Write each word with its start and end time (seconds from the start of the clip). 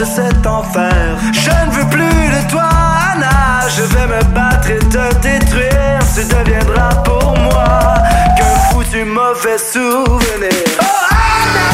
De 0.00 0.04
cet 0.06 0.46
enfer? 0.46 1.18
Je 1.32 1.50
ne 1.50 1.72
veux 1.72 1.88
plus 1.90 2.04
de 2.04 2.50
toi, 2.50 2.69
je 3.80 3.84
vais 3.94 4.06
me 4.06 4.22
battre 4.34 4.70
et 4.70 4.78
te 4.78 5.14
détruire. 5.22 5.98
Tu 6.14 6.24
deviendras 6.24 6.94
pour 7.04 7.36
moi 7.38 7.94
qu'un 8.36 8.54
foutu 8.70 9.04
mauvais 9.04 9.58
souvenir. 9.58 10.50
Oh 10.80 10.84
Anna, 11.10 11.68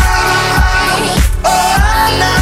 oh 1.45 1.49
Anna, 2.09 2.33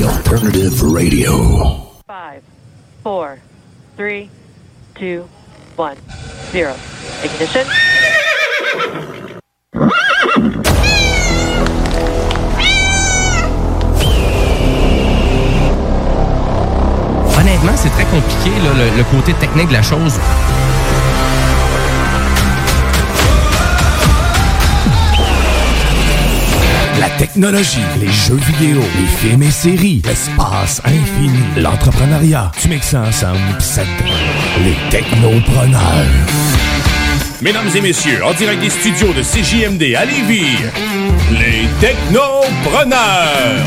the 0.00 0.06
alternative 0.06 0.80
radio. 0.82 1.92
Five, 2.06 2.42
four, 3.02 3.38
three, 3.96 4.30
two, 4.94 5.28
one, 5.76 5.96
zero. 6.52 6.74
Ignition. 7.22 7.66
Honnêtement, 17.38 17.76
c'est 17.76 17.90
très 17.90 18.04
compliqué, 18.04 18.50
là, 18.64 18.72
le, 18.72 18.96
le 18.96 19.04
côté 19.04 19.34
technique 19.34 19.68
de 19.68 19.74
la 19.74 19.82
chose. 19.82 20.18
Technologie, 27.20 27.84
les 28.00 28.08
jeux 28.08 28.40
vidéo, 28.48 28.80
les 28.98 29.06
films 29.06 29.42
et 29.42 29.50
séries, 29.50 30.00
l'espace 30.06 30.80
infini, 30.86 31.38
l'entrepreneuriat. 31.58 32.50
Tu 32.58 32.68
mixes 32.68 32.88
ça 32.88 33.02
ensemble 33.02 33.38
ça 33.58 33.82
les 34.64 34.74
technopreneurs. 34.90 36.06
Mesdames 37.42 37.68
et 37.74 37.80
messieurs, 37.82 38.24
en 38.24 38.32
direct 38.32 38.62
des 38.62 38.70
studios 38.70 39.12
de 39.12 39.20
CJMD 39.22 39.94
à 39.96 40.06
Lévis, 40.06 40.56
les 41.32 41.68
Technopreneurs. 41.78 43.66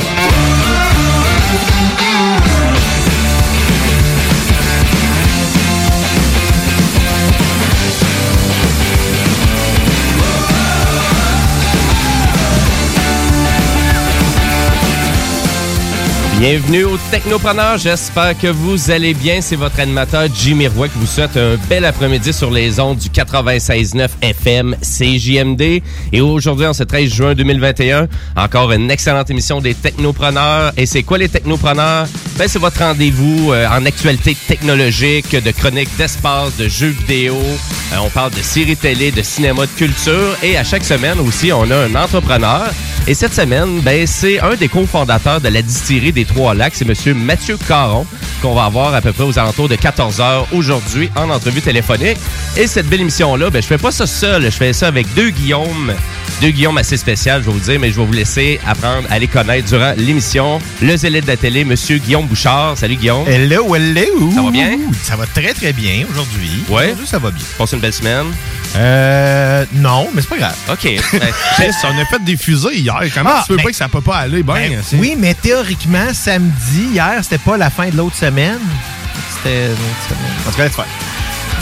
Bienvenue 16.43 16.83
aux 16.83 16.97
Technopreneurs, 17.09 17.77
j'espère 17.77 18.37
que 18.37 18.47
vous 18.47 18.91
allez 18.91 19.13
bien. 19.13 19.39
C'est 19.39 19.55
votre 19.55 19.79
animateur 19.79 20.27
Jimmy 20.35 20.67
Roy 20.67 20.89
qui 20.89 20.97
vous 20.97 21.05
souhaite 21.05 21.37
un 21.37 21.55
bel 21.69 21.85
après-midi 21.85 22.33
sur 22.33 22.51
les 22.51 22.81
ondes 22.81 22.97
du 22.97 23.07
96.9 23.07 24.09
FM 24.21 24.75
CJMD. 24.81 25.81
Et 26.11 26.19
aujourd'hui, 26.19 26.65
en 26.65 26.73
ce 26.73 26.83
13 26.83 27.09
juin 27.09 27.33
2021, 27.33 28.09
encore 28.35 28.73
une 28.73 28.91
excellente 28.91 29.29
émission 29.29 29.61
des 29.61 29.73
Technopreneurs. 29.73 30.73
Et 30.75 30.85
c'est 30.85 31.03
quoi 31.03 31.17
les 31.17 31.29
Technopreneurs? 31.29 32.07
Ben, 32.37 32.49
c'est 32.49 32.59
votre 32.59 32.79
rendez-vous 32.79 33.53
euh, 33.53 33.65
en 33.69 33.85
actualité 33.85 34.35
technologique, 34.35 35.31
de 35.31 35.51
chroniques 35.51 35.95
d'espace, 35.97 36.57
de 36.57 36.67
jeux 36.67 36.93
vidéo. 37.07 37.35
Euh, 37.37 37.97
on 38.03 38.09
parle 38.09 38.31
de 38.31 38.41
séries 38.41 38.75
télé, 38.75 39.11
de 39.11 39.21
cinéma, 39.21 39.61
de 39.61 39.71
culture. 39.77 40.35
Et 40.43 40.57
à 40.57 40.65
chaque 40.65 40.83
semaine 40.83 41.21
aussi, 41.21 41.53
on 41.53 41.71
a 41.71 41.85
un 41.85 41.95
entrepreneur. 41.95 42.69
Et 43.07 43.13
cette 43.13 43.33
semaine, 43.33 43.79
ben, 43.81 44.05
c'est 44.07 44.39
un 44.39 44.55
des 44.55 44.67
cofondateurs 44.67 45.39
de 45.39 45.49
la 45.49 45.61
distillerie 45.61 46.11
des 46.11 46.25
Trois 46.33 46.55
Lacs. 46.55 46.73
C'est 46.75 46.85
Monsieur 46.85 47.13
Mathieu 47.13 47.57
Caron 47.67 48.05
qu'on 48.41 48.55
va 48.55 48.65
avoir 48.65 48.93
à 48.93 49.01
peu 49.01 49.13
près 49.13 49.23
aux 49.23 49.37
alentours 49.37 49.69
de 49.69 49.75
14 49.75 50.19
heures 50.19 50.47
aujourd'hui 50.51 51.09
en 51.15 51.29
entrevue 51.29 51.61
téléphonique. 51.61 52.17
Et 52.57 52.65
cette 52.65 52.87
belle 52.87 53.01
émission-là, 53.01 53.49
ben, 53.49 53.61
je 53.61 53.67
fais 53.67 53.77
pas 53.77 53.91
ça 53.91 54.07
seul. 54.07 54.43
Je 54.43 54.49
fais 54.49 54.73
ça 54.73 54.87
avec 54.87 55.11
deux 55.13 55.29
Guillaume. 55.29 55.93
Deux 56.43 56.49
Guillaume 56.49 56.77
assez 56.77 56.97
spécial, 56.97 57.41
je 57.41 57.45
vais 57.45 57.53
vous 57.53 57.59
dire, 57.61 57.79
mais 57.79 57.89
je 57.89 57.95
vais 57.97 58.05
vous 58.05 58.11
laisser 58.11 58.59
apprendre 58.67 59.07
à 59.09 59.17
les 59.17 59.29
connaître 59.29 59.65
durant 59.69 59.93
l'émission. 59.95 60.59
Le 60.81 60.97
zélite 60.97 61.21
de 61.23 61.27
la 61.29 61.37
télé, 61.37 61.63
Monsieur 61.63 61.99
Guillaume 61.99 62.27
Bouchard. 62.27 62.77
Salut 62.77 62.97
Guillaume. 62.97 63.25
Hello, 63.29 63.73
hello! 63.73 64.29
Ça 64.35 64.41
va 64.41 64.51
bien? 64.51 64.77
Ça 65.03 65.15
va 65.15 65.25
très, 65.25 65.53
très 65.53 65.71
bien 65.71 66.03
aujourd'hui. 66.11 66.65
Ouais? 66.67 66.87
Aujourd'hui, 66.87 67.07
ça 67.07 67.17
va 67.19 67.31
bien. 67.31 67.45
Passe 67.57 67.71
une 67.71 67.79
belle 67.79 67.93
semaine. 67.93 68.25
Euh, 68.75 69.63
non, 69.75 70.09
mais 70.13 70.21
c'est 70.21 70.27
pas 70.27 70.37
grave. 70.37 70.55
OK. 70.69 70.83
Ben, 71.59 71.71
on 71.85 71.97
a 71.97 72.05
fait 72.07 72.23
des 72.25 72.35
fusées 72.35 72.75
hier. 72.77 72.99
Comment 73.15 73.29
Ah, 73.35 73.43
tu 73.45 73.53
veux 73.53 73.57
ben- 73.59 73.63
pas 73.63 73.69
que 73.69 73.75
ça 73.77 73.87
peut 73.87 74.01
pas 74.01 74.17
aller? 74.17 74.43
Ben, 74.43 74.81
oui, 74.95 75.15
mais 75.17 75.35
théoriquement, 75.35 76.13
samedi, 76.13 76.89
hier, 76.91 77.19
c'était 77.21 77.37
pas 77.37 77.55
la 77.55 77.69
fin 77.69 77.87
de 77.87 77.95
l'autre 77.95 78.17
semaine. 78.17 78.59
C'était 79.37 79.69
l'autre 79.69 79.79
semaine. 80.09 80.33
En 80.45 80.51
tout 80.51 80.57
cas. 80.81 80.85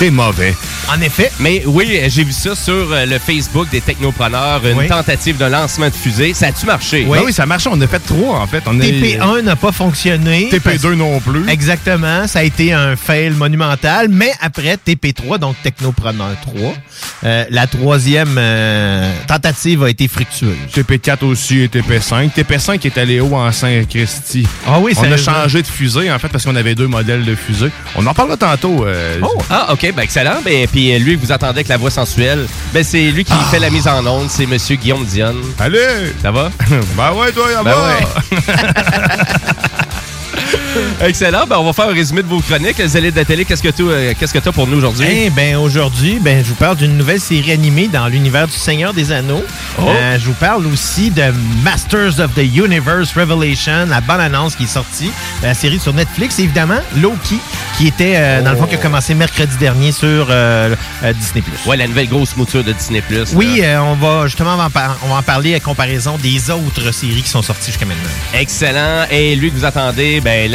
T'es 0.02 0.10
mauvais. 0.10 0.56
En 0.92 1.00
effet. 1.00 1.32
Mais 1.40 1.62
oui, 1.68 2.02
j'ai 2.08 2.24
vu 2.24 2.32
ça 2.32 2.56
sur 2.56 2.74
euh, 2.92 3.06
le 3.06 3.20
Facebook 3.20 3.70
des 3.70 3.82
technopreneurs, 3.82 4.66
une 4.66 4.80
Oui. 4.80 4.88
tentative 4.88 5.38
de 5.38 5.46
lancement 5.46 5.90
de 5.90 5.94
fusée. 5.94 6.34
Ça 6.34 6.48
a-tu 6.48 6.66
marché? 6.66 7.06
Oui. 7.08 7.20
oui, 7.24 7.32
ça 7.32 7.46
marche. 7.46 7.68
On 7.68 7.80
a 7.80 7.86
fait 7.86 8.00
trois, 8.00 8.40
en 8.40 8.48
fait. 8.48 8.64
On 8.66 8.80
a- 8.80 8.84
TP1 8.84 9.44
n'a 9.44 9.56
pas 9.56 9.72
fonctionné. 9.72 10.50
TP2 10.52 10.96
non 10.96 11.20
plus. 11.20 11.48
Exactement, 11.48 12.26
ça 12.26 12.40
a 12.40 12.44
été 12.44 12.74
un 12.74 12.96
fail 12.96 13.30
monumental, 13.30 14.08
mais 14.10 14.32
après 14.42 14.76
TP3, 14.76 15.38
donc 15.38 15.56
Technopreneur 15.62 16.32
3, 16.42 16.74
euh, 17.24 17.46
la 17.52 17.68
troisième 17.68 18.36
euh, 18.40 19.14
tentative 19.28 19.84
a 19.84 19.90
été 19.92 20.08
fructueuse. 20.08 20.58
TP4 20.76 21.24
aussi 21.26 21.60
et 21.62 21.68
TP5. 21.68 22.32
TP5 22.36 22.84
est 22.88 22.98
allé 22.98 23.20
haut 23.20 23.36
en 23.36 23.52
Saint-Christy. 23.52 24.48
Ah 24.68 24.80
oui, 24.80 24.94
On 24.98 25.04
a 25.12 25.18
changé 25.18 25.62
de 25.62 25.68
fusée, 25.68 26.12
en 26.12 26.18
fait, 26.18 26.30
parce 26.30 26.44
qu'on 26.44 26.56
avait 26.56 26.74
deux 26.74 26.88
modèles 26.88 27.24
de 27.24 27.36
fusée. 27.36 27.70
On 27.96 28.08
en 28.08 28.16
parlera 28.16 28.36
tantôt. 28.38 28.84
euh, 28.88 29.20
Oh, 29.22 29.38
ah, 29.52 29.72
OK, 29.74 29.91
ben 29.92 30.04
excellent. 30.04 30.42
Ben, 30.44 30.68
puis 30.68 30.94
euh, 30.94 31.00
lui, 31.00 31.16
vous 31.16 31.32
attendez 31.32 31.58
avec 31.60 31.68
la 31.68 31.78
voix 31.78 31.90
sensuelle. 31.92 32.48
Ben, 32.74 32.84
c'est 32.84 33.12
lui 33.12 33.24
qui 33.24 33.34
fait 33.50 33.60
la 33.60 33.70
mise 33.70 33.88
en 33.88 34.06
onde, 34.06 34.30
c'est 34.30 34.46
Monsieur 34.46 34.76
Guillaume 34.76 35.06
Dionne. 35.06 35.42
Allez! 35.60 36.14
Ça 36.22 36.32
va? 36.32 36.52
ben 36.98 37.14
ouais, 37.14 37.32
toi, 37.32 37.46
Ben 37.64 37.74
ouais. 37.74 38.38
Excellent. 41.02 41.46
Ben, 41.48 41.58
on 41.58 41.64
va 41.64 41.74
faire 41.74 41.90
un 41.90 41.94
résumé 41.94 42.22
de 42.24 42.28
vos 42.28 42.40
chroniques. 42.40 42.80
Élites 42.80 43.14
de 43.14 43.20
la 43.20 43.26
télé, 43.26 43.46
qu'est-ce 43.46 43.64
que 43.64 43.70
tu 43.70 43.84
euh, 43.84 44.14
qu'est-ce 44.20 44.34
que 44.34 44.38
as 44.48 44.52
pour 44.52 44.68
nous 44.68 44.78
aujourd'hui? 44.78 45.08
Eh 45.10 45.30
ben 45.30 45.56
aujourd'hui, 45.58 46.20
ben 46.22 46.44
je 46.44 46.50
vous 46.50 46.56
parle 46.56 46.78
d'une 46.78 46.98
nouvelle 46.98 47.20
série 47.20 47.52
animée 47.52 47.88
dans 47.88 48.08
l'univers 48.08 48.48
du 48.48 48.54
Seigneur 48.54 48.94
des 48.94 49.12
Anneaux. 49.12 49.44
Oh. 49.80 49.84
Euh, 49.88 50.18
je 50.20 50.26
vous 50.26 50.34
parle 50.34 50.66
aussi 50.68 51.10
de 51.10 51.24
Masters 51.64 52.20
of 52.20 52.34
the 52.36 52.44
Universe 52.44 53.14
Revelation, 53.16 53.86
la 53.88 54.02
bonne 54.02 54.20
annonce 54.20 54.56
qui 54.56 54.64
est 54.64 54.68
sortie, 54.68 55.12
la 55.44 55.54
série 55.54 55.80
sur 55.80 55.94
Netflix. 55.94 56.40
Et 56.40 56.44
évidemment, 56.44 56.80
Loki, 56.98 57.38
qui 57.78 57.88
était 57.88 58.14
euh, 58.18 58.42
dans 58.42 58.52
le 58.52 58.58
fond 58.58 58.66
qui 58.66 58.76
a 58.76 58.80
commencé 58.80 59.14
mercredi 59.14 59.56
dernier 59.58 59.92
sur 59.92 60.28
euh, 60.30 60.76
euh, 61.04 61.14
Disney+. 61.14 61.44
Ouais, 61.66 61.78
la 61.78 61.88
nouvelle 61.88 62.08
grosse 62.10 62.36
mouture 62.36 62.64
de 62.64 62.72
Disney+. 62.74 63.02
Oui, 63.34 63.62
euh, 63.64 63.80
on 63.82 63.96
va 63.96 64.28
justement 64.28 64.54
on 64.54 64.58
va 64.58 64.66
en, 64.66 64.70
par- 64.70 64.98
on 65.04 65.08
va 65.10 65.16
en 65.16 65.24
parler 65.24 65.56
à 65.56 65.60
comparaison 65.60 66.18
des 66.18 66.50
autres 66.52 66.92
séries 66.94 67.22
qui 67.22 67.30
sont 67.30 67.42
sorties 67.42 67.68
jusqu'à 67.72 67.86
maintenant. 67.86 68.10
Excellent. 68.34 69.06
Et 69.10 69.36
lui 69.36 69.50
que 69.52 69.56
vous 69.58 69.66
attendez, 69.66 70.20
ben, 70.22 70.52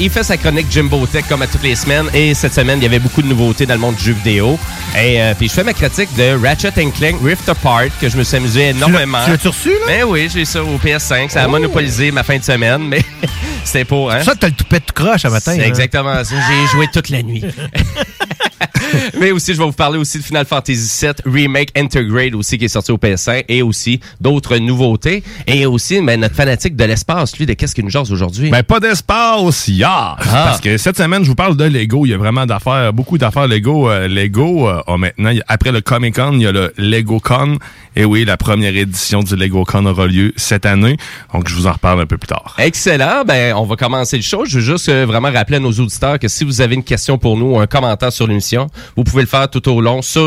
il 0.00 0.10
fait 0.10 0.22
sa 0.22 0.36
chronique 0.36 0.66
Jimbo 0.70 1.06
Tech 1.06 1.24
comme 1.28 1.42
à 1.42 1.46
toutes 1.46 1.62
les 1.62 1.74
semaines. 1.74 2.06
Et 2.14 2.34
cette 2.34 2.54
semaine, 2.54 2.78
il 2.78 2.82
y 2.82 2.86
avait 2.86 2.98
beaucoup 2.98 3.22
de 3.22 3.26
nouveautés 3.28 3.66
dans 3.66 3.74
le 3.74 3.80
monde 3.80 3.94
du 3.96 4.04
jeu 4.04 4.12
vidéo. 4.12 4.58
Et 4.96 5.20
euh, 5.20 5.34
puis 5.36 5.48
je 5.48 5.52
fais 5.54 5.64
ma 5.64 5.72
critique 5.72 6.08
de 6.16 6.36
Ratchet 6.40 6.72
Clank 6.72 7.16
Rift 7.22 7.48
Apart, 7.48 7.84
que 8.00 8.08
je 8.08 8.16
me 8.16 8.24
suis 8.24 8.36
amusé 8.36 8.68
énormément. 8.70 9.18
Tu 9.24 9.30
l'as-tu 9.32 9.48
reçu, 9.48 9.70
là? 9.70 9.86
Ben 9.86 10.04
oui, 10.04 10.28
j'ai 10.32 10.44
ça 10.44 10.62
au 10.62 10.76
PS5. 10.78 11.30
Ça 11.30 11.42
a 11.42 11.46
Oh. 11.46 11.50
monopolisé 11.50 12.10
ma 12.10 12.22
fin 12.22 12.38
de 12.38 12.42
semaine, 12.44 12.82
mais 12.88 13.02
c'était 13.64 13.84
pour, 13.84 14.10
hein? 14.10 14.22
Ça, 14.22 14.34
t'as 14.34 14.48
le 14.48 14.54
toupet 14.54 14.80
de 14.80 14.90
croche 14.92 15.24
à 15.24 15.30
matin. 15.30 15.52
C'est 15.54 15.60
hein? 15.62 15.66
exactement 15.66 16.22
ça. 16.24 16.34
J'ai 16.48 16.66
joué 16.76 16.86
toute 16.92 17.08
la 17.10 17.22
nuit. 17.22 17.44
Mais 19.20 19.30
aussi, 19.30 19.54
je 19.54 19.58
vais 19.58 19.64
vous 19.64 19.72
parler 19.72 19.98
aussi 19.98 20.18
de 20.18 20.22
Final 20.22 20.46
Fantasy 20.46 21.06
VII 21.06 21.14
Remake 21.24 21.70
Intergrade 21.76 22.34
aussi 22.34 22.58
qui 22.58 22.66
est 22.66 22.68
sorti 22.68 22.92
au 22.92 22.98
PS5 22.98 23.44
et 23.48 23.62
aussi 23.62 24.00
d'autres 24.20 24.56
nouveautés. 24.58 25.22
Et 25.46 25.66
aussi, 25.66 26.00
ben, 26.00 26.20
notre 26.20 26.34
fanatique 26.34 26.76
de 26.76 26.84
l'espace, 26.84 27.36
lui, 27.38 27.46
de 27.46 27.54
qu'est-ce 27.54 27.74
qu'il 27.74 27.84
nous 27.84 27.90
jase 27.90 28.10
aujourd'hui? 28.12 28.50
Ben, 28.50 28.62
pas 28.62 28.80
d'espace, 28.80 29.68
ya! 29.68 30.16
Parce 30.18 30.60
que 30.60 30.76
cette 30.78 30.96
semaine, 30.96 31.24
je 31.24 31.28
vous 31.28 31.34
parle 31.34 31.56
de 31.56 31.64
Lego. 31.64 32.06
Il 32.06 32.10
y 32.10 32.14
a 32.14 32.18
vraiment 32.18 32.46
d'affaires, 32.46 32.92
beaucoup 32.92 33.18
d'affaires 33.18 33.46
Lego. 33.46 33.90
Euh, 33.90 34.08
Lego 34.08 34.68
euh, 34.68 34.96
maintenant, 34.96 35.32
après 35.48 35.72
le 35.72 35.80
Comic 35.80 36.16
Con, 36.16 36.32
il 36.34 36.42
y 36.42 36.46
a 36.46 36.52
le 36.52 36.72
Lego 36.78 37.20
Con. 37.20 37.58
Et 37.96 38.04
oui, 38.04 38.24
la 38.24 38.36
première 38.36 38.76
édition 38.76 39.22
du 39.22 39.36
Lego 39.36 39.64
Con 39.64 39.86
aura 39.86 40.06
lieu 40.06 40.32
cette 40.36 40.66
année. 40.66 40.96
Donc, 41.32 41.48
je 41.48 41.54
vous 41.54 41.66
en 41.66 41.72
reparle 41.72 42.00
un 42.00 42.06
peu 42.06 42.18
plus 42.18 42.28
tard. 42.28 42.56
Excellent. 42.58 43.24
Ben, 43.24 43.54
on 43.54 43.64
va 43.64 43.76
commencer 43.76 44.16
le 44.16 44.22
show. 44.22 44.44
Je 44.44 44.58
veux 44.58 44.64
juste 44.64 44.88
euh, 44.88 45.06
vraiment 45.06 45.30
rappeler 45.30 45.56
à 45.56 45.60
nos 45.60 45.72
auditeurs 45.72 46.18
que 46.18 46.28
si 46.28 46.44
vous 46.44 46.60
avez 46.60 46.74
une 46.74 46.84
question 46.84 47.18
pour 47.18 47.36
nous 47.36 47.54
ou 47.54 47.58
un 47.58 47.66
commentaire 47.66 48.12
sur 48.12 48.26
l'émission, 48.26 48.53
vous 48.96 49.04
pouvez 49.04 49.22
le 49.22 49.28
faire 49.28 49.48
tout 49.48 49.68
au 49.68 49.80
long 49.80 50.02
sur 50.02 50.22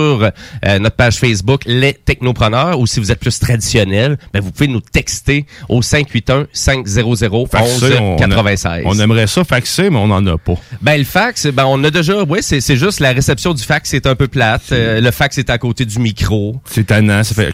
euh, 0.65 0.79
notre 0.79 0.95
page 0.95 1.17
Facebook 1.17 1.61
Les 1.65 1.93
Technopreneurs 1.93 2.79
ou 2.79 2.87
si 2.87 2.99
vous 2.99 3.11
êtes 3.11 3.19
plus 3.19 3.39
traditionnel, 3.39 4.17
ben, 4.33 4.41
vous 4.41 4.51
pouvez 4.51 4.67
nous 4.67 4.81
texter 4.81 5.45
au 5.69 5.81
581 5.81 6.47
500 6.51 7.45
Faxer, 7.49 7.97
on, 7.99 8.15
96. 8.17 8.83
on 8.85 8.99
aimerait 8.99 9.27
ça 9.27 9.43
faxer, 9.43 9.89
mais 9.89 9.97
on 9.97 10.07
n'en 10.07 10.25
a 10.27 10.37
pas. 10.37 10.55
Ben 10.81 10.97
le 10.97 11.03
fax, 11.03 11.47
ben 11.47 11.65
on 11.65 11.83
a 11.83 11.89
déjà, 11.89 12.23
oui, 12.23 12.39
c'est 12.41 12.61
c'est 12.61 12.77
juste 12.77 12.99
la 12.99 13.11
réception 13.11 13.53
du 13.53 13.63
fax 13.63 13.89
c'est 13.89 14.05
un 14.05 14.15
peu 14.15 14.27
plate. 14.27 14.71
Euh, 14.71 15.01
le 15.01 15.11
fax 15.11 15.37
est 15.37 15.49
à 15.49 15.57
côté 15.57 15.85
du 15.85 15.99
micro. 15.99 16.57
C'est 16.65 16.87
tannant, 16.87 17.23
ça 17.23 17.33
fait... 17.33 17.53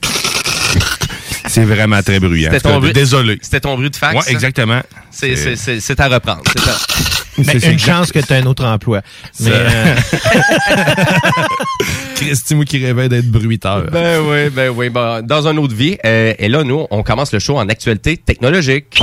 C'est 1.53 1.65
vraiment 1.65 2.01
très 2.01 2.19
bruyant. 2.19 2.49
C'était 2.51 2.67
ton 2.67 2.79
bruit- 2.79 2.93
Désolé. 2.93 3.37
C'était 3.41 3.59
ton 3.59 3.75
bruit 3.75 3.91
de 3.91 3.95
fax. 3.95 4.25
Ça? 4.25 4.31
exactement. 4.31 4.81
C'est 5.11 5.99
à 5.99 6.07
reprendre. 6.07 6.41
C'est 6.47 6.67
à- 6.67 6.77
C'est- 7.59 7.71
une 7.71 7.79
chance 7.79 8.11
que 8.11 8.19
tu 8.19 8.31
as 8.33 8.37
un 8.37 8.45
autre 8.45 8.63
emploi. 8.65 9.01
Mais, 9.39 9.49
euh, 9.51 9.95
Christy, 12.15 12.55
moi 12.55 12.65
qui 12.65 12.83
rêvais 12.83 13.09
d'être 13.09 13.29
bruiteur. 13.29 13.85
Ben 13.91 14.19
oui, 14.21 14.49
ben 14.49 14.69
oui. 14.69 14.89
Ben, 14.89 15.21
dans 15.21 15.47
une 15.47 15.59
autre 15.59 15.75
vie. 15.75 15.97
euh, 16.05 16.33
et 16.37 16.47
là, 16.47 16.63
nous, 16.63 16.85
on 16.89 17.03
commence 17.03 17.31
le 17.33 17.39
show 17.39 17.57
en 17.57 17.67
actualité 17.69 18.17
technologique. 18.17 19.01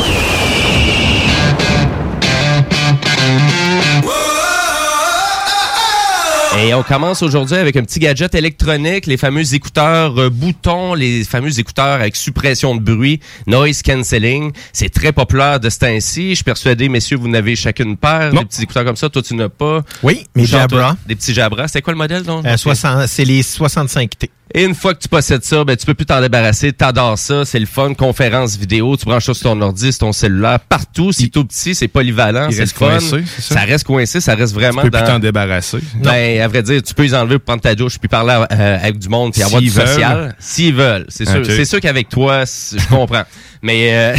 Et 6.59 6.75
on 6.75 6.83
commence 6.83 7.23
aujourd'hui 7.23 7.57
avec 7.57 7.77
un 7.77 7.83
petit 7.83 8.01
gadget 8.01 8.35
électronique, 8.35 9.07
les 9.07 9.17
fameux 9.17 9.55
écouteurs 9.55 10.19
euh, 10.19 10.31
boutons, 10.31 10.95
les 10.95 11.23
fameux 11.25 11.59
écouteurs 11.61 12.01
avec 12.01 12.17
suppression 12.17 12.75
de 12.75 12.81
bruit, 12.81 13.21
noise 13.47 13.83
cancelling. 13.83 14.53
C'est 14.73 14.89
très 14.91 15.13
populaire 15.13 15.61
de 15.61 15.71
ce 15.71 15.79
temps-ci. 15.79 16.31
Je 16.31 16.35
suis 16.37 16.45
persuadé, 16.45 16.89
messieurs, 16.89 17.17
vous 17.19 17.29
n'avez 17.29 17.55
chacune 17.55 17.91
une 17.91 17.97
paire, 17.97 18.33
des 18.33 18.45
petits 18.45 18.63
écouteurs 18.63 18.85
comme 18.85 18.97
ça. 18.97 19.09
Toi, 19.09 19.23
tu 19.23 19.35
n'as 19.35 19.49
pas. 19.49 19.83
oui, 20.03 20.27
toi, 20.35 20.45
Jabra. 20.45 20.97
Des 21.07 21.15
petits 21.15 21.33
Jabra. 21.33 21.69
C'était 21.69 21.83
quoi 21.83 21.93
le 21.93 21.99
modèle, 21.99 22.25
donc? 22.25 22.45
euh, 22.45 22.57
60 22.57 23.07
c'est 23.07 23.25
les 23.25 23.43
65T. 23.43 24.29
Et 24.55 24.65
une 24.65 24.75
fois 24.75 24.95
que 24.95 25.01
tu 25.01 25.09
possèdes 25.09 25.45
ça, 25.45 25.63
ben, 25.65 25.77
tu 25.77 25.87
peux 25.87 25.95
plus 25.95 26.07
t'en 26.07 26.21
débarrasser. 26.21 26.73
T'adores 26.73 27.19
ça. 27.19 27.45
C'est 27.45 27.59
le 27.61 27.67
fun. 27.67 27.95
Conférence 27.95 28.57
vidéo. 28.57 28.97
Tu 28.97 29.05
branches 29.05 29.27
ça 29.27 29.35
sur 29.35 29.45
ton 29.51 29.61
ordi, 29.61 29.93
sur 29.93 30.01
ton 30.01 30.13
cellulaire, 30.13 30.59
partout. 30.61 31.13
C'est 31.13 31.29
tout 31.29 31.45
petit, 31.45 31.75
c'est 31.75 31.89
polyvalent. 31.89 32.49
C'est 32.51 32.57
le 32.57 32.61
reste 32.63 32.77
fun. 32.77 32.87
coincé, 32.89 33.25
ça? 33.39 33.55
ça 33.55 33.61
reste 33.61 33.85
coincé. 33.87 34.21
Ça 34.21 34.35
reste 34.35 34.53
Tu 34.55 34.59
vraiment 34.61 34.83
peux 34.83 34.91
plus 34.91 35.05
t'en 35.05 35.19
débarrasser. 35.21 35.79
Ben, 36.03 36.41
à 36.41 36.49
vrai 36.49 36.63
dire, 36.63 36.83
tu 36.83 36.95
peux 36.95 37.05
les 37.05 37.15
enlever 37.15 37.37
pour 37.39 37.45
prendre 37.45 37.63
ta 37.63 37.75
douche 37.75 37.99
puis 37.99 38.09
parler 38.09 38.45
euh, 38.53 38.79
avec 38.83 38.99
du 38.99 39.09
monde 39.09 39.33
puis 39.33 39.43
avoir 39.43 39.61
du 39.61 39.71
social. 39.71 40.35
S'ils 40.39 40.75
veulent. 40.75 41.07
C'est 41.09 41.29
sûr. 41.29 41.45
C'est 41.47 41.65
sûr 41.65 41.81
qu'avec 41.81 42.09
toi, 42.09 42.45
je 42.45 42.89
comprends. 42.89 43.23
Mais 43.63 43.91
euh, 43.93 44.17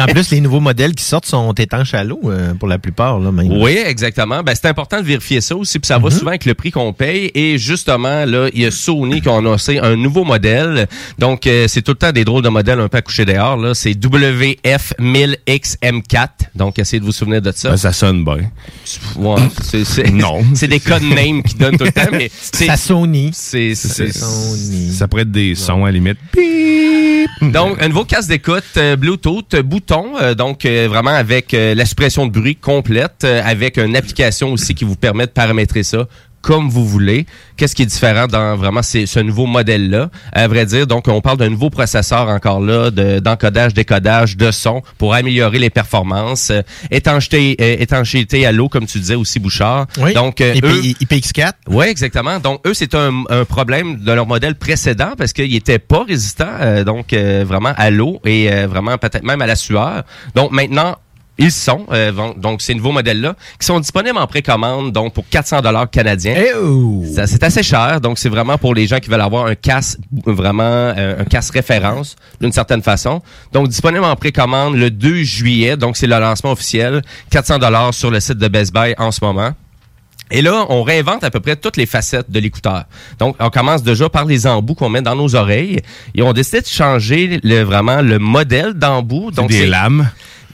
en 0.00 0.06
plus, 0.06 0.30
les 0.30 0.40
nouveaux 0.40 0.60
modèles 0.60 0.94
qui 0.94 1.02
sortent 1.02 1.26
sont 1.26 1.52
étanches 1.54 1.94
à 1.94 2.04
l'eau 2.04 2.20
euh, 2.26 2.54
pour 2.54 2.68
la 2.68 2.78
plupart. 2.78 3.18
Là, 3.18 3.32
même. 3.32 3.50
oui, 3.50 3.76
exactement. 3.84 4.44
Ben, 4.44 4.54
c'est 4.54 4.68
important 4.68 5.00
de 5.00 5.04
vérifier 5.04 5.40
ça 5.40 5.56
aussi. 5.56 5.80
Puis 5.80 5.88
ça 5.88 5.98
Mhm. 5.98 6.04
va 6.04 6.10
souvent 6.12 6.28
avec 6.28 6.44
le 6.44 6.54
prix 6.54 6.70
qu'on 6.70 6.92
paye. 6.92 7.30
Et 7.34 7.58
justement, 7.58 8.24
là, 8.24 8.48
il 8.54 8.62
y 8.62 8.66
a 8.66 8.70
Sony 8.70 9.20
qui 9.20 9.28
a 9.28 9.32
annoncé 9.78 9.92
un 9.92 9.96
nouveau 9.96 10.24
modèle. 10.24 10.86
Donc, 11.18 11.46
euh, 11.46 11.66
c'est 11.68 11.82
tout 11.82 11.92
le 11.92 11.98
temps 11.98 12.12
des 12.12 12.24
drôles 12.24 12.42
de 12.42 12.48
modèles 12.48 12.80
un 12.80 12.88
peu 12.88 12.98
à 12.98 13.02
coucher 13.02 13.24
dehors. 13.24 13.56
Là. 13.56 13.74
C'est 13.74 13.92
WF1000XM4. 13.92 16.28
Donc, 16.54 16.78
essayez 16.78 17.00
de 17.00 17.04
vous 17.04 17.12
souvenir 17.12 17.42
de 17.42 17.52
ça. 17.52 17.70
Ben, 17.70 17.76
ça 17.76 17.92
sonne 17.92 18.24
bien. 18.24 18.50
Ouais, 19.16 19.40
c'est, 19.62 19.84
c'est- 19.84 20.10
Non. 20.10 20.42
c'est 20.54 20.68
des 20.68 20.80
codes 20.80 21.02
names 21.02 21.42
qui 21.42 21.54
donnent 21.56 21.76
tout 21.76 21.84
le 21.84 21.92
temps, 21.92 22.08
mais 22.12 22.30
c'est, 22.52 22.66
Ça 22.66 22.76
Sony. 22.76 23.30
c'est, 23.32 23.74
c'est- 23.74 24.12
Sony. 24.12 24.92
Ça 24.92 25.08
pourrait 25.08 25.22
être 25.22 25.30
des 25.32 25.54
sons 25.54 25.84
à 25.84 25.88
la 25.88 25.92
limite. 25.92 26.18
Donc, 27.42 27.82
un 27.82 27.88
nouveau 27.88 28.04
casque 28.04 28.28
d'écoute 28.28 28.62
euh, 28.76 28.96
Bluetooth, 28.96 29.54
euh, 29.54 29.62
bouton, 29.62 30.12
euh, 30.20 30.34
donc 30.34 30.64
euh, 30.66 30.86
vraiment 30.88 31.10
avec 31.10 31.52
euh, 31.54 31.74
la 31.74 31.84
suppression 31.86 32.26
de 32.26 32.32
bruit 32.32 32.56
complète, 32.56 33.22
euh, 33.24 33.40
avec 33.44 33.76
une 33.78 33.96
application 33.96 34.52
aussi 34.52 34.74
qui 34.74 34.84
vous 34.84 34.94
permet 34.96 35.26
de 35.26 35.30
paramétrer 35.32 35.82
ça 35.82 36.06
comme 36.44 36.68
vous 36.68 36.86
voulez. 36.86 37.24
Qu'est-ce 37.56 37.74
qui 37.74 37.82
est 37.82 37.86
différent 37.86 38.26
dans 38.26 38.54
vraiment 38.56 38.82
ces- 38.82 39.06
ce 39.06 39.18
nouveau 39.20 39.46
modèle-là? 39.46 40.10
À 40.32 40.46
vrai 40.46 40.66
dire, 40.66 40.86
donc 40.86 41.08
on 41.08 41.20
parle 41.22 41.38
d'un 41.38 41.48
nouveau 41.48 41.70
processeur 41.70 42.28
encore 42.28 42.60
là, 42.60 42.90
de- 42.90 43.18
d'encodage, 43.18 43.72
décodage 43.72 44.36
de 44.36 44.50
son 44.50 44.82
pour 44.98 45.14
améliorer 45.14 45.58
les 45.58 45.70
performances. 45.70 46.50
Euh, 46.50 46.60
étanchéité, 46.90 47.56
euh, 47.60 47.76
étanchéité 47.80 48.44
à 48.46 48.52
l'eau, 48.52 48.68
comme 48.68 48.86
tu 48.86 48.98
disais 48.98 49.14
aussi, 49.14 49.38
Bouchard. 49.40 49.86
Oui. 49.98 50.12
Donc, 50.14 50.40
euh, 50.40 50.52
IP, 50.54 50.64
eux- 50.64 50.82
IPX4. 51.00 51.52
oui, 51.68 51.86
exactement. 51.86 52.38
Donc, 52.40 52.60
eux, 52.66 52.74
c'est 52.74 52.94
un, 52.94 53.24
un 53.30 53.44
problème 53.44 53.96
de 54.00 54.12
leur 54.12 54.26
modèle 54.26 54.54
précédent 54.56 55.12
parce 55.16 55.32
qu'ils 55.32 55.54
étaient 55.56 55.78
pas 55.78 56.04
résistants, 56.06 56.44
euh, 56.60 56.84
donc 56.84 57.12
euh, 57.12 57.44
vraiment 57.46 57.72
à 57.76 57.90
l'eau 57.90 58.20
et 58.26 58.52
euh, 58.52 58.66
vraiment 58.66 58.98
peut-être 58.98 59.24
même 59.24 59.40
à 59.40 59.46
la 59.46 59.56
sueur. 59.56 60.02
Donc, 60.34 60.50
maintenant, 60.52 60.96
ils 61.38 61.50
sont, 61.50 61.86
euh, 61.90 62.12
donc 62.36 62.62
ces 62.62 62.74
nouveaux 62.74 62.92
modèles-là, 62.92 63.34
qui 63.58 63.66
sont 63.66 63.80
disponibles 63.80 64.18
en 64.18 64.26
précommande, 64.26 64.92
donc 64.92 65.14
pour 65.14 65.28
400 65.28 65.62
dollars 65.62 65.90
canadiens. 65.90 66.34
Eh 66.36 66.54
oh! 66.54 67.04
C'est 67.26 67.42
assez 67.42 67.62
cher, 67.62 68.00
donc 68.00 68.18
c'est 68.18 68.28
vraiment 68.28 68.56
pour 68.58 68.74
les 68.74 68.86
gens 68.86 68.98
qui 68.98 69.10
veulent 69.10 69.20
avoir 69.20 69.46
un 69.46 69.54
casse 69.54 69.98
vraiment 70.24 70.62
euh, 70.62 71.20
un 71.20 71.24
casse 71.24 71.50
référence 71.50 72.16
d'une 72.40 72.52
certaine 72.52 72.82
façon. 72.82 73.20
Donc 73.52 73.68
disponible 73.68 74.04
en 74.04 74.16
précommande 74.16 74.76
le 74.76 74.90
2 74.90 75.22
juillet, 75.22 75.76
donc 75.76 75.96
c'est 75.96 76.06
le 76.06 76.18
lancement 76.18 76.52
officiel, 76.52 77.02
400 77.30 77.58
dollars 77.58 77.92
sur 77.94 78.10
le 78.10 78.20
site 78.20 78.38
de 78.38 78.48
Best 78.48 78.72
Buy 78.72 78.94
en 78.98 79.10
ce 79.10 79.24
moment. 79.24 79.50
Et 80.30 80.40
là, 80.40 80.66
on 80.70 80.82
réinvente 80.82 81.22
à 81.22 81.30
peu 81.30 81.40
près 81.40 81.54
toutes 81.54 81.76
les 81.76 81.86
facettes 81.86 82.30
de 82.30 82.40
l'écouteur. 82.40 82.84
Donc, 83.18 83.36
on 83.38 83.50
commence 83.50 83.82
déjà 83.82 84.08
par 84.08 84.24
les 84.24 84.46
embouts 84.46 84.74
qu'on 84.74 84.88
met 84.88 85.02
dans 85.02 85.14
nos 85.14 85.34
oreilles. 85.34 85.80
Et 86.14 86.22
on 86.22 86.32
décide 86.32 86.62
de 86.62 86.66
changer 86.66 87.40
le, 87.42 87.62
vraiment 87.62 88.00
le 88.00 88.18
modèle 88.18 88.72
d'embout. 88.72 89.30
C'est 89.30 89.36
Donc, 89.36 89.50
des 89.50 89.66
lames. 89.66 90.08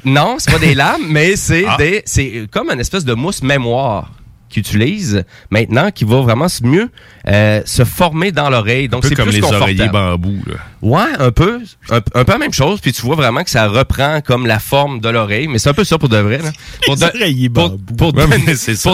Non, 0.05 0.37
c'est 0.39 0.51
pas 0.53 0.59
des 0.59 0.75
lames, 0.75 1.03
mais 1.09 1.37
c'est 1.37 1.65
Ah. 1.67 1.77
des, 1.79 2.03
c'est 2.07 2.47
comme 2.51 2.71
une 2.71 2.81
espèce 2.81 3.05
de 3.05 3.15
mousse 3.15 3.43
mémoire 3.43 4.11
qu'ils 4.51 4.61
utilisent 4.61 5.25
maintenant 5.51 5.91
qui 5.91 6.05
va 6.05 6.21
vraiment 6.21 6.47
mieux 6.63 6.91
euh, 7.29 7.63
se 7.65 7.85
former 7.85 8.33
dans 8.33 8.51
l'oreille. 8.51 8.89
Donc 8.89 8.99
Un 8.99 9.03
peu 9.03 9.09
c'est 9.09 9.15
comme 9.15 9.29
plus 9.29 9.41
les 9.41 9.45
oreillers 9.45 9.89
bambou. 9.89 10.37
Là. 10.47 10.55
Ouais, 10.83 11.13
un 11.19 11.31
peu, 11.31 11.61
un, 11.91 11.97
un 12.15 12.25
peu 12.25 12.33
la 12.33 12.39
même 12.39 12.53
chose. 12.53 12.81
Puis 12.81 12.93
tu 12.93 13.03
vois 13.03 13.17
vraiment 13.17 13.45
que 13.45 13.51
ça 13.51 13.69
reprend 13.69 14.21
comme 14.21 14.47
la 14.47 14.59
forme 14.59 15.01
de 15.01 15.09
l'oreille, 15.09 15.47
mais 15.49 15.59
c'est 15.59 15.69
un 15.69 15.75
peu 15.75 15.85
ça 15.85 15.99
pour 15.99 16.09
de 16.09 16.19
vrai. 16.19 16.39
Là. 16.39 16.51
Pour, 16.87 16.97
Les 16.97 17.03
oreillers 17.05 17.49
pour, 17.51 17.71
bambou. 17.71 17.95
pour 17.95 18.13
Ouais, 18.15 18.27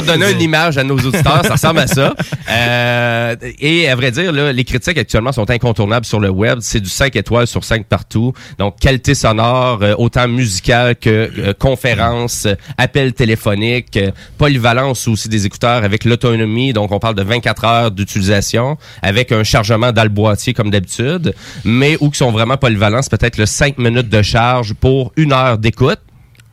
donner, 0.06 0.24
pour 0.26 0.34
une 0.34 0.40
image 0.40 0.76
à 0.78 0.84
nos 0.84 0.96
auditeurs, 0.96 1.42
ça 1.44 1.52
ressemble 1.52 1.80
à 1.80 1.86
ça. 1.86 2.14
Euh, 2.48 3.34
et 3.58 3.88
à 3.88 3.96
vrai 3.96 4.12
dire, 4.12 4.30
là, 4.32 4.52
les 4.52 4.64
critiques 4.64 4.98
actuellement 4.98 5.32
sont 5.32 5.50
incontournables 5.50 6.06
sur 6.06 6.20
le 6.20 6.30
web. 6.30 6.58
C'est 6.60 6.80
du 6.80 6.88
5 6.88 7.14
étoiles 7.16 7.46
sur 7.46 7.64
5 7.64 7.86
partout. 7.86 8.32
Donc 8.58 8.78
qualité 8.78 9.14
sonore, 9.14 9.80
euh, 9.82 9.94
autant 9.98 10.28
musicale 10.28 10.96
que 10.96 11.30
euh, 11.38 11.52
conférence, 11.58 12.46
euh, 12.46 12.54
appel 12.78 13.12
téléphonique, 13.14 13.96
euh, 13.96 14.10
polyvalence 14.38 15.08
aussi 15.08 15.28
des 15.28 15.45
écouteurs 15.46 15.84
avec 15.84 16.04
l'autonomie. 16.04 16.72
Donc 16.72 16.92
on 16.92 16.98
parle 16.98 17.14
de 17.14 17.22
24 17.22 17.64
heures 17.64 17.90
d'utilisation 17.90 18.76
avec 19.02 19.32
un 19.32 19.44
chargement 19.44 19.92
dans 19.92 20.02
le 20.02 20.08
boîtier 20.08 20.52
comme 20.54 20.70
d'habitude, 20.70 21.34
mais 21.64 21.96
où 22.00 22.10
qui 22.10 22.18
sont 22.18 22.30
vraiment 22.30 22.56
polyvalents, 22.56 23.02
c'est 23.02 23.16
peut-être 23.16 23.38
le 23.38 23.46
5 23.46 23.78
minutes 23.78 24.08
de 24.08 24.22
charge 24.22 24.74
pour 24.74 25.12
une 25.16 25.32
heure 25.32 25.58
d'écoute. 25.58 26.00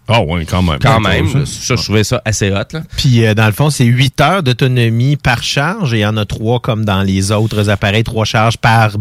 Ah 0.08 0.22
ouais, 0.22 0.46
quand 0.46 0.62
même. 0.62 0.80
Quand 0.80 1.00
même. 1.00 1.28
ça. 1.30 1.46
Ça, 1.46 1.76
je 1.76 1.84
trouvais 1.84 2.04
ça 2.04 2.22
assez 2.26 2.52
hot. 2.52 2.56
Là. 2.74 2.82
Puis 2.98 3.26
euh, 3.26 3.34
dans 3.34 3.46
le 3.46 3.54
fond, 3.54 3.70
c'est 3.70 3.86
8 3.86 4.22
heures 4.22 4.44
d'autonomie 4.44 5.16
par 5.16 5.44
charge 5.44 5.94
et 5.94 5.98
il 5.98 6.02
y 6.02 6.06
en 6.06 6.18
a 6.18 6.26
trois 6.26 6.60
comme 6.60 6.84
dans 6.84 7.02
les 7.04 7.32
autres 7.32 7.70
appareils, 7.70 8.04
trois 8.04 8.26
charges 8.26 8.58
par, 8.58 8.92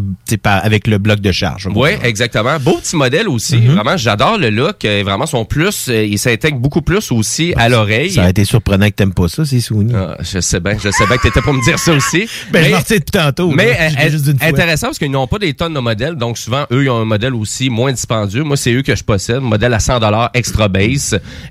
avec 0.45 0.87
le 0.87 0.97
bloc 0.99 1.19
de 1.19 1.31
charge. 1.31 1.67
Oui, 1.75 1.89
exactement. 2.03 2.57
Beau 2.59 2.77
petit 2.77 2.95
modèle 2.95 3.27
aussi. 3.27 3.57
Mhm. 3.57 3.75
Vraiment, 3.75 3.97
j'adore 3.97 4.37
le 4.37 4.49
look. 4.49 4.85
Euh, 4.85 5.01
Vraiment, 5.03 5.25
son 5.25 5.43
plus, 5.43 5.89
euh, 5.89 6.05
il 6.05 6.17
s'intègre 6.17 6.57
beaucoup 6.57 6.81
plus 6.81 7.11
aussi 7.11 7.53
à 7.57 7.67
l'oreille. 7.67 8.11
Ça 8.11 8.23
a 8.23 8.29
été 8.29 8.45
surprenant 8.45 8.85
que 8.85 8.95
t'aimes 8.95 9.13
pas 9.13 9.27
ça, 9.27 9.43
c'est 9.43 9.59
Sony. 9.59 9.93
Ah, 9.95 10.15
je 10.21 10.39
sais 10.39 10.61
bien, 10.61 10.77
je 10.81 10.89
sais 10.89 11.05
bien 11.05 11.17
que 11.17 11.23
t'étais 11.23 11.41
pour 11.41 11.53
me 11.53 11.63
dire 11.63 11.79
ça 11.79 11.91
aussi. 11.91 12.27
Ben, 12.51 12.63
je 12.63 12.71
m'en 12.71 12.77
retiens 12.77 12.97
depuis 12.97 13.11
tantôt. 13.11 13.51
Mais 13.51 13.73
là. 13.73 13.89
Je 13.89 13.95
euh, 13.97 14.09
juste 14.11 14.37
fois. 14.37 14.47
intéressant 14.47 14.87
parce 14.87 14.99
qu'ils 14.99 15.09
n'ont 15.11 15.27
pas 15.27 15.39
des 15.39 15.53
tonnes 15.53 15.73
de 15.73 15.79
modèles, 15.79 16.15
donc 16.15 16.37
souvent 16.37 16.65
eux 16.71 16.83
ils 16.83 16.89
ont 16.89 17.01
un 17.01 17.05
modèle 17.05 17.33
aussi 17.33 17.69
moins 17.69 17.91
dispendieux. 17.91 18.43
Moi 18.43 18.57
c'est 18.57 18.73
eux 18.73 18.81
que 18.83 18.95
je 18.95 19.03
possède, 19.03 19.39
modèle 19.39 19.73
à 19.73 19.79
100 19.79 19.99
dollars 19.99 20.29
extra 20.33 20.67
base 20.67 20.92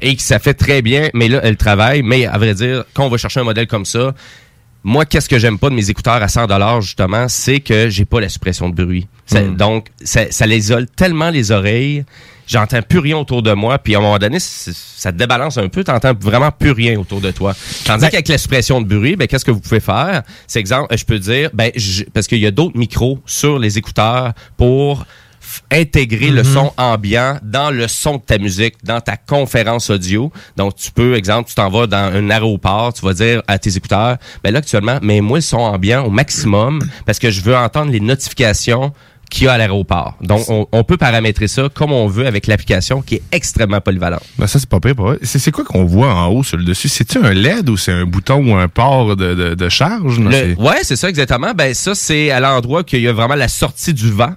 et 0.00 0.14
qui 0.16 0.22
ça 0.24 0.38
fait 0.38 0.54
très 0.54 0.82
bien. 0.82 1.08
Mais 1.14 1.28
là 1.28 1.40
elle 1.42 1.56
travaille. 1.56 2.02
Mais 2.02 2.26
à 2.26 2.38
vrai 2.38 2.54
dire, 2.54 2.84
quand 2.94 3.04
on 3.06 3.08
va 3.08 3.16
chercher 3.16 3.40
un 3.40 3.44
modèle 3.44 3.66
comme 3.66 3.84
ça, 3.84 4.14
moi 4.84 5.04
qu'est-ce 5.04 5.28
que 5.28 5.38
j'aime 5.38 5.58
pas 5.58 5.70
de 5.70 5.74
mes 5.74 5.90
écouteurs 5.90 6.22
à 6.22 6.28
100 6.28 6.46
dollars 6.46 6.80
justement, 6.80 7.28
c'est 7.28 7.60
que 7.60 7.88
j'ai 7.88 8.04
pas 8.04 8.20
la 8.20 8.28
suppression 8.28 8.68
de 8.68 8.74
bruit. 8.74 9.06
Ça- 9.26 9.40
Hmm. 9.42 9.56
Donc 9.56 9.86
ça, 10.02 10.30
ça 10.30 10.46
les 10.46 10.58
isole 10.58 10.86
tellement 10.88 11.30
les 11.30 11.50
oreilles. 11.52 12.04
J'entends 12.44 12.82
plus 12.82 12.98
rien 12.98 13.16
autour 13.16 13.40
de 13.40 13.52
moi, 13.52 13.78
puis 13.78 13.94
à 13.94 13.98
un 13.98 14.00
moment 14.02 14.18
donné, 14.18 14.38
ça 14.40 15.12
te 15.12 15.16
débalance 15.16 15.56
un 15.58 15.68
peu, 15.68 15.84
t'entends 15.84 16.12
vraiment 16.20 16.50
plus 16.50 16.72
rien 16.72 16.98
autour 16.98 17.20
de 17.20 17.30
toi. 17.30 17.54
Tandis 17.84 18.00
Ben- 18.02 18.10
qu'avec 18.10 18.28
la 18.28 18.36
suppression 18.36 18.82
de 18.82 18.86
bruit, 18.86 19.14
ben 19.14 19.28
qu'est-ce 19.28 19.44
que 19.44 19.52
vous 19.52 19.60
pouvez 19.60 19.78
faire? 19.80 20.22
C'est 20.48 20.58
exemple, 20.58 20.94
je 20.98 21.04
peux 21.04 21.20
dire, 21.20 21.50
ben 21.54 21.70
je- 21.76 22.02
parce 22.12 22.26
qu'il 22.26 22.38
y 22.40 22.46
a 22.46 22.50
d'autres 22.50 22.76
micros 22.76 23.20
sur 23.26 23.60
les 23.60 23.78
écouteurs 23.78 24.32
pour 24.56 25.06
intégrer 25.70 26.30
le 26.30 26.42
Mhm. 26.42 26.52
son 26.52 26.72
ambiant 26.76 27.38
dans 27.42 27.70
le 27.70 27.88
son 27.88 28.16
de 28.16 28.22
ta 28.22 28.38
musique, 28.38 28.74
dans 28.84 29.00
ta 29.00 29.16
conférence 29.16 29.90
audio. 29.90 30.32
Donc 30.56 30.76
tu 30.76 30.90
peux, 30.92 31.14
exemple, 31.14 31.48
tu 31.48 31.54
t'en 31.54 31.68
vas 31.70 31.86
dans 31.86 31.96
un 32.14 32.30
aéroport, 32.30 32.92
tu 32.92 33.04
vas 33.04 33.14
dire 33.14 33.42
à 33.48 33.58
tes 33.58 33.76
écouteurs, 33.76 34.16
ben 34.42 34.52
là 34.52 34.58
actuellement, 34.58 34.98
mets-moi 35.02 35.38
le 35.38 35.42
son 35.42 35.58
ambiant 35.58 36.04
au 36.04 36.10
maximum 36.10 36.80
parce 37.06 37.18
que 37.18 37.30
je 37.30 37.40
veux 37.42 37.56
entendre 37.56 37.90
les 37.92 38.00
notifications 38.00 38.92
qu'il 39.30 39.44
y 39.46 39.48
a 39.48 39.52
à 39.54 39.56
l'aéroport. 39.58 40.18
Donc, 40.20 40.44
on, 40.50 40.66
on 40.72 40.84
peut 40.84 40.98
paramétrer 40.98 41.48
ça 41.48 41.68
comme 41.72 41.90
on 41.90 42.06
veut 42.06 42.26
avec 42.26 42.46
l'application 42.46 43.00
qui 43.00 43.14
est 43.14 43.22
extrêmement 43.32 43.80
polyvalente. 43.80 44.22
Ben 44.38 44.46
ça, 44.46 44.58
c'est 44.58 44.68
pas 44.68 44.78
pire. 44.78 44.94
C'est 45.22 45.50
quoi 45.50 45.64
qu'on 45.64 45.86
voit 45.86 46.12
en 46.14 46.26
haut 46.26 46.42
sur 46.42 46.58
le 46.58 46.64
dessus? 46.64 46.90
C'est-tu 46.90 47.16
un 47.16 47.32
LED 47.32 47.70
ou 47.70 47.78
c'est 47.78 47.92
un 47.92 48.04
bouton 48.04 48.46
ou 48.46 48.54
un 48.54 48.68
port 48.68 49.16
de, 49.16 49.34
de, 49.34 49.54
de 49.54 49.68
charge? 49.70 50.20
C'est- 50.30 50.54
ouais, 50.60 50.80
c'est 50.82 50.96
ça 50.96 51.08
exactement. 51.08 51.52
Ben 51.54 51.72
ça, 51.72 51.94
c'est 51.94 52.30
à 52.30 52.40
l'endroit 52.40 52.84
qu'il 52.84 53.00
y 53.00 53.08
a 53.08 53.12
vraiment 53.14 53.34
la 53.34 53.48
sortie 53.48 53.94
du 53.94 54.10
vent. 54.12 54.34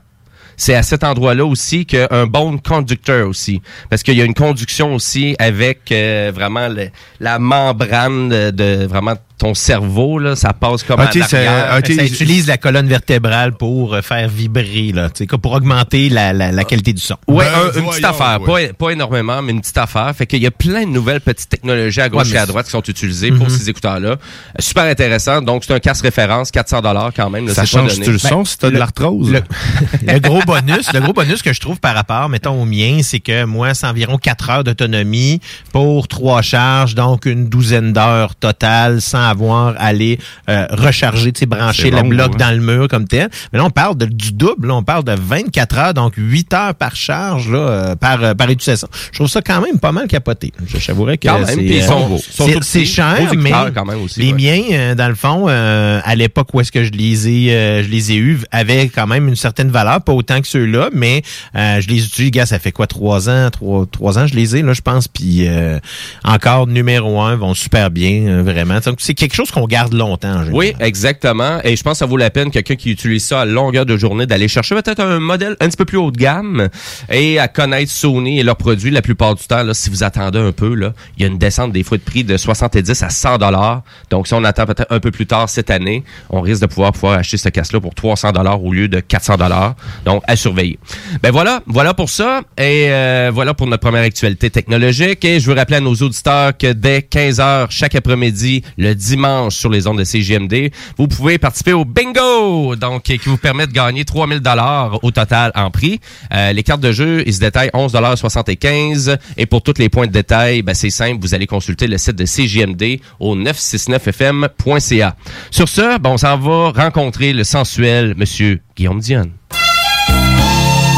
C'est 0.57 0.75
à 0.75 0.83
cet 0.83 1.03
endroit-là 1.03 1.45
aussi 1.45 1.85
qu'un 1.85 2.25
bon 2.27 2.57
conducteur 2.57 3.27
aussi. 3.27 3.61
Parce 3.89 4.03
qu'il 4.03 4.15
y 4.15 4.21
a 4.21 4.25
une 4.25 4.33
conduction 4.33 4.93
aussi 4.95 5.35
avec 5.39 5.91
euh, 5.91 6.31
vraiment 6.33 6.67
le- 6.67 6.89
la 7.19 7.39
membrane 7.39 8.29
de, 8.29 8.51
de 8.51 8.85
vraiment 8.85 9.15
ton 9.37 9.53
cerveau. 9.53 10.19
Là, 10.19 10.35
ça 10.35 10.53
passe 10.53 10.83
comme 10.83 10.99
Ok, 11.01 11.15
à 11.17 11.27
c'est- 11.27 11.43
l'arrière. 11.45 11.75
ok, 11.79 11.91
ça 11.93 12.03
utilise 12.05 12.47
la 12.47 12.57
colonne 12.57 12.87
vertébrale 12.87 13.53
pour 13.53 13.93
euh, 13.93 14.01
faire 14.01 14.27
vibrer, 14.29 14.91
là, 14.93 15.09
tu 15.09 15.19
sais, 15.19 15.27
comme 15.27 15.41
pour 15.41 15.51
augmenter 15.53 16.09
la, 16.09 16.31
la, 16.33 16.51
la 16.51 16.63
qualité 16.63 16.93
du 16.93 17.01
son. 17.01 17.15
Ouais, 17.27 17.45
Ben, 17.45 17.51
un- 17.53 17.65
une 17.65 17.71
voyons, 17.71 17.89
petite 17.89 18.05
affaire, 18.05 18.41
ouais. 18.41 18.67
pas, 18.69 18.73
pas 18.85 18.89
énormément, 18.91 19.41
mais 19.41 19.51
une 19.51 19.61
petite 19.61 19.77
affaire. 19.77 20.11
Fait 20.15 20.25
qu'il 20.25 20.41
y 20.41 20.47
a 20.47 20.51
plein 20.51 20.83
de 20.85 20.89
nouvelles 20.91 21.21
petites 21.21 21.49
technologies 21.49 22.01
à 22.01 22.09
gauche 22.09 22.29
Ouais, 22.29 22.35
et 22.35 22.37
à 22.37 22.45
droite 22.45 22.65
qui 22.65 22.71
sont 22.71 22.81
utilisées 22.83 23.31
pour 23.31 23.49
ces 23.51 23.69
écouteurs-là. 23.69 24.15
Super 24.59 24.83
intéressant. 24.83 25.41
Donc, 25.41 25.63
c'est 25.65 25.73
un 25.73 25.79
casque 25.79 26.03
référence, 26.03 26.51
400 26.51 26.81
dollars 26.81 27.11
quand 27.15 27.29
même. 27.29 27.47
là, 27.47 27.53
ça 27.53 27.65
c'est 27.65 27.75
pas 27.77 27.83
change-tu 27.83 27.99
donné. 28.01 28.11
le 28.13 28.17
son 28.19 28.45
si 28.45 28.57
t'as 28.57 28.69
de 28.69 28.77
l'arthrose? 28.77 29.31
Le, 29.31 29.41
le 30.13 30.19
gros 30.19 30.41
bonus, 30.45 30.93
le 30.93 30.99
gros 31.01 31.13
bonus 31.13 31.41
que 31.41 31.51
je 31.53 31.59
trouve 31.59 31.79
par 31.79 31.93
rapport, 31.95 32.29
mettons, 32.29 32.61
au 32.61 32.65
mien, 32.65 32.99
c'est 33.03 33.19
que 33.19 33.43
moi, 33.43 33.73
c'est 33.73 33.85
environ 33.87 34.17
4 34.17 34.49
heures 34.49 34.63
d'autonomie 34.63 35.41
pour 35.73 36.07
trois 36.07 36.41
charges, 36.41 36.95
donc 36.95 37.25
une 37.25 37.49
douzaine 37.49 37.91
d'heures 37.93 38.35
totales 38.35 39.01
sans 39.01 39.24
avoir 39.29 39.75
à 39.77 39.85
aller 39.85 40.19
euh, 40.49 40.65
recharger, 40.71 41.31
tu 41.31 41.39
sais, 41.41 41.45
brancher 41.45 41.91
le 41.91 42.01
bloc 42.03 42.33
ouais. 42.33 42.37
dans 42.37 42.51
le 42.51 42.61
mur 42.61 42.87
comme 42.87 43.07
tel. 43.07 43.29
Mais 43.51 43.59
là, 43.59 43.65
on 43.65 43.69
parle 43.69 43.97
de, 43.97 44.05
du 44.05 44.31
double, 44.31 44.67
là, 44.67 44.75
on 44.75 44.83
parle 44.83 45.03
de 45.03 45.13
24 45.13 45.77
heures, 45.77 45.93
donc 45.93 46.13
8 46.17 46.53
heures 46.53 46.75
par 46.75 46.95
charge, 46.95 47.49
là, 47.49 47.57
euh, 47.57 47.95
par, 47.95 48.23
euh, 48.23 48.33
par 48.33 48.49
utilisation. 48.49 48.87
Je 49.11 49.17
trouve 49.17 49.27
ça 49.27 49.41
quand 49.41 49.61
même 49.61 49.79
pas 49.79 49.91
mal 49.91 50.07
capoté. 50.07 50.51
Je 50.67 50.77
j'avouerais 50.77 51.17
que 51.17 51.27
Quand 51.27 51.39
même, 51.39 51.47
c'est, 51.47 52.81
euh, 52.81 52.85
cher, 52.85 53.31
mais 53.37 53.51
quand 53.73 53.85
même 53.85 54.01
aussi, 54.01 54.19
les 54.19 54.33
ouais. 54.33 54.61
miens, 54.69 54.95
dans 54.95 55.07
le 55.07 55.15
fond, 55.15 55.45
euh, 55.49 55.99
à 56.03 56.15
l'époque 56.15 56.49
où 56.53 56.61
est-ce 56.61 56.71
que 56.71 56.83
je 56.83 56.91
les 56.91 57.27
ai, 57.27 57.53
euh, 57.53 57.83
je 57.83 57.89
les 57.89 58.11
ai 58.11 58.17
eus, 58.17 58.39
avaient 58.51 58.87
quand 58.89 59.07
même 59.07 59.27
une 59.27 59.35
certaine 59.35 59.69
valeur, 59.69 60.01
pas 60.01 60.13
autant 60.13 60.39
que 60.41 60.47
ceux-là, 60.47 60.89
mais 60.93 61.23
euh, 61.55 61.81
je 61.81 61.87
les 61.87 62.05
utilise, 62.05 62.31
gars, 62.31 62.45
ça 62.45 62.59
fait 62.59 62.71
quoi, 62.71 62.87
trois 62.87 63.29
ans, 63.29 63.49
trois, 63.51 63.85
trois 63.91 64.19
ans, 64.19 64.27
je 64.27 64.35
les 64.35 64.55
ai, 64.55 64.61
là, 64.61 64.73
je 64.73 64.81
pense, 64.81 65.07
puis 65.07 65.47
euh, 65.47 65.79
encore 66.23 66.67
numéro 66.67 67.21
un, 67.21 67.35
vont 67.35 67.53
super 67.53 67.89
bien, 67.89 68.43
vraiment. 68.43 68.79
Donc, 68.79 68.97
c'est 68.99 69.14
quelque 69.15 69.35
chose 69.35 69.51
qu'on 69.51 69.65
garde 69.65 69.93
longtemps. 69.93 70.43
Oui, 70.51 70.73
exactement. 70.79 71.59
Et 71.63 71.75
je 71.75 71.83
pense 71.83 71.93
que 71.93 71.97
ça 71.99 72.05
vaut 72.05 72.17
la 72.17 72.29
peine, 72.29 72.51
quelqu'un 72.51 72.75
qui 72.75 72.91
utilise 72.91 73.25
ça 73.25 73.41
à 73.41 73.45
longueur 73.45 73.85
de 73.85 73.97
journée, 73.97 74.25
d'aller 74.25 74.47
chercher 74.47 74.75
peut-être 74.75 74.99
un 74.99 75.19
modèle 75.19 75.55
un 75.59 75.67
petit 75.67 75.77
peu 75.77 75.85
plus 75.85 75.97
haut 75.97 76.11
de 76.11 76.17
gamme 76.17 76.69
et 77.09 77.39
à 77.39 77.47
connaître 77.47 77.91
Sony 77.91 78.39
et 78.39 78.43
leurs 78.43 78.55
produits 78.55 78.91
la 78.91 79.01
plupart 79.01 79.35
du 79.35 79.43
temps. 79.45 79.63
Là, 79.63 79.73
si 79.73 79.89
vous 79.89 80.03
attendez 80.03 80.39
un 80.39 80.51
peu, 80.51 80.73
là, 80.73 80.93
il 81.17 81.23
y 81.23 81.25
a 81.25 81.27
une 81.29 81.37
descente 81.37 81.71
des 81.71 81.83
fois 81.83 81.97
de 81.97 82.03
prix 82.03 82.23
de 82.23 82.37
70 82.37 83.03
à 83.03 83.09
100 83.09 83.37
dollars. 83.37 83.83
Donc, 84.09 84.27
si 84.27 84.33
on 84.33 84.43
attend 84.43 84.65
peut-être 84.65 84.91
un 84.91 84.99
peu 84.99 85.11
plus 85.11 85.25
tard 85.25 85.49
cette 85.49 85.69
année, 85.69 86.03
on 86.29 86.41
risque 86.41 86.61
de 86.61 86.67
pouvoir 86.67 86.91
pouvoir 86.91 87.17
acheter 87.19 87.37
ce 87.37 87.49
casque-là 87.49 87.79
pour 87.79 87.95
300 87.95 88.31
dollars 88.31 88.63
au 88.63 88.73
lieu 88.73 88.87
de 88.87 88.99
400 88.99 89.37
dollars. 89.37 89.75
Donc, 90.05 90.23
à 90.27 90.35
surveiller. 90.35 90.79
Ben 91.21 91.31
voilà, 91.31 91.61
voilà 91.65 91.93
pour 91.93 92.09
ça. 92.09 92.41
Et 92.57 92.87
euh, 92.89 93.31
voilà 93.33 93.53
pour 93.53 93.67
notre 93.67 93.81
première 93.81 94.03
actualité 94.03 94.49
technologique. 94.49 95.23
Et 95.25 95.39
je 95.39 95.49
veux 95.49 95.55
rappeler 95.55 95.77
à 95.77 95.81
nos 95.81 95.95
auditeurs 95.95 96.57
que 96.57 96.73
dès 96.73 97.01
15 97.01 97.39
heures 97.39 97.71
chaque 97.71 97.95
après-midi, 97.95 98.63
le 98.77 98.93
dimanche 99.05 99.55
sur 99.55 99.69
les 99.69 99.87
ondes 99.87 99.99
de 99.99 100.03
CGMD, 100.03 100.71
vous 100.97 101.07
pouvez 101.07 101.37
participer 101.37 101.73
au 101.73 101.85
bingo, 101.85 102.75
donc 102.75 103.03
qui 103.03 103.17
vous 103.25 103.37
permet 103.37 103.67
de 103.67 103.71
gagner 103.71 104.05
3000 104.05 104.39
dollars 104.39 104.99
au 105.03 105.11
total 105.11 105.51
en 105.55 105.71
prix. 105.71 105.99
Euh, 106.33 106.53
les 106.53 106.63
cartes 106.63 106.81
de 106.81 106.91
jeu, 106.91 107.23
ils 107.25 107.33
se 107.33 107.39
détaillent 107.39 107.71
11 107.73 107.91
dollars 107.91 108.17
75 108.17 109.17
et 109.37 109.45
pour 109.45 109.61
tous 109.61 109.77
les 109.77 109.89
points 109.89 110.07
de 110.07 110.11
détail, 110.11 110.61
ben, 110.61 110.73
c'est 110.73 110.89
simple, 110.89 111.19
vous 111.21 111.33
allez 111.33 111.47
consulter 111.47 111.87
le 111.87 111.97
site 111.97 112.15
de 112.15 112.25
CGMD 112.25 112.99
au 113.19 113.35
969fm.ca. 113.35 115.15
Sur 115.51 115.69
ce, 115.69 115.99
ben, 115.99 116.11
on 116.11 116.17
s'en 116.17 116.37
va 116.37 116.71
rencontrer 116.71 117.33
le 117.33 117.43
sensuel 117.43 118.15
monsieur 118.17 118.61
Guillaume 118.75 118.99
Dionne. 118.99 119.31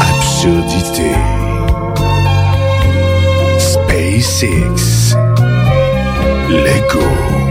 Absurdité. 0.00 1.10
SpaceX. 3.58 5.14
Lego. 6.48 7.47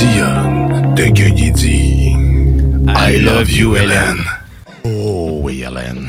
Dion 0.00 0.94
de 0.94 1.04
Gueugny 1.10 1.50
dit 1.52 2.16
I 2.88 3.18
love 3.20 3.50
you, 3.52 3.76
Hélène. 3.76 4.24
Oh 4.84 5.40
oui, 5.42 5.62
Hélène. 5.62 6.08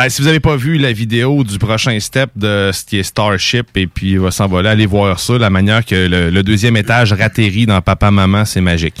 Hey, 0.00 0.12
si 0.12 0.22
vous 0.22 0.28
n'avez 0.28 0.38
pas 0.38 0.54
vu 0.54 0.78
la 0.78 0.92
vidéo 0.92 1.42
du 1.42 1.58
prochain 1.58 1.98
step 1.98 2.30
de 2.36 2.70
ce 2.72 2.84
qui 2.84 2.98
est 2.98 3.02
Starship 3.02 3.66
et 3.74 3.88
puis 3.88 4.12
il 4.12 4.20
va 4.20 4.30
s'envoler, 4.30 4.68
allez 4.68 4.86
voir 4.86 5.18
ça. 5.18 5.36
La 5.38 5.50
manière 5.50 5.84
que 5.84 5.96
le, 6.06 6.30
le 6.30 6.42
deuxième 6.44 6.76
étage 6.76 7.12
ratterrit 7.12 7.66
dans 7.66 7.80
Papa 7.80 8.12
Maman, 8.12 8.44
c'est 8.44 8.60
magique. 8.60 8.94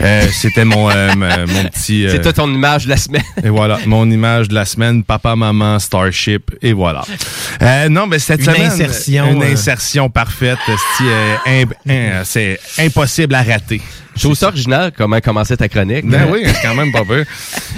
Euh, 0.00 0.26
C'était 0.32 0.64
mon, 0.64 0.88
euh, 0.88 1.10
m- 1.12 1.44
mon 1.48 1.64
petit... 1.64 2.06
euh, 2.06 2.12
C'était 2.12 2.32
ton 2.32 2.48
image 2.50 2.84
de 2.86 2.88
la 2.90 2.96
semaine. 2.96 3.22
et 3.44 3.50
voilà, 3.50 3.78
mon 3.84 4.10
image 4.10 4.48
de 4.48 4.54
la 4.54 4.64
semaine, 4.64 5.04
Papa 5.04 5.36
Maman 5.36 5.78
Starship 5.78 6.50
et 6.62 6.72
voilà. 6.72 7.04
Euh, 7.60 7.90
non, 7.90 8.06
mais 8.06 8.18
cette 8.18 8.40
Une 8.40 8.46
semaine, 8.46 8.62
insertion, 8.72 9.30
une 9.32 9.42
euh. 9.42 9.52
insertion 9.52 10.08
parfaite. 10.08 10.58
c'est, 10.66 11.04
euh, 11.04 11.36
imp- 11.46 11.74
hein, 11.90 12.22
C'est 12.24 12.58
impossible 12.78 13.34
à 13.34 13.42
rater. 13.42 13.82
Je 14.18 14.24
trouve 14.24 14.34
ça 14.36 14.48
original 14.48 14.92
comment 14.96 15.20
commencer 15.20 15.56
ta 15.56 15.68
chronique. 15.68 16.04
Ben 16.06 16.26
oui, 16.30 16.42
c'est 16.44 16.60
quand 16.62 16.74
même 16.74 16.92
pas 16.92 17.04
peu. 17.04 17.24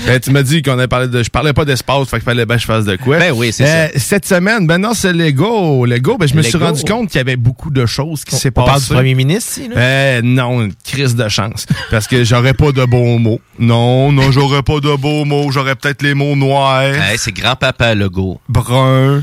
Ben, 0.07 0.19
tu 0.19 0.31
m'as 0.31 0.43
dit 0.43 0.63
qu'on 0.63 0.73
avait 0.79 0.89
parlé 0.89 1.09
de. 1.09 1.23
Je 1.23 1.29
parlais 1.29 1.53
pas 1.53 1.65
d'espace, 1.67 2.09
fait 2.09 2.17
qu'il 2.17 2.25
fallait 2.25 2.47
que 2.47 2.59
je 2.59 2.65
fasse 2.65 2.85
de 2.87 2.97
quoi. 2.97 3.19
Ben 3.19 3.33
oui, 3.35 3.53
c'est 3.53 3.65
Euh, 3.67 3.89
Cette 3.97 4.25
semaine, 4.27 4.67
ben 4.67 4.79
non, 4.79 4.95
c'est 4.95 5.13
Lego. 5.13 5.85
Lego, 5.85 6.17
ben 6.17 6.27
je 6.27 6.35
me 6.35 6.43
suis 6.43 6.55
Lego. 6.55 6.65
rendu 6.65 6.83
compte 6.85 7.09
qu'il 7.11 7.19
y 7.19 7.21
avait 7.21 7.37
beaucoup 7.37 7.71
de 7.71 7.85
choses 7.85 8.25
qui 8.25 8.35
s'est 8.37 8.49
On 8.49 8.53
parle 8.53 8.69
du 8.69 8.75
passées. 8.81 8.95
premier 8.95 9.15
ministre, 9.15 9.59
ici, 9.59 9.69
là? 9.69 9.77
Euh, 9.77 10.21
non, 10.25 10.63
une 10.63 10.73
crise 10.85 11.15
de 11.17 11.29
chance. 11.29 11.67
Parce 11.91 12.07
que 12.07 12.25
j'aurais 12.25 12.55
pas 12.55 12.73
de 12.73 12.85
beaux 12.87 13.19
mots. 13.19 13.41
Non, 13.59 14.11
non, 14.11 14.31
j'aurais 14.33 14.63
pas 14.63 14.81
de 14.81 14.97
beaux 14.97 15.25
mots. 15.27 15.51
J'aurais 15.53 15.75
peut-être 15.77 16.03
les 16.03 16.15
mots 16.15 16.35
noirs, 16.35 16.83
Hey, 16.95 17.19
c'est 17.19 17.33
grand-papa 17.33 17.95
Legault. 17.95 18.41
bruns. 18.49 19.23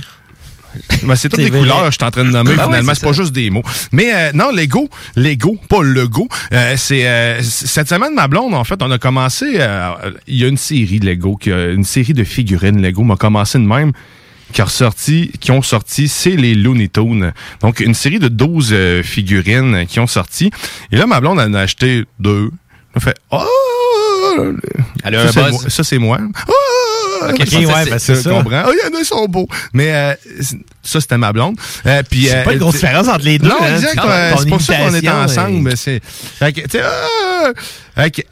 Ben, 1.03 1.15
c'est 1.15 1.29
toutes 1.29 1.39
les 1.39 1.49
vrai. 1.49 1.59
couleurs 1.59 1.85
que 1.85 1.91
je 1.91 1.95
suis 1.97 2.03
en 2.03 2.11
train 2.11 2.23
de 2.25 2.29
nommer. 2.31 2.55
Ben 2.55 2.63
finalement, 2.65 2.89
ouais, 2.89 2.95
c'est 2.95 3.05
pas 3.05 3.13
juste 3.13 3.33
des 3.33 3.49
mots. 3.49 3.63
Mais 3.91 4.13
euh, 4.13 4.31
non, 4.33 4.51
Lego, 4.51 4.89
Lego, 5.15 5.57
pas 5.69 5.81
Lego. 5.83 6.27
Euh, 6.53 6.75
c'est 6.77 7.07
euh, 7.07 7.41
cette 7.41 7.89
semaine, 7.89 8.13
ma 8.15 8.27
blonde, 8.27 8.53
en 8.53 8.63
fait, 8.63 8.81
on 8.81 8.91
a 8.91 8.97
commencé. 8.97 9.45
euh, 9.55 9.91
Il 10.27 10.35
y 10.37 10.43
a 10.45 10.47
une 10.47 10.57
série 10.57 10.99
de 10.99 11.05
Lego, 11.05 11.35
qui 11.35 11.51
a- 11.51 11.71
une 11.71 11.83
série 11.85 12.13
de 12.13 12.23
figurines 12.23 12.81
Lego, 12.81 13.03
m'a 13.03 13.15
commencé 13.15 13.57
de 13.59 13.63
même. 13.63 13.91
Qui, 14.53 14.61
a 14.61 14.65
ressorti, 14.65 15.31
qui 15.41 15.51
ont 15.51 15.61
sorti, 15.61 16.07
c'est 16.07 16.37
les 16.37 16.55
Looney 16.55 16.87
Tunes. 16.87 17.33
Donc, 17.59 17.81
une 17.81 17.93
série 17.93 18.17
de 18.19 18.29
12 18.29 18.69
euh, 18.71 19.03
figurines 19.03 19.85
qui 19.87 19.99
ont 19.99 20.07
sorti. 20.07 20.51
Et 20.91 20.95
là, 20.95 21.05
ma 21.05 21.19
blonde 21.19 21.39
en 21.41 21.53
a 21.53 21.59
acheté 21.59 22.05
deux. 22.19 22.49
Elle 22.95 22.97
a 22.97 22.99
fait 23.01 23.15
«Oh!» 23.31 23.43
a 25.03 25.07
un 25.09 25.11
Ça, 25.27 25.31
c'est 25.33 25.41
buzz. 25.43 25.51
moi- 25.51 25.69
Ça, 25.69 25.83
c'est 25.83 25.97
moi. 25.97 26.19
Oh! 26.47 26.53
Ok, 27.29 27.47
ça, 27.47 27.59
ouais, 27.59 27.89
ben, 27.89 27.99
c'est 27.99 28.15
ça. 28.15 28.29
comprends? 28.29 28.63
Ah, 28.65 28.71
il 28.71 28.79
y 28.89 28.93
en 28.93 28.97
a, 28.97 28.99
ils 29.01 29.05
sont 29.05 29.25
beaux. 29.27 29.47
Mais 29.73 29.91
euh, 29.93 30.13
ça, 30.83 31.01
c'était 31.01 31.17
ma 31.17 31.33
blonde. 31.33 31.57
Euh, 31.85 32.01
puis, 32.09 32.25
C'est 32.27 32.37
euh, 32.37 32.43
pas 32.43 32.53
une 32.53 32.59
grosse 32.59 32.75
différence 32.75 33.07
entre 33.07 33.25
les 33.25 33.39
deux, 33.39 33.49
Non, 33.49 33.55
hein. 33.61 33.75
exact. 33.75 33.95
Ton- 33.95 34.09
euh, 34.09 34.33
c'est 34.39 34.49
pour 34.49 34.61
ça 34.61 34.75
qu'on 34.77 34.93
est 34.93 35.09
ensemble. 35.09 35.59
mais 35.61 35.75
C'est, 35.75 36.01
fait 36.39 36.53
que, 36.53 36.61
tu 36.61 36.69
sais, 36.71 36.81
ah, 36.83 37.51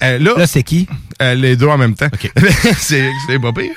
euh, 0.03 0.19
là, 0.19 0.33
Là, 0.37 0.47
c'est 0.47 0.63
qui? 0.63 0.87
euh, 1.21 1.33
les 1.35 1.55
deux 1.55 1.67
en 1.67 1.77
même 1.77 1.95
temps. 1.95 2.09
c'est, 2.79 3.09
c'est 3.27 3.39
pas 3.39 3.51
pire. 3.53 3.71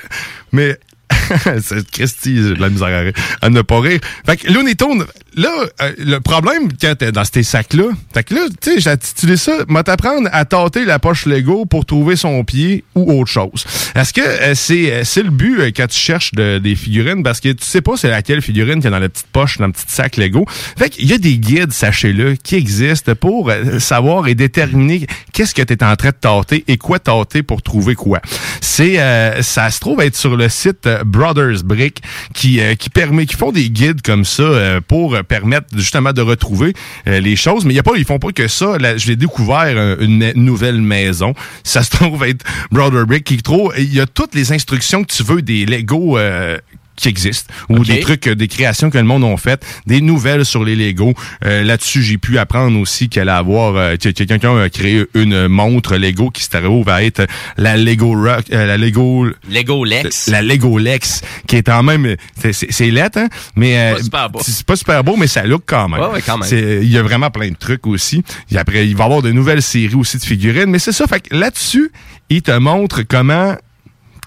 Mais, 0.51 0.77
c'est 1.61 1.89
Christy, 1.91 2.35
j'ai 2.37 2.53
de 2.55 2.61
la 2.61 2.69
misère 2.69 2.87
à, 2.87 2.99
rire, 3.01 3.13
à 3.41 3.49
ne 3.49 3.61
pas 3.61 3.79
rire. 3.79 3.99
Fait 4.25 4.37
que 4.37 4.51
Looney 4.51 4.75
Tunes, 4.75 5.05
là, 5.35 5.49
euh, 5.81 5.91
le 5.97 6.19
problème 6.19 6.69
quand 6.79 6.95
t'es 6.97 7.11
dans 7.11 7.23
ces 7.23 7.43
sacs-là, 7.43 7.85
fait 8.13 8.23
que 8.23 8.33
là, 8.35 8.41
tu 8.61 8.71
sais, 8.73 8.79
j'ai 8.79 8.89
intitulé 8.89 9.37
ça, 9.37 9.53
m'a 9.67 9.83
t'apprendre 9.83 10.29
à 10.31 10.45
tâter 10.45 10.85
la 10.85 10.99
poche 10.99 11.25
Lego 11.25 11.65
pour 11.65 11.85
trouver 11.85 12.15
son 12.15 12.43
pied 12.43 12.83
ou 12.95 13.19
autre 13.19 13.29
chose. 13.31 13.65
Est-ce 13.95 14.13
que 14.13 14.21
euh, 14.21 14.53
c'est, 14.55 14.91
euh, 14.91 15.01
c'est 15.03 15.23
le 15.23 15.29
but 15.31 15.59
euh, 15.59 15.71
quand 15.75 15.87
tu 15.87 15.97
cherches 15.97 16.31
de- 16.33 16.57
des 16.59 16.75
figurines? 16.75 17.23
Parce 17.23 17.39
que 17.39 17.49
tu 17.49 17.65
sais 17.65 17.81
pas 17.81 17.93
c'est 17.97 18.09
laquelle 18.09 18.41
figurine 18.41 18.75
qu'il 18.75 18.85
y 18.85 18.87
a 18.87 18.91
dans 18.91 18.99
la 18.99 19.09
petite 19.09 19.27
poche, 19.31 19.57
dans 19.57 19.67
le 19.67 19.71
petit 19.73 19.85
sac 19.87 20.17
Lego. 20.17 20.45
Fait 20.77 20.89
qu'il 20.89 21.05
y 21.07 21.13
a 21.13 21.17
des 21.17 21.37
guides, 21.37 21.71
sachez-le, 21.71 22.35
qui 22.35 22.55
existent 22.55 23.13
pour 23.15 23.49
euh, 23.49 23.79
savoir 23.79 24.27
et 24.27 24.35
déterminer 24.35 25.07
qu'est-ce 25.33 25.53
que 25.55 25.61
tu 25.61 25.73
es 25.73 25.83
en 25.83 25.95
train 25.95 26.09
de 26.09 26.15
tâter 26.19 26.63
et 26.67 26.77
quoi 26.77 26.99
tâter 26.99 27.43
pour 27.43 27.61
trouver 27.61 27.95
quoi. 27.95 28.21
C'est 28.61 28.99
euh, 28.99 29.41
ça 29.41 29.69
se 29.69 29.79
trouve 29.79 30.01
être 30.01 30.15
sur 30.15 30.35
le 30.37 30.49
site 30.49 30.87
Brothers 31.05 31.63
Brick 31.63 32.01
qui 32.33 32.59
qui 32.77 32.89
permet 32.89 33.25
qui 33.25 33.35
font 33.35 33.51
des 33.51 33.69
guides 33.69 34.01
comme 34.01 34.25
ça 34.25 34.79
pour 34.87 35.17
permettre 35.23 35.67
justement 35.75 36.13
de 36.13 36.21
retrouver 36.21 36.73
euh, 37.07 37.19
les 37.19 37.35
choses. 37.35 37.65
Mais 37.65 37.73
il 37.73 37.77
y 37.77 37.79
a 37.79 37.83
pas 37.83 37.91
ils 37.95 38.05
font 38.05 38.19
pas 38.19 38.31
que 38.31 38.47
ça. 38.47 38.77
Je 38.97 39.07
l'ai 39.07 39.15
découvert 39.15 39.73
euh, 39.75 39.95
une 39.99 40.31
nouvelle 40.35 40.81
maison. 40.81 41.33
Ça 41.63 41.83
se 41.83 41.91
trouve 41.91 42.23
être 42.23 42.45
Brother 42.71 43.05
Brick 43.05 43.23
qui 43.23 43.37
trouve 43.37 43.73
il 43.77 43.93
y 43.93 43.99
a 43.99 44.05
toutes 44.05 44.35
les 44.35 44.51
instructions 44.51 45.03
que 45.03 45.13
tu 45.13 45.23
veux 45.23 45.41
des 45.41 45.65
Lego 45.65 46.17
euh, 46.17 46.57
qui 46.99 47.09
existent 47.09 47.53
ou 47.69 47.79
des 47.83 47.99
trucs, 48.01 48.27
euh, 48.27 48.35
des 48.35 48.47
créations 48.47 48.89
que 48.89 48.97
le 48.97 49.03
monde 49.03 49.23
a 49.23 49.35
faites, 49.37 49.65
des 49.87 50.01
nouvelles 50.01 50.45
sur 50.45 50.63
les 50.63 50.75
Lego. 50.75 51.13
Euh, 51.45 51.63
Là-dessus, 51.63 52.01
j'ai 52.03 52.17
pu 52.17 52.37
apprendre 52.37 52.79
aussi 52.79 53.09
qu'elle 53.09 53.29
avoir, 53.29 53.75
euh, 53.75 53.95
que 53.95 54.09
que 54.09 54.23
quelqu'un 54.23 54.57
a 54.61 54.69
créé 54.69 55.05
une 55.13 55.47
montre 55.47 55.95
Lego 55.97 56.29
qui 56.31 56.43
se 56.43 56.49
trouve 56.49 56.89
à 56.89 57.03
être 57.03 57.25
la 57.57 57.77
Lego 57.77 58.13
Rock, 58.13 58.45
euh, 58.51 58.65
la 58.65 58.77
Lego, 58.77 59.27
Lego 59.49 59.85
Lex. 59.85 60.27
la 60.27 60.41
Lego 60.41 60.77
Lex, 60.77 61.21
qui 61.47 61.55
est 61.57 61.69
en 61.69 61.83
même, 61.83 62.15
c'est- 62.39 62.53
c'est 62.53 62.71
c'est 62.71 62.91
lettre, 62.91 63.19
hein, 63.19 63.27
mais 63.55 63.77
euh, 63.77 63.95
Pas 63.95 64.03
super 64.03 64.29
beau. 64.29 64.39
c'est 64.43 64.65
pas 64.65 64.75
super 64.75 65.03
beau, 65.03 65.15
mais 65.17 65.27
ça 65.27 65.43
look 65.45 65.63
quand 65.65 65.87
même. 65.89 65.99
Ouais, 66.01 66.07
ouais, 66.07 66.21
quand 66.25 66.37
même. 66.37 66.47
C'est- 66.49 66.79
Il 66.81 66.91
y 66.91 66.97
a 66.97 67.03
vraiment 67.03 67.29
plein 67.29 67.49
de 67.49 67.55
trucs 67.55 67.85
aussi. 67.87 68.23
Et 68.51 68.57
après, 68.57 68.87
il 68.87 68.95
va 68.95 69.03
y 69.03 69.05
avoir 69.05 69.21
de 69.21 69.31
nouvelles 69.31 69.61
séries 69.61 69.95
aussi 69.95 70.17
de 70.17 70.23
figurines, 70.23 70.69
mais 70.69 70.79
c'est 70.79 70.91
ça. 70.91 71.05
Fait 71.07 71.19
que 71.21 71.35
là-dessus, 71.35 71.91
il 72.29 72.41
te 72.41 72.51
montre 72.57 73.03
comment 73.03 73.55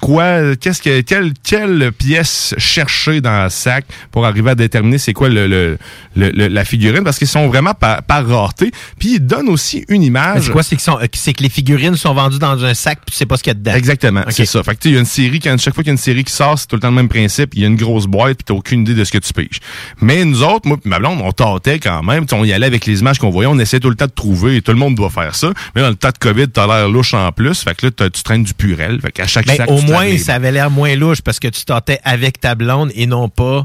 quoi, 0.03 0.57
qu'est-ce 0.57 0.83
que, 0.83 1.01
quelle, 1.03 1.33
quelle 1.45 1.93
pièce 1.93 2.55
chercher 2.59 3.21
dans 3.21 3.45
le 3.45 3.51
sac 3.51 3.85
pour 4.11 4.27
arriver 4.27 4.51
à 4.51 4.55
déterminer 4.57 4.99
c'est 4.99 5.13
quoi 5.13 5.29
le, 5.29 5.47
le, 5.47 5.79
le- 6.17 6.31
le- 6.31 6.49
la 6.49 6.65
figurine? 6.65 7.05
Parce 7.05 7.19
qu'ils 7.19 7.29
sont 7.29 7.47
vraiment 7.47 7.73
par, 7.73 8.03
par 8.03 8.27
rareté. 8.27 8.73
Puis 8.99 9.15
ils 9.15 9.21
donnent 9.21 9.49
aussi 9.49 9.85
une 9.89 10.03
image. 10.03 10.45
C'est 10.47 10.51
quoi? 10.51 10.63
C'est 10.65 10.75
que, 10.77 10.83
sont- 10.83 10.99
euh, 11.01 11.07
c'est 11.15 11.33
que 11.33 11.43
les 11.43 11.49
figurines 11.49 11.97
sont 11.97 12.13
vendues 12.15 12.41
dans 12.41 12.65
un 12.65 12.75
sac 12.75 12.99
puis 13.07 13.13
tu 13.13 13.17
sais 13.19 13.27
pas 13.27 13.37
ce 13.37 13.45
qu'il 13.45 13.53
y 13.53 13.53
a 13.53 13.55
dedans. 13.55 13.75
Exactement, 13.75 14.23
c'est 14.31 14.45
ça. 14.45 14.63
Fait 14.65 14.75
que 14.75 14.89
il 14.89 14.95
y 14.95 14.97
a 14.97 15.01
une 15.01 15.07
série, 15.07 15.39
quand, 15.39 15.57
chaque 15.61 15.75
fois 15.75 15.85
qu'il 15.85 15.91
y 15.91 15.93
a 15.93 15.95
une 15.95 15.99
série 15.99 16.25
qui 16.25 16.33
sort, 16.33 16.59
c'est 16.59 16.67
tout 16.67 16.77
le 16.77 16.81
temps 16.83 16.89
le 16.91 16.97
même 16.97 17.09
principe. 17.09 17.55
Il 17.55 17.63
y 17.63 17.65
a 17.65 17.69
une 17.69 17.77
grosse 17.77 18.07
boîte, 18.07 18.39
puis 18.39 18.45
t'as 18.45 18.55
aucune 18.55 18.81
idée 18.81 18.95
de 18.95 19.05
ce 19.05 19.13
que 19.13 19.19
tu 19.19 19.33
piges. 19.33 19.61
Mais 20.01 20.25
nous 20.25 20.43
autres, 20.43 20.67
moi, 20.67 20.77
pis 20.83 20.89
ma 20.89 20.99
blonde, 20.99 21.21
on 21.23 21.31
tâtait 21.31 21.79
quand 21.79 22.03
même. 22.03 22.27
On 22.33 22.45
y 22.45 22.53
allait 22.53 22.67
avec 22.67 22.87
les 22.87 23.01
images 23.01 23.19
qu'on 23.21 23.31
voyait, 23.31 23.47
on 23.49 23.59
essayait 23.61 23.79
tout 23.81 23.89
le 23.91 23.95
temps 23.95 24.07
de 24.07 24.11
trouver. 24.11 24.57
Et 24.57 24.63
tout 24.63 24.73
le 24.73 24.79
monde 24.79 24.95
doit 24.97 25.11
faire 25.11 25.35
ça. 25.37 25.53
Mais 25.77 25.83
dans 25.83 25.89
le 25.91 25.95
temps 25.95 26.09
de 26.11 26.19
COVID, 26.19 26.49
t'as 26.49 26.67
l'air 26.67 26.89
louche 26.89 27.15
en 27.15 27.31
plus. 27.31 27.63
Fait 27.63 27.77
que 27.77 27.87
là, 27.87 27.93
t'as- 27.95 28.11
tu 28.11 28.23
traînes 28.25 28.43
du 28.43 28.55
purel. 28.55 29.01
Fait 29.01 29.13
qu'à 29.13 29.27
chaque 29.27 29.47
Mais 29.47 29.57
sac, 29.57 29.69
moins, 29.93 30.19
ça 30.19 30.35
avait 30.35 30.53
l'air 30.53 30.71
moins 30.71 30.95
louche 30.97 31.21
parce 31.23 31.39
que 31.39 31.49
tu 31.49 31.65
tâtais 31.65 32.01
avec 32.05 32.41
ta 32.41 32.55
blonde 32.55 32.91
et 32.95 33.07
non 33.07 33.29
pas 33.29 33.65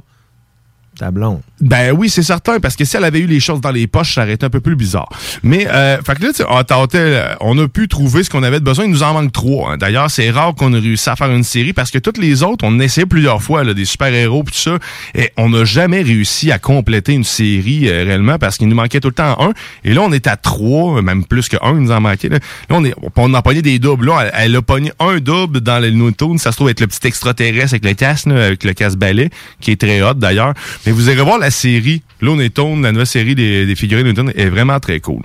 Ben 1.61 1.91
oui, 1.91 2.09
c'est 2.09 2.23
certain, 2.23 2.59
parce 2.59 2.75
que 2.75 2.85
si 2.85 2.97
elle 2.97 3.03
avait 3.03 3.19
eu 3.19 3.27
les 3.27 3.39
choses 3.39 3.61
dans 3.61 3.71
les 3.71 3.87
poches, 3.87 4.15
ça 4.15 4.23
aurait 4.23 4.33
été 4.33 4.45
un 4.45 4.49
peu 4.49 4.59
plus 4.59 4.75
bizarre. 4.75 5.09
Mais, 5.43 5.67
euh, 5.67 5.97
fait 6.01 6.15
que 6.15 6.23
là, 6.25 6.31
on, 6.49 6.87
euh, 6.95 7.35
on 7.41 7.57
a 7.59 7.67
pu 7.67 7.87
trouver 7.87 8.23
ce 8.23 8.29
qu'on 8.29 8.43
avait 8.43 8.59
besoin. 8.59 8.85
Il 8.85 8.91
nous 8.91 9.03
en 9.03 9.13
manque 9.13 9.31
trois. 9.31 9.71
hein. 9.71 9.77
D'ailleurs, 9.77 10.09
c'est 10.09 10.29
rare 10.29 10.53
qu'on 10.55 10.73
ait 10.73 10.79
réussi 10.79 11.09
à 11.09 11.15
faire 11.15 11.31
une 11.31 11.43
série, 11.43 11.73
parce 11.73 11.91
que 11.91 11.97
toutes 11.99 12.17
les 12.17 12.43
autres, 12.43 12.65
on 12.67 12.79
a 12.79 12.83
essayé 12.83 13.05
plusieurs 13.05 13.41
fois, 13.41 13.63
là, 13.63 13.73
des 13.73 13.85
super-héros 13.85 14.43
tout 14.43 14.53
ça, 14.53 14.77
et 15.15 15.31
on 15.37 15.49
n'a 15.49 15.65
jamais 15.65 16.01
réussi 16.01 16.51
à 16.51 16.59
compléter 16.59 17.13
une 17.13 17.23
série 17.23 17.89
euh, 17.89 18.03
réellement, 18.03 18.37
parce 18.37 18.57
qu'il 18.57 18.67
nous 18.67 18.75
manquait 18.75 18.99
tout 18.99 19.09
le 19.09 19.13
temps 19.13 19.35
un. 19.39 19.53
Et 19.83 19.93
là, 19.93 20.01
on 20.01 20.11
est 20.11 20.27
à 20.27 20.35
trois, 20.37 21.01
même 21.01 21.25
plus 21.25 21.49
que 21.49 21.57
un, 21.61 21.73
il 21.73 21.83
nous 21.83 21.91
en 21.91 22.01
manquait. 22.01 22.29
Là, 22.29 22.37
Là, 22.69 22.75
on, 22.77 22.85
est, 22.85 22.93
on 23.15 23.33
a 23.33 23.41
pogné 23.41 23.61
des 23.61 23.79
doubles. 23.79 24.07
Là, 24.07 24.29
elle, 24.33 24.55
a 24.55 24.61
pogné 24.61 24.91
un 24.99 25.17
double 25.19 25.61
dans 25.61 25.79
le 25.79 25.87
Tunes. 26.11 26.37
Ça 26.37 26.51
se 26.51 26.57
trouve 26.57 26.69
être 26.69 26.81
le 26.81 26.87
petit 26.87 27.07
extraterrestre 27.07 27.73
avec 27.73 27.85
le 27.85 27.93
casque, 27.93 28.27
là, 28.27 28.45
avec 28.45 28.63
le 28.63 28.73
casse-balai, 28.73 29.29
qui 29.59 29.71
est 29.71 29.79
très 29.79 30.01
hot 30.01 30.13
d'ailleurs. 30.13 30.53
Mais 30.87 30.93
vous 30.93 31.09
irez 31.09 31.21
voir 31.21 31.37
la 31.37 31.51
série 31.51 32.01
Looney 32.21 32.49
Tunes, 32.49 32.81
la 32.81 32.93
nouvelle 32.93 33.05
série 33.05 33.35
des, 33.35 33.65
des 33.65 33.75
figurines 33.75 34.07
Looney 34.15 34.31
est 34.37 34.45
vraiment 34.47 34.79
très 34.79 35.01
cool. 35.01 35.21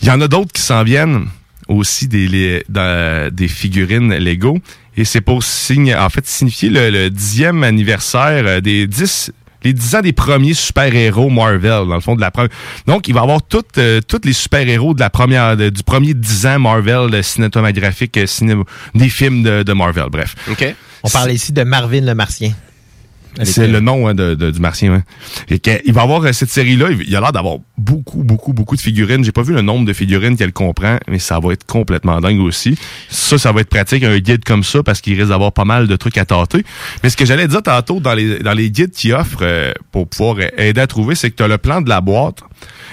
Il 0.00 0.06
y 0.06 0.10
en 0.12 0.20
a 0.20 0.28
d'autres 0.28 0.52
qui 0.52 0.62
s'en 0.62 0.84
viennent 0.84 1.26
aussi 1.66 2.06
des, 2.06 2.62
des 3.32 3.48
figurines 3.48 4.14
Lego. 4.14 4.60
Et 4.96 5.04
c'est 5.04 5.20
pour 5.20 5.42
signer, 5.42 5.96
en 5.96 6.08
fait, 6.10 6.24
signifier 6.28 6.70
le, 6.70 7.08
dixième 7.10 7.64
anniversaire 7.64 8.44
euh, 8.46 8.60
des 8.60 8.86
10 8.86 9.32
les 9.64 9.72
10 9.72 9.94
ans 9.96 10.00
des 10.00 10.12
premiers 10.12 10.54
super-héros 10.54 11.28
Marvel, 11.28 11.88
dans 11.88 11.94
le 11.96 12.00
fond 12.00 12.14
de 12.14 12.20
la 12.20 12.30
première. 12.30 12.50
Donc, 12.86 13.08
il 13.08 13.14
va 13.14 13.22
y 13.22 13.22
avoir 13.24 13.42
toutes, 13.42 13.78
euh, 13.78 14.00
tous 14.06 14.20
les 14.22 14.32
super-héros 14.32 14.94
de 14.94 15.00
la 15.00 15.10
première, 15.10 15.56
du 15.56 15.82
premier 15.82 16.14
10 16.14 16.46
ans 16.46 16.60
Marvel 16.60 17.10
le 17.10 17.20
cinématographique, 17.20 18.16
euh, 18.16 18.26
ciné- 18.26 18.62
des 18.94 19.08
films 19.08 19.42
de, 19.42 19.64
de 19.64 19.72
Marvel, 19.72 20.06
bref. 20.08 20.36
OK. 20.48 20.72
On 21.02 21.08
parle 21.08 21.32
ici 21.32 21.52
de 21.52 21.64
Marvin 21.64 22.02
le 22.02 22.14
Martien. 22.14 22.52
C'est 23.42 23.66
le 23.66 23.80
nom 23.80 24.06
hein, 24.08 24.14
de, 24.14 24.34
de- 24.34 24.50
du 24.50 24.60
martien. 24.60 24.92
ouais. 24.92 25.02
Et 25.56 25.60
il 25.86 25.92
va 25.92 26.02
avoir 26.02 26.22
euh, 26.24 26.32
cette 26.32 26.50
série-là. 26.50 26.88
Il 27.06 27.14
a 27.16 27.20
l'air 27.20 27.32
d'avoir 27.32 27.56
beaucoup, 27.76 28.22
beaucoup, 28.22 28.52
beaucoup 28.52 28.76
de 28.76 28.80
figurines. 28.80 29.24
J'ai 29.24 29.32
pas 29.32 29.42
vu 29.42 29.52
le 29.54 29.62
nombre 29.62 29.84
de 29.86 29.92
figurines 29.92 30.36
qu'elle 30.36 30.52
comprend, 30.52 30.98
mais 31.08 31.18
ça 31.18 31.40
va 31.40 31.52
être 31.52 31.64
complètement 31.66 32.20
dingue 32.20 32.40
aussi. 32.40 32.76
Ça, 33.08 33.36
ça 33.38 33.52
va 33.52 33.60
être 33.62 33.68
pratique, 33.70 34.04
un 34.04 34.18
guide 34.18 34.44
comme 34.44 34.62
ça, 34.62 34.82
parce 34.82 35.00
qu'il 35.00 35.14
risque 35.16 35.28
d'avoir 35.30 35.52
pas 35.52 35.64
mal 35.64 35.88
de 35.88 35.96
trucs 35.96 36.16
à 36.18 36.24
tâter. 36.24 36.64
Mais 37.02 37.10
ce 37.10 37.16
que 37.16 37.24
j'allais 37.24 37.48
dire 37.48 37.62
tantôt 37.62 38.00
dans 38.00 38.14
les, 38.14 38.38
dans 38.38 38.52
les 38.54 38.70
guides 38.70 38.92
qui 38.92 39.12
offrent 39.12 39.38
euh, 39.42 39.72
pour 39.90 40.06
pouvoir 40.08 40.36
euh, 40.38 40.48
aider 40.56 40.80
à 40.80 40.86
trouver, 40.86 41.14
c'est 41.14 41.30
que 41.30 41.36
tu 41.36 41.42
as 41.42 41.48
le 41.48 41.58
plan 41.58 41.80
de 41.80 41.88
la 41.88 42.00
boîte 42.00 42.40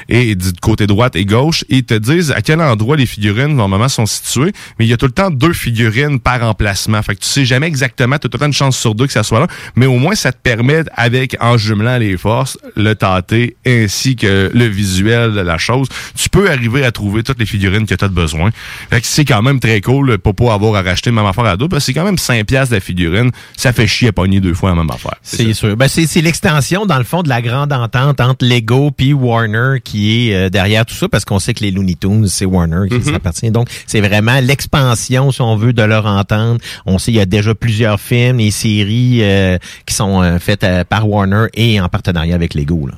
et 0.09 0.35
du 0.35 0.53
côté 0.61 0.87
droite 0.87 1.15
et 1.15 1.25
gauche, 1.25 1.65
ils 1.69 1.83
te 1.83 1.93
disent 1.93 2.31
à 2.31 2.41
quel 2.41 2.61
endroit 2.61 2.95
les 2.95 3.05
figurines 3.05 3.55
normalement 3.55 3.89
sont 3.89 4.05
situées, 4.05 4.53
mais 4.79 4.85
il 4.85 4.89
y 4.89 4.93
a 4.93 4.97
tout 4.97 5.05
le 5.05 5.11
temps 5.11 5.29
deux 5.29 5.53
figurines 5.53 6.19
par 6.19 6.43
emplacement. 6.43 7.01
Fait 7.01 7.15
que 7.15 7.21
tu 7.21 7.27
sais 7.27 7.45
jamais 7.45 7.67
exactement, 7.67 8.17
tu 8.17 8.27
as 8.27 8.29
tout 8.29 8.37
le 8.37 8.39
temps 8.39 8.45
une 8.45 8.53
chance 8.53 8.77
sur 8.77 8.95
deux 8.95 9.07
que 9.07 9.13
ça 9.13 9.23
soit 9.23 9.39
là, 9.39 9.47
mais 9.75 9.85
au 9.85 9.97
moins 9.97 10.15
ça 10.15 10.31
te 10.31 10.39
permet, 10.41 10.83
avec 10.95 11.35
en 11.41 11.57
jumelant 11.57 11.97
les 11.97 12.17
forces, 12.17 12.57
le 12.75 12.95
tâter 12.95 13.55
ainsi 13.65 14.15
que 14.15 14.49
le 14.53 14.65
visuel 14.65 15.33
de 15.33 15.41
la 15.41 15.57
chose, 15.57 15.87
tu 16.15 16.29
peux 16.29 16.49
arriver 16.49 16.85
à 16.85 16.91
trouver 16.91 17.23
toutes 17.23 17.39
les 17.39 17.45
figurines 17.45 17.85
que 17.85 17.95
tu 17.95 18.05
as 18.05 18.07
besoin. 18.07 18.51
Fait 18.89 19.01
que 19.01 19.07
c'est 19.07 19.25
quand 19.25 19.41
même 19.41 19.59
très 19.59 19.81
cool 19.81 20.17
pour 20.17 20.35
pas 20.35 20.53
avoir 20.53 20.75
à 20.75 20.81
racheter 20.81 21.11
même 21.11 21.25
affaire 21.25 21.45
à 21.45 21.57
deux, 21.57 21.67
parce 21.67 21.81
c'est 21.81 21.93
quand 21.93 22.05
même 22.05 22.17
5 22.17 22.45
piastres 22.45 22.73
la 22.73 22.79
figurine, 22.79 23.31
ça 23.57 23.73
fait 23.73 23.87
chier 23.87 24.09
à 24.09 24.11
pogner 24.11 24.39
deux 24.39 24.53
fois 24.53 24.69
la 24.69 24.75
même 24.75 24.89
affaire. 24.89 25.15
C'est 25.21 25.53
sûr. 25.53 25.75
Ben, 25.75 25.87
c'est 25.87 26.21
l'extension, 26.21 26.85
dans 26.85 26.97
le 26.97 27.03
fond, 27.03 27.23
de 27.23 27.29
la 27.29 27.41
grande 27.41 27.73
entente 27.73 28.21
entre 28.21 28.45
Lego 28.45 28.91
puis 28.91 29.13
Warner 29.13 29.79
est 29.95 30.33
euh, 30.33 30.49
derrière 30.49 30.85
tout 30.85 30.95
ça, 30.95 31.09
parce 31.09 31.25
qu'on 31.25 31.39
sait 31.39 31.53
que 31.53 31.63
les 31.63 31.71
Looney 31.71 31.95
Tunes, 31.95 32.27
c'est 32.27 32.45
Warner 32.45 32.87
qui 32.89 33.01
Mm-hmm. 33.01 33.13
s'appartient. 33.13 33.51
Donc, 33.51 33.67
c'est 33.87 34.01
vraiment 34.01 34.39
l'expansion, 34.41 35.31
si 35.31 35.41
on 35.41 35.55
veut, 35.55 35.73
de 35.73 35.81
leur 35.81 36.05
entente. 36.05 36.61
On 36.85 36.99
sait 36.99 37.11
qu'il 37.11 37.17
y 37.17 37.21
a 37.21 37.25
déjà 37.25 37.55
plusieurs 37.55 37.99
films 37.99 38.39
et 38.39 38.51
séries 38.51 39.19
euh, 39.23 39.57
qui 39.85 39.95
sont 39.95 40.21
euh, 40.21 40.37
faites 40.39 40.63
euh, 40.63 40.83
par 40.83 41.09
Warner 41.09 41.47
et 41.55 41.81
en 41.81 41.89
partenariat 41.89 42.35
avec 42.35 42.53
Lego. 42.53 42.87
Là. 42.87 42.93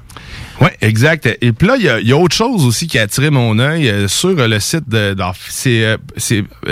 Oui, 0.62 0.70
exact. 0.82 1.30
Et 1.42 1.52
puis 1.52 1.68
là, 1.68 1.76
il 1.78 1.84
y 1.84 1.90
a, 1.90 2.00
il 2.00 2.08
y 2.08 2.12
a 2.12 2.18
autre 2.18 2.36
chose 2.36 2.66
aussi 2.66 2.88
qui 2.88 3.00
a 3.00 3.04
attiré 3.04 3.30
mon 3.30 3.58
œil 3.60 3.90
euh, 3.90 4.08
sur 4.08 4.36
le 4.36 4.60
site 4.60 4.88
de... 4.90 5.16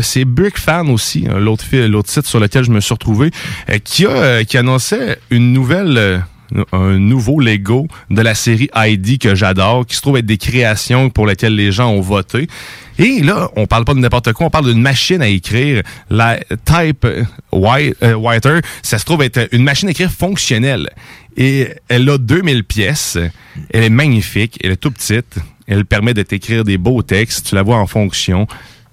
C'est 0.01 0.25
Brick 0.25 0.57
Fan 0.59 0.89
aussi, 0.89 1.25
hein, 1.29 1.39
l'autre 1.39 2.09
site 2.09 2.25
sur 2.25 2.39
lequel 2.39 2.63
je 2.63 2.71
me 2.71 2.79
suis 2.79 2.93
retrouvé, 2.93 3.31
euh, 3.69 3.77
qui 3.83 4.05
a 4.05 4.09
euh, 4.09 4.43
qui 4.43 4.57
annonçait 4.57 5.19
une 5.29 5.53
nouvelle... 5.53 6.23
un 6.71 6.99
nouveau 6.99 7.39
Lego 7.39 7.87
de 8.09 8.21
la 8.21 8.35
série 8.35 8.69
ID 8.75 9.19
que 9.19 9.35
j'adore, 9.35 9.85
qui 9.85 9.95
se 9.95 10.01
trouve 10.01 10.17
être 10.17 10.25
des 10.25 10.37
créations 10.37 11.09
pour 11.09 11.25
lesquelles 11.27 11.55
les 11.55 11.71
gens 11.71 11.91
ont 11.91 12.01
voté. 12.01 12.47
Et 12.99 13.21
là, 13.21 13.49
on 13.55 13.67
parle 13.67 13.85
pas 13.85 13.93
de 13.93 13.99
n'importe 13.99 14.33
quoi, 14.33 14.47
on 14.47 14.49
parle 14.49 14.65
d'une 14.65 14.81
machine 14.81 15.21
à 15.21 15.27
écrire, 15.27 15.81
la 16.09 16.39
Type 16.65 17.05
euh, 17.05 17.23
White, 17.51 17.95
euh. 18.03 18.61
Ça 18.83 18.99
se 18.99 19.05
trouve 19.05 19.23
être 19.23 19.47
une 19.51 19.63
machine 19.63 19.87
à 19.87 19.91
écrire 19.91 20.11
fonctionnelle. 20.11 20.89
Et 21.37 21.69
elle 21.87 22.09
a 22.09 22.17
2000 22.17 22.63
pièces. 22.63 23.17
Elle 23.71 23.83
est 23.83 23.89
magnifique. 23.89 24.59
Elle 24.63 24.71
est 24.71 24.77
tout 24.77 24.91
petite. 24.91 25.35
Elle 25.67 25.85
permet 25.85 26.13
de 26.13 26.23
t'écrire 26.23 26.63
des 26.63 26.77
beaux 26.77 27.01
textes. 27.01 27.47
Tu 27.47 27.55
la 27.55 27.63
vois 27.63 27.77
en 27.77 27.87
fonction. 27.87 28.47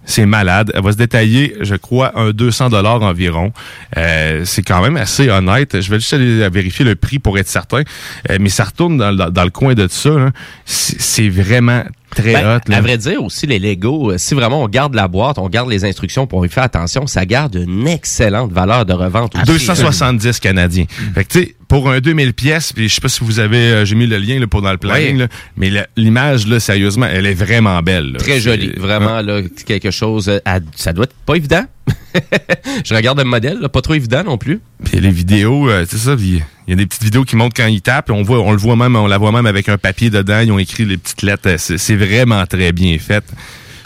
C'est 0.08 0.24
malade. 0.24 0.72
Elle 0.74 0.82
va 0.82 0.92
se 0.92 0.96
détailler, 0.96 1.54
je 1.60 1.74
crois, 1.74 2.18
un 2.18 2.30
200 2.30 2.70
dollars 2.70 3.02
environ. 3.02 3.52
Euh, 3.98 4.42
c'est 4.46 4.62
quand 4.62 4.80
même 4.80 4.96
assez 4.96 5.28
honnête. 5.28 5.82
Je 5.82 5.90
vais 5.90 6.00
juste 6.00 6.14
aller 6.14 6.48
vérifier 6.48 6.82
le 6.86 6.96
prix 6.96 7.18
pour 7.18 7.38
être 7.38 7.46
certain. 7.46 7.82
Euh, 8.30 8.38
mais 8.40 8.48
ça 8.48 8.64
retourne 8.64 8.96
dans, 8.96 9.44
le 9.44 9.50
coin 9.50 9.74
de 9.74 9.86
ça. 9.86 10.30
c'est 10.64 11.28
vraiment 11.28 11.82
Très 12.14 12.32
Ben, 12.32 12.56
hot. 12.56 12.60
Là. 12.70 12.76
À 12.78 12.80
vrai 12.80 12.96
dire 12.98 13.22
aussi, 13.22 13.46
les 13.46 13.58
Lego, 13.58 14.12
euh, 14.12 14.18
si 14.18 14.34
vraiment 14.34 14.62
on 14.62 14.68
garde 14.68 14.94
la 14.94 15.08
boîte, 15.08 15.38
on 15.38 15.48
garde 15.48 15.68
les 15.70 15.84
instructions 15.84 16.26
pour 16.26 16.44
y 16.44 16.48
faire 16.48 16.64
attention, 16.64 17.06
ça 17.06 17.24
garde 17.26 17.54
une 17.56 17.86
excellente 17.86 18.52
valeur 18.52 18.86
de 18.86 18.92
revente. 18.92 19.34
aussi. 19.36 19.44
270 19.44 20.40
Canadiens. 20.40 20.86
Fait 21.14 21.24
que 21.24 21.28
tu 21.30 21.38
sais, 21.40 21.54
pour 21.68 21.90
un 21.90 22.00
2000 22.00 22.32
pièces, 22.32 22.72
puis 22.72 22.88
je 22.88 22.94
sais 22.94 23.00
pas 23.00 23.08
si 23.10 23.22
vous 23.22 23.40
avez, 23.40 23.58
euh, 23.58 23.84
j'ai 23.84 23.94
mis 23.94 24.06
le 24.06 24.16
lien 24.18 24.38
là, 24.40 24.46
pour 24.46 24.62
dans 24.62 24.72
le 24.72 24.78
planning, 24.78 25.12
Oui. 25.14 25.18
là, 25.18 25.28
mais 25.56 25.70
l'image 25.96 26.46
là, 26.46 26.60
sérieusement, 26.60 27.06
elle 27.06 27.26
est 27.26 27.34
vraiment 27.34 27.80
belle. 27.82 28.12
là. 28.12 28.18
Très 28.18 28.32
C'est- 28.34 28.40
joli. 28.40 28.72
Vraiment, 28.76 29.20
là, 29.20 29.42
quelque 29.66 29.90
chose. 29.90 30.28
euh, 30.28 30.38
à- 30.44 30.60
ça 30.76 30.92
doit 30.92 31.04
être 31.04 31.14
pas 31.26 31.34
évident. 31.34 31.64
Je 32.84 32.94
regarde 32.94 33.18
le 33.18 33.24
modèle, 33.24 33.68
pas 33.72 33.80
trop 33.80 33.94
évident 33.94 34.24
non 34.24 34.38
plus. 34.38 34.60
Puis 34.84 35.00
les 35.00 35.10
vidéos, 35.10 35.68
euh, 35.68 35.84
c'est 35.88 35.98
ça, 35.98 36.14
il 36.18 36.42
y 36.68 36.72
a 36.72 36.76
des 36.76 36.86
petites 36.86 37.04
vidéos 37.04 37.24
qui 37.24 37.36
montrent 37.36 37.56
quand 37.56 37.66
ils 37.66 37.82
tapent, 37.82 38.10
on 38.10 38.22
voit, 38.22 38.38
le 38.38 38.76
même, 38.76 38.96
on 38.96 39.06
la 39.06 39.18
voit 39.18 39.32
même 39.32 39.46
avec 39.46 39.68
un 39.68 39.78
papier 39.78 40.10
dedans, 40.10 40.40
ils 40.40 40.52
ont 40.52 40.58
écrit 40.58 40.84
les 40.84 40.96
petites 40.96 41.22
lettres, 41.22 41.48
euh, 41.48 41.56
c'est 41.58 41.96
vraiment 41.96 42.44
très 42.46 42.72
bien 42.72 42.98
fait. 42.98 43.24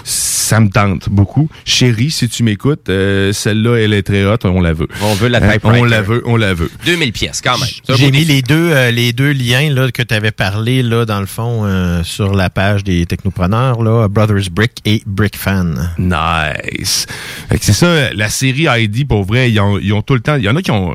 Ça 0.05 0.61
me 0.61 0.69
tente 0.69 1.09
beaucoup. 1.09 1.49
Chérie, 1.65 2.11
si 2.11 2.29
tu 2.29 2.43
m'écoutes, 2.43 2.88
euh, 2.88 3.33
celle-là, 3.33 3.77
elle 3.77 3.93
est 3.95 4.03
très 4.03 4.25
haute, 4.25 4.45
on 4.45 4.61
la 4.61 4.73
veut. 4.73 4.88
On 5.03 5.15
veut 5.15 5.29
la 5.29 5.41
typewriter. 5.41 5.81
On 5.81 5.85
la 5.85 6.03
veut, 6.03 6.23
on 6.27 6.37
la 6.37 6.55
veut. 6.55 6.71
2000 6.85 7.12
pièces 7.12 7.41
quand 7.41 7.59
même. 7.59 7.69
J'ai 7.97 8.11
mis 8.11 8.25
les 8.25 8.43
deux, 8.43 8.71
euh, 8.73 8.91
les 8.91 9.12
deux 9.12 9.33
liens 9.33 9.73
là, 9.73 9.91
que 9.91 10.03
tu 10.03 10.15
avais 10.15 10.33
parlé 10.33 10.83
là, 10.83 11.05
dans 11.05 11.21
le 11.21 11.27
fond 11.27 11.65
euh, 11.65 12.03
sur 12.03 12.35
la 12.35 12.51
page 12.51 12.85
des 12.85 13.07
technopreneurs, 13.07 13.83
là, 13.83 14.09
Brothers 14.09 14.51
Brick 14.51 14.73
et 14.85 15.03
Brick 15.07 15.37
Fan. 15.37 15.91
Nice. 15.99 17.07
C'est 17.61 17.73
ça, 17.73 18.12
la 18.12 18.29
série 18.29 18.67
ID, 18.69 19.07
pour 19.07 19.25
vrai, 19.25 19.51
ils 19.51 19.61
ont, 19.61 19.79
ils 19.79 19.93
ont 19.93 20.03
tout 20.03 20.15
le 20.15 20.21
temps. 20.21 20.37
Il 20.37 20.45
y 20.45 20.49
en 20.49 20.57
a 20.57 20.62
qui 20.62 20.71
ont. 20.71 20.95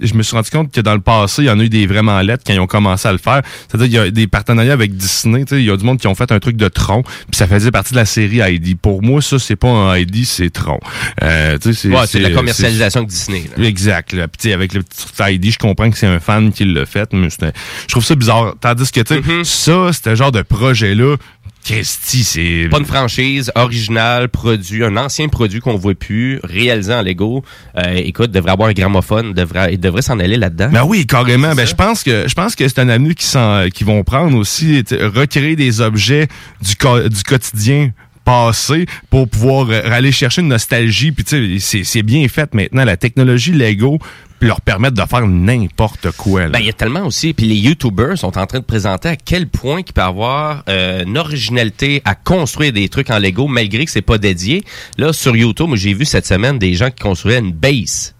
Je 0.00 0.14
me 0.14 0.22
suis 0.22 0.34
rendu 0.36 0.50
compte 0.50 0.72
que 0.72 0.80
dans 0.80 0.94
le 0.94 1.00
passé, 1.00 1.42
il 1.42 1.46
y 1.46 1.50
en 1.50 1.58
a 1.58 1.62
eu 1.62 1.68
des 1.68 1.86
vraiment 1.86 2.20
lettres 2.20 2.42
quand 2.46 2.52
ils 2.52 2.60
ont 2.60 2.66
commencé 2.66 3.08
à 3.08 3.12
le 3.12 3.18
faire. 3.18 3.42
C'est-à-dire 3.68 3.86
qu'il 3.86 3.94
y 3.96 3.98
a 3.98 4.10
des 4.10 4.26
partenariats 4.26 4.72
avec 4.72 4.96
Disney. 4.96 5.44
tu 5.44 5.54
sais, 5.56 5.60
Il 5.62 5.66
y 5.66 5.70
a 5.70 5.76
du 5.76 5.84
monde 5.84 5.98
qui 5.98 6.06
ont 6.06 6.14
fait 6.14 6.30
un 6.32 6.38
truc 6.38 6.56
de 6.56 6.68
Tron, 6.68 7.02
puis 7.02 7.36
ça 7.36 7.46
faisait 7.46 7.70
partie 7.70 7.92
de 7.92 7.98
la 7.98 8.04
série 8.06 8.38
ID. 8.54 8.76
Pour 8.78 9.02
moi, 9.02 9.20
ça, 9.22 9.38
c'est 9.38 9.56
pas 9.56 9.68
un 9.68 9.96
ID, 9.96 10.24
c'est 10.24 10.50
Tron. 10.50 10.80
Euh, 11.22 11.58
tu 11.58 11.74
sais, 11.74 11.88
Ouais, 11.88 12.06
c'est 12.06 12.20
la 12.20 12.30
commercialisation 12.30 13.02
de 13.02 13.08
Disney. 13.08 13.44
là. 13.56 13.64
Exact. 13.64 14.12
Là. 14.12 14.28
Puis, 14.28 14.38
tu 14.42 14.48
sais, 14.48 14.54
avec 14.54 14.72
le 14.74 14.82
petit 14.82 15.06
ID, 15.34 15.52
je 15.52 15.58
comprends 15.58 15.90
que 15.90 15.96
c'est 15.98 16.06
un 16.06 16.20
fan 16.20 16.52
qui 16.52 16.64
l'a 16.64 16.86
fait, 16.86 17.12
mais 17.12 17.30
c'était- 17.30 17.52
je 17.86 17.92
trouve 17.92 18.04
ça 18.04 18.14
bizarre. 18.14 18.54
Tandis 18.60 18.90
que 18.90 19.00
tu 19.00 19.14
sais, 19.14 19.20
Mm-hmm. 19.20 19.44
ça, 19.44 19.92
c'était 19.92 20.16
genre 20.16 20.32
de 20.32 20.42
projet-là. 20.42 21.16
Christy, 21.64 22.24
c'est... 22.24 22.68
Pas 22.70 22.78
une 22.78 22.86
franchise, 22.86 23.52
original, 23.54 24.28
produit, 24.30 24.84
un 24.84 24.96
ancien 24.96 25.28
produit 25.28 25.60
qu'on 25.60 25.76
voit 25.76 25.94
plus, 25.94 26.40
réalisé 26.42 26.94
en 26.94 27.02
Lego. 27.02 27.44
Euh, 27.76 27.94
écoute, 27.96 28.30
devrait 28.30 28.52
avoir 28.52 28.70
un 28.70 28.72
gramophone, 28.72 29.34
devrait, 29.34 29.74
il 29.74 29.80
devrait 29.80 30.02
s'en 30.02 30.18
aller 30.18 30.36
là-dedans. 30.36 30.70
Ben 30.72 30.84
oui, 30.84 31.06
carrément. 31.06 31.54
Ben 31.54 31.66
je 31.66 31.74
pense 31.74 32.02
que 32.02 32.26
je 32.26 32.34
pense 32.34 32.54
que 32.54 32.66
c'est 32.66 32.78
un 32.80 32.88
avenue 32.88 33.14
qui 33.14 33.26
s'en 33.26 33.68
qui 33.68 33.84
vont 33.84 34.02
prendre 34.02 34.36
aussi 34.38 34.82
recréer 34.90 35.56
des 35.56 35.80
objets 35.80 36.28
du 36.62 36.74
co- 36.76 37.08
du 37.08 37.22
quotidien 37.22 37.90
passé 38.28 38.84
pour 39.08 39.26
pouvoir 39.26 39.70
euh, 39.70 39.90
aller 39.90 40.12
chercher 40.12 40.42
une 40.42 40.48
nostalgie 40.48 41.12
puis 41.12 41.24
tu 41.24 41.58
sais 41.60 41.82
c'est 41.82 42.02
bien 42.02 42.28
fait 42.28 42.52
maintenant 42.52 42.84
la 42.84 42.98
technologie 42.98 43.52
Lego 43.52 43.98
leur 44.42 44.60
permettre 44.60 44.94
de 44.94 45.08
faire 45.08 45.26
n'importe 45.26 46.12
quoi. 46.12 46.48
Ben, 46.48 46.60
il 46.60 46.66
y 46.66 46.68
a 46.68 46.72
tellement 46.72 47.04
aussi, 47.04 47.32
puis 47.32 47.46
les 47.46 47.56
YouTubers 47.56 48.16
sont 48.16 48.38
en 48.38 48.46
train 48.46 48.60
de 48.60 48.64
présenter 48.64 49.08
à 49.08 49.16
quel 49.16 49.48
point 49.48 49.80
il 49.84 49.92
peut 49.92 50.00
avoir 50.00 50.62
euh, 50.68 51.02
une 51.04 51.18
originalité 51.18 52.02
à 52.04 52.14
construire 52.14 52.72
des 52.72 52.88
trucs 52.88 53.10
en 53.10 53.18
Lego, 53.18 53.48
malgré 53.48 53.84
que 53.84 53.90
c'est 53.90 54.00
pas 54.00 54.18
dédié. 54.18 54.62
Là, 54.96 55.12
sur 55.12 55.34
YouTube, 55.34 55.70
j'ai 55.74 55.92
vu 55.92 56.04
cette 56.04 56.26
semaine 56.26 56.56
des 56.56 56.74
gens 56.74 56.90
qui 56.90 57.02
construisaient 57.02 57.40
une 57.40 57.50
base. 57.52 58.14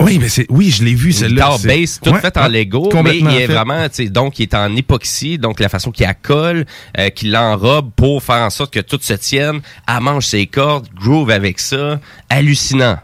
Oui, 0.00 0.18
mais 0.20 0.28
c'est 0.28 0.46
oui, 0.48 0.70
je 0.70 0.82
l'ai 0.84 0.94
vu 0.94 1.12
celle-là. 1.12 1.56
base, 1.64 2.00
tout 2.02 2.10
Ouais, 2.10 2.20
fait 2.20 2.36
en 2.36 2.48
Lego, 2.48 2.88
mais 3.04 3.18
il 3.18 3.26
est 3.28 3.46
fait. 3.46 3.52
vraiment, 3.52 3.88
tu 3.88 3.96
sais, 4.04 4.08
donc 4.08 4.38
il 4.38 4.42
est 4.44 4.54
en 4.54 4.74
époxy, 4.76 5.38
donc 5.38 5.60
la 5.60 5.68
façon 5.68 5.90
qu'il 5.90 6.06
la 6.06 6.14
colle, 6.14 6.64
euh, 6.98 7.10
qu'il 7.10 7.32
l'enrobe 7.32 7.90
pour 7.94 8.22
faire 8.22 8.42
en 8.42 8.50
sorte 8.50 8.72
que 8.72 8.80
tout 8.80 8.98
se 9.00 9.12
tienne, 9.14 9.60
elle 9.86 10.00
mange 10.02 10.26
ses 10.26 10.46
cordes, 10.46 10.88
groove 10.94 11.30
avec 11.30 11.60
ça, 11.60 12.00
hallucinant. 12.28 12.98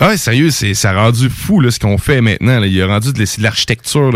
Ouais, 0.00 0.16
sérieux, 0.16 0.50
c'est 0.50 0.72
ça 0.74 0.90
a 0.90 1.02
rendu 1.02 1.28
fou 1.28 1.60
là, 1.60 1.70
ce 1.72 1.80
qu'on 1.80 1.98
fait 1.98 2.20
maintenant. 2.20 2.60
Là. 2.60 2.66
Il 2.68 2.80
a 2.80 2.86
rendu 2.86 3.12
de, 3.12 3.18
la- 3.18 3.24
de 3.24 3.42
l'architecture. 3.42 4.12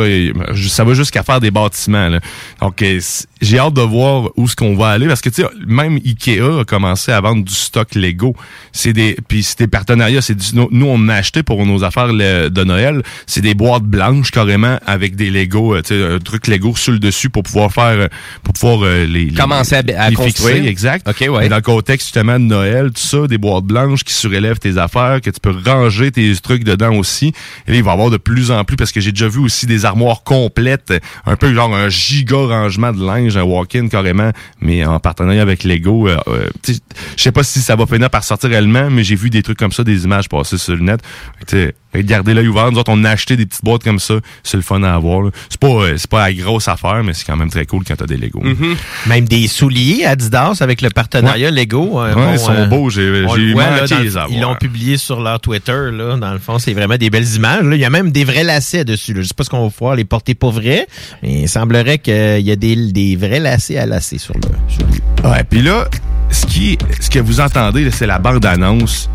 Ça 0.69 0.85
va 0.85 0.95
jusqu'à 0.95 1.25
faire 1.25 1.41
des 1.41 1.51
bâtiments. 1.51 2.09
Là. 2.09 2.21
Donc, 2.61 2.81
euh, 2.81 3.01
j'ai 3.45 3.59
hâte 3.59 3.75
de 3.75 3.81
voir 3.83 4.31
où 4.37 4.49
ce 4.49 4.57
qu'on 4.57 4.75
va 4.77 4.89
aller 4.89 5.07
parce 5.07 5.21
que 5.21 5.29
tu 5.29 5.43
sais, 5.43 5.49
même 5.67 5.97
Ikea 6.05 6.61
a 6.61 6.65
commencé 6.65 7.13
à 7.13 7.21
vendre 7.21 7.45
du 7.45 7.53
stock 7.55 7.95
Lego. 7.95 8.35
C'est 8.73 8.93
des, 8.93 9.17
puis 9.29 9.43
c'est 9.43 9.59
des 9.61 9.67
partenariats. 9.67 10.23
C'est 10.23 10.37
nous, 10.55 10.69
on 10.87 11.09
a 11.09 11.15
acheté 11.15 11.43
pour 11.43 11.65
nos 11.67 11.85
affaires 11.85 12.13
le- 12.13 12.49
de 12.49 12.65
Noël. 12.65 13.03
C'est 13.27 13.41
des 13.41 13.55
boîtes 13.55 13.85
blanches 13.85 14.31
carrément 14.31 14.79
avec 14.87 15.17
des 15.17 15.31
Lego, 15.31 15.75
euh, 15.75 15.83
tu 15.83 15.95
sais, 15.95 16.03
un 16.15 16.19
truc 16.19 16.47
Lego 16.47 16.75
sur 16.77 16.93
le 16.93 16.99
dessus 16.99 17.31
pour 17.31 17.43
pouvoir 17.43 17.73
faire, 17.73 17.85
euh, 17.99 18.09
pour 18.43 18.55
pouvoir 18.55 18.81
euh, 18.85 19.05
les, 19.07 19.27
les- 19.27 19.35
Commencer 19.35 19.77
à, 19.77 19.83
à 19.99 20.11
les 20.11 20.17
construire. 20.17 20.55
fixer, 20.57 20.69
exact. 20.71 21.09
OK, 21.09 21.29
ouais. 21.31 21.49
dans 21.49 21.57
le 21.57 21.63
contexte 21.63 22.07
justement 22.07 22.39
de 22.41 22.45
Noël, 22.45 22.91
tout 22.93 23.03
ça, 23.03 23.27
des 23.27 23.39
boîtes 23.39 23.65
blanches 23.65 24.05
qui 24.05 24.15
surélèvent 24.15 24.59
tes 24.59 24.79
affaires, 24.79 25.21
que 25.21 25.31
tu 25.31 25.41
peux 25.41 25.55
ranger 25.65 26.11
tes 26.11 26.35
trucs 26.37 26.65
dedans 26.65 26.95
aussi. 26.97 27.33
Et 27.67 27.73
là, 27.73 27.77
il 27.77 27.83
va 27.83 27.91
y 27.91 27.95
avoir 27.95 28.11
de 28.11 28.17
plus 28.17 28.51
en 28.51 28.65
plus, 28.65 28.77
parce 28.77 28.93
que 28.93 29.01
j'ai 29.01 29.13
déjà 29.13 29.29
vu 29.29 29.41
aussi 29.41 29.67
des 29.67 29.85
armoires 29.85 30.23
complètes, 30.23 30.93
un 31.27 31.37
peu 31.37 31.53
genre 31.55 31.75
un 31.75 31.89
giga 31.89 32.37
rangement 32.37 32.93
de 32.93 33.05
linge, 33.05 33.34
un 33.37 33.43
walk-in 33.43 33.89
carrément, 33.89 34.31
mais 34.61 34.85
en 34.85 35.01
partenariat 35.01 35.43
avec 35.43 35.65
Lego. 35.65 36.09
Euh, 36.09 36.17
euh, 36.29 36.49
Je 36.67 37.23
sais 37.23 37.33
pas 37.33 37.43
si 37.43 37.61
ça 37.61 37.77
va 37.77 37.87
finir 37.87 38.11
par 38.11 38.25
sortir 38.25 38.51
réellement, 38.51 38.91
mais 38.91 39.05
j'ai 39.05 39.17
vu 39.17 39.31
des 39.31 39.43
trucs 39.43 39.59
comme 39.59 39.73
ça, 39.73 39.85
des 39.85 40.05
images 40.05 40.29
passer 40.29 40.59
sur 40.59 40.75
le 40.75 40.83
net. 40.83 41.01
Tu 41.47 41.57
sais, 41.57 41.75
Gardez 42.03 42.35
l'œil 42.35 42.49
ouvert. 42.49 42.71
Nous 42.73 42.79
autres, 42.79 42.91
on 42.93 43.05
a 43.05 43.11
acheté 43.11 43.37
des 43.37 43.47
petites 43.47 43.65
boîtes 43.65 43.85
comme 43.85 43.99
ça. 43.99 44.15
C'est 44.43 44.57
le 44.57 44.63
fun 44.63 44.83
à 44.83 44.95
avoir. 44.95 45.31
C'est 45.49 45.61
pas, 45.61 45.69
euh, 45.69 45.95
c'est 45.97 46.11
pas 46.11 46.27
la 46.29 46.33
grosse 46.35 46.69
affaire, 46.69 47.03
mais 47.05 47.15
c'est 47.15 47.25
quand 47.25 47.37
même 47.37 47.51
très 47.51 47.67
cool 47.67 47.83
quand 47.87 47.97
t'as 47.97 48.07
des 48.07 48.17
Lego. 48.17 48.41
Mm-hmm. 48.43 48.77
Même 49.07 49.25
des 49.27 49.47
souliers 49.47 50.05
Adidas 50.05 50.59
avec 50.61 50.81
le 50.83 50.91
partenariat 50.91 51.51
Lego. 51.51 52.01
euh, 52.01 52.09
Ouais, 52.09 52.15
bon, 52.15 52.33
ils 52.33 52.39
sont 52.39 52.53
euh, 52.53 52.67
beaux. 52.67 52.91
J'ai 52.91 53.25
on 53.27 53.35
j'ai 53.35 53.43
le 53.43 53.53
voit, 53.53 53.65
là, 53.65 53.81
manqué 53.83 53.95
dans 53.95 53.99
le- 53.99 54.05
les 54.05 54.17
avoir. 54.17 54.31
ils 54.33 54.41
l'ont 54.41 54.55
publié 54.57 54.97
sur 54.97 55.21
leur 55.21 55.41
Twitter. 55.41 55.91
Là, 55.93 56.17
dans 56.17 56.33
le 56.33 56.39
fond, 56.39 56.59
c'est 56.59 56.73
vraiment 56.75 56.97
des 56.97 57.11
belles 57.11 57.35
images. 57.35 57.63
là. 57.65 57.75
Il 57.77 57.81
y 57.81 57.85
a 57.85 57.91
même 57.91 58.11
des 58.11 58.25
vrais 58.25 58.45
lacets 58.45 58.85
dessus. 58.85 59.15
Là. 59.15 59.23
Je 59.23 59.29
sais 59.29 59.35
pas 59.35 59.45
ce 59.45 59.51
qu'on 59.51 59.65
va 59.65 59.71
pouvoir 59.71 59.95
les 59.97 60.05
porter 60.05 60.35
pas 60.35 60.51
vrais, 60.51 60.87
mais 61.23 61.43
il 61.43 61.49
semblerait 61.49 61.99
qu'il 61.99 62.41
y 62.41 62.51
a 62.51 62.57
des, 62.57 62.77
des 62.93 63.17
vrais 63.17 63.41
lacets 63.41 63.79
à 63.79 63.87
lacer 63.87 64.19
sur 64.19 64.35
le. 64.35 64.41
Sur 64.69 64.83
le- 64.87 65.29
Ouais, 65.31 65.43
puis 65.45 65.63
là, 65.63 65.87
ce 66.31 66.45
qui, 66.47 66.77
ce 67.01 67.09
que 67.09 67.19
vous 67.19 67.41
entendez, 67.41 67.91
c'est 67.91 68.07
la 68.07 68.19
bande-annonce 68.19 69.09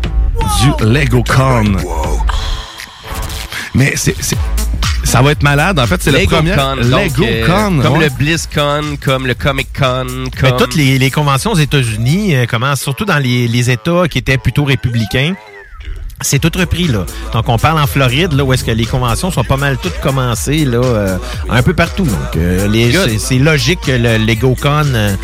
du 0.62 0.84
LegoCon. 0.86 1.76
Mais 3.74 3.92
c'est, 3.96 4.14
c'est- 4.20 4.36
ça 5.04 5.22
va 5.22 5.32
être 5.32 5.42
malade. 5.42 5.78
En 5.78 5.86
fait, 5.86 6.00
c'est 6.02 6.10
le 6.12 6.26
premier 6.26 6.50
LegoCon, 6.50 6.76
donc, 6.76 7.18
LegoCon. 7.18 7.78
euh, 7.78 7.82
comme 7.82 7.92
ouais. 7.98 8.04
le 8.04 8.10
BlizzCon, 8.16 8.96
comme 9.02 9.26
le 9.26 9.34
Comic-Con, 9.34 10.04
Mais 10.42 10.48
comme... 10.50 10.58
toutes 10.58 10.74
les, 10.74 10.98
les 10.98 11.10
conventions 11.10 11.52
aux 11.52 11.56
États-Unis 11.58 12.34
euh, 12.34 12.46
commencent 12.46 12.82
surtout 12.82 13.04
dans 13.04 13.18
les, 13.18 13.48
les 13.48 13.70
États 13.70 14.08
qui 14.08 14.18
étaient 14.18 14.38
plutôt 14.38 14.64
républicains. 14.64 15.34
C'est 16.22 16.38
tout 16.38 16.50
repris 16.58 16.86
là. 16.86 17.06
Donc 17.32 17.48
on 17.48 17.58
parle 17.58 17.80
en 17.80 17.86
Floride 17.86 18.32
là 18.34 18.44
où 18.44 18.52
est-ce 18.52 18.64
que 18.64 18.70
les 18.70 18.84
conventions 18.84 19.30
sont 19.30 19.44
pas 19.44 19.56
mal 19.56 19.78
toutes 19.82 19.98
commencées 20.00 20.64
là 20.64 20.78
euh, 20.82 21.16
un 21.48 21.62
peu 21.62 21.72
partout. 21.74 22.04
Donc 22.04 22.36
euh, 22.36 22.68
c'est- 23.18 23.18
logique 23.38 23.80
que 23.86 23.92
le 23.92 24.18
LegoCon 24.18 24.84
euh, 24.94 25.14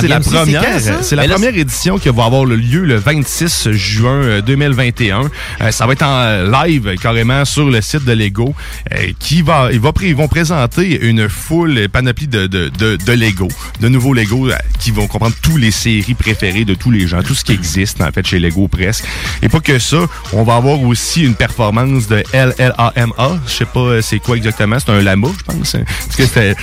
c'est 0.00 0.08
la 0.08 0.16
première, 0.44 0.62
c'est 1.02 1.16
la 1.16 1.22
là, 1.28 1.34
première 1.34 1.56
édition 1.56 1.98
qui 1.98 2.08
va 2.08 2.24
avoir 2.24 2.44
lieu 2.44 2.84
le 2.84 2.96
26 2.96 3.70
juin 3.72 4.10
euh, 4.22 4.40
2021. 4.42 5.22
Euh, 5.60 5.70
ça 5.70 5.86
va 5.86 5.92
être 5.92 6.02
en 6.02 6.20
euh, 6.22 6.50
live 6.64 6.88
euh, 6.88 6.96
carrément 6.96 7.44
sur 7.44 7.68
le 7.68 7.80
site 7.80 8.04
de 8.04 8.12
Lego, 8.12 8.54
euh, 8.92 9.12
qui 9.18 9.42
va, 9.42 9.68
il 9.72 9.80
va, 9.80 9.92
pré- 9.92 10.08
ils 10.08 10.16
vont 10.16 10.28
présenter 10.28 11.00
une 11.06 11.28
foule 11.28 11.76
euh, 11.78 11.88
panoplie 11.88 12.28
de, 12.28 12.46
de, 12.46 12.70
de, 12.78 12.96
de 12.96 13.12
Lego, 13.12 13.48
de 13.80 13.88
nouveaux 13.88 14.14
Lego 14.14 14.48
euh, 14.48 14.54
qui 14.80 14.90
vont 14.90 15.06
comprendre 15.06 15.34
toutes 15.42 15.58
les 15.60 15.70
séries 15.70 16.14
préférées 16.14 16.64
de 16.64 16.74
tous 16.74 16.90
les 16.90 17.06
gens, 17.06 17.22
tout 17.22 17.34
ce 17.34 17.44
qui 17.44 17.52
existe 17.52 18.00
en 18.00 18.10
fait 18.12 18.26
chez 18.26 18.38
Lego 18.38 18.68
presque. 18.68 19.04
Et 19.42 19.48
pas 19.48 19.60
que 19.60 19.78
ça, 19.78 19.98
on 20.32 20.42
va 20.42 20.56
avoir 20.56 20.80
aussi 20.82 21.24
une 21.24 21.34
performance 21.34 22.08
de 22.08 22.22
LLAMA. 22.32 23.40
Je 23.46 23.52
sais 23.52 23.64
pas 23.64 23.80
euh, 23.80 24.02
c'est 24.02 24.18
quoi 24.18 24.36
exactement, 24.36 24.78
c'est 24.78 24.90
un 24.90 25.00
lama, 25.00 25.28
je 25.38 25.44
pense. 25.44 25.72
Parce 25.72 26.16
que 26.16 26.26
c'était. 26.26 26.54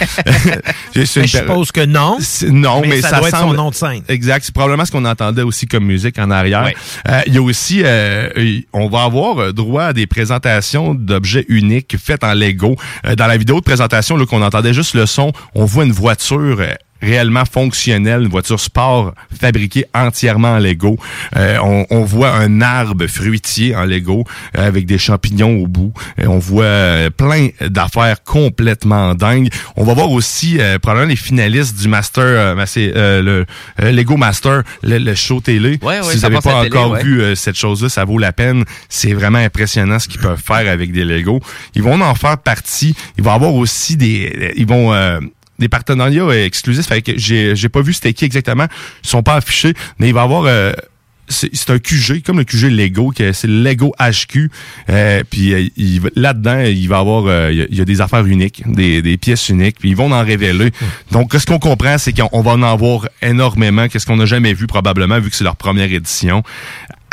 je 0.96 1.04
suppose 1.26 1.72
que 1.72 1.86
non. 1.86 2.18
Non, 2.50 2.82
mais, 2.82 2.88
Mais 2.88 3.02
ça 3.02 3.20
doit 3.20 3.30
être 3.30 3.38
son 3.38 3.54
nom 3.54 3.70
de 3.70 3.76
scène. 3.76 4.02
Exact. 4.08 4.44
C'est 4.44 4.54
probablement 4.54 4.86
ce 4.86 4.92
qu'on 4.92 5.06
entendait 5.06 5.42
aussi 5.44 5.68
comme 5.68 5.86
musique 5.86 6.20
en 6.20 6.32
arrière. 6.32 6.70
Euh, 7.08 7.22
Il 7.28 7.34
y 7.34 7.38
a 7.38 7.42
aussi, 7.42 7.82
euh, 7.84 8.30
on 8.74 8.88
va 8.88 9.04
avoir 9.04 9.54
droit 9.54 9.84
à 9.86 9.94
des 9.94 10.08
présentations 10.08 10.94
d'objets 10.94 11.46
uniques 11.48 11.96
faites 11.98 12.24
en 12.24 12.34
Lego. 12.34 12.76
Euh, 13.06 13.16
dans 13.16 13.28
la 13.28 13.38
vidéo 13.38 13.60
de 13.60 13.66
présentation, 13.66 14.18
là, 14.18 14.26
qu'on 14.26 14.42
entendait 14.42 14.74
juste 14.74 14.94
le 14.96 15.06
son, 15.06 15.32
on 15.56 15.66
voit 15.66 15.86
une 15.86 15.92
voiture. 15.92 16.62
Réellement 17.02 17.46
fonctionnelle, 17.46 18.22
une 18.22 18.30
voiture 18.30 18.60
sport 18.60 19.14
fabriquée 19.40 19.86
entièrement 19.94 20.54
en 20.54 20.60
Lego. 20.60 20.98
Euh, 21.36 21.58
on, 21.64 21.86
on 21.90 22.04
voit 22.04 22.34
un 22.34 22.62
arbre 22.62 23.08
fruitier 23.08 23.76
en 23.76 23.86
Lego 23.86 24.26
euh, 24.58 24.68
avec 24.68 24.86
des 24.86 24.98
champignons 24.98 25.58
au 25.62 25.68
bout. 25.68 25.94
Euh, 26.20 26.26
on 26.28 26.40
voit 26.40 26.64
euh, 26.64 27.10
plein 27.10 27.50
d'affaires 27.62 28.24
complètement 28.24 29.16
dingues. 29.16 29.50
On 29.76 29.84
va 29.84 29.94
voir 29.94 30.12
aussi 30.12 30.60
euh, 30.60 30.80
probablement 30.80 31.10
les 31.10 31.16
finalistes 31.16 31.80
du 31.80 31.88
Master, 31.88 32.56
c'est, 32.68 32.92
le 32.94 33.46
euh, 33.82 33.92
Lego 33.92 34.18
Master, 34.18 34.64
le, 34.84 34.98
le 34.98 35.16
show 35.16 35.42
télé. 35.42 35.80
Ouais, 35.82 36.00
ouais, 36.00 36.04
si 36.04 36.16
vous 36.18 36.22
n'avez 36.22 36.40
pas 36.40 36.64
télé, 36.64 36.78
encore 36.78 36.92
ouais. 36.92 37.04
vu 37.04 37.22
euh, 37.22 37.36
cette 37.36 37.58
chose-là, 37.58 37.90
ça 37.90 38.06
vaut 38.06 38.18
la 38.18 38.32
peine. 38.32 38.64
C'est 38.90 39.14
vraiment 39.14 39.40
impressionnant 39.40 40.00
ce 40.00 40.08
qu'ils 40.08 40.22
peuvent 40.22 40.42
faire 40.42 40.72
avec 40.72 40.92
des 40.92 41.04
Lego. 41.04 41.42
Ils 41.76 41.84
vont 41.84 42.00
en 42.02 42.16
faire 42.16 42.38
partie. 42.38 42.96
Il 43.18 43.24
va 43.24 43.32
y 43.32 43.36
avoir 43.36 43.54
aussi 43.54 43.98
des... 43.98 44.54
Ils 44.56 44.68
vont... 44.68 44.94
des 45.62 45.70
partenariats 45.70 46.24
euh, 46.24 46.46
exclusifs. 46.46 46.88
Fait 46.88 47.02
que 47.02 47.14
j'ai, 47.18 47.56
j'ai 47.56 47.70
pas 47.70 47.82
vu 47.82 47.94
c'était 47.94 48.12
qui 48.14 48.26
exactement. 48.26 48.68
Ils 49.04 49.10
sont 49.10 49.24
pas 49.24 49.36
affichés, 49.36 49.74
mais 50.00 50.10
il 50.10 50.14
va 50.14 50.22
y 50.22 50.24
avoir 50.24 50.44
euh, 50.46 50.74
c'est 51.30 51.50
c'est 51.54 51.70
un 51.70 51.80
QG, 51.80 52.24
comme 52.26 52.40
le 52.40 52.44
QG 52.44 52.64
Lego, 52.70 53.14
que 53.16 53.32
c'est 53.32 53.48
le 53.48 53.64
Lego 53.64 53.94
HQ. 53.98 54.50
Euh, 54.90 55.24
puis 55.30 55.54
euh, 55.54 55.66
il 55.78 56.02
là-dedans, 56.18 56.60
il 56.60 56.90
va 56.90 56.98
y 56.98 57.00
avoir 57.00 57.26
euh, 57.28 57.52
il 57.54 57.78
y 57.78 57.80
a- 57.82 57.86
des 57.86 58.02
affaires 58.02 58.26
uniques, 58.26 58.64
des, 58.70 59.02
des 59.02 59.18
pièces 59.18 59.48
uniques, 59.48 59.78
puis 59.80 59.90
ils 59.92 59.96
vont 59.96 60.12
en 60.12 60.26
révéler. 60.26 60.72
Donc, 61.12 61.34
ce 61.34 61.46
qu'on 61.46 61.60
comprend, 61.60 61.98
c'est 61.98 62.12
qu'on 62.12 62.28
on 62.34 62.42
va 62.42 62.52
en 62.52 62.64
avoir 62.64 63.08
énormément, 63.22 63.88
qu'est-ce 63.88 64.06
qu'on 64.06 64.18
n'a 64.18 64.26
jamais 64.26 64.54
vu 64.54 64.68
probablement, 64.68 65.20
vu 65.22 65.30
que 65.30 65.36
c'est 65.38 65.46
leur 65.46 65.56
première 65.56 65.92
édition. 65.94 66.44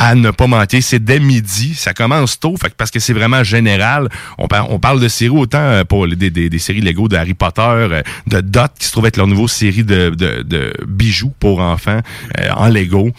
À 0.00 0.14
ne 0.14 0.30
pas 0.30 0.46
manquer, 0.46 0.80
c'est 0.80 1.02
dès 1.04 1.18
midi, 1.18 1.74
ça 1.74 1.92
commence 1.92 2.38
tôt, 2.38 2.54
fait 2.56 2.72
parce 2.74 2.92
que 2.92 3.00
c'est 3.00 3.12
vraiment 3.12 3.42
général. 3.42 4.08
On, 4.38 4.46
par- 4.46 4.70
on 4.70 4.78
parle 4.78 5.00
de 5.00 5.08
séries 5.08 5.36
autant 5.36 5.58
euh, 5.58 5.82
pour 5.82 6.06
des, 6.06 6.58
séries 6.60 6.80
Lego 6.80 7.08
de 7.08 7.16
Harry 7.16 7.34
Potter, 7.34 7.60
euh, 7.62 8.02
de 8.28 8.40
Dot 8.40 8.70
qui 8.78 8.86
se 8.86 8.92
trouve 8.92 9.06
être 9.06 9.16
leur 9.16 9.26
nouveau 9.26 9.48
série 9.48 9.82
de, 9.82 10.72
bijoux 10.86 11.32
pour 11.40 11.58
enfants 11.60 12.00
euh, 12.38 12.50
en 12.56 12.68
Lego. 12.68 13.10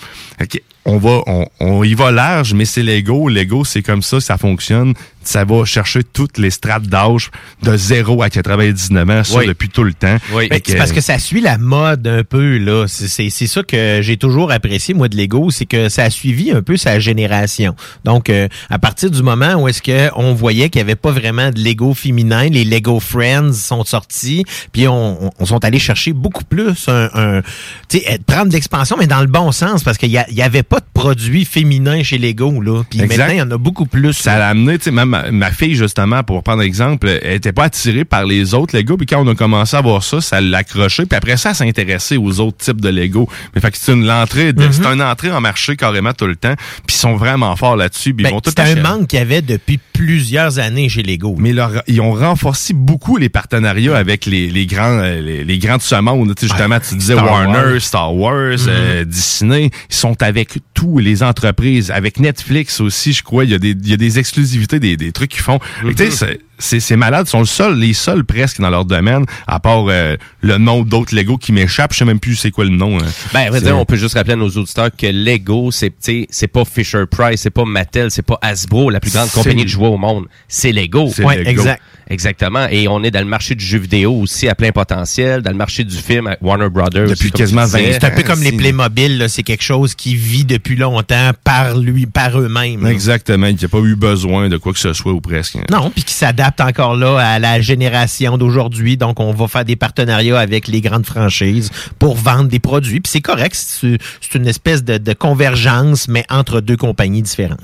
On 0.85 0.97
va, 0.97 1.21
on, 1.27 1.45
on 1.59 1.83
y 1.83 1.93
va 1.93 2.11
large, 2.11 2.53
mais 2.53 2.63
c'est 2.63 2.81
Lego. 2.81 3.27
Lego, 3.27 3.65
c'est 3.65 3.83
comme 3.83 4.01
ça, 4.01 4.21
ça 4.21 4.37
fonctionne. 4.37 4.93
Ça 5.23 5.43
va 5.45 5.65
chercher 5.65 6.03
toutes 6.03 6.37
les 6.37 6.49
strates 6.49 6.83
d'âge 6.87 7.29
de 7.63 7.75
0 7.75 8.23
à 8.23 8.29
99 8.29 9.09
ans, 9.09 9.23
ça 9.23 9.37
Oui. 9.39 9.47
depuis 9.47 9.69
tout 9.69 9.83
le 9.83 9.93
temps. 9.93 10.17
Oui. 10.33 10.47
Ben, 10.49 10.59
c'est 10.65 10.77
parce 10.77 10.91
que 10.91 11.01
ça 11.01 11.19
suit 11.19 11.41
la 11.41 11.57
mode 11.57 12.07
un 12.07 12.23
peu 12.23 12.57
là. 12.57 12.85
C'est- 12.87 13.07
C'est 13.07 13.29
c'est 13.29 13.47
ça 13.47 13.63
que 13.63 13.99
j'ai 14.01 14.17
toujours 14.17 14.51
apprécié 14.51 14.93
moi 14.93 15.07
de 15.09 15.17
Lego, 15.17 15.51
c'est 15.51 15.65
que 15.65 15.89
ça 15.89 16.03
a 16.03 16.09
suivi 16.09 16.51
un 16.51 16.61
peu 16.61 16.77
sa 16.77 16.99
génération. 16.99 17.75
Donc 18.05 18.29
euh, 18.29 18.47
à 18.69 18.79
partir 18.79 19.11
du 19.11 19.21
moment 19.21 19.55
où 19.55 19.67
est-ce 19.67 19.81
que 19.81 20.09
on 20.15 20.33
voyait 20.33 20.69
qu'il 20.69 20.79
y 20.79 20.81
avait 20.83 20.95
pas 20.95 21.11
vraiment 21.11 21.51
de 21.51 21.59
Lego 21.59 21.93
féminin, 21.93 22.47
les 22.49 22.63
Lego 22.63 22.99
Friends 22.99 23.53
sont 23.53 23.83
sortis, 23.83 24.45
puis 24.71 24.87
on, 24.87 25.25
on- 25.25 25.31
on 25.39 25.45
sont 25.45 25.63
allés 25.65 25.79
chercher 25.79 26.13
beaucoup 26.13 26.43
plus 26.45 26.87
un, 26.87 27.09
un 27.13 27.41
tu 27.89 27.99
sais 27.99 28.19
prendre 28.25 28.47
de 28.47 28.53
l'expansion 28.53 28.95
mais 28.97 29.07
dans 29.07 29.21
le 29.21 29.27
bon 29.27 29.51
sens 29.51 29.83
parce 29.83 29.97
qu'il 29.97 30.09
y, 30.11 30.17
a- 30.17 30.27
il 30.29 30.35
y 30.35 30.41
avait 30.41 30.63
pas 30.63 30.79
de 30.79 30.85
produits 30.93 31.45
féminins 31.45 32.03
chez 32.03 32.17
Lego 32.17 32.61
là. 32.61 32.83
Puis 32.89 33.01
Exact. 33.01 33.17
maintenant 33.17 33.33
il 33.33 33.37
y 33.37 33.41
en 33.41 33.51
a 33.51 33.57
beaucoup 33.57 33.85
plus. 33.85 34.13
ça 34.13 34.37
l'a 34.39 34.49
amené, 34.49 34.77
tu 34.77 34.85
sais, 34.85 34.91
même 34.91 35.08
ma, 35.09 35.31
ma 35.31 35.51
fille, 35.51 35.75
justement, 35.75 36.23
pour 36.23 36.41
prendre 36.43 36.61
exemple, 36.61 37.09
elle 37.21 37.33
était 37.35 37.51
pas 37.51 37.65
attirée 37.65 38.05
par 38.05 38.25
les 38.25 38.53
autres 38.53 38.75
Lego, 38.77 38.95
puis 38.95 39.05
quand 39.05 39.21
on 39.21 39.27
a 39.27 39.35
commencé 39.35 39.75
à 39.75 39.81
voir 39.81 40.03
ça, 40.03 40.21
ça 40.21 40.39
l'a 40.39 40.59
accroché, 40.59 41.05
puis 41.05 41.17
après 41.17 41.35
ça, 41.37 41.49
elle 41.49 41.55
s'intéressait 41.55 42.17
aux 42.17 42.39
autres 42.39 42.57
types 42.57 42.79
de 42.81 42.89
Lego. 42.89 43.27
Mais 43.53 43.61
fait 43.61 43.71
que 43.71 43.77
c'est 43.77 43.91
une 43.91 44.05
l'entrée, 44.05 44.53
de- 44.53 44.61
c'est 44.71 44.85
une 44.85 45.01
entrée 45.01 45.31
en 45.31 45.41
marché 45.41 45.75
carrément 45.75 46.13
tout 46.13 46.27
le 46.27 46.35
temps, 46.35 46.55
puis 46.87 46.95
ils 46.95 46.99
sont 46.99 47.15
vraiment 47.17 47.55
forts 47.55 47.75
là-dessus, 47.75 48.13
Ben, 48.13 48.29
C'était 48.51 48.61
un 48.61 48.83
manque 48.97 49.07
qu'il 49.07 49.19
y 49.19 49.21
avait 49.21 49.41
depuis 49.41 49.79
plusieurs 49.93 50.59
années 50.59 50.87
chez 50.89 51.03
Lego. 51.03 51.35
Mais 51.37 51.51
leur- 51.53 51.83
ils 51.87 51.99
ont 52.01 52.13
renforcé 52.13 52.73
beaucoup 52.73 53.17
les 53.17 53.29
partenariats 53.29 53.97
avec 53.97 54.25
les, 54.25 54.49
les 54.49 54.65
grands 54.65 54.99
euh, 54.99 55.19
les, 55.21 55.43
les 55.43 55.57
grands 55.59 55.77
de 55.77 55.81
ce 55.81 55.95
monde. 55.95 56.33
Tu 56.35 56.47
sais, 56.47 56.53
justement, 56.53 56.79
tu 56.79 56.95
disais 56.95 57.13
Star 57.13 57.25
Warner, 57.25 57.71
Wars. 57.73 57.81
Star 57.81 58.15
Wars, 58.15 58.57
euh, 58.67 59.03
Disney. 59.05 59.69
Ils 59.89 59.95
sont 59.95 60.21
avec 60.21 60.59
tous 60.73 60.99
les 60.99 61.23
entreprises. 61.23 61.91
Avec 61.91 62.19
Netflix 62.19 62.79
aussi, 62.79 63.13
je 63.13 63.23
crois. 63.23 63.43
Il 63.45 63.51
y 63.51 63.53
a 63.55 63.59
des, 63.59 63.71
il 63.71 63.89
y 63.89 63.93
a 63.93 63.97
des 63.97 64.19
exclusivités, 64.19 64.79
des, 64.79 64.95
des 64.99 65.11
trucs 65.11 65.31
qu'ils 65.31 65.41
font. 65.41 65.59
Fait 65.81 65.87
que, 65.87 65.93
tu 65.93 66.11
sais, 66.11 66.11
c'est- 66.11 66.39
c'est 66.61 66.79
c'est 66.79 66.95
malade. 66.97 67.25
Ils 67.27 67.29
sont 67.29 67.39
le 67.39 67.45
seul, 67.45 67.77
les 67.79 67.93
seuls 67.93 68.23
presque 68.25 68.59
dans 68.61 68.69
leur 68.69 68.85
domaine, 68.85 69.25
à 69.47 69.59
part 69.59 69.85
euh, 69.87 70.17
le 70.41 70.57
nom 70.57 70.81
d'autres 70.83 71.15
Lego 71.15 71.37
qui 71.37 71.51
m'échappent. 71.53 71.93
Je 71.93 71.99
sais 71.99 72.05
même 72.05 72.19
plus 72.19 72.35
c'est 72.35 72.51
quoi 72.51 72.65
le 72.65 72.69
nom. 72.71 72.97
hein. 72.99 73.05
Ben, 73.33 73.41
à 73.47 73.49
vrai 73.49 73.59
C'est- 73.59 73.65
dire, 73.65 73.77
on 73.77 73.85
peut 73.85 73.95
juste 73.95 74.15
rappeler 74.15 74.33
à 74.33 74.35
nos 74.35 74.49
auditeurs 74.49 74.89
que 74.95 75.07
Lego, 75.07 75.71
c'est, 75.71 75.89
tu 75.89 75.95
sais, 76.01 76.27
c'est 76.29 76.47
pas 76.47 76.65
Fisher 76.65 77.05
Price, 77.09 77.41
c'est 77.41 77.49
pas 77.49 77.65
Mattel, 77.65 78.11
c'est 78.11 78.21
pas 78.25 78.37
Hasbro, 78.41 78.89
la 78.89 78.99
plus 78.99 79.13
grande 79.13 79.29
compagnie 79.31 79.63
de 79.63 79.69
jouets 79.69 79.87
au 79.87 79.97
monde. 79.97 80.25
C'est 80.47 80.71
Lego. 80.71 81.09
C'est 81.15 81.23
Ouais, 81.23 81.37
Lego. 81.37 81.49
exact. 81.49 81.81
Exactement. 82.09 82.67
Et 82.69 82.87
on 82.87 83.03
est 83.03 83.11
dans 83.11 83.19
le 83.19 83.25
marché 83.25 83.55
du 83.55 83.63
jeu 83.63 83.77
vidéo 83.77 84.13
aussi 84.13 84.47
à 84.47 84.55
plein 84.55 84.71
potentiel, 84.71 85.41
dans 85.41 85.51
le 85.51 85.57
marché 85.57 85.83
du 85.83 85.95
film 85.95 86.27
à 86.27 86.37
Warner 86.41 86.69
Brothers. 86.69 87.07
Depuis 87.07 87.31
quasiment 87.31 87.65
tu 87.65 87.77
disais. 87.77 87.91
20 87.91 87.99
C'est 87.99 88.05
un 88.05 88.11
peu 88.11 88.23
comme 88.23 88.41
les 88.41 88.51
Playmobil, 88.51 89.17
là, 89.17 89.29
c'est 89.29 89.43
quelque 89.43 89.63
chose 89.63 89.95
qui 89.95 90.15
vit 90.15 90.43
depuis 90.43 90.75
longtemps 90.75 91.31
par 91.43 91.77
lui, 91.77 92.05
par 92.07 92.39
eux-mêmes. 92.39 92.85
Exactement. 92.87 93.47
Il 93.47 93.55
n'y 93.55 93.65
a 93.65 93.67
pas 93.67 93.79
eu 93.79 93.95
besoin 93.95 94.49
de 94.49 94.57
quoi 94.57 94.73
que 94.73 94.79
ce 94.79 94.93
soit 94.93 95.13
ou 95.13 95.21
presque. 95.21 95.57
Non, 95.71 95.91
puis 95.91 96.03
qui 96.03 96.13
s'adapte 96.13 96.61
encore 96.61 96.95
là 96.95 97.17
à 97.17 97.39
la 97.39 97.61
génération 97.61 98.37
d'aujourd'hui. 98.37 98.97
Donc, 98.97 99.19
on 99.19 99.31
va 99.31 99.47
faire 99.47 99.65
des 99.65 99.75
partenariats 99.75 100.39
avec 100.39 100.67
les 100.67 100.81
grandes 100.81 101.05
franchises 101.05 101.69
pour 101.99 102.15
vendre 102.15 102.49
des 102.49 102.59
produits. 102.59 102.99
Puis 102.99 103.11
c'est 103.11 103.21
correct, 103.21 103.55
c'est 103.55 103.97
c'est 104.21 104.37
une 104.37 104.47
espèce 104.47 104.83
de, 104.83 104.97
de 104.97 105.13
convergence, 105.13 106.07
mais 106.07 106.25
entre 106.29 106.61
deux 106.61 106.77
compagnies 106.77 107.21
différentes. 107.21 107.59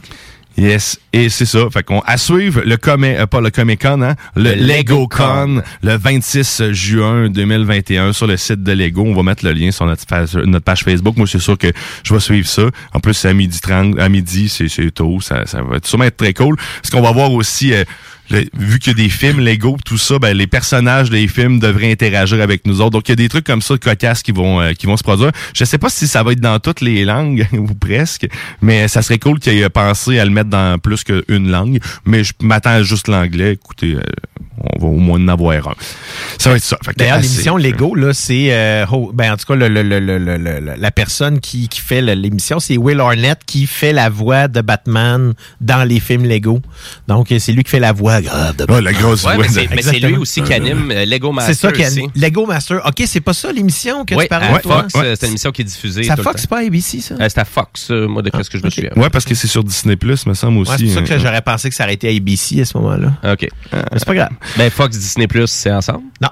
Yes, 0.57 0.99
et 1.11 1.27
c'est 1.27 1.45
ça. 1.45 1.67
Fait 1.71 1.83
qu'on 1.83 1.99
à 2.01 2.17
suivre 2.17 2.61
le 2.65 2.77
Comic, 2.77 3.17
euh, 3.17 3.25
pas 3.27 3.41
le 3.41 3.49
Comic 3.49 3.81
Con, 3.81 4.01
hein, 4.01 4.15
le, 4.35 4.43
Le 4.43 4.55
Lego 4.55 5.07
Con, 5.07 5.55
LegoCon. 5.57 5.63
le 5.83 5.97
26 5.97 6.71
juin 6.71 7.29
2021 7.29 8.13
sur 8.13 8.25
le 8.25 8.37
site 8.37 8.63
de 8.63 8.71
Lego. 8.71 9.03
On 9.03 9.13
va 9.13 9.23
mettre 9.23 9.43
le 9.43 9.51
lien 9.51 9.71
sur 9.71 9.85
notre 9.85 10.05
page, 10.05 10.35
notre 10.35 10.63
page 10.63 10.83
Facebook. 10.83 11.17
Moi, 11.17 11.27
c'est 11.27 11.39
sûr 11.39 11.57
que 11.57 11.71
je 12.03 12.13
vais 12.13 12.19
suivre 12.21 12.47
ça. 12.47 12.63
En 12.93 13.01
plus, 13.01 13.13
c'est 13.13 13.27
à 13.29 13.33
midi 13.33 13.59
30, 13.59 13.99
à 13.99 14.07
midi, 14.07 14.47
c'est, 14.47 14.91
tôt. 14.91 15.19
Ça, 15.19 15.45
ça 15.45 15.61
va 15.61 15.77
sûrement 15.83 16.05
être 16.05 16.17
très 16.17 16.33
cool. 16.33 16.55
Parce 16.81 16.89
qu'on 16.89 17.01
va 17.01 17.11
voir 17.11 17.33
aussi, 17.33 17.73
euh, 17.73 17.83
vu 18.29 18.79
qu'il 18.79 18.91
y 18.97 19.01
a 19.01 19.03
des 19.03 19.09
films 19.09 19.39
Lego, 19.39 19.77
tout 19.85 19.97
ça, 19.97 20.17
ben, 20.19 20.35
les 20.35 20.47
personnages 20.47 21.09
des 21.09 21.27
films 21.27 21.59
devraient 21.59 21.91
interagir 21.91 22.41
avec 22.41 22.65
nous 22.65 22.81
autres. 22.81 22.91
Donc, 22.91 23.07
il 23.07 23.11
y 23.11 23.13
a 23.13 23.15
des 23.17 23.29
trucs 23.29 23.45
comme 23.45 23.61
ça, 23.61 23.77
cocasses, 23.77 24.23
qui 24.23 24.31
vont, 24.31 24.61
euh, 24.61 24.73
qui 24.73 24.85
vont 24.87 24.97
se 24.97 25.03
produire. 25.03 25.31
Je 25.53 25.63
sais 25.65 25.77
pas 25.77 25.89
si 25.89 26.07
ça 26.07 26.23
va 26.23 26.31
être 26.31 26.39
dans 26.39 26.59
toutes 26.59 26.81
les 26.81 27.05
langues, 27.05 27.47
ou 27.53 27.73
presque, 27.75 28.27
mais 28.61 28.87
ça 28.87 29.01
serait 29.01 29.19
cool 29.19 29.39
qu'il 29.39 29.53
ait 29.61 29.69
pensé 29.69 30.19
à 30.19 30.25
le 30.25 30.31
mettre 30.31 30.49
dans 30.49 30.77
plus 30.79 31.03
qu'une 31.03 31.49
langue. 31.51 31.79
Mais 32.05 32.23
je 32.23 32.33
m'attends 32.41 32.71
à 32.71 32.83
juste 32.83 33.07
l'anglais. 33.07 33.53
Écoutez, 33.53 33.95
euh, 33.95 34.01
on 34.57 34.79
va 34.79 34.87
au 34.87 34.97
moins 34.97 35.19
en 35.19 35.27
avoir 35.27 35.67
un. 35.67 35.75
Ça 36.39 36.49
va 36.49 36.55
être 36.55 36.63
ça. 36.63 36.77
D'ailleurs, 36.97 37.17
l'émission 37.19 37.57
Lego, 37.57 37.93
là, 37.95 38.13
c'est 38.13 38.47
euh, 38.53 38.85
ho- 38.89 39.11
ben 39.13 39.33
en 39.33 39.37
tout 39.37 39.45
cas 39.45 39.55
le, 39.55 39.67
le- 39.67 39.83
le- 39.83 40.75
la 40.77 40.91
personne 40.91 41.39
qui, 41.39 41.67
qui 41.67 41.81
fait 41.81 42.01
l'émission, 42.01 42.59
c'est 42.59 42.77
Will 42.77 42.99
Arnett 42.99 43.39
qui 43.45 43.67
fait 43.67 43.91
la 43.93 44.09
voix 44.09 44.47
de 44.47 44.61
Batman 44.61 45.33
dans 45.61 45.83
les 45.83 45.99
films 45.99 46.25
Lego. 46.25 46.61
Donc 47.07 47.33
c'est 47.37 47.51
lui 47.51 47.63
qui 47.63 47.69
fait 47.71 47.79
la 47.79 47.91
voix 47.91 48.14
grave 48.21 48.55
de 48.55 48.65
Ah, 48.67 48.81
la 48.81 48.93
grosse 48.93 49.23
Ouais, 49.23 49.35
voix 49.35 49.43
mais 49.45 49.49
c'est, 49.51 49.81
c'est 49.81 49.99
lui 49.99 50.15
aussi 50.17 50.41
qui 50.41 50.53
anime 50.53 50.91
euh, 50.91 51.05
Lego 51.05 51.29
C'est 51.29 51.35
Master 51.35 51.55
ça 51.55 51.71
qui 51.71 51.83
a 51.83 51.87
aussi. 51.87 52.07
Lego 52.15 52.45
Master. 52.45 52.81
OK, 52.85 53.03
c'est 53.05 53.21
pas 53.21 53.33
ça 53.33 53.51
l'émission 53.51 54.05
que 54.05 54.15
Oui, 54.15 54.23
tu 54.23 54.29
parlais 54.29 54.47
à 54.47 54.59
toi? 54.59 54.81
Fox, 54.83 54.93
Ouais, 54.95 55.05
euh, 55.05 55.15
c'est 55.19 55.25
une 55.25 55.31
émission 55.31 55.51
qui 55.51 55.61
est 55.61 55.65
diffusée 55.65 56.03
C'est 56.03 56.11
à 56.11 56.17
Fox, 56.17 56.43
le 56.43 56.47
pas 56.47 56.57
à 56.57 56.61
ABC 56.65 57.01
ça? 57.01 57.15
Euh, 57.15 57.27
c'est 57.29 57.39
à 57.39 57.45
Fox, 57.45 57.91
euh, 57.91 58.07
moi, 58.07 58.21
de 58.21 58.31
ce 58.41 58.49
que 58.49 58.57
je 58.57 58.63
me 58.63 58.69
souviens. 58.69 58.91
Ouais, 58.95 59.09
parce 59.09 59.25
que 59.25 59.35
c'est 59.35 59.47
sur 59.47 59.63
Disney 59.63 59.95
Plus, 59.95 60.25
me 60.25 60.33
semble 60.33 60.57
aussi. 60.59 60.71
Ouais, 60.71 60.77
c'est 60.77 60.85
pour 60.85 60.93
ça 60.93 61.01
que 61.01 61.13
hein. 61.13 61.17
j'aurais 61.23 61.41
pensé 61.41 61.69
que 61.69 61.75
ça 61.75 61.83
aurait 61.83 61.93
été 61.93 62.07
à 62.07 62.15
ABC 62.15 62.61
à 62.61 62.65
ce 62.65 62.77
moment-là. 62.77 63.13
OK. 63.33 63.47
Mais 63.73 63.79
c'est 63.97 64.05
pas 64.05 64.15
grave. 64.15 64.29
Ben, 64.57 64.69
Fox, 64.69 64.97
Disney+, 64.97 65.27
c'est 65.47 65.71
ensemble? 65.71 66.03
Non. 66.21 66.29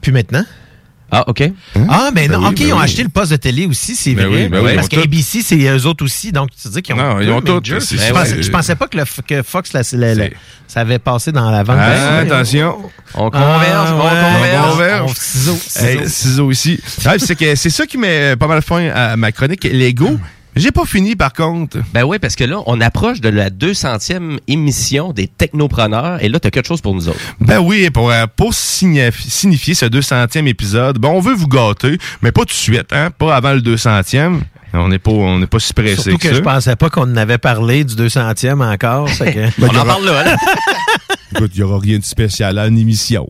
Puis 0.00 0.12
maintenant? 0.12 0.44
Ah, 1.16 1.24
OK. 1.28 1.42
Ah, 1.88 2.10
ben 2.12 2.30
non, 2.30 2.38
oui, 2.40 2.46
OK, 2.48 2.54
ben 2.58 2.66
ils 2.66 2.72
ont 2.72 2.76
oui. 2.78 2.82
acheté 2.84 3.02
le 3.04 3.08
poste 3.08 3.30
de 3.32 3.36
télé 3.36 3.66
aussi, 3.66 3.94
c'est 3.94 4.14
Ben 4.14 4.26
vrai. 4.26 4.42
oui, 4.44 4.48
ben 4.48 4.64
oui, 4.64 4.74
parce 4.74 4.88
qu'ABC, 4.88 5.42
c'est 5.42 5.56
eux 5.56 5.86
autres 5.86 6.04
aussi, 6.04 6.32
donc 6.32 6.48
tu 6.60 6.68
dis 6.68 6.82
qu'ils 6.82 6.94
ont. 6.94 6.98
Non, 6.98 7.20
ils 7.20 7.30
ont 7.30 7.40
tout, 7.40 7.60
Je, 7.62 7.74
pensais, 8.12 8.42
je 8.42 8.50
pensais 8.50 8.74
pas 8.74 8.88
que, 8.88 8.96
le, 8.98 9.04
que 9.26 9.42
Fox, 9.42 9.72
la, 9.72 9.82
la- 9.92 10.14
la- 10.14 10.24
C'est- 10.24 10.32
ça 10.66 10.80
avait 10.80 10.98
passé 10.98 11.30
dans 11.30 11.50
la 11.50 11.62
vente. 11.62 11.76
Ah, 11.78 12.18
attention. 12.18 12.76
On 13.14 13.30
converge, 13.30 13.62
Ah, 13.72 13.94
on 13.94 13.98
ouais, 13.98 14.34
converge. 14.34 14.64
on 14.66 14.70
converge. 14.72 15.10
on- 15.10 15.14
ciseaux, 15.14 15.58
Hey, 15.76 15.98
ciseaux. 15.98 16.08
ciseaux 16.08 16.50
ici. 16.50 16.80
C'est 17.18 17.36
que 17.38 17.54
c'est 17.54 17.70
ça 17.70 17.86
qui 17.86 17.96
met 17.98 18.34
pas 18.36 18.46
mal 18.48 18.60
fin 18.62 18.88
à 18.88 19.16
ma 19.16 19.30
chronique. 19.30 19.64
Lego. 19.64 20.18
J'ai 20.56 20.70
pas 20.70 20.84
fini 20.84 21.16
par 21.16 21.32
contre. 21.32 21.78
Ben 21.92 22.04
oui, 22.04 22.18
parce 22.20 22.36
que 22.36 22.44
là, 22.44 22.58
on 22.66 22.80
approche 22.80 23.20
de 23.20 23.28
la 23.28 23.50
200e 23.50 24.38
émission 24.46 25.12
des 25.12 25.26
Technopreneurs, 25.26 26.22
et 26.22 26.28
là, 26.28 26.38
t'as 26.40 26.50
quelque 26.50 26.68
chose 26.68 26.80
pour 26.80 26.94
nous 26.94 27.08
autres. 27.08 27.18
Ben 27.40 27.58
oui, 27.58 27.90
pour, 27.90 28.10
euh, 28.10 28.26
pour 28.36 28.52
signifi- 28.52 29.28
signifier 29.30 29.74
ce 29.74 29.86
200e 29.86 30.46
épisode, 30.46 30.98
ben 30.98 31.08
on 31.08 31.20
veut 31.20 31.34
vous 31.34 31.48
gâter, 31.48 31.98
mais 32.22 32.30
pas 32.32 32.42
tout 32.42 32.46
de 32.48 32.52
suite, 32.52 32.92
hein, 32.92 33.10
pas 33.10 33.34
avant 33.36 33.52
le 33.52 33.60
200e. 33.60 34.40
On 34.76 34.88
n'est 34.88 34.98
pas, 34.98 35.12
on 35.12 35.38
n'est 35.38 35.46
pas 35.46 35.60
si 35.60 35.72
pressé 35.72 36.02
Surtout 36.02 36.18
que 36.18 36.28
ça. 36.30 36.34
je 36.34 36.40
pensais 36.40 36.74
pas 36.74 36.90
qu'on 36.90 37.02
en 37.02 37.16
avait 37.16 37.38
parlé 37.38 37.84
du 37.84 37.94
200e 37.94 38.60
encore. 38.60 39.06
que- 39.06 39.24
Ben, 39.60 39.68
On 39.72 39.76
en 39.78 39.84
parle 39.84 40.04
là, 40.04 40.24
là. 40.24 40.36
Écoute, 41.36 41.52
il 41.54 41.60
y 41.60 41.62
aura 41.62 41.78
rien 41.80 41.98
de 41.98 42.04
spécial 42.04 42.58
à 42.58 42.68
l'émission. 42.68 43.28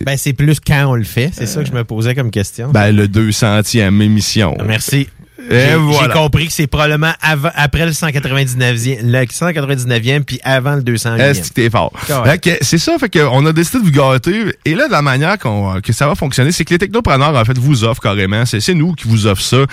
ben, 0.00 0.16
c'est 0.16 0.32
plus 0.32 0.58
quand 0.60 0.86
on 0.88 0.94
le 0.94 1.04
fait. 1.04 1.30
C'est 1.32 1.46
ça 1.46 1.62
que 1.62 1.68
je 1.68 1.72
me 1.72 1.84
posais 1.84 2.14
comme 2.14 2.30
question. 2.30 2.70
Ben, 2.70 2.90
le 2.94 3.06
200e 3.08 4.00
émission. 4.00 4.56
Merci. 4.64 5.08
Voilà. 5.48 6.02
j'ai 6.02 6.12
compris 6.12 6.46
que 6.46 6.52
c'est 6.52 6.66
probablement 6.66 7.12
avant, 7.20 7.50
après 7.54 7.86
le 7.86 7.92
199e, 7.92 9.02
le 9.02 9.24
199e, 9.24 10.22
puis 10.22 10.40
avant 10.44 10.76
le 10.76 10.82
200e. 10.82 11.18
Est-ce 11.18 11.48
que 11.50 11.54
t'es 11.54 11.70
fort? 11.70 11.92
C'est 12.62 12.78
ça, 12.78 12.98
fait 12.98 13.10
qu'on 13.10 13.46
a 13.46 13.52
décidé 13.52 13.78
de 13.78 13.84
vous 13.84 13.90
gâter. 13.90 14.44
Et 14.64 14.74
là, 14.74 14.86
de 14.86 14.92
la 14.92 15.02
manière 15.02 15.36
que 15.38 15.92
ça 15.92 16.06
va 16.06 16.14
fonctionner, 16.14 16.52
c'est 16.52 16.64
que 16.64 16.74
les 16.74 16.78
technopreneurs, 16.78 17.34
en 17.34 17.44
fait, 17.44 17.58
vous 17.58 17.84
offrent 17.84 18.02
carrément, 18.02 18.44
c'est, 18.46 18.60
c'est 18.60 18.74
nous 18.74 18.94
qui 18.94 19.08
vous 19.08 19.26
offrent 19.26 19.42
ça, 19.42 19.56
euh, 19.56 19.66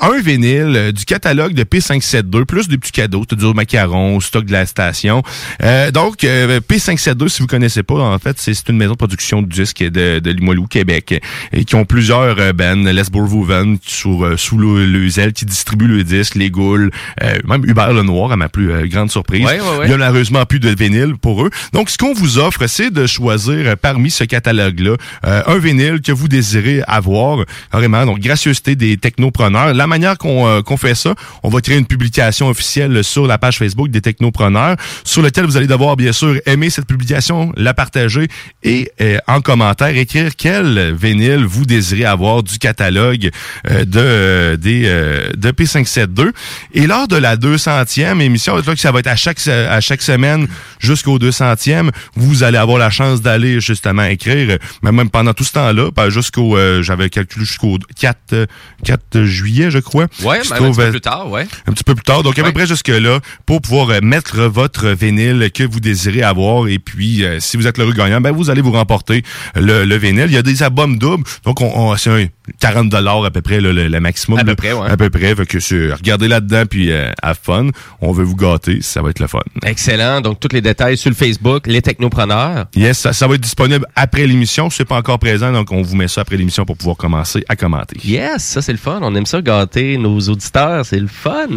un 0.00 0.20
vinyle, 0.20 0.74
euh, 0.76 0.92
du 0.92 1.04
catalogue 1.04 1.54
de 1.54 1.64
P572, 1.64 2.44
plus 2.44 2.68
des 2.68 2.78
petits 2.78 2.92
cadeaux, 2.92 3.24
c'est-à-dire 3.28 3.50
au 3.50 3.54
macaron, 3.54 4.16
au 4.16 4.20
stock 4.20 4.44
de 4.44 4.52
la 4.52 4.66
station. 4.66 5.22
Euh, 5.62 5.90
donc, 5.90 6.24
euh, 6.24 6.60
P572, 6.60 7.28
si 7.28 7.42
vous 7.42 7.46
connaissez 7.48 7.82
pas, 7.82 7.94
en 7.94 8.18
fait, 8.18 8.36
c'est, 8.38 8.54
c'est 8.54 8.68
une 8.68 8.76
maison 8.76 8.92
de 8.92 8.98
production 8.98 9.42
de 9.42 9.48
disques 9.48 9.82
de, 9.82 10.18
de 10.18 10.30
Limoilou, 10.30 10.66
Québec, 10.66 11.20
et 11.52 11.64
qui 11.64 11.74
ont 11.74 11.84
plusieurs 11.84 12.36
euh, 12.38 12.52
bands, 12.52 12.74
Les 12.84 13.02
Bourvouven, 13.10 13.78
sous, 13.86 14.24
euh, 14.24 14.36
sous 14.36 14.58
le, 14.58 14.86
le 14.86 15.04
Cluzel 15.14 15.32
qui 15.32 15.44
distribue 15.44 15.86
le 15.86 16.04
disque, 16.04 16.34
les 16.34 16.50
Goules, 16.50 16.90
euh, 17.22 17.34
même 17.44 17.64
Hubert 17.64 17.92
Lenoir, 17.92 18.32
à 18.32 18.36
ma 18.36 18.48
plus 18.48 18.72
euh, 18.72 18.86
grande 18.86 19.10
surprise. 19.10 19.44
Ouais, 19.44 19.60
ouais, 19.60 19.78
ouais. 19.78 19.86
Il 19.86 19.90
y 19.90 19.94
a 19.94 19.96
malheureusement 19.96 20.44
plus 20.44 20.60
de 20.60 20.70
vinyle 20.70 21.14
pour 21.20 21.44
eux. 21.44 21.50
Donc, 21.72 21.90
ce 21.90 21.98
qu'on 21.98 22.14
vous 22.14 22.38
offre, 22.38 22.66
c'est 22.66 22.90
de 22.90 23.06
choisir 23.06 23.66
euh, 23.66 23.76
parmi 23.80 24.10
ce 24.10 24.24
catalogue-là 24.24 24.96
un 25.22 25.58
vinyle 25.58 26.00
que 26.00 26.12
vous 26.12 26.28
désirez 26.28 26.82
avoir. 26.86 27.44
Carrément, 27.70 28.06
donc 28.06 28.20
gracieuseté 28.20 28.76
des 28.76 28.96
technopreneurs. 28.96 29.74
La 29.74 29.86
manière 29.86 30.18
qu'on 30.18 30.76
fait 30.76 30.94
ça, 30.94 31.14
on 31.42 31.48
va 31.48 31.60
créer 31.60 31.78
une 31.78 31.86
publication 31.86 32.48
officielle 32.48 33.02
sur 33.04 33.26
la 33.26 33.38
page 33.38 33.58
Facebook 33.58 33.90
des 33.90 34.00
technopreneurs, 34.00 34.76
sur 35.04 35.22
laquelle 35.22 35.44
vous 35.44 35.56
allez 35.56 35.66
devoir, 35.66 35.96
bien 35.96 36.12
sûr, 36.12 36.36
aimer 36.46 36.70
cette 36.70 36.86
publication, 36.86 37.52
la 37.56 37.74
partager 37.74 38.28
et 38.62 38.90
euh, 39.00 39.18
en 39.26 39.40
commentaire 39.40 39.96
écrire 39.96 40.36
quel 40.36 40.94
vinyle 40.94 41.44
vous 41.44 41.66
désirez 41.66 42.04
avoir 42.04 42.42
du 42.42 42.58
catalogue 42.58 43.30
euh, 43.70 43.84
de 43.84 44.00
euh, 44.00 44.56
des 44.56 44.84
euh, 45.04 45.30
de 45.36 45.50
P572. 45.50 46.32
Et 46.74 46.86
lors 46.86 47.08
de 47.08 47.16
la 47.16 47.36
200e 47.36 48.20
émission, 48.20 48.56
là, 48.56 48.62
que 48.62 48.76
ça 48.76 48.92
va 48.92 49.00
être 49.00 49.06
à 49.08 49.16
chaque 49.16 49.38
à 49.48 49.80
chaque 49.80 50.02
semaine 50.02 50.46
jusqu'au 50.78 51.18
200e, 51.18 51.90
vous 52.16 52.42
allez 52.42 52.58
avoir 52.58 52.78
la 52.78 52.90
chance 52.90 53.20
d'aller 53.22 53.60
justement 53.60 54.04
écrire, 54.04 54.58
mais 54.82 54.92
même 54.92 55.10
pendant 55.10 55.32
tout 55.34 55.44
ce 55.44 55.52
temps-là, 55.52 55.90
pas 55.92 56.10
jusqu'au 56.10 56.56
euh, 56.56 56.82
j'avais 56.82 57.10
calculé 57.10 57.44
jusqu'au 57.44 57.78
4 58.00 58.18
euh, 58.32 58.46
4 58.84 59.22
juillet, 59.24 59.70
je 59.70 59.78
crois. 59.78 60.06
Ouais, 60.22 60.38
Jusqu'au 60.40 60.54
même 60.54 60.64
un 60.64 60.72
petit 60.72 60.80
peu 60.84 60.90
plus 60.90 61.00
tard, 61.00 61.30
ouais. 61.30 61.46
un 61.66 61.72
petit 61.72 61.84
peu 61.84 61.94
plus 61.94 62.04
tard. 62.04 62.22
Donc, 62.22 62.38
à 62.38 62.42
Ouais. 62.42 62.48
peu 62.48 62.54
près 62.54 62.66
jusque-là, 62.66 63.20
pour 63.46 63.60
pouvoir 63.60 63.90
euh, 63.90 64.00
mettre 64.02 64.42
votre 64.42 64.88
vinyle 64.88 65.50
que 65.54 65.64
vous 65.64 65.80
désirez 65.80 66.22
avoir. 66.22 66.68
Et 66.68 66.78
puis, 66.78 67.24
euh, 67.24 67.38
si 67.40 67.56
vous 67.56 67.66
êtes 67.66 67.78
le 67.78 67.90
gagnant, 67.92 68.20
ben, 68.20 68.32
vous 68.32 68.50
allez 68.50 68.60
vous 68.60 68.72
remporter 68.72 69.22
le, 69.54 69.84
le 69.84 69.96
vinyle. 69.96 70.26
Il 70.28 70.32
y 70.34 70.36
a 70.36 70.42
des 70.42 70.62
albums 70.62 70.98
doubles. 70.98 71.24
Donc, 71.44 71.60
on, 71.60 71.72
on- 71.74 71.96
c'est 71.96 72.10
un 72.10 72.26
40 72.60 72.92
à 72.94 73.30
peu 73.30 73.40
près, 73.40 73.60
le, 73.60 73.72
le- 73.72 73.88
le 73.88 74.00
maximum. 74.00 74.38
À 74.38 74.42
peu 74.44 74.50
là. 74.50 74.56
près, 74.56 74.72
ouais. 74.72 74.88
À 74.94 74.96
peu 74.96 75.10
près. 75.10 75.34
Fait 75.34 75.44
que 75.44 75.58
c'est- 75.58 75.92
regardez 75.92 76.28
là-dedans, 76.28 76.66
puis 76.70 76.92
euh, 76.92 77.10
have 77.20 77.36
fun. 77.42 77.70
On 78.00 78.12
veut 78.12 78.22
vous 78.22 78.36
gâter. 78.36 78.78
Ça 78.80 79.02
va 79.02 79.10
être 79.10 79.18
le 79.18 79.26
fun. 79.26 79.40
Excellent. 79.66 80.20
Donc, 80.20 80.38
tous 80.38 80.52
les 80.52 80.60
détails 80.60 80.96
sur 80.96 81.10
le 81.10 81.16
Facebook, 81.16 81.66
les 81.66 81.82
technopreneurs. 81.82 82.66
Yes, 82.76 82.98
ça, 82.98 83.12
ça 83.12 83.26
va 83.26 83.34
être 83.34 83.40
disponible 83.40 83.86
après 83.96 84.24
l'émission. 84.28 84.70
C'est 84.70 84.84
pas 84.84 84.96
encore 84.96 85.18
présent, 85.18 85.50
donc 85.52 85.72
on 85.72 85.82
vous 85.82 85.96
met 85.96 86.06
ça 86.06 86.20
après 86.20 86.36
l'émission 86.36 86.64
pour 86.64 86.76
pouvoir 86.76 86.96
commencer 86.96 87.44
à 87.48 87.56
commenter. 87.56 87.96
Yes, 88.04 88.44
ça 88.44 88.62
c'est 88.62 88.70
le 88.70 88.78
fun. 88.78 89.00
On 89.02 89.12
aime 89.16 89.26
ça 89.26 89.42
gâter 89.42 89.98
nos 89.98 90.20
auditeurs, 90.20 90.86
c'est 90.86 91.00
le 91.00 91.08
fun. 91.08 91.48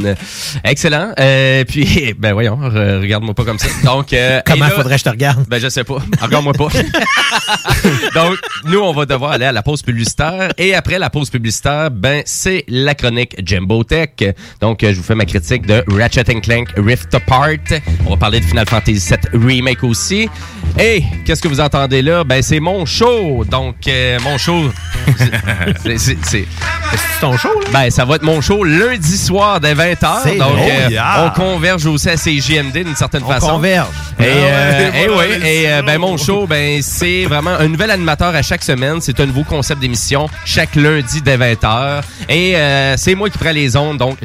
Excellent. 0.63 1.13
Euh, 1.19 1.63
puis, 1.63 2.15
ben 2.17 2.34
voyons, 2.34 2.56
re- 2.58 3.02
regarde-moi 3.02 3.36
pas 3.36 3.45
comme 3.45 3.60
ça. 3.60 3.67
Donc, 3.86 4.13
euh, 4.13 4.41
Comment 4.47 4.65
là- 4.65 4.71
faudrait 4.71 4.95
que 4.95 5.00
je 5.00 5.04
te 5.06 5.10
regarde? 5.10 5.45
Ben 5.47 5.60
je 5.62 5.69
sais 5.69 5.84
pas. 5.84 6.00
Regarde-moi 6.21 6.54
pas. 6.54 6.69
Donc, 8.15 8.38
nous 8.65 8.80
on 8.80 8.93
va 8.93 9.06
devoir 9.06 9.32
aller 9.34 9.45
à 9.45 9.52
la 9.52 9.62
pause 9.62 9.82
publicitaire 9.84 10.52
et 10.58 10.73
après 10.73 10.97
la 10.97 11.10
pause 11.12 11.30
publicitaire, 11.30 11.91
ben 11.91 12.23
c'est 12.26 12.63
la 12.67 12.95
chronique 12.95 13.26
Jimbo 13.43 13.83
Tech. 13.83 14.09
Donc, 14.61 14.83
euh, 14.83 14.91
je 14.91 14.97
vous 14.97 15.03
fais 15.03 15.15
ma 15.15 15.25
critique 15.25 15.65
de 15.65 15.83
Ratchet 15.87 16.23
Clank 16.41 16.69
Rift 16.77 17.13
Apart. 17.15 17.47
On 18.05 18.11
va 18.11 18.17
parler 18.17 18.39
de 18.39 18.45
Final 18.45 18.67
Fantasy 18.67 19.09
VII 19.33 19.45
Remake 19.45 19.83
aussi. 19.83 20.29
Et 20.79 21.03
qu'est-ce 21.25 21.41
que 21.41 21.47
vous 21.47 21.59
entendez 21.59 22.01
là? 22.01 22.23
Ben 22.23 22.41
c'est 22.41 22.59
mon 22.59 22.85
show. 22.85 23.43
Donc, 23.49 23.75
euh, 23.87 24.19
mon 24.23 24.37
show. 24.37 24.71
c'est- 25.83 25.97
c'est- 25.97 26.17
c'est 26.23 26.45
C'est 26.91 27.19
ton 27.21 27.35
show, 27.37 27.59
là? 27.61 27.67
ben, 27.73 27.89
ça 27.89 28.05
va 28.05 28.15
être 28.15 28.23
mon 28.23 28.39
show 28.41 28.63
lundi 28.63 29.17
soir 29.17 29.59
dès 29.59 29.73
20h. 29.73 30.19
C'est 30.23 30.37
Donc, 30.37 30.57
euh, 30.57 30.89
yeah. 30.89 31.25
on 31.25 31.29
converge 31.39 31.85
aussi 31.85 32.09
à 32.09 32.15
CJMD 32.17 32.83
d'une 32.83 32.95
certaine 32.95 33.23
On 33.25 33.27
façon. 33.29 33.47
converge. 33.49 33.87
Et, 34.19 34.23
euh, 34.25 34.89
Ah 34.89 34.93
ouais, 34.93 35.03
et 35.03 35.07
voilà, 35.07 35.17
ouais, 35.29 35.39
les 35.39 35.47
et 35.63 35.69
euh, 35.71 35.81
ben 35.83 35.97
mon 35.99 36.17
show, 36.17 36.47
ben 36.47 36.81
c'est 36.81 37.25
vraiment 37.25 37.51
un 37.51 37.67
nouvel 37.67 37.91
animateur 37.91 38.33
à 38.35 38.41
chaque 38.41 38.63
semaine. 38.63 38.99
C'est 39.01 39.19
un 39.19 39.25
nouveau 39.25 39.43
concept 39.43 39.81
d'émission 39.81 40.27
chaque 40.45 40.75
lundi 40.75 41.21
dès 41.21 41.37
20h. 41.37 42.01
Et 42.29 42.55
euh, 42.55 42.95
c'est 42.97 43.15
moi 43.17 43.30
qui 43.30 43.38
prends 43.38 43.51
les 43.51 43.75
ondes, 43.75 43.97
donc 43.97 44.17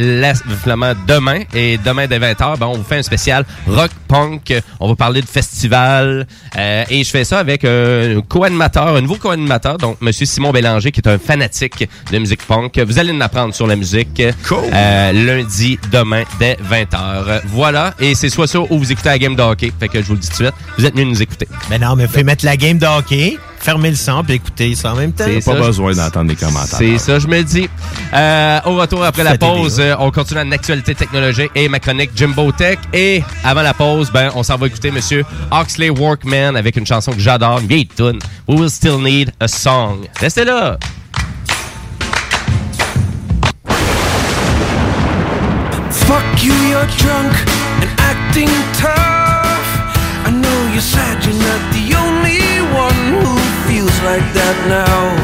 vraiment 0.64 0.92
demain. 1.06 1.40
Et 1.54 1.78
demain 1.78 2.06
dès 2.06 2.18
20h, 2.18 2.58
ben 2.58 2.66
on 2.66 2.76
vous 2.76 2.84
fait 2.84 2.98
un 2.98 3.02
spécial 3.02 3.44
rock 3.66 3.90
punk. 4.06 4.54
On 4.78 4.88
va 4.88 4.94
parler 4.94 5.22
de 5.22 5.26
festival. 5.26 6.26
Euh, 6.56 6.84
et 6.90 7.02
je 7.02 7.10
fais 7.10 7.24
ça 7.24 7.38
avec 7.38 7.64
un 7.64 8.20
co-animateur, 8.28 8.88
un 8.88 9.00
nouveau 9.00 9.16
co-animateur, 9.16 9.78
donc 9.78 9.96
Monsieur 10.00 10.26
Simon 10.26 10.50
Bélanger, 10.50 10.92
qui 10.92 11.00
est 11.00 11.08
un 11.08 11.18
fanatique 11.18 11.88
de 12.10 12.18
musique 12.18 12.46
punk. 12.46 12.78
Vous 12.78 12.98
allez 12.98 13.12
en 13.12 13.20
apprendre 13.20 13.54
sur 13.54 13.66
la 13.66 13.76
musique. 13.76 14.22
Cool. 14.46 14.58
Euh, 14.72 15.12
lundi, 15.12 15.78
demain, 15.90 16.22
dès 16.38 16.56
20h. 16.70 17.40
Voilà. 17.46 17.94
Et 17.98 18.14
c'est 18.14 18.28
soit 18.28 18.46
ça 18.46 18.60
ou 18.60 18.78
vous 18.78 18.92
écoutez 18.92 19.08
la 19.08 19.18
game 19.18 19.34
de 19.34 19.42
hockey. 19.42 19.72
Fait 19.80 19.88
que 19.88 20.00
je 20.00 20.06
vous 20.06 20.14
le 20.14 20.18
dis 20.20 20.28
tout 20.28 20.42
de 20.42 20.48
suite. 20.48 20.54
Vous 20.78 20.84
êtes 20.84 20.94
venus 20.94 21.08
nous 21.08 21.22
écouter. 21.22 21.48
Mais 21.70 21.78
non, 21.78 21.96
mais 21.96 22.06
faut 22.06 22.22
mettre 22.22 22.44
la 22.44 22.56
game 22.56 22.78
de 22.78 22.86
hockey, 22.86 23.38
fermer 23.62 23.90
le 23.90 23.96
son, 23.96 24.24
puis 24.24 24.34
écouter 24.34 24.74
ça 24.74 24.92
en 24.92 24.96
même 24.96 25.12
temps. 25.12 25.24
C'est 25.26 25.44
Pas 25.44 25.52
ça, 25.52 25.60
besoin 25.60 25.92
d'entendre 25.94 26.28
des 26.28 26.36
commentaires. 26.36 26.78
C'est 26.78 26.98
ça, 26.98 27.18
je 27.18 27.28
me 27.28 27.42
dis. 27.42 27.68
Euh, 28.12 28.60
au 28.66 28.74
retour 28.76 29.04
après 29.04 29.22
la 29.22 29.38
pause, 29.38 29.78
euh, 29.78 29.94
on 29.98 30.10
continue 30.10 30.40
en 30.40 30.50
actualité 30.50 30.94
technologique 30.94 31.50
et 31.54 31.68
ma 31.68 31.78
chronique 31.78 32.10
Jimbo 32.14 32.50
Tech. 32.52 32.78
Et 32.92 33.22
avant 33.44 33.62
la 33.62 33.72
pause, 33.72 34.10
ben, 34.12 34.30
on 34.34 34.42
s'en 34.42 34.56
va 34.56 34.66
écouter 34.66 34.90
Monsieur 34.90 35.24
Oxley 35.50 35.90
Workman 35.90 36.56
avec 36.56 36.76
une 36.76 36.86
chanson 36.86 37.12
que 37.12 37.20
j'adore, 37.20 37.60
une 37.60 37.68
vieille 37.68 37.86
tune. 37.86 38.18
We 38.48 38.58
will 38.58 38.70
still 38.70 38.98
need 39.00 39.32
a 39.40 39.46
song. 39.46 40.06
Restez 40.20 40.44
là. 40.44 40.76
Fuck 45.90 46.42
you, 46.44 46.52
you're 46.68 46.86
drunk 46.98 47.32
and 47.80 47.90
acting 48.00 48.48
tough. 48.74 49.62
I 50.26 50.30
know 50.30 50.74
you 50.74 50.80
said 50.80 51.24
you're 51.24 51.34
not 51.34 51.62
the 51.72 51.94
only 51.96 52.51
like 54.04 54.26
that 54.34 54.56
now. 54.66 55.14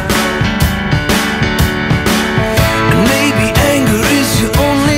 And 2.91 3.01
maybe 3.11 3.51
anger 3.75 4.03
is 4.19 4.41
your 4.41 4.55
only 4.59 4.98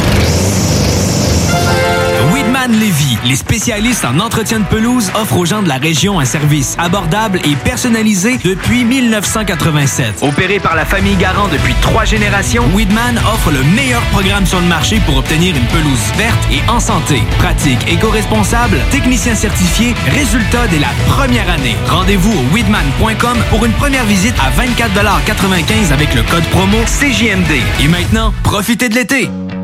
Lévy, 2.69 3.17
les 3.25 3.35
spécialistes 3.35 4.05
en 4.05 4.19
entretien 4.19 4.59
de 4.59 4.65
pelouse, 4.65 5.11
offrent 5.15 5.37
aux 5.37 5.45
gens 5.45 5.63
de 5.63 5.67
la 5.67 5.77
région 5.77 6.19
un 6.19 6.25
service 6.25 6.75
abordable 6.77 7.39
et 7.43 7.55
personnalisé 7.55 8.37
depuis 8.43 8.85
1987. 8.85 10.21
Opéré 10.21 10.59
par 10.59 10.75
la 10.75 10.85
famille 10.85 11.15
Garant 11.15 11.47
depuis 11.47 11.73
trois 11.81 12.05
générations, 12.05 12.65
Weedman 12.75 13.17
offre 13.33 13.51
le 13.51 13.63
meilleur 13.75 14.01
programme 14.11 14.45
sur 14.45 14.59
le 14.59 14.67
marché 14.67 14.99
pour 15.05 15.17
obtenir 15.17 15.55
une 15.55 15.65
pelouse 15.67 16.11
verte 16.17 16.39
et 16.51 16.69
en 16.69 16.79
santé. 16.79 17.23
Pratique 17.39 17.79
éco-responsable, 17.87 18.77
technicien 18.91 19.33
certifié, 19.33 19.95
résultat 20.07 20.67
dès 20.67 20.79
la 20.79 20.91
première 21.07 21.49
année. 21.49 21.75
Rendez-vous 21.87 22.31
au 22.31 22.53
weedman.com 22.53 23.37
pour 23.49 23.65
une 23.65 23.73
première 23.73 24.05
visite 24.05 24.35
à 24.39 24.51
24,95 24.61 25.91
avec 25.91 26.13
le 26.13 26.21
code 26.23 26.45
promo 26.51 26.77
CJMD. 26.85 27.83
Et 27.83 27.87
maintenant, 27.87 28.33
profitez 28.43 28.89
de 28.89 28.95
l'été! 28.95 29.29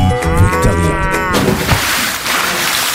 Victoria. 0.51 1.98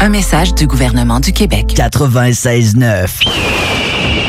Un 0.00 0.08
message 0.08 0.54
du 0.54 0.66
gouvernement 0.66 1.20
du 1.20 1.32
Québec. 1.32 1.74
96.9. 1.76 4.23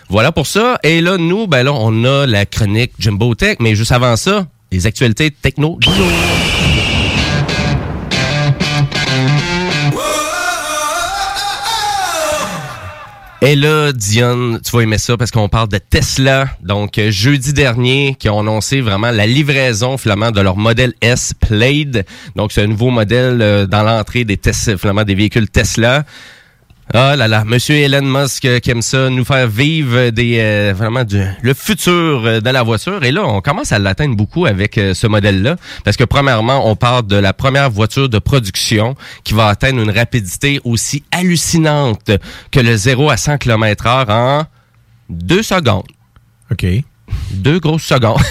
Voilà 0.09 0.31
pour 0.31 0.47
ça. 0.47 0.79
Et 0.83 1.01
là, 1.01 1.17
nous, 1.17 1.47
ben 1.47 1.63
là, 1.63 1.73
on 1.73 2.03
a 2.03 2.25
la 2.25 2.45
chronique 2.45 2.93
Jimbo 2.99 3.35
Tech, 3.35 3.57
mais 3.59 3.75
juste 3.75 3.91
avant 3.91 4.15
ça, 4.15 4.47
les 4.71 4.85
actualités 4.85 5.31
techno. 5.31 5.79
Et 13.41 13.55
là, 13.55 13.91
Diane, 13.91 14.59
tu 14.65 14.75
vas 14.75 14.81
aimer 14.81 14.97
ça 14.97 15.15
parce 15.15 15.29
qu'on 15.29 15.47
parle 15.47 15.69
de 15.69 15.77
Tesla. 15.77 16.47
Donc, 16.63 16.99
jeudi 17.09 17.53
dernier, 17.53 18.15
qui 18.17 18.29
ont 18.29 18.39
annoncé 18.39 18.81
vraiment 18.81 19.11
la 19.11 19.27
livraison, 19.27 19.95
finalement, 19.97 20.31
de 20.31 20.41
leur 20.41 20.57
modèle 20.57 20.93
S 21.01 21.33
Plaid. 21.39 22.03
Donc, 22.35 22.51
c'est 22.51 22.63
un 22.63 22.67
nouveau 22.67 22.89
modèle 22.89 23.39
euh, 23.41 23.67
dans 23.67 23.83
l'entrée 23.83 24.25
des 24.25 24.37
Tesla, 24.37 24.75
finalement, 24.77 25.03
des 25.03 25.13
véhicules 25.13 25.47
Tesla. 25.47 26.03
Ah 26.93 27.17
là 27.17 27.27
là, 27.27 27.43
Monsieur 27.43 27.75
Elon 27.75 28.01
Musk 28.01 28.45
euh, 28.45 28.59
qui 28.59 28.71
aime 28.71 28.81
ça, 28.81 29.09
nous 29.09 29.25
faire 29.25 29.49
vivre 29.49 30.09
des 30.09 30.37
euh, 30.39 30.73
vraiment 30.75 31.03
du, 31.03 31.21
le 31.41 31.53
futur 31.53 31.91
euh, 32.25 32.39
de 32.39 32.49
la 32.49 32.63
voiture. 32.63 33.03
Et 33.03 33.11
là, 33.11 33.25
on 33.25 33.41
commence 33.41 33.73
à 33.73 33.79
l'atteindre 33.79 34.15
beaucoup 34.15 34.45
avec 34.45 34.77
euh, 34.77 34.93
ce 34.93 35.05
modèle-là, 35.05 35.57
parce 35.83 35.97
que 35.97 36.05
premièrement, 36.05 36.69
on 36.69 36.77
parle 36.77 37.05
de 37.05 37.17
la 37.17 37.33
première 37.33 37.69
voiture 37.69 38.07
de 38.07 38.19
production 38.19 38.95
qui 39.25 39.33
va 39.33 39.47
atteindre 39.47 39.81
une 39.81 39.91
rapidité 39.91 40.61
aussi 40.63 41.03
hallucinante 41.11 42.11
que 42.51 42.59
le 42.61 42.77
0 42.77 43.09
à 43.09 43.17
100 43.17 43.37
km/h 43.37 44.05
en 44.09 44.45
deux 45.09 45.43
secondes. 45.43 45.83
OK. 46.51 46.65
Deux 47.31 47.59
grosses 47.59 47.83
secondes. 47.83 48.21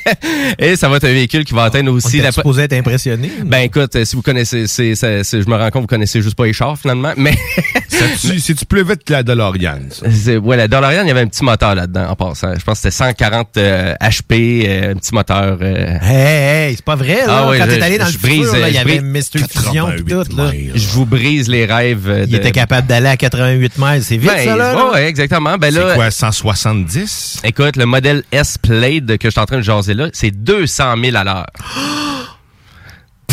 Et 0.58 0.76
ça 0.76 0.88
va 0.88 0.96
être 0.96 1.04
un 1.04 1.12
véhicule 1.12 1.44
qui 1.44 1.54
va 1.54 1.64
atteindre 1.64 1.92
aussi 1.92 2.20
On 2.20 2.24
la 2.24 2.32
supposé 2.32 2.62
être 2.62 2.72
impressionné. 2.72 3.30
ben 3.44 3.58
écoute, 3.58 4.04
si 4.04 4.16
vous 4.16 4.22
connaissez, 4.22 4.66
c'est, 4.66 4.94
je 4.94 5.48
me 5.48 5.56
rends 5.56 5.70
compte 5.70 5.72
que 5.72 5.78
vous 5.80 5.86
connaissez 5.86 6.22
juste 6.22 6.36
pas 6.36 6.46
les 6.46 6.52
chars 6.52 6.78
finalement, 6.78 7.12
mais 7.16 7.36
Si 8.16 8.54
tu 8.54 8.66
plus 8.66 8.84
vite 8.84 9.04
que 9.04 9.12
la 9.14 9.22
DeLorean, 9.22 9.78
ça? 9.90 10.06
ouais, 10.38 10.56
la 10.56 10.68
DeLorean, 10.68 11.02
il 11.02 11.08
y 11.08 11.10
avait 11.10 11.20
un 11.22 11.26
petit 11.26 11.44
moteur 11.44 11.74
là-dedans 11.74 12.08
en 12.10 12.16
passant. 12.16 12.52
Je 12.58 12.64
pense 12.64 12.80
que 12.80 12.90
c'était 12.90 13.04
140 13.04 13.56
euh, 13.56 13.94
HP, 14.00 14.64
euh, 14.68 14.92
un 14.92 14.94
petit 14.96 15.14
moteur. 15.14 15.58
euh, 15.62 15.98
Hey, 16.02 16.68
hey, 16.70 16.76
c'est 16.76 16.84
pas 16.84 16.96
vrai, 16.96 17.26
là. 17.26 17.42
Ah 17.44 17.48
ouais, 17.48 17.58
Quand 17.58 17.66
t'es 17.66 17.80
allé 17.82 17.98
dans 17.98 18.06
le 18.06 18.10
futur, 18.12 18.52
là, 18.52 18.58
euh, 18.58 18.68
il 18.68 18.74
y 18.74 18.78
avait 18.78 19.00
Mr. 19.00 19.38
Fusion 19.50 19.90
pis 19.96 20.04
tout, 20.04 20.36
là. 20.36 20.50
Je 20.74 20.88
vous 20.88 21.06
brise 21.06 21.48
les 21.48 21.64
rêves. 21.64 22.08
euh, 22.08 22.24
Il 22.26 22.32
de- 22.32 22.36
était 22.36 22.52
capable 22.52 22.86
d'aller 22.86 23.08
à 23.08 23.16
88 23.16 23.78
miles. 23.78 24.02
C'est 24.02 24.16
vite, 24.18 24.30
Ben, 24.30 24.44
ça, 24.44 24.56
là? 24.56 24.72
là? 24.74 24.90
ouais, 24.92 25.06
exactement. 25.06 25.56
Ben 25.56 25.72
là, 25.72 25.88
C'est 25.90 25.94
quoi, 25.94 26.10
170? 26.10 27.40
écoute, 27.44 27.76
le 27.76 27.86
modèle 27.86 28.22
S 28.32 28.58
Plaid 28.58 29.16
que 29.18 29.28
je 29.28 29.30
suis 29.30 29.40
en 29.40 29.46
train 29.46 29.56
de 29.58 29.62
jaser 29.62 29.94
là, 29.94 30.08
c'est 30.12 30.30
200 30.30 30.94
000 31.02 31.16
à 31.16 31.24
l'heure. 31.24 31.46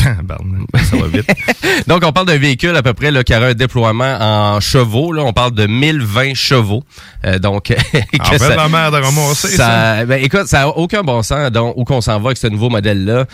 ça 0.90 0.98
va 0.98 1.08
vite. 1.08 1.30
Donc, 1.88 2.04
on 2.06 2.12
parle 2.12 2.28
d'un 2.28 2.38
véhicule 2.38 2.76
à 2.76 2.82
peu 2.84 2.94
près 2.94 3.12
là, 3.12 3.24
qui 3.24 3.36
aurait 3.36 3.52
un 3.52 3.54
déploiement 3.54 4.18
en 4.20 4.60
chevaux. 4.60 5.12
Là, 5.12 5.24
on 5.24 5.34
parle 5.34 5.54
de 5.54 5.66
1020 5.66 6.34
chevaux. 6.36 6.84
Euh, 7.26 7.40
donc, 7.40 7.64
que 7.66 7.74
En 8.22 8.26
fait, 8.26 8.38
ça- 8.40 8.56
la 8.56 8.70
merde 8.70 8.96
à 8.96 9.00
ramasser, 9.02 9.48
ça. 9.50 10.06
Ben, 10.06 10.24
écoute, 10.24 10.48
ça 10.48 10.60
n'a 10.60 10.68
aucun 10.70 11.02
bon 11.04 11.22
sens 11.24 11.52
donc, 11.52 11.74
où 11.78 11.84
qu'on 11.84 12.02
s'en 12.02 12.20
va 12.20 12.28
avec 12.28 12.38
ce 12.38 12.48
nouveau 12.48 12.70
modèle-là. 12.70 13.26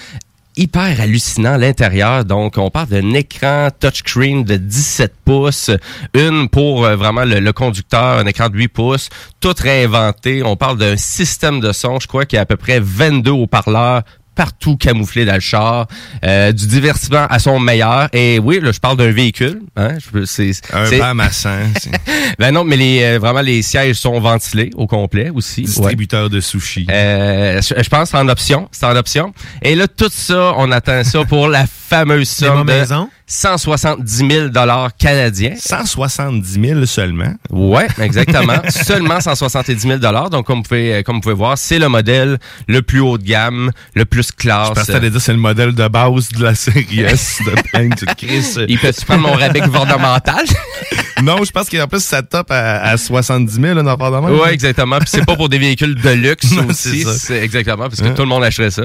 Hyper 0.57 0.99
hallucinant 0.99 1.55
l'intérieur. 1.55 2.25
Donc, 2.25 2.57
on 2.57 2.69
parle 2.69 2.87
d'un 2.89 3.13
écran 3.13 3.69
touchscreen 3.79 4.43
de 4.43 4.57
17 4.57 5.13
pouces, 5.23 5.71
une 6.13 6.49
pour 6.49 6.83
euh, 6.85 6.95
vraiment 6.97 7.23
le, 7.23 7.39
le 7.39 7.53
conducteur, 7.53 8.17
un 8.17 8.25
écran 8.25 8.49
de 8.49 8.57
8 8.57 8.67
pouces, 8.67 9.09
tout 9.39 9.53
réinventé. 9.57 10.43
On 10.43 10.57
parle 10.57 10.77
d'un 10.77 10.97
système 10.97 11.61
de 11.61 11.71
son, 11.71 11.99
je 12.01 12.07
crois, 12.07 12.25
qui 12.25 12.35
a 12.35 12.41
à 12.41 12.45
peu 12.45 12.57
près 12.57 12.79
22 12.81 13.31
haut-parleurs 13.31 14.01
partout 14.39 14.77
camouflé 14.77 15.25
dans 15.25 15.33
le 15.33 15.41
char, 15.41 15.85
euh, 16.23 16.53
du 16.53 16.65
divertissement 16.65 17.27
à 17.29 17.39
son 17.39 17.59
meilleur. 17.59 18.07
Et 18.13 18.39
oui, 18.39 18.61
là, 18.61 18.71
je 18.71 18.79
parle 18.79 18.95
d'un 18.95 19.11
véhicule. 19.11 19.59
Hein, 19.75 19.97
je 19.99 20.09
peux- 20.09 20.25
c'est, 20.25 20.51
Un 20.71 20.85
100. 20.85 21.49
c'est 21.81 21.91
ben 22.39 22.51
non, 22.53 22.63
mais 22.63 22.77
les, 22.77 23.03
euh, 23.03 23.19
vraiment, 23.19 23.41
les 23.41 23.61
sièges 23.61 23.97
sont 23.97 24.17
ventilés 24.21 24.69
au 24.75 24.87
complet 24.87 25.29
aussi. 25.29 25.63
Distributeur 25.63 26.29
de 26.29 26.39
sushi. 26.39 26.87
Euh, 26.89 27.61
je 27.61 27.83
je 27.83 27.89
pense 27.89 28.03
que 28.03 28.17
c'est 28.17 28.23
en 28.23 28.29
option. 28.29 28.69
C'est 28.71 28.85
en 28.85 28.95
option. 28.95 29.33
Et 29.61 29.75
là, 29.75 29.89
tout 29.89 30.09
ça, 30.09 30.53
on 30.55 30.71
attend 30.71 31.03
ça 31.03 31.25
pour 31.25 31.49
la 31.49 31.65
fameuse 31.67 32.29
somme 32.29 32.65
de 32.65 32.71
maison? 32.71 33.09
170 33.29 34.27
000 34.27 34.49
canadiens. 34.97 35.53
170 35.55 36.59
000 36.61 36.85
seulement. 36.85 37.33
Ouais, 37.51 37.87
exactement. 38.01 38.57
Seulement 38.69 39.21
170 39.21 39.79
000 39.79 39.99
Donc, 40.29 40.47
comme 40.47 40.57
vous 40.57 40.63
pouvez, 40.63 40.95
euh, 40.95 41.03
comme 41.03 41.17
vous 41.17 41.21
pouvez 41.21 41.35
voir, 41.35 41.55
c'est 41.55 41.77
le 41.77 41.89
modèle 41.89 42.39
le 42.67 42.81
plus 42.81 42.99
haut 42.99 43.19
de 43.19 43.23
gamme, 43.23 43.71
le 43.93 44.05
plus 44.05 44.31
classe. 44.31 44.69
Je 44.69 44.73
pense 44.73 44.87
que 44.87 45.07
dire 45.07 45.21
c'est 45.21 45.33
le 45.33 45.39
modèle 45.39 45.75
de 45.75 45.87
base 45.87 46.29
de 46.29 46.43
la 46.43 46.55
série 46.55 47.01
S 47.01 47.39
de 47.45 47.51
Plain 47.69 47.89
to 47.89 48.07
Chris. 48.17 48.55
Il 48.67 48.79
peut-tu 48.79 49.05
prendre 49.05 49.21
mon 49.21 49.33
rabais 49.33 49.61
gouvernemental? 49.61 50.45
non, 51.23 51.43
je 51.43 51.51
pense 51.51 51.69
qu'en 51.69 51.87
plus, 51.87 52.03
ça 52.03 52.21
top 52.23 52.51
à, 52.51 52.81
à 52.81 52.97
70 52.97 53.53
000, 53.53 53.73
là, 53.75 53.83
dans 53.83 53.95
le 54.21 54.21
même. 54.27 54.39
Oui, 54.39 54.49
exactement. 54.51 54.97
Puis 54.99 55.09
c'est 55.09 55.25
pas 55.25 55.35
pour 55.35 55.49
des 55.49 55.59
véhicules 55.59 55.95
de 55.95 56.09
luxe 56.09 56.51
Non, 56.55 56.67
aussi. 56.67 57.03
c'est 57.17 57.41
exactement, 57.43 57.87
parce 57.89 58.01
que 58.01 58.05
Hein? 58.07 58.13
tout 58.15 58.21
le 58.23 58.27
monde 58.27 58.43
achèterait 58.43 58.71
ça. 58.71 58.83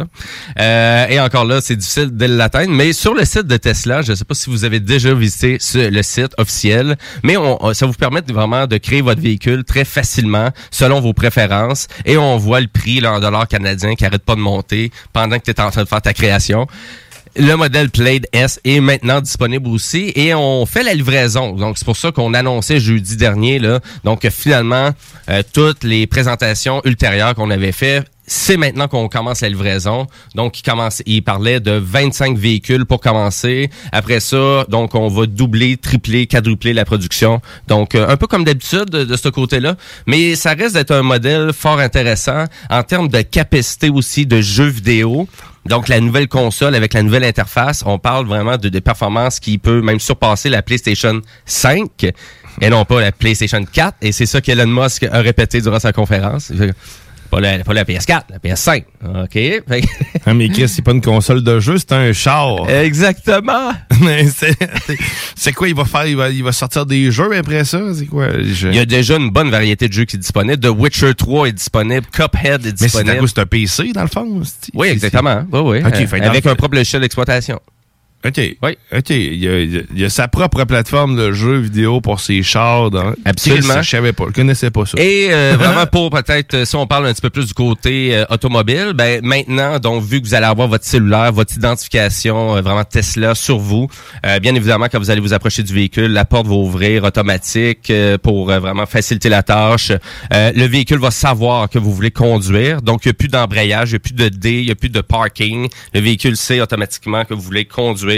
Euh, 0.59 1.07
et 1.09 1.21
encore 1.21 1.45
là, 1.45 1.61
c'est 1.61 1.77
difficile 1.77 2.17
de 2.17 2.27
l'atteindre. 2.27 2.71
Mais 2.73 2.93
sur 2.93 3.15
le 3.15 3.25
site 3.25 3.47
de 3.47 3.57
Tesla, 3.57 4.03
je 4.03 4.15
sais 4.15 4.25
pas 4.25 4.35
si 4.35 4.51
vous 4.51 4.65
avez 4.65 4.81
déjà 4.81 5.15
visité 5.15 5.57
ce- 5.61 5.91
le 5.91 6.03
site 6.03 6.33
officiel, 6.39 6.97
mais 7.23 7.37
on, 7.37 7.73
ça 7.75 7.87
vous 7.87 7.93
permet 7.93 8.23
vraiment 8.29 8.67
de 8.67 8.77
créer 8.79 9.01
votre 9.03 9.21
véhicule 9.21 9.65
très 9.65 9.85
facilement, 9.85 10.51
selon 10.71 11.01
vos 11.01 11.13
préférences. 11.13 11.89
Et 12.05 12.17
on 12.17 12.37
voit 12.37 12.61
le 12.61 12.69
prix 12.69 13.01
là, 13.01 13.13
en 13.15 13.21
dollars 13.21 13.49
canadiens 13.49 13.95
qui 13.95 14.05
arrête 14.05 14.25
pas 14.25 14.35
de 14.35 14.41
monter 14.41 14.91
pendant 15.13 15.39
que 15.39 15.45
tu 15.45 15.51
es 15.51 15.61
en 15.61 15.71
train 15.71 15.83
de 15.85 15.89
faire 15.89 16.03
ta 16.03 16.13
création. 16.13 16.67
Le 17.37 17.57
modèle 17.57 17.91
Plaid 17.91 18.29
S 18.33 18.61
est 18.63 18.79
maintenant 18.79 19.21
disponible 19.21 19.69
aussi 19.69 20.13
et 20.15 20.35
on 20.35 20.67
fait 20.67 20.85
la 20.85 20.95
livraison. 20.95 21.53
Donc 21.53 21.79
c'est 21.79 21.85
pour 21.85 21.97
ça 21.97 22.13
qu'on 22.13 22.33
annonçait 22.33 22.79
jeudi 22.79 23.17
dernier 23.17 23.59
là. 23.59 23.81
Donc 24.05 24.29
finalement 24.31 24.91
euh, 25.29 25.43
toutes 25.53 25.83
les 25.83 26.07
présentations 26.07 26.81
ultérieures 26.85 27.35
qu'on 27.35 27.51
avait 27.51 27.73
fait 27.73 28.05
c'est 28.27 28.57
maintenant 28.57 28.89
qu'on 28.89 29.09
commence 29.09 29.43
la 29.43 29.49
livraison. 29.49 30.07
Donc, 30.35 30.59
il 30.59 30.63
commence, 30.63 31.03
il 31.07 31.23
parlait 31.23 31.61
de 31.61 31.73
25 31.73 32.39
véhicules 32.39 32.87
pour 32.87 33.01
commencer. 33.01 33.71
Après 33.93 34.21
ça, 34.21 34.65
donc, 34.69 34.95
on 34.95 35.09
va 35.09 35.27
doubler, 35.27 35.77
tripler, 35.77 36.27
quadrupler 36.27 36.73
la 36.73 36.85
production. 36.85 37.41
Donc, 37.69 37.95
euh, 37.95 38.09
un 38.09 38.17
peu 38.17 38.27
comme 38.27 38.45
d'habitude 38.45 38.87
de, 38.87 39.17
ce 39.17 39.29
côté-là. 39.29 39.77
Mais 40.07 40.37
ça 40.37 40.55
reste 40.55 40.75
d'être 40.75 40.93
un 40.93 41.03
modèle 41.03 41.53
fort 41.53 41.79
intéressant 41.79 42.45
en 42.71 42.83
termes 42.83 43.09
de 43.09 43.21
capacité 43.21 43.91
aussi 43.91 44.27
de 44.27 44.41
jeux 44.41 44.69
vidéo. 44.69 45.29
Donc, 45.67 45.89
la 45.89 46.01
nouvelle 46.01 46.29
console 46.29 46.75
avec 46.75 46.95
la 46.95 47.03
nouvelle 47.03 47.25
interface, 47.25 47.83
on 47.87 47.99
parle 47.99 48.27
vraiment 48.27 48.57
de, 48.57 48.69
de 48.69 48.79
performances 48.81 49.41
qui 49.41 49.59
peut 49.59 49.81
même 49.81 50.01
surpasser 50.01 50.49
la 50.49 50.63
PlayStation 50.63 51.21
5 51.47 52.13
et 52.61 52.71
non 52.71 52.85
pas 52.85 53.01
la 53.01 53.13
PlayStation 53.13 53.65
4. 53.65 53.97
Et 54.03 54.13
c'est 54.13 54.27
ça 54.27 54.41
qu'Elon 54.41 54.67
Musk 54.67 55.05
a 55.05 55.21
répété 55.21 55.61
durant 55.61 55.81
sa 55.81 55.93
conférence. 55.93 56.53
Pas 57.35 57.41
la, 57.41 57.59
pas 57.65 57.73
la 57.75 57.85
PS4, 57.85 58.23
la 58.31 58.39
PS5. 58.39 58.85
OK? 59.25 59.65
Ah, 60.25 60.35
mais 60.35 60.49
Chris, 60.51 60.69
c'est 60.69 60.83
pas 60.83 60.93
une 60.93 61.01
console 61.01 61.43
de 61.43 61.59
jeu, 61.59 61.79
c'est 61.79 61.93
un 61.93 62.13
char. 62.13 62.69
Exactement. 62.71 63.73
C'est 64.35 64.57
c'est 65.35 65.53
quoi, 65.53 65.69
il 65.69 65.75
va 65.75 65.85
faire? 65.85 66.07
Il 66.07 66.17
va, 66.17 66.29
il 66.31 66.43
va 66.45 66.53
sortir 66.53 66.85
des 66.87 67.11
jeux 67.11 67.37
après 67.37 67.65
ça? 67.65 67.81
C'est 67.95 68.07
quoi? 68.07 68.29
Je- 68.43 68.69
Il 68.69 68.75
y 68.75 68.79
a 68.79 68.85
déjà 68.87 69.17
une 69.17 69.31
bonne 69.31 69.51
variété 69.51 69.89
de 69.89 69.93
jeux 69.93 70.05
qui 70.05 70.17
est 70.17 70.19
disponible. 70.19 70.59
The 70.59 70.69
Witcher 70.69 71.15
3 71.15 71.49
est 71.49 71.53
disponible. 71.53 72.07
Cuphead 72.13 72.67
est 72.67 72.81
Mais 72.81 72.89
c'est 72.89 72.99
disponible. 72.99 73.19
cause 73.19 73.35
d'un 73.35 73.47
PC, 73.47 73.93
dans 73.93 74.03
le 74.03 74.09
fond? 74.09 74.43
c'est- 74.45 74.71
Oui, 74.75 74.89
exactement. 74.89 75.45
Oui, 75.53 75.61
oui. 75.61 75.79
Euh, 75.83 76.27
avec 76.27 76.45
le- 76.45 76.51
un 76.51 76.55
propre 76.55 76.75
logiciel 76.77 77.03
d'exploitation. 77.03 77.61
OK. 78.27 78.39
Oui. 78.63 78.79
OK. 78.93 79.11
Il 79.11 79.43
y, 79.43 79.49
a, 79.49 79.61
il 79.61 79.99
y 79.99 80.05
a 80.05 80.09
sa 80.09 80.29
propre 80.29 80.65
plateforme 80.65 81.17
de 81.17 81.33
jeu 81.33 81.59
vidéo 81.59 82.01
pour 82.01 82.21
ses 82.21 82.43
chars. 82.43 82.91
Dans... 82.91 83.13
Absolument. 83.25 83.83
Je 83.83 83.91
savais 83.91 84.13
pas. 84.13 84.25
Je 84.29 84.33
connaissais 84.33 84.71
pas 84.71 84.87
ça. 84.87 85.01
Et 85.01 85.29
euh, 85.31 85.57
vraiment 85.59 85.87
pour 85.87 86.11
peut-être, 86.11 86.55
euh, 86.55 86.65
si 86.65 86.77
on 86.77 86.87
parle 86.87 87.07
un 87.07 87.13
petit 87.13 87.21
peu 87.21 87.31
plus 87.31 87.47
du 87.47 87.55
côté 87.55 88.17
euh, 88.17 88.25
automobile, 88.31 88.93
ben 88.95 89.21
maintenant, 89.23 89.79
donc 89.79 90.03
vu 90.03 90.21
que 90.21 90.27
vous 90.27 90.35
allez 90.35 90.47
avoir 90.47 90.69
votre 90.69 90.85
cellulaire, 90.85 91.33
votre 91.33 91.55
identification 91.55 92.57
euh, 92.57 92.61
vraiment 92.63 92.85
Tesla 92.85 93.35
sur 93.35 93.59
vous, 93.59 93.89
euh, 94.25 94.39
bien 94.41 94.55
évidemment 94.55 94.87
quand 94.91 94.99
vous 94.99 95.11
allez 95.11 95.21
vous 95.21 95.33
approcher 95.33 95.63
du 95.63 95.75
véhicule, 95.75 96.13
la 96.13 96.25
porte 96.25 96.47
va 96.47 96.55
ouvrir 96.55 97.05
automatique 97.05 97.91
euh, 97.91 98.19
pour 98.19 98.51
euh, 98.51 98.59
vraiment 98.59 98.87
faciliter 98.87 99.29
la 99.29 99.43
tâche. 99.43 99.93
Euh, 100.33 100.53
le 100.55 100.65
véhicule 100.67 100.99
va 100.99 101.11
savoir 101.11 101.69
que 101.69 101.79
vous 101.79 101.93
voulez 101.93 102.11
conduire, 102.11 102.83
donc 102.83 103.05
il 103.05 103.09
n'y 103.09 103.11
a 103.11 103.15
plus 103.15 103.29
d'embrayage, 103.29 103.91
il 103.91 103.93
n'y 103.93 103.97
a 103.97 104.01
plus 104.01 104.15
de 104.15 104.29
D, 104.29 104.61
il 104.61 104.67
n'y 104.67 104.71
a 104.73 104.75
plus 104.75 104.89
de 104.89 105.01
parking. 105.01 105.69
Le 105.93 106.01
véhicule 106.01 106.37
sait 106.37 106.61
automatiquement 106.61 107.25
que 107.25 107.35
vous 107.35 107.43
voulez 107.43 107.65
conduire, 107.65 108.14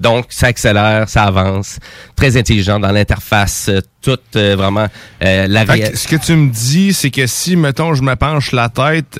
donc 0.00 0.26
ça 0.30 0.48
accélère, 0.48 1.08
ça 1.08 1.24
avance. 1.24 1.78
Très 2.14 2.36
intelligent 2.36 2.78
dans 2.80 2.92
l'interface, 2.92 3.68
euh, 3.68 3.80
toute 4.02 4.36
euh, 4.36 4.56
vraiment 4.56 4.86
euh, 5.22 5.46
la 5.48 5.64
que 5.64 5.96
ce 5.96 6.08
que 6.08 6.16
tu 6.16 6.34
me 6.34 6.50
dis, 6.50 6.92
c'est 6.92 7.10
que 7.10 7.26
si, 7.26 7.56
mettons, 7.56 7.94
je 7.94 8.02
me 8.02 8.14
penche 8.16 8.52
la 8.52 8.68
tête, 8.68 9.18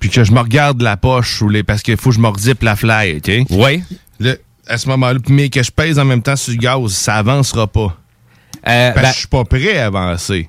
puis 0.00 0.10
que 0.10 0.24
je 0.24 0.32
me 0.32 0.40
regarde 0.40 0.80
la 0.82 0.96
poche, 0.96 1.42
ou 1.42 1.48
les, 1.48 1.62
parce 1.62 1.82
qu'il 1.82 1.96
faut 1.96 2.10
que 2.10 2.16
je 2.16 2.20
me 2.20 2.28
redippe 2.28 2.62
la 2.62 2.76
fly, 2.76 3.16
OK? 3.16 3.46
Oui. 3.50 3.82
à 4.66 4.76
ce 4.76 4.88
moment-là, 4.88 5.18
mais 5.28 5.48
que 5.48 5.62
je 5.62 5.70
pèse 5.70 5.98
en 5.98 6.04
même 6.04 6.22
temps 6.22 6.36
sur 6.36 6.52
le 6.52 6.58
gaz, 6.58 6.92
ça 6.92 7.14
avancera 7.16 7.66
pas. 7.66 7.96
Euh, 8.66 8.92
Parce 8.92 8.94
que 8.94 9.00
ben- 9.02 9.12
je 9.12 9.18
suis 9.18 9.28
pas 9.28 9.44
prêt 9.44 9.78
à 9.78 9.86
avancer. 9.86 10.48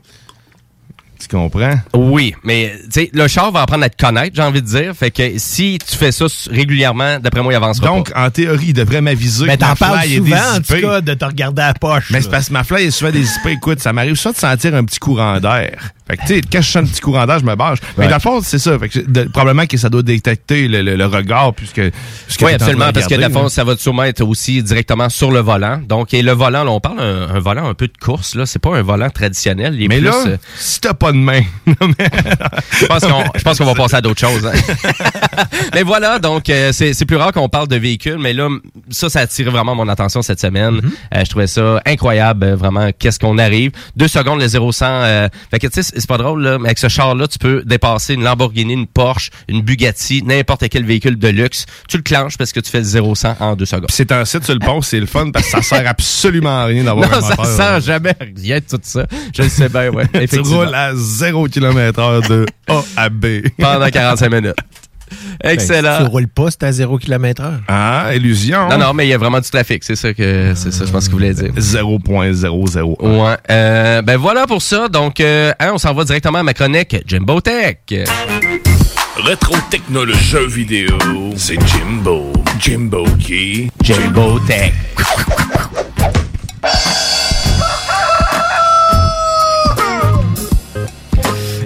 Tu 1.19 1.27
comprends? 1.27 1.75
Oui, 1.93 2.33
mais 2.43 2.73
tu 2.85 3.01
sais, 3.01 3.09
le 3.13 3.27
char 3.27 3.51
va 3.51 3.63
apprendre 3.63 3.83
à 3.83 3.89
te 3.89 4.01
connaître, 4.03 4.35
j'ai 4.35 4.41
envie 4.41 4.61
de 4.61 4.67
dire. 4.67 4.93
Fait 4.95 5.11
que 5.11 5.37
si 5.37 5.77
tu 5.85 5.97
fais 5.97 6.11
ça 6.11 6.25
régulièrement, 6.49 7.19
d'après 7.19 7.43
moi, 7.43 7.51
il 7.51 7.55
avancera 7.57 7.87
Donc, 7.87 8.11
en 8.15 8.29
théorie, 8.29 8.67
il 8.67 8.73
devrait 8.73 9.01
m'aviser 9.01 9.45
Mais 9.45 9.57
que 9.57 9.61
ma 9.61 9.69
t'en 9.69 9.75
parles 9.75 10.07
souvent, 10.07 10.55
en 10.55 10.61
tout 10.61 10.81
cas, 10.81 11.01
de 11.01 11.13
te 11.13 11.25
regarder 11.25 11.61
à 11.61 11.67
la 11.67 11.73
poche. 11.73 12.09
Mais 12.11 12.21
c'est 12.21 12.31
parce 12.31 12.47
que 12.47 12.53
ma 12.53 12.63
fly 12.63 12.85
est 12.85 12.91
souvent 12.91 13.11
dézippée. 13.11 13.51
Écoute, 13.51 13.79
ça 13.79 13.91
m'arrive 13.91 14.15
souvent 14.15 14.33
de 14.33 14.37
sentir 14.37 14.75
un 14.75 14.83
petit 14.85 14.99
courant 14.99 15.39
d'air. 15.39 15.91
Fait 16.09 16.17
que, 16.17 16.21
tu 16.23 16.27
sais, 16.35 16.41
quand 16.51 16.61
je 16.61 16.67
sens 16.71 16.75
un 16.83 16.85
petit 16.85 17.01
courant 17.01 17.25
d'air, 17.25 17.39
je 17.39 17.45
me 17.45 17.55
bâche. 17.55 17.79
Mais 17.97 18.07
dans 18.07 18.15
le 18.15 18.19
fond, 18.21 18.41
c'est 18.41 18.59
ça. 18.59 18.77
Fait 18.79 18.89
que, 18.89 18.99
de- 18.99 19.23
probablement 19.25 19.65
que 19.67 19.77
ça 19.77 19.89
doit 19.89 20.01
détecter 20.01 20.67
le, 20.67 20.81
le- 20.81 20.95
le 20.95 21.05
regard 21.05 21.53
puisque... 21.53 21.81
puisque 22.25 22.41
Oui, 22.41 22.53
absolument, 22.53 22.91
parce 22.93 23.05
que 23.07 23.13
de 23.15 23.19
la 23.21 23.27
regarder, 23.27 23.43
fond, 23.43 23.49
ça 23.49 23.63
va 23.63 23.75
sûrement 23.77 24.03
être 24.03 24.21
aussi 24.21 24.63
directement 24.63 25.09
sur 25.09 25.31
le 25.31 25.39
volant. 25.39 25.79
Donc, 25.87 26.13
et 26.13 26.21
le 26.21 26.31
volant, 26.31 26.63
là, 26.63 26.71
on 26.71 26.79
parle 26.79 26.99
un, 26.99 27.29
un 27.35 27.39
volant 27.39 27.67
un 27.67 27.73
peu 27.73 27.87
de 27.87 27.97
course, 27.99 28.35
là. 28.35 28.45
C'est 28.45 28.59
pas 28.59 28.75
un 28.75 28.81
volant 28.81 29.09
traditionnel. 29.09 29.75
Il 29.75 29.83
est 29.83 29.87
Mais 29.87 29.97
plus, 29.97 30.05
là, 30.05 30.15
euh, 30.27 30.37
si 30.57 30.79
t'as 30.81 30.93
pas 30.93 31.11
de 31.11 31.17
main... 31.17 31.41
je 31.67 32.85
pense 32.85 33.03
qu'on 33.05 33.23
je 33.35 33.43
pense 33.43 33.57
qu'on 33.57 33.65
va 33.65 33.75
passer 33.75 33.95
à 33.95 34.01
d'autres 34.01 34.19
choses. 34.19 34.45
hein. 34.45 34.51
mais 35.73 35.83
voilà, 35.83 36.19
donc 36.19 36.49
euh, 36.49 36.71
c'est 36.73 36.93
c'est 36.93 37.05
plus 37.05 37.15
rare 37.17 37.31
qu'on 37.31 37.49
parle 37.49 37.67
de 37.67 37.75
véhicules, 37.75 38.17
mais 38.19 38.33
là, 38.33 38.47
ça, 38.89 39.09
ça 39.09 39.19
a 39.19 39.21
attiré 39.23 39.49
vraiment 39.49 39.75
mon 39.75 39.87
attention 39.87 40.21
cette 40.21 40.39
semaine. 40.39 40.75
Mm-hmm. 40.79 40.91
Euh, 41.15 41.23
je 41.25 41.29
trouvais 41.29 41.47
ça 41.47 41.81
incroyable, 41.85 42.43
euh, 42.45 42.55
vraiment, 42.55 42.89
qu'est-ce 42.97 43.19
qu'on 43.19 43.37
arrive. 43.37 43.71
Deux 43.95 44.07
secondes, 44.07 44.39
le 44.39 44.47
0-100. 44.47 44.83
euh, 44.85 45.29
fait 45.51 45.59
que, 45.59 45.67
tu 45.67 45.83
sais, 45.83 45.98
c'est 45.99 46.07
pas 46.07 46.17
drôle, 46.17 46.43
là, 46.43 46.57
mais 46.59 46.67
avec 46.69 46.77
ce 46.77 46.87
char-là, 46.87 47.27
tu 47.27 47.37
peux 47.39 47.63
dépasser 47.65 48.13
une 48.13 48.23
Lamborghini, 48.23 48.73
une 48.73 48.87
Porsche, 48.87 49.29
une 49.47 49.61
Bugatti, 49.61 50.23
n'importe 50.23 50.67
quel 50.69 50.85
véhicule 50.85 51.17
de 51.17 51.27
luxe. 51.27 51.65
Tu 51.87 51.97
le 51.97 52.03
clenches 52.03 52.37
parce 52.37 52.51
que 52.51 52.59
tu 52.59 52.69
fais 52.69 52.79
le 52.79 52.85
0-100 52.85 53.35
en 53.39 53.55
deux 53.55 53.65
secondes. 53.65 53.87
C'est 53.89 54.11
un 54.11 54.25
site 54.25 54.43
sur 54.43 54.53
le 54.53 54.59
pont, 54.59 54.81
c'est 54.81 54.99
le 54.99 55.05
fun 55.05 55.31
parce 55.31 55.45
que 55.45 55.51
ça 55.51 55.61
sert 55.61 55.87
absolument 55.87 56.61
à 56.61 56.65
rien 56.65 56.83
d'avoir 56.83 57.11
un 57.13 57.21
ça 57.21 57.29
moteur. 57.29 57.45
sert 57.45 57.81
jamais 57.81 58.09
à 58.11 58.23
rien 58.35 58.57
de 58.57 58.65
tout 58.65 58.79
ça. 58.81 59.05
Je 59.35 59.41
le 59.43 59.49
sais 59.49 59.69
bien, 59.69 59.89
ouais. 59.89 60.07
tu 60.27 60.39
roules 60.39 60.73
à 60.73 60.91
0 60.95 61.47
km 61.47 61.99
heure 61.99 62.21
de 62.21 62.45
A 62.67 62.81
à 62.95 63.09
B. 63.09 63.25
Pendant 63.57 63.89
45 63.89 64.31
minutes. 64.31 64.55
Excellent. 65.43 65.99
Ben, 65.99 66.05
tu 66.05 66.11
roules 66.11 66.27
pas, 66.27 66.51
c'est 66.51 66.63
à 66.63 66.71
0 66.71 66.97
km 66.97 67.43
heure. 67.43 67.59
Ah, 67.67 68.11
illusion. 68.15 68.69
Non, 68.69 68.77
non, 68.77 68.93
mais 68.93 69.05
il 69.05 69.09
y 69.09 69.13
a 69.13 69.17
vraiment 69.17 69.39
du 69.39 69.49
trafic. 69.49 69.83
C'est 69.83 69.95
ça 69.95 70.13
que 70.13 70.53
c'est 70.55 70.71
ça, 70.71 70.85
je 70.85 70.91
pense 70.91 71.05
que 71.05 71.11
vous 71.11 71.17
voulez 71.17 71.33
dire. 71.33 71.51
0.00. 71.55 72.95
Ouais. 73.01 73.35
Euh, 73.49 74.01
ben 74.01 74.17
voilà 74.17 74.47
pour 74.47 74.61
ça. 74.61 74.87
Donc, 74.87 75.19
euh, 75.19 75.51
hein, 75.59 75.71
on 75.73 75.77
s'en 75.77 75.93
va 75.93 76.03
directement 76.03 76.39
à 76.39 76.43
ma 76.43 76.53
chronique 76.53 76.95
Jimbo 77.05 77.41
Tech. 77.41 77.77
Rétro 79.25 79.55
technologie 79.69 80.29
jeux 80.29 80.47
vidéo, 80.47 80.97
c'est 81.35 81.59
Jimbo. 81.67 82.31
Jimbo 82.59 83.03
qui? 83.19 83.69
Jimbo 83.83 84.39
Tech. 84.47 84.73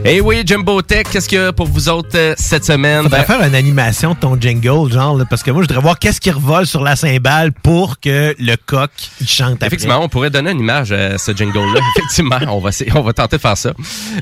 Eh 0.05 0.19
oui, 0.19 0.41
Jimbo 0.45 0.81
Tech, 0.81 1.05
qu'est-ce 1.09 1.29
qu'il 1.29 1.37
y 1.37 1.41
a 1.41 1.53
pour 1.53 1.65
vous 1.67 1.87
autres 1.87 2.09
euh, 2.15 2.33
cette 2.37 2.65
semaine? 2.65 3.03
Faudrait 3.03 3.19
Ben, 3.19 3.25
faire 3.37 3.47
une 3.47 3.55
animation 3.55 4.13
de 4.13 4.19
ton 4.19 4.37
jingle, 4.39 4.91
genre, 4.91 5.15
là, 5.17 5.23
parce 5.29 5.43
que 5.43 5.49
moi, 5.51 5.61
je 5.63 5.67
voudrais 5.69 5.81
voir 5.81 5.97
qu'est-ce 5.97 6.19
qui 6.19 6.29
revole 6.29 6.67
sur 6.67 6.83
la 6.83 6.97
cymbale 6.97 7.53
pour 7.53 8.01
que 8.01 8.35
le 8.37 8.55
coq, 8.65 8.89
il 9.21 9.27
chante 9.29 9.53
après. 9.53 9.67
Effectivement, 9.67 9.99
on 10.03 10.09
pourrait 10.09 10.29
donner 10.29 10.51
une 10.51 10.59
image 10.59 10.91
à 10.91 11.17
ce 11.17 11.31
jingle-là. 11.33 11.79
Effectivement, 11.97 12.35
on 12.49 12.59
va, 12.59 12.69
essayer- 12.69 12.91
on 12.93 13.01
va 13.01 13.13
tenter 13.13 13.37
de 13.37 13.41
faire 13.41 13.57
ça. 13.57 13.71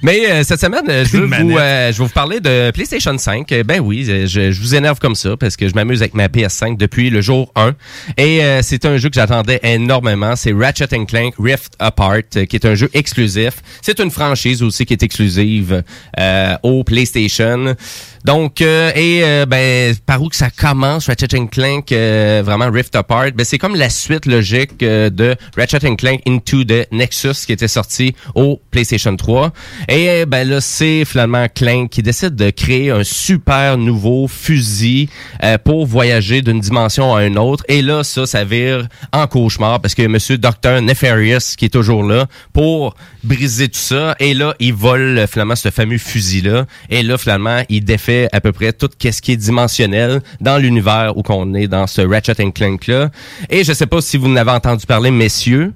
Mais 0.03 0.29
euh, 0.29 0.43
cette 0.43 0.61
semaine, 0.61 0.83
je 0.87 1.17
veux, 1.17 1.25
vous, 1.25 1.57
euh, 1.57 1.91
je 1.91 1.97
vais 1.97 2.03
vous 2.03 2.09
parler 2.13 2.39
de 2.39 2.69
PlayStation 2.69 3.17
5. 3.17 3.51
Euh, 3.51 3.63
Ben 3.63 3.79
oui, 3.79 4.03
je, 4.05 4.27
je 4.51 4.61
vous 4.61 4.75
énerve 4.75 4.99
comme 4.99 5.15
ça 5.15 5.35
parce 5.35 5.57
que 5.57 5.67
je 5.67 5.73
m'amuse 5.73 6.03
avec 6.03 6.13
ma 6.13 6.27
PS5 6.27 6.77
depuis 6.77 7.09
le 7.09 7.21
jour 7.21 7.51
1. 7.55 7.71
Et 8.17 8.43
euh, 8.43 8.59
c'est 8.61 8.85
un 8.85 8.97
jeu 8.97 9.09
que 9.09 9.15
j'attendais 9.15 9.59
énormément. 9.63 10.35
C'est 10.35 10.53
Ratchet 10.53 10.89
Clank 11.07 11.33
Rift 11.39 11.73
Apart, 11.79 12.17
euh, 12.35 12.45
qui 12.45 12.55
est 12.55 12.65
un 12.67 12.75
jeu 12.75 12.89
exclusif. 12.93 13.53
C'est 13.81 13.99
une 13.99 14.11
franchise 14.11 14.61
aussi 14.61 14.85
qui 14.85 14.93
est 14.93 15.01
exclusive 15.01 15.70
euh, 15.71 16.57
au 16.63 16.83
PlayStation. 16.83 17.75
Donc, 18.23 18.61
euh, 18.61 18.91
et 18.95 19.21
euh, 19.23 19.45
ben, 19.47 19.95
par 20.05 20.21
où 20.21 20.29
que 20.29 20.35
ça 20.35 20.49
commence, 20.51 21.07
Ratchet 21.07 21.27
Clank, 21.51 21.91
euh, 21.91 22.43
vraiment 22.45 22.69
Rift 22.69 22.95
Apart, 22.95 23.31
ben, 23.33 23.43
c'est 23.43 23.57
comme 23.57 23.75
la 23.75 23.89
suite 23.89 24.27
logique 24.27 24.83
euh, 24.83 25.09
de 25.09 25.35
Ratchet 25.57 25.79
Clank 25.95 26.21
Into 26.27 26.63
the 26.63 26.87
Nexus 26.91 27.45
qui 27.45 27.53
était 27.53 27.67
sorti 27.67 28.15
au 28.35 28.61
PlayStation 28.69 29.15
3. 29.15 29.51
Et 29.89 30.09
euh, 30.09 30.25
ben 30.27 30.47
là, 30.47 30.61
c'est 30.61 31.03
finalement 31.05 31.47
Clank 31.53 31.89
qui 31.89 32.03
décide 32.03 32.35
de 32.35 32.51
créer 32.51 32.91
un 32.91 33.03
super 33.03 33.77
nouveau 33.77 34.27
fusil 34.27 35.09
euh, 35.43 35.57
pour 35.57 35.87
voyager 35.87 36.43
d'une 36.43 36.59
dimension 36.59 37.15
à 37.15 37.25
une 37.25 37.39
autre. 37.39 37.63
Et 37.69 37.81
là, 37.81 38.03
ça, 38.03 38.27
ça 38.27 38.43
vire 38.43 38.87
en 39.13 39.25
cauchemar 39.25 39.81
parce 39.81 39.95
que 39.95 40.05
Monsieur 40.05 40.37
Dr. 40.37 40.81
Nefarious 40.81 41.55
qui 41.57 41.65
est 41.65 41.69
toujours 41.69 42.03
là 42.03 42.27
pour 42.53 42.95
briser 43.23 43.67
tout 43.67 43.79
ça. 43.79 44.15
Et 44.19 44.35
là, 44.35 44.53
il 44.59 44.73
vole 44.73 45.25
finalement 45.27 45.55
ce 45.55 45.69
fameux 45.71 45.97
fusil-là. 45.97 46.65
Et 46.89 47.01
là, 47.01 47.17
finalement, 47.17 47.63
il 47.69 47.83
défait 47.83 48.10
à 48.31 48.41
peu 48.41 48.51
près 48.51 48.73
tout 48.73 48.89
ce 48.99 49.21
qui 49.21 49.31
est 49.31 49.37
dimensionnel 49.37 50.21
dans 50.39 50.57
l'univers 50.57 51.13
où 51.15 51.23
qu'on 51.23 51.53
est 51.53 51.67
dans 51.67 51.87
ce 51.87 52.01
Ratchet 52.01 52.51
Clank-là. 52.51 53.09
Et 53.49 53.63
je 53.63 53.73
sais 53.73 53.87
pas 53.87 54.01
si 54.01 54.17
vous 54.17 54.27
en 54.27 54.35
avez 54.35 54.51
entendu 54.51 54.85
parler, 54.85 55.11
messieurs. 55.11 55.73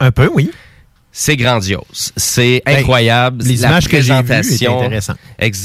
Un 0.00 0.10
peu, 0.10 0.28
oui. 0.32 0.50
C'est 1.20 1.34
grandiose. 1.34 2.12
C'est 2.16 2.62
Ben, 2.64 2.76
incroyable. 2.76 3.42
les 3.44 3.56
La 3.56 3.68
images 3.70 3.88
que 3.88 4.00
j'ai 4.00 4.14
vues 4.14 4.22
présentation, 4.22 4.88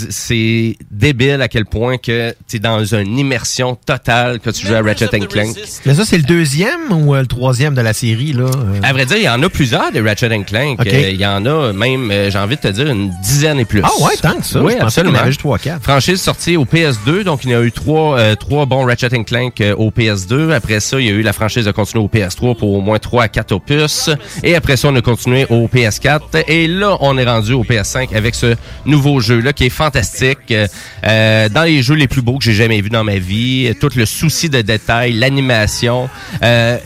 C'est 0.10 0.76
débile 0.90 1.44
à 1.44 1.48
quel 1.48 1.66
point 1.66 1.98
que 2.00 2.34
tu 2.50 2.56
es 2.56 2.60
dans 2.60 2.84
une 2.84 3.20
immersion 3.20 3.76
totale 3.76 4.40
quand 4.44 4.52
tu 4.52 4.66
joues 4.66 4.74
à 4.74 4.82
Ratchet 4.82 5.08
Clank. 5.10 5.56
Mais 5.86 5.94
ça, 5.94 6.06
c'est 6.06 6.18
le 6.18 6.24
deuxième 6.24 6.92
ou 6.92 7.14
euh, 7.14 7.22
le 7.22 7.28
troisième 7.28 7.76
de 7.76 7.82
la 7.82 7.94
série, 7.94 8.34
là? 8.34 8.46
euh? 8.46 8.80
À 8.82 8.94
vrai 8.94 9.06
dire, 9.06 9.18
il 9.18 9.24
y 9.26 9.30
en 9.30 9.44
a 9.44 9.50
plusieurs 9.50 9.92
des 9.92 10.02
Ratchet 10.02 10.30
Clank. 10.44 10.80
Euh, 10.88 11.10
Il 11.12 11.22
y 11.22 11.26
en 11.28 11.46
a 11.46 11.72
même, 11.72 12.10
euh, 12.10 12.32
j'ai 12.32 12.40
envie 12.40 12.56
de 12.56 12.62
te 12.62 12.68
dire, 12.70 12.88
une 12.88 13.12
dizaine 13.22 13.60
et 13.60 13.66
plus. 13.66 13.82
Ah 13.84 13.90
ouais, 14.02 14.16
tant 14.20 14.34
que 14.40 14.46
ça. 14.46 14.60
Oui, 14.60 14.74
Je 14.80 14.84
absolument. 14.84 15.20
avait 15.20 15.28
juste 15.28 15.40
trois, 15.42 15.60
quatre. 15.60 15.84
Franchise 15.84 16.20
sortie 16.20 16.58
au 16.58 16.66
PS2, 16.66 17.24
donc 17.24 17.42
il 17.44 17.52
y 17.52 17.54
a 17.54 17.62
eu 17.62 17.72
trois, 17.72 18.18
euh, 18.18 18.36
trois 18.36 18.66
bons 18.66 18.86
Ratchet 18.86 19.24
Clank 19.24 19.62
au 19.78 19.92
PS2. 19.92 20.52
Après 20.52 20.80
ça, 20.80 21.00
il 21.00 21.06
y 21.06 21.10
a 21.10 21.14
eu 21.14 21.22
la 21.22 21.34
franchise 21.34 21.66
de 21.66 21.72
continuer 21.72 22.04
au 22.04 22.08
PS3 22.08 22.58
pour 22.58 22.74
au 22.74 22.82
moins 22.82 22.98
3 22.98 23.24
à 23.24 23.28
4 23.28 23.52
opus. 23.52 24.10
Et 24.42 24.56
après 24.56 24.78
ça, 24.78 24.88
on 24.88 24.96
a 24.96 25.02
continué 25.02 25.43
au 25.50 25.68
PS4. 25.68 26.44
Et 26.48 26.68
là, 26.68 26.98
on 27.00 27.18
est 27.18 27.26
rendu 27.26 27.54
au 27.54 27.64
PS5 27.64 28.16
avec 28.16 28.36
ce 28.36 28.56
nouveau 28.86 29.20
jeu-là 29.20 29.54
qui 29.54 29.66
est 29.66 29.70
fantastique. 29.70 30.40
Euh, 30.52 30.68
euh, 31.06 31.50
dans 31.50 31.64
les 31.64 31.82
jeux 31.82 31.96
les 31.96 32.08
plus 32.08 32.22
beaux 32.22 32.38
que 32.38 32.44
j'ai 32.44 32.54
jamais 32.54 32.82
vus 32.82 32.90
dans 32.90 33.04
ma 33.04 33.18
vie. 33.18 33.74
Tout 33.80 33.90
le 33.96 34.06
souci 34.06 34.50
de 34.50 34.62
détail, 34.62 35.14
l'animation. 35.14 36.10
Euh, 36.42 36.78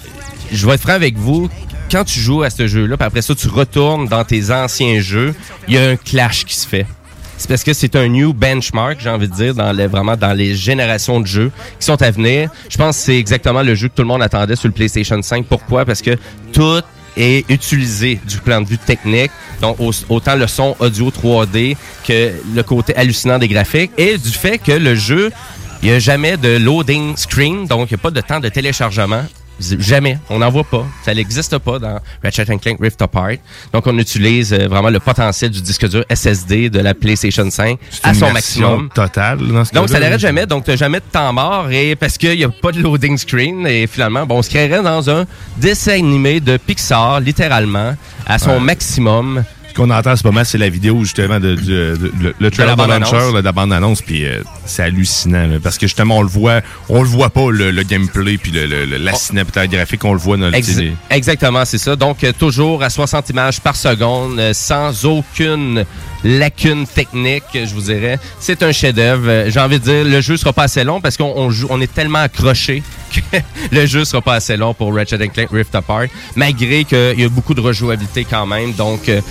je 0.51 0.65
vais 0.65 0.75
être 0.75 0.81
franc 0.81 0.93
avec 0.93 1.17
vous. 1.17 1.49
Quand 1.91 2.03
tu 2.03 2.19
joues 2.19 2.43
à 2.43 2.49
ce 2.49 2.67
jeu-là, 2.67 2.97
puis 2.97 3.05
après 3.05 3.21
ça, 3.21 3.33
tu 3.33 3.47
retournes 3.47 4.07
dans 4.07 4.23
tes 4.25 4.51
anciens 4.51 4.99
jeux, 4.99 5.33
il 5.67 5.75
y 5.75 5.77
a 5.77 5.89
un 5.89 5.95
clash 5.95 6.43
qui 6.43 6.55
se 6.55 6.67
fait. 6.67 6.85
C'est 7.37 7.47
parce 7.47 7.63
que 7.63 7.73
c'est 7.73 7.95
un 7.95 8.07
new 8.07 8.33
benchmark, 8.33 8.99
j'ai 8.99 9.09
envie 9.09 9.27
de 9.27 9.33
dire, 9.33 9.53
dans 9.53 9.71
les, 9.71 9.85
vraiment 9.85 10.17
dans 10.17 10.33
les 10.33 10.55
générations 10.55 11.19
de 11.19 11.27
jeux 11.27 11.51
qui 11.79 11.85
sont 11.85 12.01
à 12.01 12.09
venir. 12.09 12.49
Je 12.67 12.77
pense 12.77 12.97
que 12.97 13.03
c'est 13.03 13.17
exactement 13.17 13.61
le 13.61 13.75
jeu 13.75 13.89
que 13.89 13.93
tout 13.93 14.01
le 14.01 14.07
monde 14.07 14.23
attendait 14.23 14.55
sur 14.55 14.67
le 14.67 14.73
PlayStation 14.73 15.21
5. 15.21 15.45
Pourquoi? 15.45 15.85
Parce 15.85 16.01
que 16.01 16.17
tout 16.51 16.81
est 17.17 17.49
utilisé 17.49 18.19
du 18.27 18.37
plan 18.37 18.61
de 18.61 18.67
vue 18.67 18.77
technique. 18.77 19.31
Donc, 19.61 19.77
au- 19.79 19.91
autant 20.09 20.35
le 20.35 20.47
son 20.47 20.75
audio 20.79 21.09
3D 21.11 21.75
que 22.07 22.31
le 22.53 22.63
côté 22.63 22.95
hallucinant 22.95 23.39
des 23.39 23.47
graphiques 23.47 23.91
et 23.97 24.17
du 24.17 24.29
fait 24.29 24.57
que 24.59 24.71
le 24.71 24.95
jeu, 24.95 25.31
il 25.81 25.89
n'y 25.89 25.95
a 25.95 25.99
jamais 25.99 26.37
de 26.37 26.57
loading 26.57 27.15
screen, 27.17 27.65
donc 27.67 27.89
il 27.91 27.93
n'y 27.95 27.99
a 27.99 28.03
pas 28.03 28.11
de 28.11 28.21
temps 28.21 28.39
de 28.39 28.49
téléchargement 28.49 29.23
Jamais. 29.59 30.19
On 30.29 30.39
n'en 30.39 30.49
voit 30.49 30.63
pas. 30.63 30.85
Ça 31.03 31.13
n'existe 31.13 31.57
pas 31.57 31.79
dans 31.79 31.99
Ratchet 32.23 32.45
Clank 32.45 32.77
Rift 32.79 33.01
Apart. 33.01 33.31
Donc, 33.73 33.87
on 33.87 33.97
utilise 33.97 34.53
euh, 34.53 34.67
vraiment 34.67 34.89
le 34.89 34.99
potentiel 34.99 35.51
du 35.51 35.61
disque 35.61 35.87
dur 35.89 36.03
SSD 36.13 36.69
de 36.69 36.79
la 36.79 36.93
PlayStation 36.93 37.49
5 37.49 37.77
à 38.03 38.13
son 38.13 38.31
maximum. 38.31 38.89
ce 38.95 39.73
Donc, 39.73 39.89
ça 39.89 39.99
n'arrête 39.99 40.19
jamais. 40.19 40.45
Donc, 40.45 40.63
tu 40.65 40.77
jamais 40.77 40.99
de 40.99 41.05
temps 41.11 41.33
mort 41.33 41.69
et 41.71 41.95
parce 41.95 42.17
qu'il 42.17 42.37
n'y 42.37 42.43
a 42.43 42.49
pas 42.49 42.71
de 42.71 42.81
loading 42.81 43.17
screen. 43.17 43.65
Et 43.67 43.87
finalement, 43.87 44.25
bon, 44.25 44.37
on 44.39 44.41
se 44.41 44.49
créerait 44.49 44.83
dans 44.83 45.09
un 45.09 45.25
dessin 45.57 45.93
animé 45.93 46.39
de 46.39 46.57
Pixar, 46.57 47.19
littéralement, 47.19 47.95
à 48.25 48.37
son 48.39 48.51
Ouais. 48.51 48.59
maximum. 48.59 49.43
Ce 49.77 49.81
qu'on 49.83 49.91
entend, 49.91 50.15
c'est 50.15 50.23
pas 50.23 50.31
mal, 50.31 50.43
c'est 50.43 50.57
la 50.57 50.69
vidéo 50.69 51.03
justement 51.03 51.39
de, 51.39 51.53
de- 51.53 52.11
le, 52.19 52.33
le 52.39 52.49
trailer 52.49 52.75
la 52.75 52.83
de 52.87 52.91
launcher, 52.99 53.31
là, 53.31 53.41
de 53.41 53.45
la 53.45 53.51
bande 53.51 53.71
annonce, 53.71 54.01
puis 54.01 54.25
euh, 54.25 54.41
c'est 54.65 54.81
hallucinant 54.81 55.45
là, 55.45 55.57
parce 55.61 55.77
que 55.77 55.85
justement 55.85 56.17
on 56.17 56.23
le 56.23 56.27
voit, 56.27 56.61
on 56.89 57.03
le 57.03 57.07
voit 57.07 57.29
pas 57.29 57.51
le, 57.51 57.69
le 57.69 57.83
gameplay 57.83 58.39
puis 58.39 58.51
le, 58.51 58.65
le- 58.65 58.97
la 58.97 59.13
cinématique 59.13 59.69
graphique, 59.69 60.03
on 60.03 60.13
le 60.13 60.17
voit 60.19 60.35
dans 60.37 60.47
le 60.49 60.55
Ex- 60.55 60.73
télé. 60.75 60.93
exactement, 61.11 61.63
c'est 61.63 61.77
ça. 61.77 61.95
Donc, 61.95 62.23
euh, 62.23 62.31
toujours 62.33 62.81
à 62.81 62.89
60 62.89 63.29
images 63.29 63.61
par 63.61 63.75
seconde, 63.75 64.39
euh, 64.39 64.51
sans 64.55 65.05
aucune 65.05 65.85
lacune 66.23 66.87
technique, 66.87 67.43
je 67.53 67.71
vous 67.75 67.81
dirais. 67.81 68.17
C'est 68.39 68.63
un 68.63 68.71
chef-d'œuvre. 68.71 69.29
Euh, 69.29 69.51
J'ai 69.51 69.59
envie 69.59 69.77
de 69.79 69.83
dire, 69.83 70.03
le 70.05 70.21
jeu 70.21 70.37
sera 70.37 70.53
pas 70.53 70.63
assez 70.63 70.83
long 70.83 71.01
parce 71.01 71.17
qu'on 71.17 71.31
on 71.35 71.51
joue, 71.51 71.67
on 71.69 71.79
est 71.81 71.93
tellement 71.93 72.17
accroché 72.23 72.81
que 73.13 73.37
le 73.71 73.85
jeu 73.85 74.05
sera 74.05 74.23
pas 74.23 74.33
assez 74.33 74.57
long 74.57 74.73
pour 74.73 74.91
Ratchet 74.95 75.19
Clank 75.27 75.49
Rift 75.51 75.75
Apart, 75.75 76.05
malgré 76.35 76.83
qu'il 76.83 77.19
y 77.19 77.23
a 77.23 77.29
beaucoup 77.29 77.53
de 77.53 77.61
rejouabilité 77.61 78.25
quand 78.27 78.47
même. 78.47 78.73
Donc, 78.73 79.07
euh, 79.07 79.21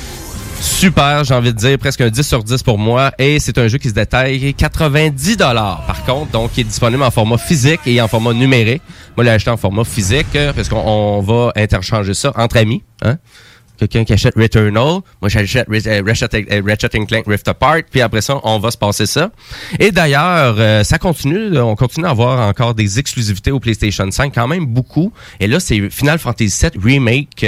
Super, 0.61 1.25
j'ai 1.25 1.35
envie 1.35 1.53
de 1.53 1.59
dire, 1.59 1.79
presque 1.79 2.01
un 2.01 2.09
10 2.09 2.23
sur 2.23 2.43
10 2.43 2.63
pour 2.63 2.79
moi. 2.79 3.13
Et 3.19 3.39
c'est 3.39 3.57
un 3.59 3.69
jeu 3.69 3.79
qui 3.79 3.89
se 3.89 3.95
détaille 3.95 4.55
90 4.55 5.37
dollars 5.37 5.85
par 5.87 6.05
contre. 6.05 6.31
Donc, 6.33 6.53
il 6.57 6.63
est 6.63 6.65
disponible 6.65 7.03
en 7.03 7.11
format 7.11 7.39
physique 7.39 7.81
et 7.87 8.01
en 8.01 8.09
format 8.09 8.33
numérique. 8.33 8.83
Moi, 9.17 9.25
je 9.25 9.31
l'ai 9.31 9.35
acheté 9.35 9.51
en 9.51 9.57
format 9.57 9.85
physique 9.85 10.27
euh, 10.35 10.53
parce 10.53 10.69
qu'on 10.69 10.79
on 10.79 11.21
va 11.21 11.53
interchanger 11.57 12.15
ça 12.15 12.33
entre 12.37 12.57
amis. 12.57 12.83
Hein? 13.03 13.17
Quelqu'un 13.79 14.05
qui 14.05 14.15
achète 14.15 14.35
Returnal, 14.37 15.01
moi 15.21 15.29
j'achète 15.29 15.69
euh, 15.69 16.03
Ratchet, 16.07 16.29
euh, 16.35 17.05
Clank 17.05 17.25
Rift 17.27 17.47
Apart, 17.47 17.83
puis 17.91 18.01
après 18.01 18.23
ça, 18.23 18.41
on 18.43 18.59
va 18.59 18.71
se 18.71 18.79
passer 18.79 19.05
ça. 19.05 19.31
Et 19.79 19.93
d'ailleurs, 19.93 20.85
ça 20.85 20.99
continue, 20.99 21.59
on 21.59 21.77
continue 21.77 22.07
à 22.07 22.11
avoir 22.11 22.49
encore 22.49 22.75
des 22.75 22.99
exclusivités 22.99 23.51
au 23.51 23.61
PlayStation 23.61 24.11
5, 24.11 24.33
quand 24.35 24.49
même 24.49 24.65
beaucoup. 24.65 25.13
Et 25.41 25.47
là, 25.47 25.61
c'est 25.61 25.91
Final 25.91 26.19
Fantasy 26.19 26.67
VII 26.73 26.81
Remake 26.83 27.45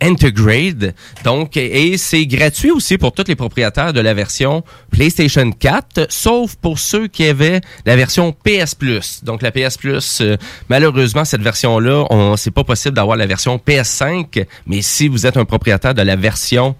Integrate. 0.00 0.94
Donc, 1.24 1.56
et 1.56 1.96
c'est 1.96 2.26
gratuit 2.26 2.70
aussi 2.70 2.98
pour 2.98 3.12
tous 3.12 3.24
les 3.28 3.36
propriétaires 3.36 3.92
de 3.92 4.00
la 4.00 4.14
version 4.14 4.64
PlayStation 4.90 5.50
4, 5.50 6.06
sauf 6.10 6.56
pour 6.56 6.78
ceux 6.78 7.08
qui 7.08 7.26
avaient 7.26 7.60
la 7.86 7.96
version 7.96 8.32
PS 8.32 8.74
Plus. 8.74 9.24
Donc, 9.24 9.42
la 9.42 9.50
PS 9.50 9.76
Plus, 9.76 10.20
euh, 10.20 10.36
malheureusement, 10.68 11.24
cette 11.24 11.42
version-là, 11.42 12.06
on 12.10 12.36
c'est 12.36 12.50
pas 12.50 12.64
possible 12.64 12.94
d'avoir 12.94 13.16
la 13.16 13.26
version 13.26 13.58
PS5, 13.58 14.46
mais 14.66 14.82
si 14.82 15.08
vous 15.08 15.26
êtes 15.26 15.36
un 15.36 15.44
propriétaire 15.44 15.94
de 15.94 16.02
la 16.02 16.16
version 16.16 16.76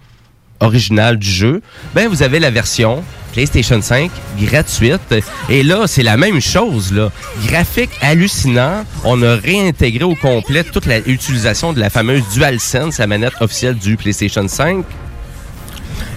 originale 0.59 1.17
du 1.17 1.29
jeu, 1.29 1.61
ben 1.93 2.07
vous 2.07 2.23
avez 2.23 2.39
la 2.39 2.51
version 2.51 3.03
PlayStation 3.33 3.81
5 3.81 4.11
gratuite. 4.41 5.15
Et 5.49 5.63
là, 5.63 5.85
c'est 5.87 6.03
la 6.03 6.17
même 6.17 6.41
chose. 6.41 6.91
Là. 6.91 7.11
Graphique 7.45 7.91
hallucinant. 8.01 8.83
On 9.03 9.21
a 9.21 9.35
réintégré 9.35 10.03
au 10.03 10.15
complet 10.15 10.63
toute 10.63 10.85
l'utilisation 10.85 11.73
de 11.73 11.79
la 11.79 11.89
fameuse 11.89 12.23
DualSense, 12.33 12.97
la 12.97 13.07
manette 13.07 13.33
officielle 13.39 13.75
du 13.75 13.97
PlayStation 13.97 14.47
5. 14.47 14.83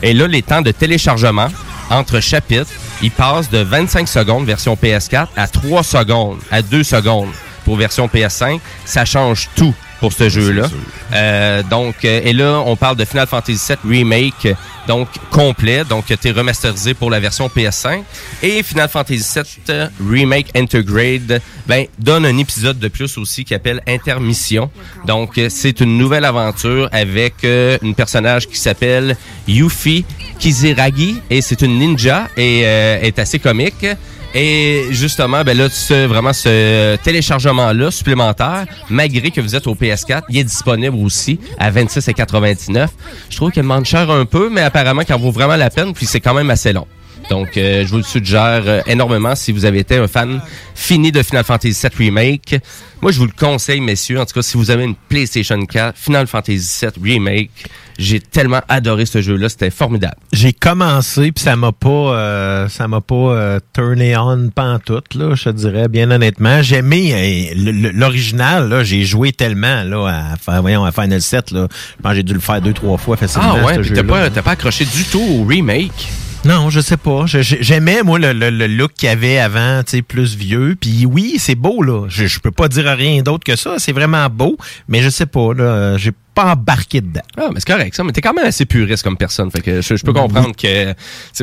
Et 0.03 0.15
là, 0.15 0.27
les 0.27 0.43
temps 0.43 0.63
de 0.63 0.71
téléchargement 0.73 1.49
entre 1.91 2.21
chapitres, 2.21 2.71
ils 3.03 3.11
passent 3.11 3.51
de 3.51 3.59
25 3.59 4.09
secondes 4.09 4.47
version 4.47 4.75
PS4 4.75 5.29
à 5.37 5.47
3 5.47 5.83
secondes, 5.83 6.39
à 6.51 6.63
2 6.63 6.83
secondes 6.83 7.31
pour 7.65 7.77
version 7.77 8.07
PS5. 8.07 8.61
Ça 8.85 9.05
change 9.05 9.49
tout 9.55 9.75
pour 10.03 10.13
ce 10.13 10.29
jeu-là. 10.29 10.69
Euh, 11.15 11.63
donc, 11.63 12.05
euh, 12.05 12.21
et 12.25 12.33
là, 12.33 12.61
on 12.67 12.75
parle 12.75 12.97
de 12.97 13.05
Final 13.05 13.29
Fantasy 13.29 13.73
VII 13.85 13.99
Remake, 13.99 14.49
donc 14.89 15.07
complet, 15.31 15.85
donc 15.89 16.07
qui 16.07 16.13
a 16.13 16.15
été 16.15 16.33
remasterisé 16.33 16.93
pour 16.93 17.09
la 17.09 17.21
version 17.21 17.47
PS5. 17.47 18.03
Et 18.43 18.65
Final 18.65 18.89
Fantasy 18.89 19.25
VII 19.33 19.45
euh, 19.71 19.87
Remake 20.11 20.49
Intergrade, 20.57 21.41
ben, 21.69 21.87
donne 22.01 22.27
un 22.27 22.37
épisode 22.37 22.81
de 22.81 22.89
plus 22.89 23.17
aussi 23.17 23.45
qui 23.45 23.55
appelle 23.55 23.81
Intermission. 23.87 24.73
Donc, 25.07 25.39
euh, 25.39 25.47
c'est 25.49 25.79
une 25.81 25.97
nouvelle 25.97 26.25
aventure 26.25 26.89
avec 26.91 27.35
euh, 27.45 27.79
une 27.81 27.95
personnage 27.95 28.49
qui 28.49 28.59
s'appelle 28.59 29.17
Yuffie 29.47 30.05
Kiziragi 30.41 31.19
et 31.31 31.43
c'est 31.43 31.63
une 31.63 31.79
ninja 31.79 32.27
et 32.37 32.63
euh, 32.65 32.99
est 33.03 33.21
assez 33.21 33.39
comique. 33.39 33.87
Et 34.35 34.87
justement, 34.91 35.45
ben 35.45 35.57
là, 35.57 35.69
ce, 35.69 36.07
vraiment 36.07 36.33
ce 36.33 36.97
téléchargement-là 36.97 37.91
supplémentaire, 37.91 38.65
malgré 38.89 39.31
que 39.31 39.41
vous 39.41 39.55
êtes 39.55 39.67
au 39.67 39.75
PS4, 39.75 40.23
il 40.31 40.39
est 40.39 40.45
disponible 40.45 40.97
aussi 40.97 41.39
à 41.59 41.71
26,99. 41.71 42.89
Je 43.29 43.37
trouve 43.37 43.51
qu'il 43.51 43.63
demande 43.63 43.85
cher 43.85 44.11
un 44.11 44.25
peu, 44.25 44.49
mais 44.51 44.63
apparemment 44.63 45.03
qu'il 45.03 45.15
en 45.15 45.19
vaut 45.19 45.33
vraiment 45.33 45.57
la 45.57 45.69
peine, 45.69 45.93
puis 45.93 46.07
c'est 46.07 46.21
quand 46.21 46.35
même 46.35 46.49
assez 46.51 46.73
long. 46.73 46.87
Donc, 47.33 47.57
euh, 47.57 47.87
je 47.87 47.91
vous 47.91 47.97
le 47.97 48.03
suggère 48.03 48.63
euh, 48.67 48.83
énormément 48.87 49.35
si 49.35 49.53
vous 49.53 49.65
avez 49.65 49.79
été 49.79 49.97
un 49.97 50.07
fan 50.07 50.43
fini 50.75 51.11
de 51.13 51.23
Final 51.23 51.45
Fantasy 51.45 51.81
VII 51.81 52.09
Remake. 52.11 52.57
Moi, 53.01 53.11
je 53.11 53.19
vous 53.19 53.25
le 53.25 53.33
conseille, 53.33 53.81
messieurs. 53.81 54.21
En 54.21 54.27
tout 54.27 54.35
cas, 54.35 54.43
si 54.43 54.59
vous 54.59 54.71
avez 54.71 54.85
une 54.85 54.95
PlayStation 54.95 55.65
4, 55.65 55.97
Final 55.97 56.27
Fantasy 56.27 56.79
VII 56.83 56.91
Remake, 57.03 57.51
j'ai 57.99 58.21
tellement 58.21 58.61
adoré 58.69 59.07
ce 59.07 59.23
jeu-là. 59.23 59.49
C'était 59.49 59.71
formidable. 59.71 60.17
J'ai 60.33 60.53
commencé 60.53 61.33
puis 61.33 61.43
ça 61.43 61.57
m'a 61.57 61.73
pas 61.73 61.89
euh, 61.89 62.69
ça 62.69 62.87
m'a 62.89 63.01
pas 63.01 63.15
euh, 63.15 63.61
turné 63.73 64.17
on 64.17 64.51
pantoute 64.51 65.15
là, 65.15 65.35
je 65.35 65.45
te 65.45 65.49
dirais 65.51 65.89
bien 65.89 66.11
honnêtement. 66.11 66.63
J'ai 66.63 66.77
aimé 66.77 67.55
euh, 67.57 67.91
l'original 67.95 68.69
là, 68.69 68.85
j'ai 68.85 69.05
joué 69.05 69.33
tellement 69.33 69.83
là 69.85 70.35
à 70.47 70.61
voyons 70.61 70.85
à 70.85 70.93
Final 70.93 71.23
7 71.23 71.51
là. 71.53 71.69
Je 71.71 72.03
pense 72.03 72.11
que 72.13 72.17
j'ai 72.17 72.23
dû 72.23 72.35
le 72.35 72.41
faire 72.41 72.61
deux 72.61 72.73
trois 72.73 72.99
fois 72.99 73.17
facilement 73.17 73.57
Ah 73.57 73.65
ouais, 73.65 73.81
t'as 73.83 74.03
pas, 74.03 74.31
t'as 74.31 74.43
pas 74.43 74.53
accroché 74.53 74.85
du 74.85 75.05
tout 75.05 75.23
au 75.23 75.45
remake? 75.45 76.11
Non, 76.45 76.71
je 76.71 76.81
sais 76.81 76.97
pas. 76.97 77.25
J'aimais, 77.27 78.03
moi, 78.03 78.19
le, 78.19 78.33
le- 78.33 78.51
le 78.51 78.67
look 78.67 78.93
qu'il 78.95 79.09
y 79.09 79.13
avait 79.13 79.39
avant, 79.39 79.83
tu 79.85 79.93
sais, 79.99 80.03
plus 80.03 80.35
vieux. 80.37 80.77
Puis 80.81 81.07
oui, 81.07 81.37
c'est 81.39 81.55
beau, 81.55 81.83
là. 81.83 82.07
Je, 82.09 82.27
je 82.27 82.41
peux 82.41 82.51
pas 82.51 82.67
dire 82.69 82.85
rien 82.97 83.23
d'autre 83.23 83.45
que 83.45 83.55
ça. 83.55 83.75
C'est 83.79 83.93
vraiment 83.93 84.29
beau. 84.29 84.57
Mais 84.89 85.03
je 85.03 85.09
sais 85.09 85.27
pas, 85.27 85.55
là. 85.55 85.97
J'ai 85.99 86.11
pas 86.35 86.53
embarqué 86.55 87.01
dedans. 87.01 87.21
Ah, 87.37 87.51
mais 87.55 87.61
c'est 87.61 87.73
correct, 87.73 87.95
ça. 87.95 88.03
Mais 88.03 88.11
t'es 88.13 88.21
quand 88.23 88.33
même 88.35 88.47
assez 88.47 88.65
puriste 88.65 89.05
comme 89.05 89.17
personne. 89.19 89.51
Fait 89.53 89.61
que 89.61 89.81
je, 89.83 89.95
je 89.97 90.03
peux 90.03 90.13
comprendre 90.15 90.57
que 90.57 90.95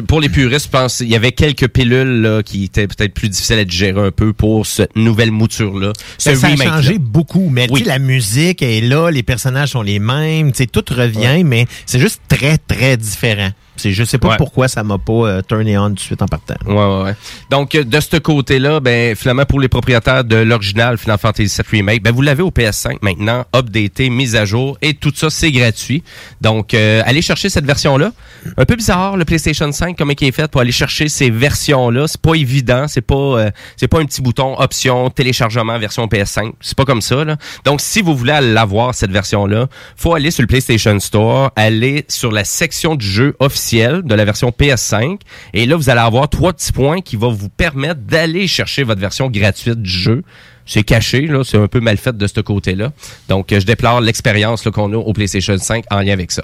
pour 0.01 0.19
les 0.19 0.27
puristes, 0.29 0.65
je 0.65 0.69
pense 0.71 0.99
il 0.99 1.07
y 1.09 1.15
avait 1.15 1.31
quelques 1.31 1.67
pilules 1.69 2.21
là, 2.21 2.43
qui 2.43 2.65
étaient 2.65 2.87
peut-être 2.87 3.13
plus 3.13 3.29
difficiles 3.29 3.59
à 3.59 3.65
digérer 3.65 4.01
un 4.07 4.11
peu 4.11 4.33
pour 4.33 4.65
cette 4.65 4.95
nouvelle 4.97 5.31
mouture-là. 5.31 5.93
Ben, 6.25 6.35
ça 6.35 6.47
a 6.47 6.55
changé 6.57 6.97
beaucoup, 6.97 7.49
mais 7.51 7.67
Oui. 7.69 7.83
la 7.85 7.99
musique 7.99 8.63
est 8.63 8.81
là, 8.81 9.11
les 9.11 9.23
personnages 9.23 9.69
sont 9.69 9.83
les 9.83 9.99
mêmes, 9.99 10.51
tu 10.51 10.57
sais, 10.63 10.65
tout 10.67 10.83
revient, 10.91 11.43
mais 11.45 11.67
c'est 11.85 11.99
juste 11.99 12.21
très, 12.27 12.57
très 12.57 12.97
différent. 12.97 13.51
C'est, 13.79 13.91
je 13.91 14.03
sais 14.03 14.17
pas 14.19 14.29
Ouais. 14.29 14.37
pourquoi 14.37 14.67
ça 14.67 14.83
m'a 14.83 14.97
pas 14.99 15.13
euh, 15.13 15.41
turné 15.41 15.77
on 15.77 15.87
tout 15.89 15.95
de 15.95 15.99
suite 15.99 16.21
en 16.21 16.27
partant. 16.27 16.55
Ouais, 16.67 16.73
ouais, 16.75 17.03
ouais. 17.05 17.15
Donc, 17.49 17.73
euh, 17.73 17.83
de 17.83 17.99
ce 17.99 18.17
côté-là, 18.17 18.79
ben, 18.79 19.15
finalement, 19.15 19.45
pour 19.45 19.59
les 19.59 19.67
propriétaires 19.69 20.23
de 20.23 20.35
l'original 20.35 20.97
Final 20.97 21.17
Fantasy 21.17 21.55
VII 21.61 21.79
Remake, 21.79 22.03
ben, 22.03 22.13
vous 22.13 22.21
l'avez 22.21 22.43
au 22.43 22.51
PS5 22.51 22.97
maintenant, 23.01 23.45
updaté, 23.55 24.09
mise 24.09 24.35
à 24.35 24.45
jour, 24.45 24.77
et 24.81 24.93
tout 24.93 25.11
ça, 25.15 25.29
c'est 25.29 25.51
gratuit. 25.51 26.03
Donc, 26.41 26.73
euh, 26.73 27.01
allez 27.05 27.21
chercher 27.21 27.49
cette 27.49 27.65
version-là. 27.65 28.11
Un 28.57 28.65
peu 28.65 28.75
bizarre, 28.75 29.17
le 29.17 29.25
PlayStation 29.25 29.71
5, 29.71 29.97
comment 29.97 30.13
il 30.19 30.27
est 30.27 30.31
fait 30.31 30.49
pour 30.51 30.61
aller 30.61 30.71
chercher 30.71 31.07
ces 31.09 31.29
versions-là. 31.29 32.07
C'est 32.07 32.21
pas 32.21 32.35
évident, 32.35 32.87
c'est 32.87 33.01
pas, 33.01 33.15
euh, 33.15 33.49
c'est 33.77 33.87
pas 33.87 33.99
un 33.99 34.05
petit 34.05 34.21
bouton 34.21 34.59
option, 34.59 35.09
téléchargement, 35.09 35.77
version 35.79 36.05
PS5. 36.07 36.51
C'est 36.61 36.75
pas 36.77 36.85
comme 36.85 37.01
ça, 37.01 37.23
là. 37.23 37.37
Donc, 37.65 37.79
si 37.81 38.01
vous 38.01 38.15
voulez 38.15 38.37
l'avoir, 38.41 38.93
cette 38.93 39.11
version-là, 39.11 39.67
faut 39.95 40.13
aller 40.13 40.31
sur 40.31 40.41
le 40.41 40.47
PlayStation 40.47 40.99
Store, 40.99 41.51
aller 41.55 42.05
sur 42.09 42.31
la 42.31 42.43
section 42.43 42.95
du 42.95 43.05
jeu 43.05 43.35
officiel 43.39 43.68
de 43.77 44.15
la 44.15 44.25
version 44.25 44.49
PS5, 44.49 45.19
et 45.53 45.65
là, 45.65 45.75
vous 45.75 45.89
allez 45.89 45.99
avoir 45.99 46.29
trois 46.29 46.53
petits 46.53 46.71
points 46.71 47.01
qui 47.01 47.15
vont 47.15 47.31
vous 47.31 47.49
permettre 47.49 48.01
d'aller 48.01 48.47
chercher 48.47 48.83
votre 48.83 49.01
version 49.01 49.29
gratuite 49.29 49.81
du 49.81 49.89
jeu. 49.89 50.23
C'est 50.65 50.83
caché, 50.83 51.21
là, 51.21 51.43
c'est 51.43 51.57
un 51.57 51.67
peu 51.67 51.79
mal 51.79 51.97
fait 51.97 52.15
de 52.15 52.27
ce 52.27 52.41
côté-là. 52.41 52.91
Donc, 53.27 53.51
euh, 53.51 53.59
je 53.59 53.65
déplore 53.65 54.01
l'expérience 54.01 54.65
là, 54.65 54.71
qu'on 54.71 54.93
a 54.93 54.97
au 54.97 55.13
PlayStation 55.13 55.57
5 55.57 55.85
en 55.89 56.01
lien 56.01 56.13
avec 56.13 56.31
ça. 56.31 56.43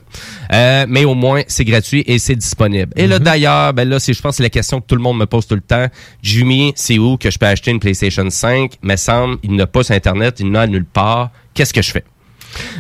Euh, 0.52 0.86
mais 0.90 1.06
au 1.06 1.14
moins, 1.14 1.44
c'est 1.48 1.64
gratuit 1.64 2.04
et 2.08 2.18
c'est 2.18 2.36
disponible. 2.36 2.92
Et 2.96 3.06
là, 3.06 3.20
d'ailleurs, 3.20 3.74
ben 3.74 3.88
là, 3.88 4.00
c'est, 4.00 4.14
je 4.14 4.22
pense 4.22 4.32
que 4.32 4.38
c'est 4.38 4.44
la 4.44 4.50
question 4.50 4.82
que 4.82 4.88
tout 4.88 4.96
le 4.96 5.02
monde 5.02 5.20
me 5.20 5.28
pose 5.28 5.46
tout 5.46 5.54
le 5.54 5.62
temps. 5.62 5.88
Jimmy, 6.24 6.74
c'est 6.76 6.98
où 6.98 7.18
que 7.18 7.30
je 7.30 7.38
peux 7.38 7.46
acheter 7.46 7.70
une 7.70 7.80
PlayStation 7.80 8.28
5? 8.28 8.80
Me 8.82 8.96
semble, 8.96 9.38
il 9.44 9.56
n'a 9.56 9.68
pas 9.68 9.84
sur 9.84 9.94
Internet, 9.94 10.40
il 10.40 10.50
n'a 10.50 10.66
nulle 10.66 10.86
part. 10.86 11.30
Qu'est-ce 11.54 11.74
que 11.74 11.84
je 11.84 11.92
fais? 11.92 12.04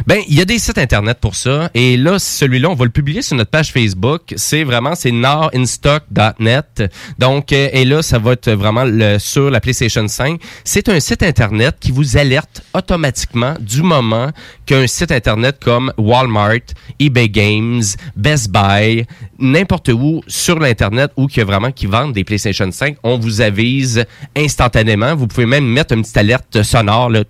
Ben, 0.08 0.22
il 0.28 0.36
y 0.36 0.42
a 0.42 0.46
des 0.46 0.60
sites 0.60 0.78
internet 0.78 1.18
pour 1.20 1.36
ça. 1.36 1.70
Et 1.74 1.98
là, 1.98 2.20
celui-là, 2.20 2.70
on 2.70 2.76
va 2.76 2.86
le 2.86 2.92
publier 2.92 3.22
sur 3.22 3.36
notre 3.38 3.52
page 3.52 3.72
Facebook. 3.72 4.34
C'est 4.36 4.64
vraiment, 4.64 4.96
c'est 4.96 5.12
norinstock.net. 5.12 6.84
Donc, 7.20 7.52
euh, 7.52 7.70
et 7.74 7.86
là, 7.86 8.02
ça 8.02 8.20
va 8.20 8.34
être 8.34 8.52
vraiment 8.52 8.84
le, 8.86 9.18
sur 9.20 9.50
la 9.50 9.60
PlayStation 9.60 10.08
5. 10.08 10.42
C'est 10.64 10.90
un 10.90 11.00
site 11.00 11.24
internet 11.24 11.76
qui 11.80 11.92
vous 11.92 12.18
alerte 12.18 12.64
automatiquement 12.74 13.56
du 13.60 13.82
moment 13.82 14.32
qu'un 14.66 14.88
site 14.88 15.12
internet 15.12 15.58
comme 15.64 15.92
Walmart, 15.98 16.74
eBay 17.00 17.30
Games, 17.30 17.84
Best 18.16 18.52
Buy, 18.52 19.06
n'importe 19.40 19.90
où 19.90 20.22
sur 20.28 20.60
l'internet 20.60 21.12
ou 21.18 21.28
qui 21.28 21.42
vraiment 21.42 21.72
qui 21.72 21.86
vendent 21.86 22.14
des 22.14 22.24
PlayStation 22.24 22.72
5, 22.72 22.98
on 23.04 23.18
vous 23.18 23.42
avise 23.42 24.06
instantanément. 24.36 25.16
Vous 25.16 25.28
pouvez 25.28 25.46
même 25.46 25.66
mettre 25.66 25.94
une 25.94 26.02
petite 26.02 26.18
alerte 26.18 26.64
sonore, 26.64 27.10
là, 27.10 27.24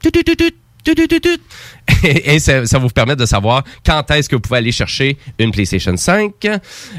Et, 2.04 2.34
et 2.36 2.40
ça, 2.40 2.66
ça 2.66 2.78
va 2.78 2.84
vous 2.84 2.90
permettre 2.90 3.20
de 3.22 3.26
savoir 3.26 3.64
quand 3.86 4.10
est-ce 4.12 4.30
que 4.30 4.36
vous 4.36 4.42
pouvez 4.42 4.58
aller 4.60 4.72
chercher 4.72 5.18
une 5.40 5.52
PlayStation 5.52 5.96
5. 5.96 6.34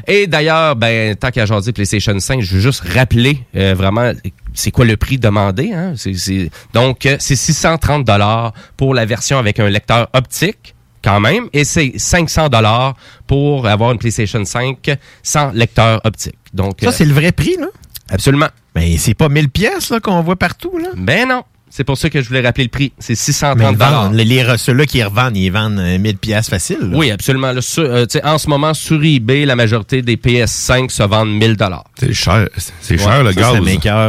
Et 0.07 0.27
d'ailleurs, 0.27 0.75
ben, 0.75 1.15
tant 1.15 1.29
qu'à 1.31 1.45
jaser 1.45 1.71
PlayStation 1.73 2.17
5, 2.19 2.41
je 2.41 2.55
veux 2.55 2.61
juste 2.61 2.81
rappeler 2.81 3.39
euh, 3.55 3.73
vraiment 3.75 4.11
c'est 4.53 4.71
quoi 4.71 4.85
le 4.85 4.97
prix 4.97 5.17
demandé. 5.17 5.71
Hein? 5.73 5.93
C'est- 5.95 6.13
c'est- 6.15 6.49
donc, 6.73 7.05
euh, 7.05 7.17
c'est 7.19 7.35
630 7.35 8.03
dollars 8.05 8.53
pour 8.75 8.93
la 8.93 9.05
version 9.05 9.37
avec 9.37 9.59
un 9.59 9.69
lecteur 9.69 10.09
optique 10.13 10.73
quand 11.03 11.19
même, 11.19 11.47
et 11.53 11.63
c'est 11.63 11.93
500 11.95 12.49
dollars 12.49 12.95
pour 13.27 13.67
avoir 13.67 13.91
une 13.91 13.99
PlayStation 13.99 14.43
5 14.43 14.97
sans 15.23 15.51
lecteur 15.51 16.01
optique. 16.03 16.35
Donc, 16.53 16.77
Ça, 16.81 16.89
euh, 16.89 16.91
c'est 16.91 17.05
le 17.05 17.13
vrai 17.13 17.31
prix, 17.31 17.55
là? 17.59 17.67
Absolument. 18.09 18.47
Mais 18.75 18.97
c'est 18.97 19.13
pas 19.13 19.29
1000 19.29 19.49
pièces 19.49 19.89
là 19.91 19.99
qu'on 19.99 20.21
voit 20.21 20.35
partout, 20.37 20.77
là? 20.77 20.89
Ben 20.95 21.27
non. 21.27 21.43
C'est 21.69 21.83
pour 21.83 21.97
ça 21.97 22.09
que 22.09 22.21
je 22.21 22.27
voulais 22.27 22.41
rappeler 22.41 22.63
le 22.63 22.69
prix. 22.69 22.91
C'est 22.97 23.11
Mais 23.11 23.15
630 23.15 23.57
ils 23.73 23.77
dollars. 23.77 24.11
les, 24.11 24.57
ceux-là 24.57 24.85
qui 24.85 25.03
revendent, 25.03 25.37
ils 25.37 25.49
vendent 25.49 25.79
euh, 25.79 25.97
1000 25.99 26.17
pièces 26.17 26.49
facile. 26.49 26.77
là. 26.81 26.97
Oui, 26.97 27.11
absolument. 27.11 27.51
Là, 27.51 27.61
sur- 27.61 27.83
euh, 27.83 28.05
en 28.23 28.37
ce 28.37 28.49
moment, 28.49 28.73
sur 28.73 29.03
eBay, 29.03 29.45
la 29.45 29.55
majorité 29.55 30.01
des 30.01 30.15
PS5 30.17 30.89
se 30.89 31.03
vendent 31.03 31.31
1000 31.33 31.55
dollars. 31.55 31.83
C'est 31.99 32.13
cher. 32.13 32.47
C'est 32.81 32.97
cher, 32.97 33.23
le 33.23 33.31
ça, 33.33 33.39
gaz. 33.41 33.53
c'est 33.53 33.59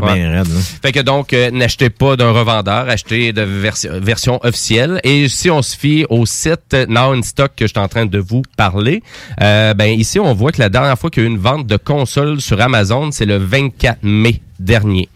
ben. 0.01 0.45
Fait 0.83 0.93
que 0.93 1.01
donc, 1.01 1.33
euh, 1.33 1.51
n'achetez 1.51 1.91
pas 1.91 2.17
d'un 2.17 2.31
revendeur, 2.31 2.89
achetez 2.89 3.33
de 3.33 3.43
version, 3.43 3.91
version 4.01 4.41
officielle. 4.45 5.01
Et 5.05 5.29
si 5.29 5.51
on 5.51 5.61
se 5.63 5.77
fie 5.77 6.07
au 6.09 6.27
site 6.27 6.75
Now 6.89 7.13
in 7.13 7.23
Stock 7.23 7.53
que 7.57 7.67
je 7.67 7.73
suis 7.73 7.81
en 7.81 7.89
train 7.89 8.07
de 8.07 8.19
vous 8.19 8.43
parler, 8.57 9.03
euh, 9.43 9.75
ben 9.75 9.87
ici, 9.99 10.19
on 10.21 10.33
voit 10.35 10.53
que 10.53 10.61
la 10.61 10.69
dernière 10.69 10.99
fois 10.99 11.11
qu'il 11.11 11.23
y 11.23 11.27
a 11.27 11.29
eu 11.29 11.33
une 11.33 11.39
vente 11.39 11.67
de 11.67 11.77
console 11.77 12.41
sur 12.41 12.61
Amazon, 12.61 13.11
c'est 13.11 13.27
le 13.27 13.37
24 13.37 13.99
mai 14.03 14.41
dernier. 14.59 15.09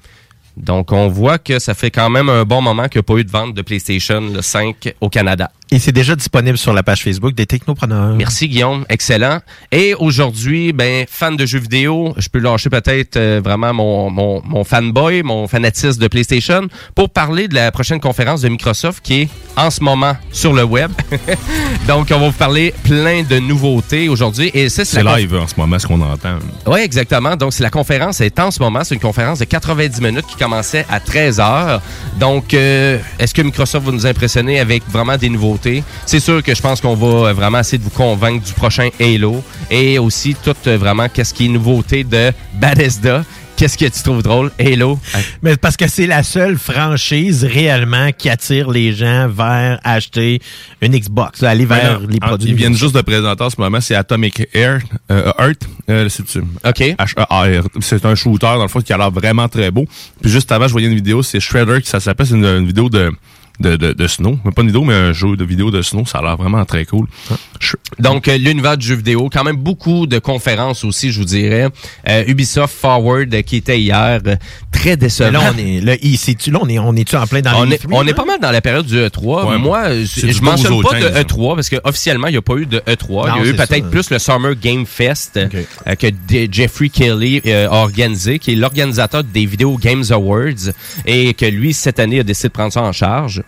Donc, 0.56 0.92
on 0.92 1.08
voit 1.08 1.38
que 1.38 1.58
ça 1.58 1.74
fait 1.74 1.90
quand 1.90 2.10
même 2.10 2.28
un 2.28 2.44
bon 2.44 2.60
moment 2.60 2.88
qu'il 2.88 2.98
n'y 2.98 3.00
a 3.00 3.14
pas 3.14 3.16
eu 3.16 3.24
de 3.24 3.30
vente 3.30 3.54
de 3.54 3.62
PlayStation 3.62 4.20
le 4.20 4.42
5 4.42 4.94
au 5.00 5.08
Canada. 5.08 5.50
Et 5.74 5.78
c'est 5.78 5.90
déjà 5.92 6.14
disponible 6.14 6.58
sur 6.58 6.74
la 6.74 6.82
page 6.82 7.02
Facebook 7.02 7.34
des 7.34 7.46
Technopreneurs. 7.46 8.14
Merci 8.14 8.46
Guillaume, 8.46 8.84
excellent. 8.90 9.38
Et 9.72 9.94
aujourd'hui, 9.94 10.74
ben 10.74 11.06
fan 11.08 11.34
de 11.34 11.46
jeux 11.46 11.60
vidéo, 11.60 12.12
je 12.18 12.28
peux 12.28 12.40
lâcher 12.40 12.68
peut-être 12.68 13.16
euh, 13.16 13.40
vraiment 13.42 13.72
mon, 13.72 14.10
mon, 14.10 14.42
mon 14.44 14.64
fanboy, 14.64 15.22
mon 15.22 15.48
fanatisme 15.48 15.98
de 15.98 16.08
PlayStation 16.08 16.68
pour 16.94 17.08
parler 17.08 17.48
de 17.48 17.54
la 17.54 17.72
prochaine 17.72 18.00
conférence 18.00 18.42
de 18.42 18.50
Microsoft 18.50 19.02
qui 19.02 19.22
est 19.22 19.28
en 19.56 19.70
ce 19.70 19.82
moment 19.82 20.14
sur 20.30 20.52
le 20.52 20.62
web. 20.62 20.90
Donc 21.88 22.08
on 22.10 22.18
va 22.18 22.26
vous 22.26 22.32
parler 22.32 22.74
plein 22.84 23.22
de 23.22 23.38
nouveautés 23.38 24.10
aujourd'hui 24.10 24.50
et 24.52 24.68
ça 24.68 24.84
c'est 24.84 24.98
C'est 24.98 25.02
conf- 25.04 25.16
live 25.20 25.34
en 25.36 25.46
ce 25.46 25.54
moment, 25.56 25.78
ce 25.78 25.86
qu'on 25.86 26.02
entend. 26.02 26.38
oui, 26.66 26.80
exactement. 26.80 27.34
Donc, 27.34 27.54
c'est 27.54 27.62
la 27.62 27.70
conférence 27.70 28.20
est 28.20 28.38
en 28.38 28.50
ce 28.50 28.60
moment. 28.60 28.84
C'est 28.84 28.94
une 28.94 29.00
conférence 29.00 29.38
de 29.38 29.44
90 29.46 30.02
minutes 30.02 30.26
qui 30.26 30.36
commençait 30.36 30.84
à 30.90 31.00
13 31.00 31.40
heures. 31.40 31.80
Donc, 32.20 32.52
euh, 32.52 32.98
est-ce 33.18 33.32
que 33.32 33.40
Microsoft 33.40 33.86
va 33.86 33.92
nous 33.92 34.06
impressionner 34.06 34.60
avec 34.60 34.82
vraiment 34.90 35.16
des 35.16 35.30
nouveautés? 35.30 35.61
C'est 36.06 36.20
sûr 36.20 36.42
que 36.42 36.54
je 36.54 36.60
pense 36.60 36.80
qu'on 36.80 36.94
va 36.94 37.28
euh, 37.28 37.32
vraiment 37.32 37.60
essayer 37.60 37.78
de 37.78 37.84
vous 37.84 37.90
convaincre 37.90 38.44
du 38.44 38.52
prochain 38.52 38.88
Halo 39.00 39.42
et 39.70 39.98
aussi 39.98 40.34
tout 40.34 40.54
euh, 40.66 40.76
vraiment 40.76 41.08
qu'est-ce 41.08 41.32
qui 41.34 41.46
est 41.46 41.48
nouveauté 41.48 42.04
de 42.04 42.32
Bethesda? 42.54 43.24
Qu'est-ce 43.56 43.78
que 43.78 43.84
tu 43.84 44.02
trouves 44.02 44.22
drôle? 44.22 44.50
Halo? 44.58 44.98
Mais 45.42 45.56
parce 45.56 45.76
que 45.76 45.86
c'est 45.86 46.06
la 46.06 46.22
seule 46.22 46.58
franchise 46.58 47.44
réellement 47.44 48.10
qui 48.10 48.28
attire 48.28 48.70
les 48.70 48.92
gens 48.92 49.28
vers 49.28 49.78
acheter 49.84 50.40
une 50.80 50.98
Xbox, 50.98 51.42
là, 51.42 51.50
aller 51.50 51.64
vers 51.64 52.00
Ben, 52.00 52.08
les 52.10 52.18
produits. 52.18 52.50
Ils 52.50 52.56
viennent 52.56 52.76
juste 52.76 52.94
de 52.94 53.02
présenter 53.02 53.44
en 53.44 53.50
ce 53.50 53.60
moment, 53.60 53.80
c'est 53.80 53.94
Atomic 53.94 54.48
Air, 54.52 54.80
euh, 55.10 55.30
Heart, 55.38 55.68
euh, 55.90 56.08
c'est-tu? 56.08 56.40
OK. 56.40 56.80
H-E-A-R. 56.80 57.68
C'est 57.80 58.04
un 58.04 58.14
shooter, 58.14 58.46
dans 58.46 58.62
le 58.62 58.68
fond, 58.68 58.80
qui 58.80 58.92
a 58.92 58.98
l'air 58.98 59.10
vraiment 59.10 59.48
très 59.48 59.70
beau. 59.70 59.86
Puis 60.20 60.30
juste 60.30 60.50
avant, 60.50 60.66
je 60.66 60.72
voyais 60.72 60.88
une 60.88 60.96
vidéo, 60.96 61.22
c'est 61.22 61.38
Shredder, 61.38 61.82
qui 61.82 61.88
ça 61.88 62.00
s'appelle, 62.00 62.26
c'est 62.26 62.34
une, 62.34 62.44
une 62.44 62.66
vidéo 62.66 62.88
de, 62.88 63.12
de, 63.60 63.76
de, 63.76 63.92
de 63.92 64.06
Snow. 64.06 64.38
Mais 64.44 64.50
pas 64.50 64.62
une 64.62 64.68
vidéo, 64.68 64.82
mais 64.84 64.94
un 64.94 65.12
jeu 65.12 65.36
de 65.36 65.44
vidéo 65.44 65.70
de 65.70 65.82
Snow. 65.82 66.04
Ça 66.06 66.18
a 66.18 66.22
l'air 66.22 66.36
vraiment 66.36 66.64
très 66.64 66.84
cool. 66.84 67.06
Je- 67.60 67.74
Donc, 67.98 68.26
euh, 68.28 68.36
l'univers 68.38 68.76
du 68.76 68.86
jeu 68.86 68.94
vidéo, 68.96 69.28
quand 69.32 69.44
même 69.44 69.56
beaucoup 69.56 70.06
de 70.06 70.18
conférences 70.18 70.84
aussi, 70.84 71.12
je 71.12 71.18
vous 71.20 71.24
dirais. 71.26 71.68
Euh, 72.08 72.24
Ubisoft 72.26 72.74
Forward 72.74 73.32
euh, 73.34 73.42
qui 73.42 73.56
était 73.56 73.78
hier, 73.80 74.20
euh, 74.26 74.36
très 74.72 74.90
Mais 74.90 74.96
décevant. 74.96 75.30
là, 75.30 75.52
on 75.54 75.58
est, 75.58 75.80
là, 75.80 75.94
ici-tu, 76.02 76.50
là, 76.50 76.58
on 76.62 76.68
est, 76.68 76.78
on 76.78 76.94
est-tu 76.96 77.14
en 77.16 77.26
plein 77.26 77.40
dans 77.42 77.60
on 77.60 77.64
les 77.64 77.74
est, 77.76 77.80
on 77.90 78.06
est 78.06 78.14
pas 78.14 78.24
mal 78.24 78.40
dans 78.40 78.50
la 78.50 78.60
période 78.60 78.86
du 78.86 78.96
E3. 78.96 79.46
Ouais, 79.46 79.58
Moi, 79.58 79.82
je 80.04 80.42
mentionne 80.42 80.82
pas 80.82 80.98
de 81.00 81.04
automne, 81.06 81.12
ça. 81.14 81.22
E3 81.22 81.54
parce 81.54 81.68
que 81.68 81.76
officiellement 81.84 82.26
il 82.28 82.32
n'y 82.32 82.36
a 82.38 82.42
pas 82.42 82.54
eu 82.56 82.66
de 82.66 82.78
E3. 82.80 83.28
Non, 83.28 83.34
il 83.36 83.44
y 83.44 83.48
a 83.48 83.50
eu 83.52 83.54
peut-être 83.56 83.90
plus 83.90 84.10
le 84.10 84.18
Summer 84.18 84.54
Game 84.60 84.86
Fest 84.86 85.36
euh, 85.36 85.94
que 85.94 86.06
D- 86.08 86.48
Jeffrey 86.50 86.88
Kelly 86.88 87.40
euh, 87.46 87.68
a 87.68 87.74
organisé, 87.82 88.38
qui 88.38 88.52
est 88.52 88.56
l'organisateur 88.56 89.22
des 89.24 89.46
Video 89.46 89.76
Games 89.76 90.04
Awards 90.10 90.72
et 91.06 91.34
que 91.34 91.46
lui 91.46 91.72
cette 91.74 92.00
année 92.00 92.20
a 92.20 92.22
décidé 92.22 92.48
de 92.48 92.52
prendre 92.54 92.72
ça 92.72 92.82
en 92.82 92.92
charge. 92.92 93.42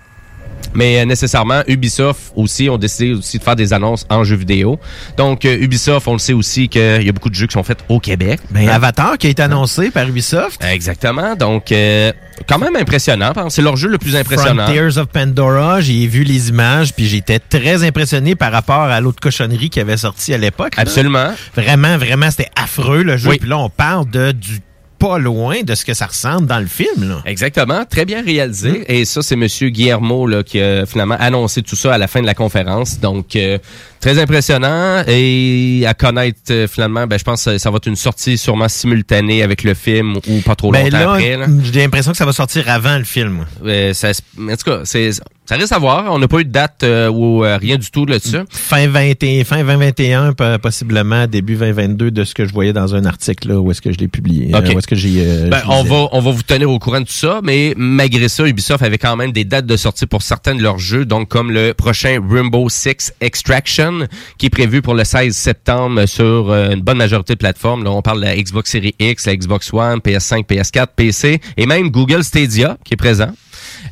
Mais 0.75 1.01
euh, 1.01 1.05
nécessairement, 1.05 1.63
Ubisoft 1.69 2.33
aussi 2.35 2.69
ont 2.69 2.79
décidé 2.79 3.15
aussi 3.15 3.39
de 3.39 3.43
faire 3.43 3.57
des 3.57 3.73
annonces 3.73 4.07
en 4.11 4.25
jeux 4.25 4.37
vidéo. 4.37 4.79
Donc, 5.17 5.45
euh, 5.45 5.57
Ubisoft, 5.61 6.09
on 6.09 6.15
le 6.15 6.19
sait 6.19 6.33
aussi 6.33 6.69
qu'il 6.69 7.03
y 7.03 7.09
a 7.09 7.13
beaucoup 7.13 7.31
de 7.31 7.35
jeux 7.35 7.47
qui 7.47 7.53
sont 7.55 7.63
faits 7.63 7.79
au 7.89 8.01
Québec. 8.01 8.41
Ben, 8.51 8.69
Hein? 8.69 8.73
Avatar 8.75 9.19
qui 9.19 9.27
a 9.27 9.31
été 9.31 9.43
annoncé 9.43 9.91
par 9.91 10.09
Ubisoft. 10.09 10.63
Exactement. 10.65 11.35
Donc, 11.37 11.71
euh, 11.73 12.13
quand 12.49 12.59
même 12.59 12.77
impressionnant. 12.77 13.33
C'est 13.49 13.63
leur 13.63 13.77
jeu 13.77 13.89
le 13.89 13.99
plus 13.99 14.17
impressionnant. 14.17 14.65
Frontiers 14.65 14.99
of 14.99 15.07
Pandora, 15.09 15.81
j'ai 15.81 16.07
vu 16.07 16.25
les 16.25 16.49
images, 16.49 16.93
puis 16.95 17.07
j'étais 17.07 17.39
très 17.39 17.85
impressionné 17.85 18.35
par 18.35 18.53
rapport 18.53 18.83
à 18.83 19.01
l'autre 19.01 19.21
cochonnerie 19.21 19.71
qui 19.71 19.81
avait 19.81 19.97
sorti 19.97 20.35
à 20.35 20.39
l'époque. 20.39 20.77
là. 20.77 20.83
Absolument. 20.83 21.31
Vraiment, 21.55 21.97
vraiment, 21.99 22.31
c'était 22.31 22.51
affreux 22.57 23.03
le 23.03 23.17
jeu. 23.17 23.31
Oui. 23.31 23.39
Puis 23.39 23.49
là, 23.49 23.59
on 23.59 23.69
parle 23.69 24.09
de 24.11 24.33
du 24.33 24.61
pas 24.99 25.19
loin 25.19 25.63
de 25.63 25.75
ce 25.75 25.85
que 25.85 25.95
ça 25.95 26.07
ressemble 26.07 26.47
dans 26.47 26.61
le 26.61 26.67
film. 26.67 27.09
Là. 27.09 27.23
Exactement, 27.25 27.85
très 27.85 28.05
bien 28.05 28.23
réalisé. 28.23 28.71
Mm. 28.71 28.85
Et 28.89 29.05
ça, 29.05 29.23
c'est 29.23 29.37
Monsieur 29.37 29.69
Guillermo 29.69 30.27
là, 30.27 30.43
qui 30.43 30.61
a 30.61 30.87
finalement 30.87 31.17
annoncé 31.19 31.63
tout 31.63 31.77
ça 31.77 31.95
à 31.95 31.99
la 31.99 32.09
fin 32.09 32.21
de 32.21 32.27
la 32.27 32.35
conférence. 32.35 33.01
Donc, 33.01 33.37
euh, 33.37 33.59
très 34.05 34.19
impressionnant. 34.21 35.03
Et 35.09 35.85
à 35.87 35.95
connaître, 35.95 36.39
euh, 36.51 36.67
finalement, 36.69 37.07
ben, 37.07 37.19
je 37.19 37.25
pense 37.25 37.45
que 37.45 37.59
ça 37.59 37.71
va 37.71 37.77
être 37.77 37.87
une 37.87 37.97
sortie 37.97 38.37
sûrement 38.37 38.69
simultanée 38.69 39.43
avec 39.43 39.63
le 39.65 39.75
film 39.75 40.17
ou 40.29 40.41
pas 40.45 40.55
trop 40.55 40.71
Ben 40.71 40.85
longtemps 40.85 40.99
là, 40.99 41.13
après. 41.15 41.37
là. 41.37 41.47
j'ai 41.63 41.81
l'impression 41.81 42.13
que 42.13 42.19
ça 42.19 42.27
va 42.27 42.33
sortir 42.33 42.69
avant 42.69 42.99
le 42.99 43.05
film. 43.05 43.47
Euh, 43.65 43.93
ça, 43.95 44.11
en 44.39 44.57
tout 44.57 44.65
cas, 44.71 44.81
c'est, 44.85 45.11
ça 45.13 45.57
reste 45.57 45.73
à 45.73 45.79
voir. 45.79 46.07
On 46.13 46.19
n'a 46.19 46.29
pas 46.29 46.41
eu 46.41 46.45
de 46.45 46.51
date 46.51 46.83
euh, 46.85 47.09
ou 47.11 47.45
euh, 47.45 47.57
rien 47.57 47.77
du 47.77 47.91
tout 47.91 48.05
là-dessus. 48.07 48.39
Fin 48.51 48.87
21, 48.89 49.45
fin 49.45 49.63
2021, 49.65 50.33
po- 50.35 50.59
possiblement 50.63 51.27
début 51.27 51.55
2022 51.57 52.11
de 52.11 52.25
ce 52.25 52.35
que 52.35 52.45
je 52.47 52.53
voyais 52.53 52.73
dans 52.73 52.95
un 52.95 53.05
article 53.07 53.49
là, 53.49 53.59
où 53.61 53.71
est-ce 53.71 53.81
que 53.81 53.93
je 53.93 53.99
l'ai 53.99 54.09
publié. 54.09 54.53
Où 54.55 54.79
est-ce 54.79 54.87
que 54.87 54.97
j'ai 54.97 55.49
Ben, 55.49 55.63
on 55.69 55.83
va 55.83 56.09
on 56.13 56.21
va 56.21 56.31
vous 56.31 56.43
tenir 56.43 56.71
au 56.71 56.79
courant 56.79 57.01
de 57.01 57.07
tout 57.07 57.13
ça, 57.13 57.41
mais 57.43 57.73
malgré 57.77 58.29
ça, 58.29 58.47
Ubisoft 58.47 58.83
avait 58.83 58.99
quand 58.99 59.17
même 59.17 59.33
des 59.33 59.45
dates 59.45 59.67
de 59.67 59.77
sortie 59.77 60.07
pour 60.07 60.23
certains 60.23 60.55
de 60.55 60.63
leurs 60.63 60.79
jeux, 60.79 61.05
donc 61.07 61.29
comme 61.29 61.51
le 61.51 61.73
prochain 61.75 62.19
Rainbow 62.29 62.69
Six 62.69 63.13
Extraction, 63.21 63.94
qui 64.39 64.47
est 64.47 64.51
prévu 64.51 64.83
pour 64.83 64.95
le 64.95 65.05
16 65.05 65.35
septembre 65.37 66.07
sur 66.07 66.51
euh, 66.51 66.71
une 66.71 66.81
bonne 66.81 66.99
majorité 66.99 67.35
de 67.35 67.39
plateformes. 67.39 67.85
Là, 67.85 67.91
on 67.91 68.03
parle 68.03 68.21
de 68.21 68.25
la 68.27 68.37
Xbox 68.37 68.71
Series 68.71 68.95
X, 68.99 69.27
la 69.27 69.37
Xbox 69.37 69.73
One, 69.73 69.99
PS5, 69.99 70.45
PS4, 70.47 70.87
PC, 70.97 71.41
et 71.57 71.67
même 71.67 71.91
Google 71.91 72.23
Stadia 72.25 72.77
qui 72.85 72.95
est 72.95 72.97
présent. 72.97 73.31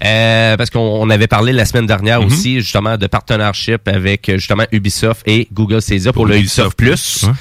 Euh, 0.04 0.56
parce 0.56 0.70
qu'on 0.70 0.80
on 0.80 1.10
avait 1.10 1.26
parlé 1.26 1.52
la 1.52 1.64
semaine 1.64 1.86
dernière 1.86 2.20
Mhm. 2.20 2.26
aussi 2.26 2.60
justement 2.60 2.96
de 2.96 3.06
partenariat 3.06 3.52
avec 3.86 4.30
justement 4.34 4.64
Ubisoft 4.72 5.22
et 5.26 5.48
Google 5.52 5.82
Stadia 5.82 6.12
pour, 6.12 6.22
Pour 6.24 6.26
le 6.26 6.38
Ubisoft 6.38 6.76
Plus. 6.76 7.24
Ouais. 7.24 7.32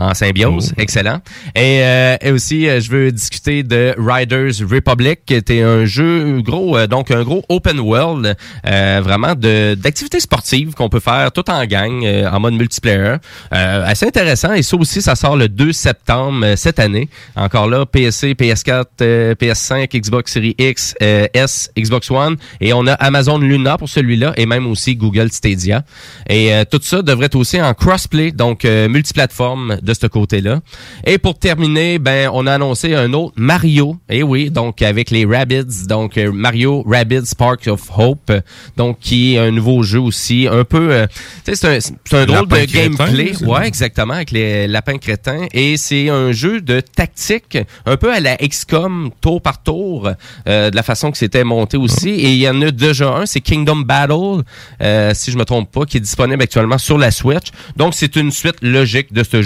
En 0.00 0.14
symbiose, 0.14 0.72
Oh. 0.76 0.80
excellent. 0.80 1.20
Et, 1.54 1.80
euh, 1.82 2.16
et 2.22 2.30
aussi, 2.32 2.66
euh, 2.68 2.80
je 2.80 2.90
veux 2.90 3.12
discuter 3.12 3.62
de 3.62 3.94
Riders 3.98 4.66
Republic, 4.68 5.20
qui 5.26 5.34
était 5.34 5.60
un 5.60 5.84
jeu 5.84 6.40
gros, 6.40 6.76
euh, 6.78 6.86
donc 6.86 7.10
un 7.10 7.22
gros 7.22 7.44
open 7.50 7.78
world, 7.80 8.34
euh, 8.66 9.00
vraiment 9.04 9.34
de 9.34 9.74
d'activités 9.74 10.20
sportives 10.20 10.72
qu'on 10.72 10.88
peut 10.88 11.00
faire 11.00 11.30
tout 11.32 11.48
en 11.50 11.64
gang, 11.66 12.02
euh, 12.04 12.28
en 12.30 12.40
mode 12.40 12.54
multiplayer. 12.54 13.16
Euh, 13.52 13.84
assez 13.84 14.06
intéressant. 14.06 14.54
Et 14.54 14.62
ça 14.62 14.76
aussi, 14.76 15.02
ça 15.02 15.14
sort 15.14 15.36
le 15.36 15.48
2 15.48 15.72
septembre 15.72 16.44
euh, 16.46 16.56
cette 16.56 16.78
année. 16.78 17.08
Encore 17.36 17.68
là, 17.68 17.84
PSC, 17.84 18.32
PS4, 18.34 18.84
euh, 19.02 19.34
PS5, 19.34 19.86
Xbox 20.00 20.32
Series 20.32 20.54
X, 20.58 20.94
euh, 21.02 21.26
S, 21.34 21.70
Xbox 21.78 22.10
One. 22.10 22.36
Et 22.62 22.72
on 22.72 22.86
a 22.86 22.94
Amazon 22.94 23.36
Luna 23.38 23.76
pour 23.76 23.88
celui-là 23.90 24.32
et 24.38 24.46
même 24.46 24.66
aussi 24.66 24.96
Google 24.96 25.30
Stadia. 25.30 25.84
Et 26.28 26.54
euh, 26.54 26.64
tout 26.64 26.80
ça 26.82 27.02
devrait 27.02 27.26
être 27.26 27.34
aussi 27.36 27.60
en 27.60 27.74
crossplay, 27.74 28.32
donc 28.32 28.64
euh, 28.64 28.88
multiplateforme 28.88 29.76
de 29.82 29.89
ce 29.94 30.06
côté-là. 30.06 30.60
Et 31.04 31.18
pour 31.18 31.38
terminer, 31.38 31.98
ben 31.98 32.30
on 32.32 32.46
a 32.46 32.54
annoncé 32.54 32.94
un 32.94 33.12
autre 33.12 33.34
Mario. 33.36 33.96
Et 34.08 34.22
oui, 34.22 34.50
donc 34.50 34.82
avec 34.82 35.10
les 35.10 35.24
Rabbids, 35.24 35.86
donc 35.88 36.18
euh, 36.18 36.32
Mario 36.32 36.82
Rabbids 36.86 37.26
Spark 37.26 37.66
of 37.68 37.90
Hope, 37.96 38.32
donc 38.76 38.98
qui 39.00 39.34
est 39.34 39.38
un 39.38 39.50
nouveau 39.50 39.82
jeu 39.82 40.00
aussi, 40.00 40.48
un 40.50 40.64
peu, 40.64 40.92
euh, 40.92 41.06
c'est 41.44 41.64
un, 41.64 41.78
c'est 41.80 42.16
un 42.16 42.26
drôle 42.26 42.48
Lapin 42.48 42.60
de 42.60 42.72
gameplay, 42.72 43.24
crétin, 43.30 43.46
ouais, 43.46 43.66
exactement, 43.66 44.14
avec 44.14 44.30
les 44.30 44.66
lapins 44.66 44.98
crétins. 44.98 45.46
Et 45.52 45.76
c'est 45.76 46.08
un 46.08 46.32
jeu 46.32 46.60
de 46.60 46.80
tactique, 46.80 47.58
un 47.86 47.96
peu 47.96 48.12
à 48.12 48.20
la 48.20 48.36
XCOM, 48.36 49.10
tour 49.20 49.40
par 49.40 49.62
tour, 49.62 50.10
euh, 50.48 50.70
de 50.70 50.76
la 50.76 50.82
façon 50.82 51.10
que 51.10 51.18
c'était 51.18 51.44
monté 51.44 51.76
aussi. 51.76 52.10
Et 52.10 52.30
il 52.30 52.38
y 52.38 52.48
en 52.48 52.60
a 52.62 52.70
déjà 52.70 53.14
un, 53.14 53.26
c'est 53.26 53.40
Kingdom 53.40 53.76
Battle, 53.76 54.42
euh, 54.82 55.12
si 55.14 55.30
je 55.30 55.38
me 55.38 55.44
trompe 55.44 55.70
pas, 55.70 55.84
qui 55.84 55.98
est 55.98 56.00
disponible 56.00 56.42
actuellement 56.42 56.78
sur 56.78 56.98
la 56.98 57.10
Switch. 57.10 57.48
Donc 57.76 57.94
c'est 57.94 58.16
une 58.16 58.30
suite 58.30 58.56
logique 58.62 59.12
de 59.12 59.22
ce 59.22 59.42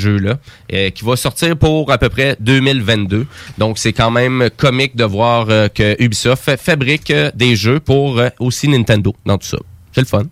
euh, 0.72 0.90
qui 0.90 1.04
va 1.04 1.16
sortir 1.16 1.56
pour 1.56 1.90
à 1.92 1.98
peu 1.98 2.08
près 2.08 2.36
2022. 2.40 3.26
Donc 3.58 3.78
c'est 3.78 3.92
quand 3.92 4.10
même 4.10 4.48
comique 4.56 4.96
de 4.96 5.04
voir 5.04 5.46
euh, 5.50 5.68
que 5.68 5.96
Ubisoft 6.02 6.42
fa- 6.44 6.56
fabrique 6.56 7.10
euh, 7.10 7.30
des 7.34 7.56
jeux 7.56 7.80
pour 7.80 8.20
aussi 8.38 8.68
Nintendo 8.68 9.14
dans 9.26 9.38
tout 9.38 9.46
ça. 9.48 9.58
C'est 9.94 10.00
le 10.00 10.06
fun. 10.06 10.24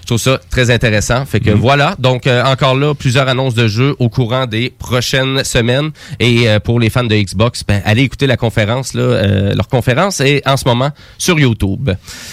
Je 0.00 0.06
trouve 0.06 0.18
ça 0.18 0.40
très 0.50 0.70
intéressant. 0.70 1.24
Fait 1.24 1.38
que 1.40 1.50
Mhm. 1.50 1.56
voilà. 1.60 1.94
Donc, 2.00 2.26
euh, 2.26 2.42
encore 2.44 2.74
là, 2.74 2.94
plusieurs 2.94 3.28
annonces 3.28 3.54
de 3.54 3.68
jeux 3.68 3.94
au 4.00 4.08
courant 4.08 4.46
des 4.46 4.70
prochaines 4.76 5.44
semaines. 5.44 5.90
Et 6.18 6.48
euh, 6.48 6.58
pour 6.58 6.80
les 6.80 6.90
fans 6.90 7.04
de 7.04 7.14
Xbox, 7.14 7.62
ben, 7.66 7.80
allez 7.84 8.02
écouter 8.02 8.26
la 8.26 8.36
conférence. 8.36 8.92
Là, 8.94 9.02
Euh, 9.02 9.54
leur 9.54 9.68
conférence 9.68 10.20
est 10.20 10.42
en 10.48 10.56
ce 10.56 10.64
moment 10.66 10.90
sur 11.18 11.38
YouTube. 11.38 11.90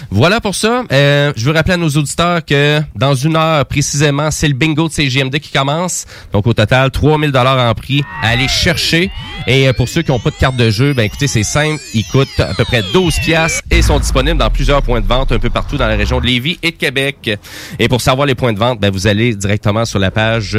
Voilà 0.10 0.42
pour 0.42 0.56
ça. 0.56 0.84
Euh, 0.92 1.32
je 1.36 1.46
veux 1.46 1.52
rappeler 1.54 1.76
à 1.76 1.78
nos 1.78 1.90
auditeurs 1.90 2.44
que 2.44 2.82
dans 2.96 3.14
une 3.14 3.36
heure 3.36 3.66
précisément, 3.66 4.32
c'est 4.32 4.48
le 4.48 4.54
bingo 4.56 4.88
de 4.88 4.94
CGMD 4.94 5.40
qui 5.40 5.52
commence. 5.52 6.06
Donc, 6.34 6.48
au 6.48 6.54
total, 6.54 6.90
3000 6.92 7.32
dollars 7.32 7.70
en 7.70 7.74
prix 7.76 8.02
à 8.24 8.30
aller 8.30 8.48
chercher. 8.48 9.12
Et 9.48 9.68
euh, 9.68 9.74
pour 9.74 9.88
ceux 9.88 10.02
qui 10.02 10.12
n'ont 10.12 10.20
pas 10.20 10.32
de 10.32 10.36
carte 10.36 10.56
de 10.56 10.70
jeu, 10.72 10.94
ben 10.94 11.04
écoutez, 11.04 11.28
c'est 11.28 11.44
simple. 11.44 11.80
Ils 11.94 12.06
coûtent 12.06 12.40
à 12.40 12.54
peu 12.56 12.66
près 12.66 12.82
12 12.94 13.20
piastres 13.20 13.62
et 13.70 13.82
sont 13.84 14.00
disponibles 14.00 14.40
dans 14.40 14.50
plusieurs 14.50 14.82
points 14.82 15.02
de 15.02 15.08
vente 15.08 15.32
un 15.32 15.40
peu 15.40 15.50
partout 15.52 15.78
dans 15.78 15.88
la 15.88 15.96
région 15.96 16.20
de 16.20 16.26
Lévis 16.26 16.58
et 16.64 16.71
Québec. 16.78 17.40
Et 17.80 17.88
pour 17.88 18.02
savoir 18.02 18.28
les 18.28 18.36
points 18.36 18.54
de 18.54 18.60
vente, 18.60 18.80
ben 18.80 18.92
vous 18.92 19.08
allez 19.08 19.36
directement 19.36 19.86
sur 19.86 20.00
la 20.00 20.12
page 20.12 20.58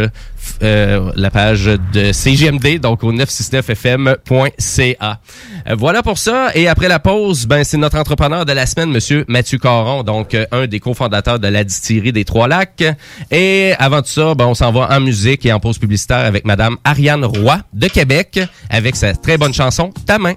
euh, 0.63 1.11
la 1.17 1.31
page 1.31 1.71
de 1.93 2.13
CGMD, 2.13 2.79
donc 2.79 3.03
au 3.03 3.13
969fm.ca. 3.13 5.21
Euh, 5.69 5.75
voilà 5.77 6.03
pour 6.03 6.17
ça. 6.19 6.51
Et 6.55 6.69
après 6.69 6.89
la 6.89 7.01
pause, 7.01 7.47
ben 7.47 7.65
c'est 7.65 7.79
notre 7.79 7.99
entrepreneur 7.99 8.45
de 8.45 8.53
la 8.53 8.67
semaine, 8.67 8.91
Monsieur 8.91 9.25
Mathieu 9.29 9.59
Caron, 9.59 10.03
donc 10.05 10.35
euh, 10.35 10.45
un 10.53 10.67
des 10.67 10.81
cofondateurs 10.81 11.41
de 11.41 11.49
la 11.49 11.65
distillerie 11.65 12.13
des 12.13 12.25
Trois 12.25 12.49
Lacs. 12.49 12.85
Et 13.31 13.73
avant 13.79 14.03
tout 14.03 14.11
ça, 14.11 14.35
ben 14.35 14.47
on 14.47 14.55
s'en 14.55 14.73
va 14.73 14.89
en 14.91 15.01
musique 15.01 15.47
et 15.47 15.53
en 15.53 15.61
pause 15.61 15.79
publicitaire 15.79 16.19
avec 16.19 16.45
Madame 16.45 16.77
Ariane 16.85 17.25
Roy 17.25 17.61
de 17.73 17.87
Québec, 17.89 18.41
avec 18.71 18.97
sa 18.97 19.15
très 19.15 19.39
bonne 19.39 19.55
chanson 19.55 19.91
Ta 20.07 20.19
main. 20.19 20.35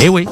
Eh 0.00 0.08
oui. 0.08 0.26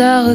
Jusqu'à 0.00 0.34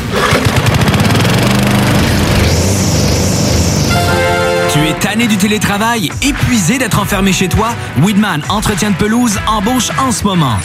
Tu 4.71 4.79
es 4.87 4.93
tanné 4.93 5.27
du 5.27 5.37
télétravail, 5.37 6.09
épuisé 6.21 6.77
d'être 6.77 6.99
enfermé 6.99 7.33
chez 7.33 7.49
toi? 7.49 7.69
Weedman 8.01 8.41
Entretien 8.49 8.91
de 8.91 8.95
pelouse 8.95 9.37
embauche 9.47 9.89
en 9.99 10.11
ce 10.11 10.23
moment. 10.23 10.57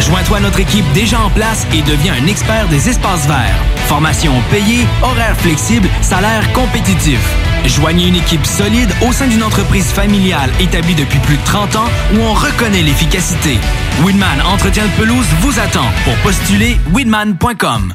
Joins-toi 0.00 0.38
à 0.38 0.40
notre 0.40 0.60
équipe 0.60 0.84
déjà 0.92 1.20
en 1.20 1.30
place 1.30 1.66
et 1.72 1.82
deviens 1.82 2.14
un 2.14 2.26
expert 2.26 2.68
des 2.68 2.88
espaces 2.88 3.26
verts. 3.26 3.56
Formation 3.86 4.32
payée, 4.50 4.86
horaire 5.02 5.36
flexible, 5.38 5.88
salaire 6.02 6.52
compétitif. 6.52 7.20
Joignez 7.66 8.08
une 8.08 8.16
équipe 8.16 8.44
solide 8.44 8.90
au 9.06 9.12
sein 9.12 9.26
d'une 9.26 9.42
entreprise 9.42 9.86
familiale 9.86 10.50
établie 10.60 10.94
depuis 10.94 11.18
plus 11.20 11.36
de 11.36 11.44
30 11.44 11.76
ans 11.76 11.88
où 12.14 12.18
on 12.20 12.34
reconnaît 12.34 12.82
l'efficacité. 12.82 13.58
Weedman 14.04 14.42
Entretien 14.42 14.84
de 14.84 15.02
pelouse 15.02 15.26
vous 15.40 15.58
attend. 15.58 15.86
Pour 16.04 16.16
postuler, 16.16 16.76
weedman.com. 16.92 17.94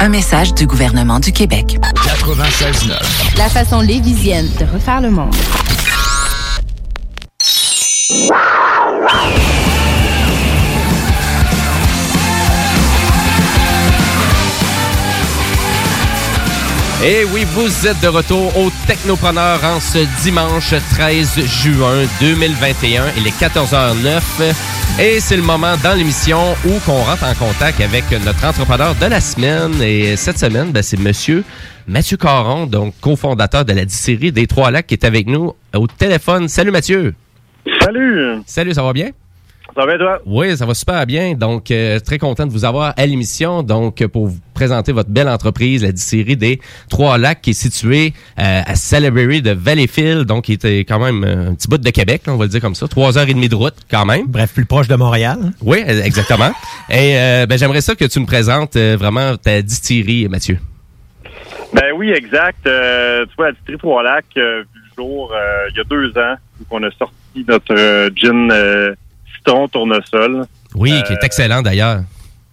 Un 0.00 0.08
message 0.08 0.54
du 0.54 0.66
gouvernement 0.66 1.18
du 1.18 1.32
Québec. 1.32 1.76
96.9. 1.80 3.36
La 3.36 3.48
façon 3.48 3.80
lévisienne 3.80 4.48
de 4.60 4.64
refaire 4.64 5.00
le 5.00 5.10
monde. 5.10 5.34
Et 17.04 17.24
oui, 17.32 17.44
vous 17.52 17.86
êtes 17.86 18.00
de 18.02 18.08
retour 18.08 18.56
au 18.58 18.70
Technopreneur 18.88 19.62
en 19.62 19.78
ce 19.78 19.98
dimanche 20.24 20.74
13 20.90 21.46
juin 21.46 22.02
2021. 22.20 23.04
Il 23.16 23.24
est 23.24 23.40
14h09 23.40 24.20
et 25.00 25.20
c'est 25.20 25.36
le 25.36 25.44
moment 25.44 25.76
dans 25.84 25.96
l'émission 25.96 26.56
où 26.66 26.80
qu'on 26.84 27.04
rentre 27.04 27.22
en 27.22 27.34
contact 27.34 27.80
avec 27.80 28.10
notre 28.24 28.44
entrepreneur 28.44 28.96
de 28.96 29.06
la 29.06 29.20
semaine. 29.20 29.80
Et 29.80 30.16
cette 30.16 30.38
semaine, 30.38 30.72
ben, 30.72 30.82
c'est 30.82 30.98
monsieur 30.98 31.44
Mathieu 31.86 32.16
Caron, 32.16 32.66
donc 32.66 32.94
cofondateur 33.00 33.64
de 33.64 33.74
la 33.74 33.84
distillerie 33.84 34.32
des 34.32 34.48
Trois-Lacs 34.48 34.88
qui 34.88 34.94
est 34.94 35.04
avec 35.04 35.28
nous 35.28 35.54
au 35.76 35.86
téléphone. 35.86 36.48
Salut 36.48 36.72
Mathieu. 36.72 37.14
Salut. 37.80 38.40
Salut, 38.44 38.74
ça 38.74 38.82
va 38.82 38.92
bien? 38.92 39.10
Ça 39.78 39.86
va 39.86 39.96
bien, 39.96 40.04
toi? 40.04 40.18
Oui, 40.26 40.56
ça 40.56 40.66
va 40.66 40.74
super 40.74 41.06
bien. 41.06 41.34
Donc, 41.34 41.70
euh, 41.70 42.00
très 42.00 42.18
content 42.18 42.44
de 42.44 42.50
vous 42.50 42.64
avoir 42.64 42.94
à 42.96 43.06
l'émission. 43.06 43.62
Donc, 43.62 44.02
euh, 44.02 44.08
pour 44.08 44.26
vous 44.26 44.40
présenter 44.52 44.90
votre 44.90 45.08
belle 45.10 45.28
entreprise, 45.28 45.84
la 45.84 45.92
distillerie 45.92 46.36
des 46.36 46.58
Trois-Lacs, 46.90 47.42
qui 47.42 47.50
est 47.50 47.52
située 47.52 48.12
euh, 48.40 48.60
à 48.66 48.74
Salaberry 48.74 49.40
de 49.40 49.52
Valleyfield. 49.52 50.26
Donc, 50.26 50.46
qui 50.46 50.54
était 50.54 50.80
quand 50.80 50.98
même 50.98 51.22
un 51.22 51.54
petit 51.54 51.68
bout 51.68 51.78
de 51.78 51.90
Québec, 51.90 52.22
là, 52.26 52.32
on 52.32 52.36
va 52.36 52.46
le 52.46 52.50
dire 52.50 52.60
comme 52.60 52.74
ça. 52.74 52.88
Trois 52.88 53.18
heures 53.18 53.28
et 53.28 53.34
demie 53.34 53.48
de 53.48 53.54
route, 53.54 53.76
quand 53.88 54.04
même. 54.04 54.26
Bref, 54.26 54.52
plus 54.52 54.64
proche 54.64 54.88
de 54.88 54.96
Montréal. 54.96 55.38
Oui, 55.62 55.78
exactement. 55.86 56.50
et 56.90 57.16
euh, 57.16 57.46
ben, 57.46 57.56
j'aimerais 57.56 57.80
ça 57.80 57.94
que 57.94 58.06
tu 58.06 58.18
me 58.18 58.26
présentes 58.26 58.74
euh, 58.74 58.96
vraiment 58.98 59.36
ta 59.36 59.62
distillerie, 59.62 60.26
Mathieu. 60.26 60.58
Ben 61.72 61.92
oui, 61.94 62.10
exact. 62.10 62.66
Euh, 62.66 63.26
tu 63.26 63.36
vois, 63.36 63.46
la 63.46 63.52
distillerie 63.52 63.78
Trois-Lacs, 63.78 64.24
euh, 64.38 64.62
vu 64.74 64.80
le 64.80 65.04
jour, 65.04 65.32
euh, 65.32 65.68
il 65.70 65.76
y 65.76 65.80
a 65.80 65.84
deux 65.84 66.08
ans, 66.18 66.34
où 66.62 66.64
on 66.68 66.82
a 66.82 66.90
sorti 66.90 67.44
notre 67.46 67.76
euh, 67.76 68.10
gin 68.16 68.50
euh, 68.50 68.92
citron 69.48 69.68
tournesol. 69.68 70.46
Oui, 70.74 71.02
qui 71.06 71.12
est 71.14 71.24
excellent 71.24 71.62
d'ailleurs. 71.62 72.02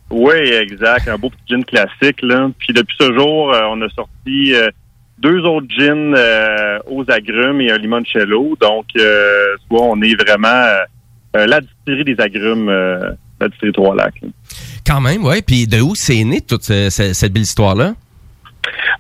Oui, 0.09 0.35
exact. 0.35 1.07
Un 1.07 1.17
beau 1.17 1.30
petit 1.30 1.41
gin 1.55 1.65
classique. 1.65 2.22
Là. 2.22 2.49
Puis 2.59 2.73
depuis 2.73 2.95
ce 2.99 3.13
jour, 3.13 3.53
euh, 3.53 3.61
on 3.72 3.81
a 3.81 3.89
sorti 3.89 4.53
euh, 4.53 4.69
deux 5.19 5.39
autres 5.43 5.67
gins 5.77 6.13
euh, 6.15 6.80
aux 6.89 7.03
agrumes 7.09 7.61
et 7.61 7.72
un 7.72 7.77
limoncello. 7.77 8.55
Donc, 8.61 8.85
euh, 8.97 9.55
vois, 9.69 9.81
on 9.84 10.01
est 10.01 10.15
vraiment 10.15 10.47
euh, 10.47 10.77
euh, 11.38 11.47
la 11.47 11.59
distillerie 11.61 12.05
des 12.15 12.22
agrumes, 12.22 12.69
euh, 12.69 13.11
la 13.41 13.49
distillerie 13.49 13.73
Trois-Lacs. 13.73 14.22
Quand 14.85 15.01
même, 15.01 15.26
ouais. 15.26 15.41
Puis 15.41 15.67
de 15.67 15.81
où 15.81 15.95
c'est 15.95 16.23
né 16.23 16.41
toute 16.41 16.63
ce- 16.63 16.89
ce- 16.89 17.13
cette 17.13 17.34
belle 17.34 17.43
histoire-là? 17.43 17.95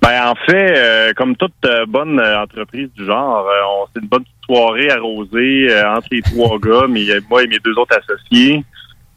Ben 0.01 0.27
en 0.29 0.35
fait, 0.35 0.73
euh, 0.77 1.13
comme 1.13 1.35
toute 1.35 1.53
euh, 1.65 1.85
bonne 1.87 2.19
euh, 2.19 2.39
entreprise 2.43 2.89
du 2.95 3.05
genre, 3.05 3.47
euh, 3.47 3.61
on 3.69 3.87
c'est 3.93 4.01
une 4.01 4.07
bonne 4.07 4.25
soirée 4.45 4.89
arrosée 4.91 5.67
euh, 5.71 5.95
entre 5.95 6.07
les 6.11 6.21
trois 6.21 6.59
gars, 6.59 6.85
mais 6.89 7.05
moi 7.29 7.43
et 7.43 7.47
mes 7.47 7.59
deux 7.59 7.73
autres 7.77 7.97
associés. 7.97 8.63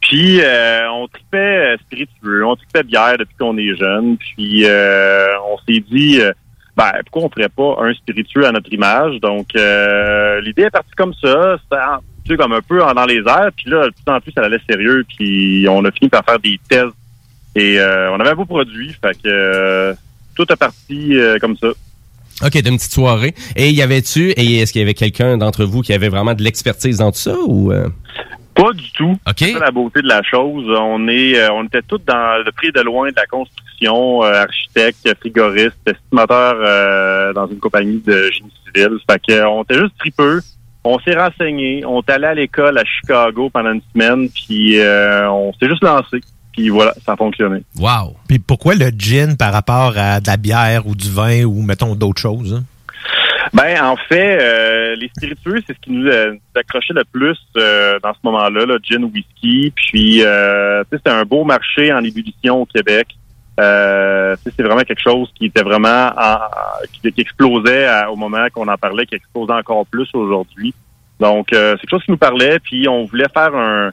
Puis 0.01 0.39
euh, 0.41 0.89
on 0.91 1.07
tripait 1.07 1.75
spiritueux, 1.81 2.45
on 2.45 2.55
tripait 2.55 2.83
bière 2.83 3.17
depuis 3.19 3.35
qu'on 3.37 3.57
est 3.57 3.75
jeune. 3.75 4.17
Puis 4.17 4.65
on 4.65 5.57
s'est 5.67 5.83
dit, 5.91 6.19
ben 6.77 6.91
pourquoi 7.05 7.23
on 7.23 7.29
ferait 7.29 7.49
pas 7.49 7.75
un 7.85 7.93
spiritueux 7.93 8.45
à 8.47 8.51
notre 8.51 8.71
image? 8.73 9.19
Donc 9.19 9.47
l'idée 9.53 10.63
est 10.63 10.69
partie 10.71 10.95
comme 10.95 11.13
ça, 11.15 11.57
un- 11.71 11.99
tu 12.25 12.31
sais, 12.31 12.37
comme 12.37 12.53
un 12.53 12.61
peu 12.61 12.79
dans 12.79 13.05
les 13.05 13.17
airs. 13.27 13.49
Puis 13.55 13.69
là, 13.69 13.85
de 13.87 13.89
plus 13.91 14.13
en 14.13 14.21
plus, 14.21 14.31
ça 14.31 14.41
allait 14.43 14.59
sérieux. 14.69 15.03
Puis 15.17 15.67
on 15.69 15.83
a 15.83 15.91
fini 15.91 16.09
par 16.09 16.23
faire 16.23 16.39
des 16.39 16.59
tests 16.69 16.95
et 17.55 17.79
euh, 17.79 18.11
on 18.11 18.19
avait 18.21 18.29
un 18.31 18.35
beau 18.35 18.45
produit, 18.45 18.93
fait 19.01 19.13
que 19.21 19.27
euh, 19.27 19.93
tout 20.39 20.53
est 20.53 20.55
parti 20.55 21.15
euh, 21.17 21.37
comme 21.39 21.57
ça. 21.57 21.67
OK, 22.45 22.53
d'une 22.61 22.77
petite 22.77 22.93
soirée. 22.93 23.33
Et 23.57 23.71
y 23.71 23.81
avait-tu, 23.81 24.29
et 24.31 24.59
est-ce 24.59 24.71
qu'il 24.71 24.79
y 24.79 24.83
avait 24.83 24.93
quelqu'un 24.93 25.37
d'entre 25.37 25.65
vous 25.65 25.81
qui 25.81 25.91
avait 25.91 26.07
vraiment 26.07 26.33
de 26.33 26.41
l'expertise 26.41 26.99
dans 26.99 27.11
tout 27.11 27.17
ça 27.17 27.35
ou... 27.45 27.73
euh? 27.73 27.89
Pas 28.55 28.71
du 28.73 28.91
tout. 28.93 29.17
OK. 29.27 29.35
C'est 29.37 29.59
la 29.59 29.71
beauté 29.71 30.01
de 30.01 30.07
la 30.07 30.21
chose. 30.23 30.65
On 30.77 31.07
est, 31.07 31.37
euh, 31.37 31.51
on 31.51 31.65
était 31.65 31.81
tous 31.81 32.01
dans 32.05 32.43
le 32.43 32.51
prix 32.51 32.71
de 32.71 32.81
loin 32.81 33.09
de 33.09 33.15
la 33.15 33.25
construction, 33.25 34.23
euh, 34.23 34.43
architecte, 34.43 35.13
frigoriste, 35.19 35.77
estimateur 35.85 36.55
euh, 36.57 37.33
dans 37.33 37.47
une 37.47 37.59
compagnie 37.59 38.01
de 38.05 38.29
génie 38.31 38.51
civil. 38.65 38.97
Fait 39.09 39.21
que, 39.25 39.45
on 39.45 39.63
était 39.63 39.79
juste 39.79 39.97
tripeux. 39.99 40.41
On 40.83 40.99
s'est 40.99 41.15
renseigné. 41.15 41.85
On 41.85 42.01
est 42.01 42.09
allé 42.09 42.25
à 42.25 42.33
l'école 42.33 42.77
à 42.77 42.83
Chicago 42.85 43.49
pendant 43.49 43.71
une 43.71 43.81
semaine, 43.93 44.29
puis 44.29 44.79
euh, 44.79 45.29
on 45.29 45.53
s'est 45.53 45.67
juste 45.67 45.83
lancé. 45.83 46.19
Puis 46.59 46.67
voilà, 46.69 46.93
ça 47.05 47.13
a 47.13 47.15
fonctionné. 47.15 47.61
Wow. 47.79 48.17
Puis 48.27 48.37
pourquoi 48.39 48.75
le 48.75 48.89
gin 48.97 49.37
par 49.37 49.53
rapport 49.53 49.93
à 49.97 50.19
de 50.19 50.27
la 50.27 50.35
bière 50.35 50.85
ou 50.87 50.93
du 50.93 51.09
vin 51.09 51.43
ou, 51.45 51.61
mettons, 51.61 51.95
d'autres 51.95 52.19
choses? 52.19 52.53
hein? 52.53 52.63
Ben, 53.53 53.81
en 53.81 53.95
fait, 53.95 54.37
euh, 54.41 54.95
les 54.97 55.07
spiritueux, 55.15 55.61
c'est 55.65 55.73
ce 55.73 55.79
qui 55.79 55.91
nous, 55.91 56.05
euh, 56.07 56.33
nous 56.33 56.59
accrochait 56.59 56.93
le 56.93 57.03
plus 57.09 57.37
euh, 57.57 57.97
dans 58.03 58.11
ce 58.13 58.19
moment-là, 58.23 58.65
là, 58.65 58.75
gin, 58.83 59.05
whisky. 59.05 59.71
Puis, 59.73 60.21
euh, 60.21 60.83
tu 60.91 60.97
sais, 60.97 61.01
c'est 61.05 61.11
un 61.13 61.23
beau 61.23 61.45
marché 61.45 61.93
en 61.93 62.03
ébullition 62.03 62.61
au 62.61 62.65
Québec. 62.65 63.07
Euh, 63.59 64.35
tu 64.35 64.43
sais, 64.43 64.53
c'est 64.57 64.63
vraiment 64.63 64.81
quelque 64.83 65.01
chose 65.01 65.29
qui 65.35 65.45
était 65.45 65.63
vraiment 65.63 66.11
en- 66.17 66.39
qui, 67.01 67.09
qui 67.11 67.21
explosait 67.21 67.85
à- 67.87 68.11
au 68.11 68.17
moment 68.17 68.45
qu'on 68.53 68.67
en 68.67 68.77
parlait, 68.77 69.05
qui 69.05 69.15
explosait 69.15 69.53
encore 69.53 69.85
plus 69.85 70.09
aujourd'hui. 70.13 70.73
Donc, 71.21 71.53
euh, 71.53 71.71
c'est 71.75 71.81
quelque 71.87 71.91
chose 71.91 72.03
qui 72.03 72.11
nous 72.11 72.17
parlait. 72.17 72.59
Puis, 72.59 72.87
on 72.89 73.05
voulait 73.05 73.29
faire 73.33 73.55
un, 73.55 73.91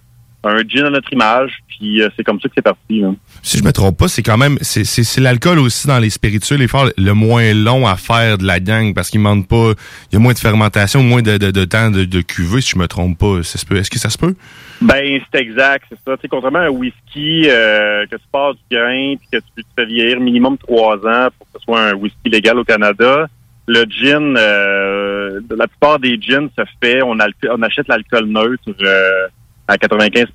un 0.49 0.63
gin 0.67 0.85
à 0.87 0.91
notre 0.91 1.13
image. 1.13 1.59
Puis, 1.69 2.01
euh, 2.03 2.09
c'est 2.17 2.25
comme 2.25 2.41
ça 2.41 2.49
que 2.49 2.55
c'est 2.57 2.63
parti. 2.63 3.01
là. 3.01 3.13
Si 3.43 3.59
je 3.59 3.65
me 3.65 3.73
trompe 3.73 3.99
pas, 3.99 4.09
c'est 4.09 4.23
quand 4.23 4.39
même 4.39 4.59
c'est 4.63 5.21
l'alcool 5.21 5.59
aussi 5.59 5.87
dans 5.87 5.99
les 5.99 6.11
spiritueux 6.11 6.57
les 6.57 6.69
forts 6.69 6.89
le 6.97 7.13
moins 7.13 7.53
long 7.53 7.87
à 7.87 7.97
faire 7.97 8.39
de 8.39 8.45
la 8.47 8.61
gang 8.61 8.95
parce 8.95 9.11
qu'il 9.11 9.21
manque 9.21 9.47
pas 9.47 9.73
il 10.11 10.15
y 10.15 10.17
a 10.17 10.19
moins 10.19 10.33
de 10.33 10.39
fermentation, 10.39 11.03
moins 11.03 11.23
de, 11.23 11.37
de, 11.37 11.51
de 11.51 11.65
temps 11.65 11.91
de, 11.91 12.05
de 12.05 12.21
cuvée 12.23 12.61
si 12.61 12.71
je 12.71 12.79
me 12.79 12.89
trompe 12.89 13.19
pas. 13.19 13.39
Est-ce 13.41 13.91
que 13.91 13.99
ça 13.99 14.11
se 14.11 14.19
peut? 14.19 14.35
Ben, 14.81 15.21
c'est 15.33 15.41
exact, 15.41 15.87
c'est 15.89 15.99
ça. 16.05 16.17
Contrairement 16.29 16.59
à 16.59 16.63
un 16.65 16.69
whisky, 16.69 17.45
euh, 17.49 18.05
que 18.07 18.17
tu 18.17 18.23
pars 18.33 18.55
du 18.55 18.61
grain 18.71 19.15
puis 19.17 19.29
que 19.33 19.39
tu 19.57 19.63
te 19.63 19.69
fais 19.77 19.87
vieillir 19.87 20.21
minimum 20.21 20.59
trois 20.59 20.97
ans 20.97 21.29
pour 21.39 21.47
que 21.47 21.59
ce 21.59 21.65
soit 21.65 21.81
un 21.91 21.95
whisky 21.95 22.29
légal 22.29 22.59
au 22.59 22.65
Canada, 22.65 23.27
le 23.69 23.85
gin, 23.89 24.37
euh, 24.37 25.41
la 25.57 25.67
plupart 25.67 25.99
des 25.99 26.21
gins 26.21 26.49
se 26.57 26.63
fait, 26.81 27.03
on, 27.03 27.17
on 27.51 27.63
achète 27.63 27.89
l'alcool 27.89 28.27
neutre 28.27 28.63
euh, 28.81 29.27
à 29.69 29.79
95 29.79 30.27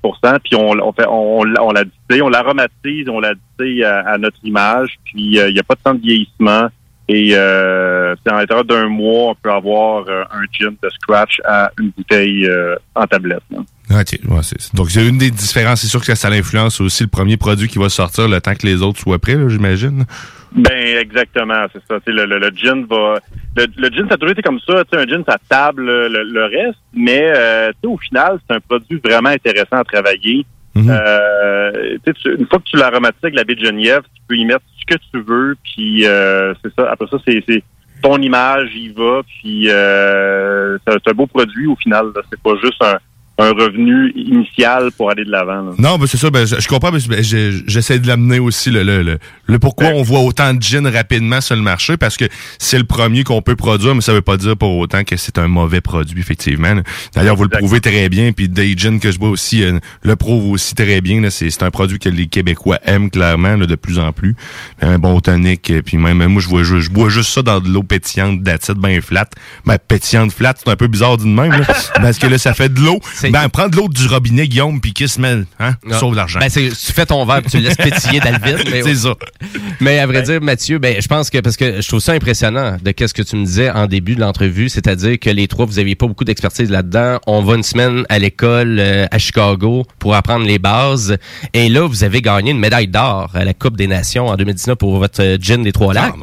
puis 0.44 0.54
on, 0.54 0.70
on 0.70 0.92
fait, 0.92 1.06
on, 1.08 1.40
on 1.40 1.72
l'a 1.72 1.84
distille, 1.84 2.22
on 2.22 2.28
l'aromatise, 2.28 3.08
on 3.08 3.20
l'a 3.20 3.34
distille 3.34 3.84
à, 3.84 4.18
notre 4.18 4.38
image, 4.44 4.98
puis 5.04 5.38
euh, 5.38 5.48
il 5.48 5.54
n'y 5.54 5.60
a 5.60 5.62
pas 5.62 5.74
de 5.74 5.80
temps 5.80 5.94
de 5.94 6.00
vieillissement. 6.00 6.68
Et 7.08 7.32
euh, 7.34 8.14
à 8.26 8.38
l'intérieur 8.38 8.64
d'un 8.64 8.88
mois, 8.88 9.30
on 9.30 9.34
peut 9.34 9.50
avoir 9.50 10.04
euh, 10.08 10.22
un 10.30 10.44
gin 10.52 10.74
de 10.82 10.88
scratch 10.90 11.40
à 11.44 11.70
une 11.78 11.90
bouteille 11.90 12.46
euh, 12.46 12.76
en 12.94 13.06
tablette. 13.06 13.42
Ah, 13.90 13.96
ouais, 13.96 14.42
donc 14.72 14.90
c'est 14.90 15.06
une 15.06 15.18
des 15.18 15.30
différences. 15.30 15.82
C'est 15.82 15.88
sûr 15.88 16.02
que 16.02 16.14
ça 16.14 16.28
influence 16.28 16.80
aussi 16.80 17.02
le 17.02 17.08
premier 17.08 17.36
produit 17.36 17.68
qui 17.68 17.78
va 17.78 17.88
sortir 17.88 18.28
le 18.28 18.40
temps 18.40 18.54
que 18.54 18.66
les 18.66 18.82
autres 18.82 19.00
soient 19.00 19.18
prêts, 19.18 19.36
j'imagine. 19.48 20.06
Ben 20.54 20.98
exactement, 20.98 21.66
c'est 21.72 21.82
ça. 21.88 21.98
Le, 22.06 22.26
le, 22.26 22.38
le 22.38 22.50
gin 22.54 22.84
va. 22.84 23.20
Le, 23.56 23.66
le 23.76 23.88
gin, 23.90 24.06
ça 24.08 24.14
a 24.14 24.16
toujours 24.18 24.32
été 24.32 24.42
comme 24.42 24.60
ça. 24.60 24.84
Tu 24.84 24.96
sais, 24.98 25.02
Un 25.02 25.06
gin, 25.06 25.24
ça 25.26 25.36
table 25.48 25.84
le, 25.84 26.22
le 26.22 26.44
reste, 26.44 26.78
mais 26.94 27.32
euh, 27.34 27.68
tu 27.70 27.78
sais, 27.82 27.86
au 27.86 27.96
final, 27.98 28.38
c'est 28.46 28.56
un 28.56 28.60
produit 28.60 29.00
vraiment 29.02 29.30
intéressant 29.30 29.78
à 29.78 29.84
travailler. 29.84 30.44
Euh, 30.90 31.96
tu 32.04 32.30
une 32.38 32.46
fois 32.46 32.58
que 32.58 32.64
tu 32.64 32.76
l'aromatises 32.76 33.18
avec 33.22 33.34
la 33.36 33.44
baie 33.44 33.54
de 33.54 33.64
Genièvre, 33.64 34.04
tu 34.14 34.22
peux 34.28 34.36
y 34.36 34.44
mettre 34.44 34.62
ce 34.80 34.94
que 34.94 35.00
tu 35.10 35.20
veux, 35.22 35.54
puis 35.62 36.06
euh, 36.06 36.54
c'est 36.62 36.72
ça. 36.74 36.90
Après 36.90 37.06
ça, 37.10 37.18
c'est 37.26 37.42
c'est 37.48 37.62
ton 38.02 38.16
image, 38.20 38.74
y 38.74 38.88
va, 38.88 39.20
puis 39.22 39.68
euh, 39.70 40.76
c'est 40.86 40.92
un- 40.94 40.98
c'est 41.04 41.10
un 41.10 41.14
beau 41.14 41.26
produit 41.26 41.66
au 41.66 41.76
final. 41.76 42.06
là. 42.14 42.22
C'est 42.30 42.40
pas 42.42 42.54
juste 42.62 42.82
un, 42.82 42.98
un 43.38 43.50
revenu 43.50 44.12
initial 44.14 44.90
pour 44.96 45.10
aller 45.10 45.24
de 45.24 45.30
l'avant. 45.30 45.62
là. 45.62 45.70
Non, 45.78 45.98
ben 45.98 46.06
c'est 46.06 46.18
ça, 46.18 46.30
ben, 46.30 46.46
je, 46.46 46.56
je 46.60 46.68
comprends, 46.68 46.92
mais 46.92 46.98
ben, 47.08 47.24
je- 47.24 47.62
j'essaie 47.66 47.98
de 47.98 48.06
l'amener 48.06 48.38
aussi 48.38 48.70
le, 48.70 48.82
le, 48.82 49.02
le, 49.02 49.18
le 49.46 49.58
pourquoi 49.58 49.88
on 49.88 50.02
voit 50.02 50.20
autant 50.20 50.52
de 50.54 50.62
gin 50.62 50.86
rapidement 50.86 51.40
sur 51.40 51.56
le 51.56 51.62
marché, 51.62 51.96
parce 51.96 52.16
que 52.16 52.26
c'est 52.58 52.78
le 52.78 52.84
premier 52.84 53.24
qu'on 53.24 53.40
peut 53.42 53.56
produire, 53.56 53.94
mais 53.94 54.00
ça 54.02 54.12
veut 54.12 54.20
pas 54.22 54.36
dire 54.36 54.56
pour 54.56 54.76
autant 54.76 55.02
que 55.02 55.16
c'est 55.16 55.38
un 55.38 55.48
mauvais 55.48 55.80
produit, 55.80 56.20
effectivement. 56.20 56.74
D'ailleurs, 57.14 57.36
vous 57.36 57.44
le 57.44 57.48
prouvez 57.48 57.80
très 57.80 58.08
bien, 58.10 58.32
puis 58.32 58.48
des 58.48 58.76
gins 58.76 58.98
que 58.98 59.10
je 59.10 59.18
vois 59.18 59.30
aussi 59.30 59.64
euh, 59.64 59.78
le 60.02 60.14
prouve 60.16 60.50
aussi 60.50 60.74
très 60.74 61.00
bien. 61.00 61.20
là. 61.20 61.30
C'est 61.30 61.50
c'est 61.50 61.62
un 61.62 61.70
produit 61.70 61.98
que 61.98 62.08
les 62.10 62.26
Québécois 62.26 62.78
aiment 62.84 63.10
clairement 63.10 63.56
là, 63.56 63.66
de 63.66 63.74
plus 63.76 63.98
en 63.98 64.12
plus. 64.12 64.36
Un 64.82 64.98
bon 64.98 65.20
tonic, 65.20 65.70
euh, 65.70 65.80
puis 65.82 65.96
même 65.96 66.24
moi, 66.26 66.42
je 66.42 66.48
vois, 66.48 66.62
je, 66.64 66.80
je 66.80 66.90
bois 66.90 67.08
juste 67.08 67.30
ça 67.30 67.42
dans 67.42 67.60
de 67.60 67.68
l'eau 67.68 67.82
pétillante, 67.82 68.42
d'acide 68.42 68.76
bien 68.78 69.00
flat. 69.00 69.26
Ben, 69.66 69.78
pétillante 69.78 70.32
flat, 70.32 70.54
c'est 70.56 70.70
un 70.70 70.76
peu 70.76 70.86
bizarre 70.86 71.16
d'une 71.16 71.34
même, 71.34 71.52
là, 71.52 71.64
parce 71.94 72.18
que 72.18 72.26
là, 72.26 72.36
ça 72.38 72.52
fait 72.54 72.68
de 72.72 72.80
l'eau. 72.80 73.00
Ben, 73.30 73.48
prends 73.48 73.68
de 73.68 73.76
l'eau 73.76 73.88
du 73.88 74.06
robinet, 74.06 74.48
Guillaume, 74.48 74.80
puis 74.80 74.92
qui 74.92 75.06
se 75.08 75.20
mêle, 75.20 75.46
hein? 75.60 75.74
Ah. 75.90 75.94
Sauve 75.98 76.14
l'argent. 76.16 76.40
Ben, 76.40 76.48
c'est- 76.48 76.68
tu 76.70 76.92
fais 76.92 77.06
ton 77.06 77.24
verre, 77.24 77.42
puis 77.42 77.50
tu 77.50 77.56
le 77.58 77.64
laisses 77.64 77.76
pétiller 77.76 78.20
dans 78.20 78.30
le 78.32 78.38
vide. 78.56 78.66
mais- 78.72 78.82
C'est 78.82 78.94
ça. 78.94 79.14
Mais 79.80 79.98
à 79.98 80.06
vrai 80.06 80.22
dire, 80.22 80.40
Mathieu, 80.40 80.78
ben, 80.78 80.96
je 81.00 81.06
pense 81.08 81.30
que, 81.30 81.38
parce 81.38 81.56
que 81.56 81.80
je 81.80 81.88
trouve 81.88 82.00
ça 82.00 82.12
impressionnant 82.12 82.76
de 82.82 82.90
qu'est-ce 82.90 83.14
que 83.14 83.22
tu 83.22 83.36
me 83.36 83.44
disais 83.44 83.70
en 83.70 83.86
début 83.86 84.14
de 84.14 84.20
l'entrevue, 84.20 84.68
c'est-à-dire 84.68 85.18
que 85.18 85.30
les 85.30 85.48
trois, 85.48 85.66
vous 85.66 85.74
n'aviez 85.74 85.94
pas 85.94 86.06
beaucoup 86.06 86.24
d'expertise 86.24 86.70
là-dedans. 86.70 87.18
On 87.26 87.42
va 87.42 87.54
une 87.56 87.62
semaine 87.62 88.04
à 88.08 88.18
l'école 88.18 88.78
euh, 88.78 89.06
à 89.10 89.18
Chicago 89.18 89.84
pour 89.98 90.14
apprendre 90.14 90.46
les 90.46 90.58
bases. 90.58 91.16
Et 91.54 91.68
là, 91.68 91.86
vous 91.86 92.04
avez 92.04 92.20
gagné 92.22 92.50
une 92.52 92.58
médaille 92.58 92.88
d'or 92.88 93.30
à 93.34 93.44
la 93.44 93.54
Coupe 93.54 93.76
des 93.76 93.86
Nations 93.86 94.26
en 94.28 94.36
2019 94.36 94.76
pour 94.76 94.98
votre 94.98 95.22
euh, 95.22 95.36
gin 95.40 95.62
des 95.62 95.72
Trois-Lacs. 95.72 96.14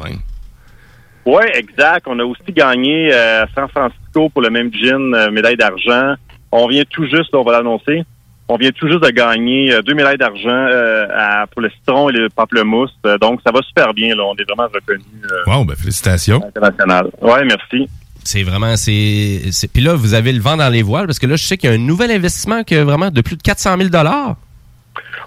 Oui, 1.26 1.42
exact. 1.54 2.06
On 2.06 2.18
a 2.18 2.24
aussi 2.24 2.50
gagné 2.50 3.12
euh, 3.12 3.44
à 3.44 3.46
San 3.54 3.68
Francisco 3.68 4.30
pour 4.30 4.40
le 4.42 4.50
même 4.50 4.70
gin, 4.72 5.14
euh, 5.14 5.30
médaille 5.30 5.56
d'argent. 5.56 6.14
On 6.52 6.66
vient 6.68 6.82
tout 6.88 7.04
juste, 7.06 7.34
on 7.34 7.42
va 7.42 7.52
l'annoncer. 7.52 8.02
on 8.48 8.56
vient 8.56 8.70
tout 8.72 8.88
juste 8.88 9.02
de 9.04 9.10
gagner 9.10 9.72
euh, 9.72 9.82
deux 9.82 9.94
médailles 9.94 10.18
d'argent 10.18 10.48
euh, 10.50 11.06
pour 11.52 11.62
le 11.62 11.70
citron 11.70 12.08
et 12.10 12.12
le 12.12 12.28
pamplemousse. 12.28 12.90
Euh, 13.06 13.16
donc, 13.18 13.40
ça 13.46 13.52
va 13.52 13.60
super 13.62 13.94
bien. 13.94 14.14
Là. 14.16 14.24
On 14.24 14.34
est 14.34 14.44
vraiment 14.44 14.68
reconnu 14.72 15.04
Wow, 15.46 15.64
ben 15.64 15.76
félicitations. 15.76 16.42
international. 16.44 17.10
Ouais, 17.20 17.44
merci. 17.44 17.88
C'est 18.24 18.42
vraiment, 18.42 18.76
c'est, 18.76 19.40
puis 19.72 19.82
là, 19.82 19.94
vous 19.94 20.12
avez 20.14 20.32
le 20.32 20.40
vent 20.40 20.56
dans 20.56 20.68
les 20.68 20.82
voiles 20.82 21.06
parce 21.06 21.18
que 21.18 21.26
là, 21.26 21.36
je 21.36 21.44
sais 21.44 21.56
qu'il 21.56 21.70
y 21.70 21.72
a 21.72 21.76
un 21.76 21.78
nouvel 21.78 22.10
investissement 22.10 22.64
que 22.64 22.74
vraiment 22.82 23.10
de 23.10 23.20
plus 23.22 23.36
de 23.36 23.42
400 23.42 23.76
000 23.78 23.88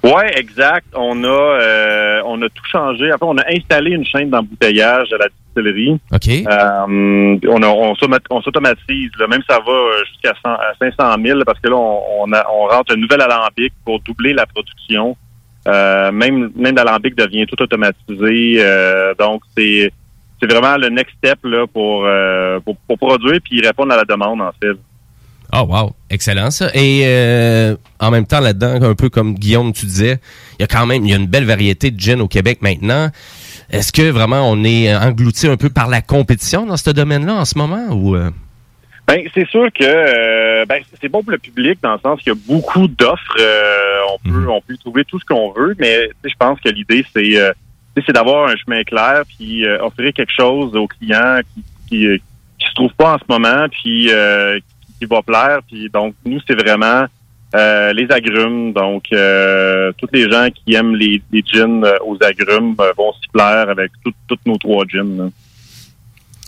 Ouais, 0.04 0.38
exact. 0.38 0.86
On 0.96 1.24
a 1.24 1.28
euh, 1.28 2.22
on 2.26 2.42
a 2.42 2.50
tout 2.50 2.66
changé. 2.72 3.10
Après, 3.12 3.26
on 3.26 3.38
a 3.38 3.44
installé 3.56 3.92
une 3.92 4.06
chaîne 4.06 4.30
d'embouteillage 4.30 5.08
à 5.14 5.18
la 5.18 5.28
distillerie. 5.30 5.98
OK. 6.12 6.28
Euh, 6.28 7.38
on, 7.48 7.64
a- 7.64 7.68
on, 7.70 7.96
on 8.30 8.42
s'automatise. 8.42 9.12
là. 9.18 9.28
Même 9.28 9.42
ça 9.50 9.60
va 9.66 9.72
euh, 9.72 10.04
jusqu'à 10.10 10.34
100 10.44 10.50
à 10.52 10.74
500 10.98 11.16
000 11.26 11.40
parce 11.46 11.60
que 11.60 11.70
là, 11.70 11.76
on, 11.78 12.02
on, 12.20 12.34
a- 12.34 12.46
on 12.52 12.68
rentre 12.68 12.94
un 12.94 12.98
nouvel 12.98 13.22
alambic 13.22 13.72
pour 13.86 14.02
doubler 14.02 14.34
la 14.34 14.46
production. 14.46 15.16
Euh, 15.70 16.12
même 16.12 16.52
même 16.58 16.76
l'alambic 16.76 17.16
devient 17.16 17.46
tout 17.46 17.62
automatisé. 17.62 18.58
Euh, 18.60 19.14
donc, 19.18 19.42
c'est 19.58 19.90
c'est 20.42 20.52
vraiment 20.52 20.76
le 20.76 20.90
next 20.90 21.16
step 21.20 21.40
là, 21.46 21.66
pour, 21.68 22.04
euh, 22.06 22.60
pour, 22.60 22.76
pour 22.86 22.98
produire 22.98 23.40
puis 23.42 23.62
répondre 23.66 23.94
à 23.94 23.96
la 23.98 24.04
demande, 24.04 24.42
en 24.42 24.52
fait. 24.62 24.76
Oh 25.56 25.66
wow, 25.70 25.92
excellent 26.10 26.50
ça. 26.50 26.70
Et 26.74 27.04
euh, 27.06 27.76
en 28.00 28.10
même 28.10 28.26
temps 28.26 28.40
là-dedans, 28.40 28.82
un 28.82 28.96
peu 28.96 29.10
comme 29.10 29.36
Guillaume 29.36 29.72
tu 29.72 29.86
disais, 29.86 30.20
il 30.58 30.62
y 30.62 30.64
a 30.64 30.68
quand 30.68 30.88
même 30.88 31.06
il 31.06 31.12
y 31.12 31.14
a 31.14 31.18
une 31.18 31.28
belle 31.28 31.46
variété 31.46 31.92
de 31.92 32.00
gin 32.00 32.22
au 32.22 32.28
Québec 32.28 32.60
maintenant. 32.62 33.10
Est-ce 33.70 33.92
que 33.92 34.10
vraiment 34.10 34.50
on 34.50 34.64
est 34.64 34.96
englouti 34.96 35.48
un 35.48 35.58
peu 35.58 35.70
par 35.70 35.90
la 35.90 36.02
compétition 36.02 36.66
dans 36.66 36.78
ce 36.78 36.90
domaine-là 36.90 37.36
en 37.36 37.46
ce 37.46 37.58
moment 37.58 37.88
ou 37.92 38.16
euh? 38.16 38.32
Ben, 39.08 39.22
c'est 39.34 39.48
sûr 39.50 39.68
que 39.78 39.84
euh, 39.84 40.66
ben, 40.66 40.82
c'est 41.00 41.10
bon 41.10 41.22
pour 41.22 41.32
le 41.32 41.38
public 41.38 41.78
dans 41.84 41.94
le 41.94 42.00
sens 42.00 42.20
qu'il 42.22 42.34
y 42.34 42.36
a 42.36 42.40
beaucoup 42.48 42.88
d'offres. 42.88 43.38
euh, 43.40 44.00
on 44.14 44.30
peut 44.30 44.48
on 44.50 44.62
peut 44.62 44.74
y 44.74 44.78
trouver 44.78 45.06
tout 45.06 45.20
ce 45.20 45.26
qu'on 45.26 45.52
veut, 45.52 45.76
mais 45.78 46.10
je 46.24 46.34
pense 46.40 46.60
que 46.62 46.70
l'idée 46.70 47.06
c'est 47.14 47.38
euh, 47.38 47.52
c'est 48.08 48.14
d'avoir 48.14 48.50
un 48.50 48.56
chemin 48.56 48.84
clair 48.84 49.22
puis 49.38 49.66
euh, 49.68 49.84
offrir 49.84 50.14
quelque 50.14 50.34
chose 50.36 50.76
aux 50.76 50.88
clients 50.88 51.42
qui 51.54 51.64
qui, 51.90 52.08
euh, 52.08 52.18
qui 52.58 52.68
se 52.68 52.74
trouvent 52.74 52.96
pas 52.96 53.16
en 53.16 53.18
ce 53.20 53.26
moment 53.30 53.68
puis 53.70 54.12
euh, 54.12 54.58
va 55.06 55.22
plaire. 55.22 55.60
Puis 55.68 55.90
donc 55.94 56.16
nous 56.26 56.40
c'est 56.48 56.56
vraiment 56.56 57.06
euh, 57.56 57.94
les 57.94 58.08
agrumes. 58.12 58.74
Donc 58.74 59.06
euh, 59.14 59.92
tous 59.98 60.10
les 60.14 60.30
gens 60.30 60.48
qui 60.54 60.74
aiment 60.74 60.96
les, 60.96 61.22
les 61.32 61.44
euh, 61.56 61.94
aux 62.06 62.18
agrumes 62.22 62.76
vont 62.76 63.14
s'y 63.22 63.28
plaire 63.32 63.70
avec 63.70 63.92
tout- 64.04 64.14
toutes 64.28 64.46
nos 64.46 64.58
trois 64.58 64.86
gins. 64.88 65.30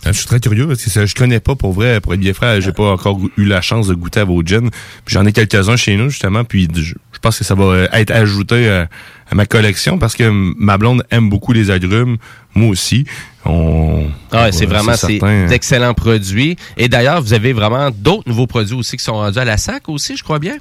Je 0.04 0.12
suis 0.12 0.26
très 0.26 0.38
curieux 0.38 0.68
parce 0.68 0.84
que 0.84 0.90
ça, 0.90 1.04
je 1.04 1.14
connais 1.16 1.40
pas 1.40 1.56
pour 1.56 1.72
vrai, 1.72 2.00
pour 2.00 2.14
être 2.14 2.20
bien 2.20 2.32
frère, 2.32 2.60
j'ai 2.60 2.72
pas 2.72 2.92
encore 2.92 3.18
eu 3.36 3.44
la 3.44 3.60
chance 3.60 3.88
de 3.88 3.94
goûter 3.94 4.20
à 4.20 4.24
vos 4.24 4.40
gins. 4.44 4.70
J'en 5.08 5.26
ai 5.26 5.32
quelques-uns 5.32 5.76
chez 5.76 5.96
nous 5.96 6.10
justement, 6.10 6.44
puis 6.44 6.68
je, 6.72 6.94
je 7.12 7.18
pense 7.20 7.36
que 7.38 7.44
ça 7.44 7.56
va 7.56 7.86
être 7.92 8.12
ajouté 8.12 8.84
à 9.30 9.34
ma 9.34 9.46
collection 9.46 9.98
parce 9.98 10.14
que 10.14 10.28
ma 10.30 10.78
blonde 10.78 11.04
aime 11.10 11.28
beaucoup 11.28 11.52
les 11.52 11.70
agrumes, 11.70 12.16
moi 12.54 12.70
aussi. 12.70 13.06
On, 13.44 14.06
Ah, 14.32 14.50
c'est 14.52 14.66
vraiment 14.66 14.92
c'est 14.94 15.18
certain. 15.18 15.46
d'excellents 15.46 15.94
produits. 15.94 16.56
Et 16.76 16.88
d'ailleurs, 16.88 17.20
vous 17.20 17.32
avez 17.34 17.52
vraiment 17.52 17.90
d'autres 17.90 18.28
nouveaux 18.28 18.46
produits 18.46 18.76
aussi 18.76 18.96
qui 18.96 19.04
sont 19.04 19.14
rendus 19.14 19.38
à 19.38 19.44
la 19.44 19.56
sac 19.56 19.88
aussi, 19.88 20.16
je 20.16 20.22
crois 20.24 20.38
bien? 20.38 20.56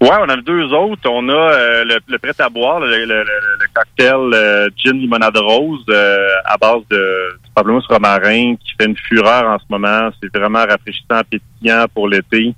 Ouais, 0.00 0.10
on 0.20 0.28
a 0.28 0.36
deux 0.36 0.64
autres. 0.72 1.08
On 1.08 1.28
a 1.28 1.32
euh, 1.32 1.84
le, 1.84 1.98
le 2.08 2.18
prêt 2.18 2.32
à 2.40 2.48
boire, 2.48 2.80
le, 2.80 2.88
le- 2.90 3.04
le- 3.06 3.24
le 3.24 3.66
cocktail 3.72 4.16
euh, 4.34 4.68
gin 4.76 4.94
limonade 4.98 5.36
rose 5.36 5.84
euh, 5.90 6.26
à 6.44 6.56
base 6.56 6.80
de 6.90 7.36
du 7.44 7.50
pamplemousse 7.54 7.86
romarin 7.86 8.56
qui 8.56 8.72
fait 8.76 8.86
une 8.86 8.96
fureur 8.96 9.44
en 9.46 9.58
ce 9.58 9.64
moment. 9.70 10.10
C'est 10.20 10.36
vraiment 10.36 10.60
rafraîchissant, 10.60 11.20
pétillant 11.30 11.84
pour 11.94 12.08
l'été. 12.08 12.52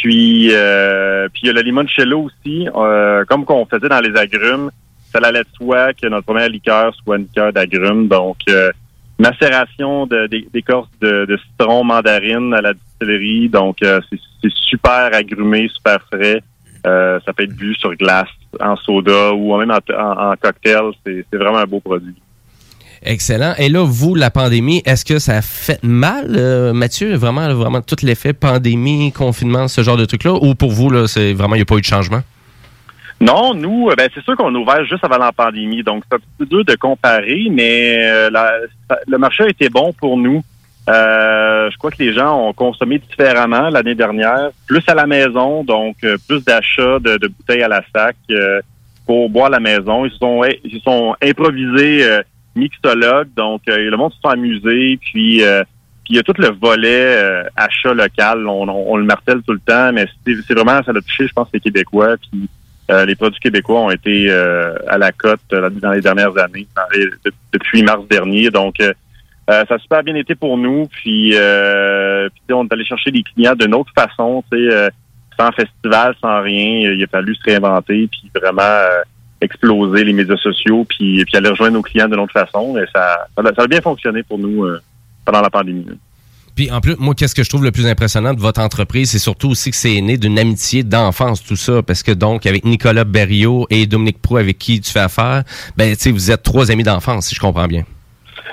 Puis, 0.00 0.48
euh, 0.52 1.28
puis 1.32 1.42
il 1.44 1.46
y 1.48 1.50
a 1.50 1.52
le 1.52 1.60
limoncello 1.60 2.22
aussi, 2.22 2.68
euh, 2.74 3.24
comme 3.26 3.44
qu'on 3.44 3.66
faisait 3.66 3.88
dans 3.88 4.00
les 4.00 4.16
agrumes. 4.18 4.70
Ça 5.12 5.18
allait 5.22 5.40
de 5.42 5.48
soi 5.56 5.92
que 5.92 6.06
notre 6.06 6.24
première 6.26 6.48
liqueur 6.48 6.94
soit 6.94 7.16
une 7.16 7.24
liqueur 7.24 7.52
d'agrumes. 7.52 8.08
Donc, 8.08 8.38
euh, 8.48 8.70
macération 9.18 10.06
d'écorce 10.52 10.88
de, 11.00 11.26
de 11.26 11.36
citron, 11.36 11.84
mandarine 11.84 12.54
à 12.54 12.60
la 12.62 12.72
distillerie. 12.74 13.48
Donc, 13.48 13.82
euh, 13.82 14.00
c'est 14.10 14.52
super 14.52 15.10
agrumé, 15.14 15.68
super 15.68 15.98
frais. 16.12 16.42
Euh, 16.86 17.20
ça 17.24 17.32
peut 17.32 17.44
être 17.44 17.54
bu 17.54 17.74
sur 17.74 17.94
glace, 17.94 18.28
en 18.60 18.74
soda 18.76 19.32
ou 19.34 19.56
même 19.56 19.70
en, 19.70 19.92
en- 19.94 20.30
en 20.32 20.34
cocktail. 20.36 20.90
C'est 21.04 21.24
vraiment 21.36 21.58
un 21.58 21.64
beau 21.66 21.80
produit. 21.80 22.14
Excellent. 23.04 23.54
Et 23.58 23.68
là, 23.68 23.84
vous, 23.84 24.14
la 24.14 24.30
pandémie, 24.30 24.80
est-ce 24.86 25.04
que 25.04 25.18
ça 25.18 25.38
a 25.38 25.42
fait 25.42 25.82
mal, 25.82 26.36
euh, 26.36 26.72
Mathieu? 26.72 27.14
Vraiment, 27.16 27.52
vraiment 27.52 27.80
tout 27.80 27.96
l'effet 28.02 28.32
pandémie, 28.32 29.10
confinement, 29.12 29.66
ce 29.66 29.82
genre 29.82 29.96
de 29.96 30.04
truc-là? 30.04 30.34
Ou 30.40 30.54
pour 30.54 30.70
vous, 30.70 30.88
là, 30.88 31.08
c'est 31.08 31.32
vraiment, 31.32 31.56
il 31.56 31.58
n'y 31.58 31.62
a 31.62 31.66
pas 31.66 31.76
eu 31.76 31.80
de 31.80 31.86
changement? 31.86 32.20
Non, 33.20 33.54
nous, 33.54 33.90
euh, 33.90 33.94
ben, 33.96 34.08
c'est 34.14 34.22
sûr 34.22 34.36
qu'on 34.36 34.54
a 34.54 34.58
ouvert 34.58 34.84
juste 34.84 35.04
avant 35.04 35.18
la 35.18 35.32
pandémie, 35.32 35.82
donc 35.82 36.04
c'est 36.08 36.16
un 36.16 36.20
peu 36.38 36.46
dur 36.46 36.64
de 36.64 36.74
comparer, 36.76 37.48
mais 37.50 37.96
euh, 37.98 38.30
le 39.08 39.18
marché 39.18 39.44
a 39.44 39.48
été 39.48 39.68
bon 39.68 39.92
pour 39.92 40.16
nous. 40.16 40.42
Je 40.86 41.76
crois 41.78 41.90
que 41.90 42.02
les 42.02 42.12
gens 42.12 42.48
ont 42.48 42.52
consommé 42.52 42.98
différemment 42.98 43.68
l'année 43.68 43.94
dernière, 43.94 44.50
plus 44.66 44.82
à 44.86 44.94
la 44.94 45.06
maison, 45.06 45.64
donc 45.64 45.96
plus 46.28 46.44
d'achats 46.44 46.98
de, 46.98 47.28
bouteilles 47.28 47.62
à 47.62 47.68
la 47.68 47.82
sac 47.94 48.16
pour 49.06 49.30
boire 49.30 49.46
à 49.46 49.50
la 49.50 49.60
maison. 49.60 50.04
Ils 50.04 50.10
se 50.10 50.18
sont, 50.18 50.42
ils 50.64 50.72
se 50.72 50.80
sont 50.80 51.14
improvisés 51.22 52.04
mixologues, 52.56 53.28
donc 53.36 53.62
euh, 53.68 53.76
le 53.90 53.96
monde 53.96 54.12
se 54.12 54.20
sont 54.20 54.28
amusés, 54.28 54.98
puis 55.00 55.42
euh, 55.42 55.62
puis 56.04 56.14
il 56.14 56.16
y 56.16 56.18
a 56.18 56.22
tout 56.24 56.34
le 56.38 56.48
volet 56.50 57.16
euh, 57.16 57.44
achat 57.56 57.94
local, 57.94 58.46
on, 58.48 58.68
on- 58.68 58.96
le 58.96 59.04
martèle 59.04 59.40
tout 59.46 59.52
le 59.52 59.60
temps, 59.60 59.92
mais 59.92 60.06
c'est 60.26 60.54
vraiment, 60.54 60.82
ça 60.82 60.90
a 60.90 60.94
touché, 60.94 61.28
je 61.28 61.32
pense, 61.32 61.48
les 61.54 61.60
Québécois, 61.60 62.16
puis 62.16 62.48
euh, 62.90 63.04
les 63.06 63.14
produits 63.14 63.38
québécois 63.40 63.80
ont 63.80 63.90
été 63.92 64.26
euh, 64.28 64.74
à 64.88 64.98
la 64.98 65.12
cote 65.12 65.40
euh, 65.52 65.70
dans 65.70 65.92
les 65.92 66.00
dernières 66.00 66.36
années, 66.36 66.66
depuis 67.52 67.82
mars 67.84 68.02
dernier. 68.10 68.50
Donc, 68.50 68.74
ça 69.48 69.64
a 69.68 69.78
super 69.78 70.02
bien 70.02 70.16
été 70.16 70.34
pour 70.34 70.58
nous. 70.58 70.88
Puis, 70.88 71.30
puis, 71.30 72.54
on 72.54 72.64
est 72.64 72.72
allé 72.72 72.84
chercher 72.84 73.12
des 73.12 73.22
clients 73.22 73.54
d'une 73.54 73.74
autre 73.74 73.92
façon, 73.94 74.42
sans 75.38 75.52
festival, 75.52 76.14
sans 76.20 76.42
rien. 76.42 76.90
Il 76.92 77.02
a 77.02 77.06
fallu 77.06 77.34
se 77.36 77.42
réinventer, 77.44 78.08
puis 78.10 78.30
vraiment 78.34 78.84
exploser 79.42 80.04
les 80.04 80.12
médias 80.12 80.36
sociaux, 80.36 80.86
puis, 80.88 81.24
puis 81.24 81.36
aller 81.36 81.48
rejoindre 81.48 81.74
nos 81.74 81.82
clients 81.82 82.08
d'une 82.08 82.20
autre 82.20 82.32
façon. 82.32 82.76
Et 82.78 82.86
ça, 82.94 83.26
ça, 83.36 83.42
a, 83.42 83.54
ça 83.54 83.62
a 83.62 83.66
bien 83.66 83.80
fonctionné 83.80 84.22
pour 84.22 84.38
nous 84.38 84.64
euh, 84.64 84.80
pendant 85.24 85.40
la 85.40 85.50
pandémie. 85.50 85.84
là. 85.84 85.94
Puis 86.54 86.70
en 86.70 86.80
plus, 86.80 86.96
moi, 86.98 87.14
qu'est-ce 87.14 87.34
que 87.34 87.42
je 87.42 87.48
trouve 87.48 87.64
le 87.64 87.72
plus 87.72 87.86
impressionnant 87.86 88.34
de 88.34 88.40
votre 88.40 88.60
entreprise, 88.60 89.10
c'est 89.10 89.18
surtout 89.18 89.50
aussi 89.50 89.70
que 89.70 89.76
c'est 89.76 90.00
né 90.02 90.18
d'une 90.18 90.38
amitié 90.38 90.82
d'enfance, 90.82 91.42
tout 91.42 91.56
ça. 91.56 91.82
Parce 91.82 92.02
que 92.02 92.12
donc, 92.12 92.44
avec 92.46 92.64
Nicolas 92.64 93.04
Berriot 93.04 93.66
et 93.70 93.86
Dominique 93.86 94.20
Pro, 94.20 94.36
avec 94.36 94.58
qui 94.58 94.80
tu 94.80 94.90
fais 94.90 95.00
affaire, 95.00 95.44
ben, 95.76 95.94
tu 95.96 96.02
sais, 96.02 96.10
vous 96.10 96.30
êtes 96.30 96.42
trois 96.42 96.70
amis 96.70 96.82
d'enfance, 96.82 97.28
si 97.28 97.34
je 97.34 97.40
comprends 97.40 97.66
bien. 97.66 97.84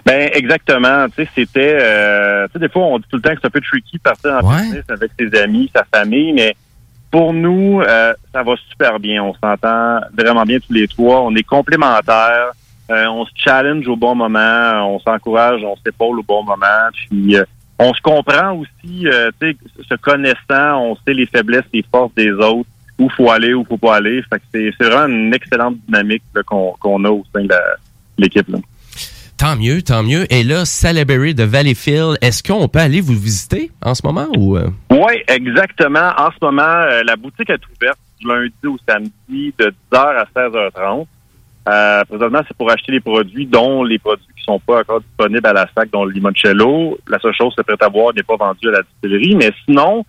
Ben 0.06 0.30
exactement. 0.34 1.08
Tu 1.10 1.26
sais, 1.26 1.30
c'était. 1.36 1.78
euh, 1.82 2.48
tu 2.48 2.54
sais, 2.54 2.60
des 2.60 2.70
fois, 2.70 2.84
on 2.84 3.00
dit 3.00 3.06
tout 3.10 3.18
le 3.18 3.22
temps 3.22 3.32
que 3.32 3.40
c'est 3.42 3.48
un 3.48 3.52
peu 3.52 3.60
tricky 3.60 3.98
de 3.98 4.02
partir 4.02 4.32
en 4.32 4.50
business 4.50 4.86
avec 4.88 5.12
ses 5.20 5.38
amis, 5.38 5.70
sa 5.76 5.86
famille, 5.94 6.32
mais 6.32 6.56
pour 7.12 7.34
nous, 7.34 7.82
euh, 7.82 8.14
ça 8.34 8.44
va 8.44 8.56
super 8.70 9.00
bien. 9.00 9.24
On 9.24 9.34
s'entend 9.34 10.00
vraiment 10.18 10.44
bien 10.44 10.60
tous 10.60 10.74
les 10.74 10.88
trois. 10.88 11.22
On 11.22 11.36
est 11.36 11.44
complémentaires. 11.44 12.52
Euh, 12.92 13.06
on 13.08 13.26
se 13.26 13.32
challenge 13.36 13.88
au 13.88 13.96
bon 13.96 14.16
moment. 14.16 14.94
On 14.94 15.00
s'encourage, 15.00 15.62
on 15.64 15.76
s'épaule 15.78 16.20
au 16.20 16.24
bon 16.24 16.44
moment. 16.44 16.90
Puis 16.94 17.36
euh, 17.36 17.44
on 17.78 17.94
se 17.94 18.02
comprend 18.02 18.54
aussi. 18.54 19.08
euh, 19.08 19.32
se 19.42 19.96
connaissant, 19.96 20.82
on 20.82 20.96
sait 20.96 21.14
les 21.14 21.26
faiblesses, 21.26 21.66
les 21.74 21.84
forces 21.92 22.14
des 22.16 22.32
autres. 22.32 22.70
Où 22.98 23.10
faut 23.10 23.32
aller, 23.32 23.54
où 23.54 23.64
faut 23.64 23.78
pas 23.78 23.96
aller. 23.96 24.22
Fait 24.24 24.40
que 24.40 24.74
c'est 24.78 24.86
vraiment 24.86 25.08
une 25.14 25.34
excellente 25.34 25.78
dynamique 25.88 26.24
qu'on 26.46 27.06
a 27.06 27.10
au 27.10 27.24
sein 27.34 27.44
de 27.44 27.56
l'équipe. 28.18 28.48
là. 28.50 28.58
Tant 29.40 29.56
mieux, 29.56 29.82
tant 29.82 30.04
mieux. 30.04 30.26
Et 30.34 30.44
là, 30.44 30.66
Salaberry 30.66 31.34
de 31.34 31.46
Valleyfield, 31.46 32.18
est-ce 32.22 32.44
qu'on 32.44 32.68
peut 32.68 32.80
aller 32.80 33.00
vous 33.00 33.14
visiter 33.14 33.72
en 33.82 33.96
ce 33.96 34.06
moment 34.06 34.28
ou... 34.38 34.58
euh? 34.58 34.68
Oui, 34.92 35.24
exactement. 35.30 36.12
En 36.18 36.30
ce 36.30 36.38
moment, 36.42 36.62
euh, 36.62 37.04
la 37.06 37.16
boutique 37.16 37.50
est 37.50 37.62
ouverte 37.74 37.98
du 38.20 38.28
lundi 38.28 38.52
au 38.68 38.76
samedi 38.86 39.54
de 39.58 39.74
10h 39.94 39.98
à 39.98 40.26
16h30. 40.36 41.06
Euh, 41.70 42.04
présentement, 42.04 42.42
c'est 42.50 42.58
pour 42.58 42.70
acheter 42.70 42.92
les 42.92 43.00
produits, 43.00 43.46
dont 43.46 43.86
les 43.86 43.98
produits 43.98 44.26
qui 44.38 44.44
sont 44.44 44.60
pas 44.60 44.82
encore 44.82 45.00
disponibles 45.00 45.48
à 45.48 45.54
la 45.54 45.70
sac, 45.74 45.90
dont 45.90 46.04
le 46.04 46.12
limoncello. 46.12 47.00
La 47.08 47.18
seule 47.20 47.34
chose, 47.34 47.54
c'est 47.56 47.64
prêt 47.66 47.78
à 47.80 47.88
boire, 47.88 48.14
n'est 48.14 48.24
pas 48.24 48.36
vendu 48.36 48.68
à 48.68 48.72
la 48.72 48.82
distillerie. 48.82 49.36
Mais 49.38 49.54
sinon, 49.64 50.06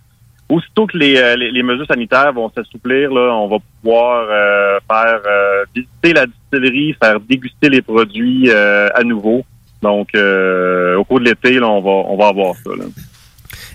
aussitôt 0.51 0.85
que 0.87 0.97
les, 0.97 1.17
euh, 1.17 1.35
les, 1.35 1.51
les 1.51 1.63
mesures 1.63 1.85
sanitaires 1.87 2.33
vont 2.33 2.51
s'assouplir, 2.55 3.11
là, 3.11 3.33
on 3.33 3.47
va 3.47 3.57
pouvoir 3.81 4.27
euh, 4.29 4.79
faire 4.89 5.21
euh, 5.25 5.63
visiter 5.75 6.13
la 6.13 6.25
distillerie, 6.27 6.95
faire 7.01 7.19
déguster 7.19 7.69
les 7.69 7.81
produits 7.81 8.51
à 8.51 9.03
nouveau. 9.03 9.43
Donc, 9.81 10.09
au 10.15 11.03
cours 11.05 11.19
de 11.19 11.25
l'été, 11.25 11.53
là, 11.59 11.67
on 11.67 11.81
va, 11.81 11.89
on 12.11 12.17
va 12.17 12.27
avoir 12.27 12.55
ça. 12.55 12.69
Là. 12.77 12.85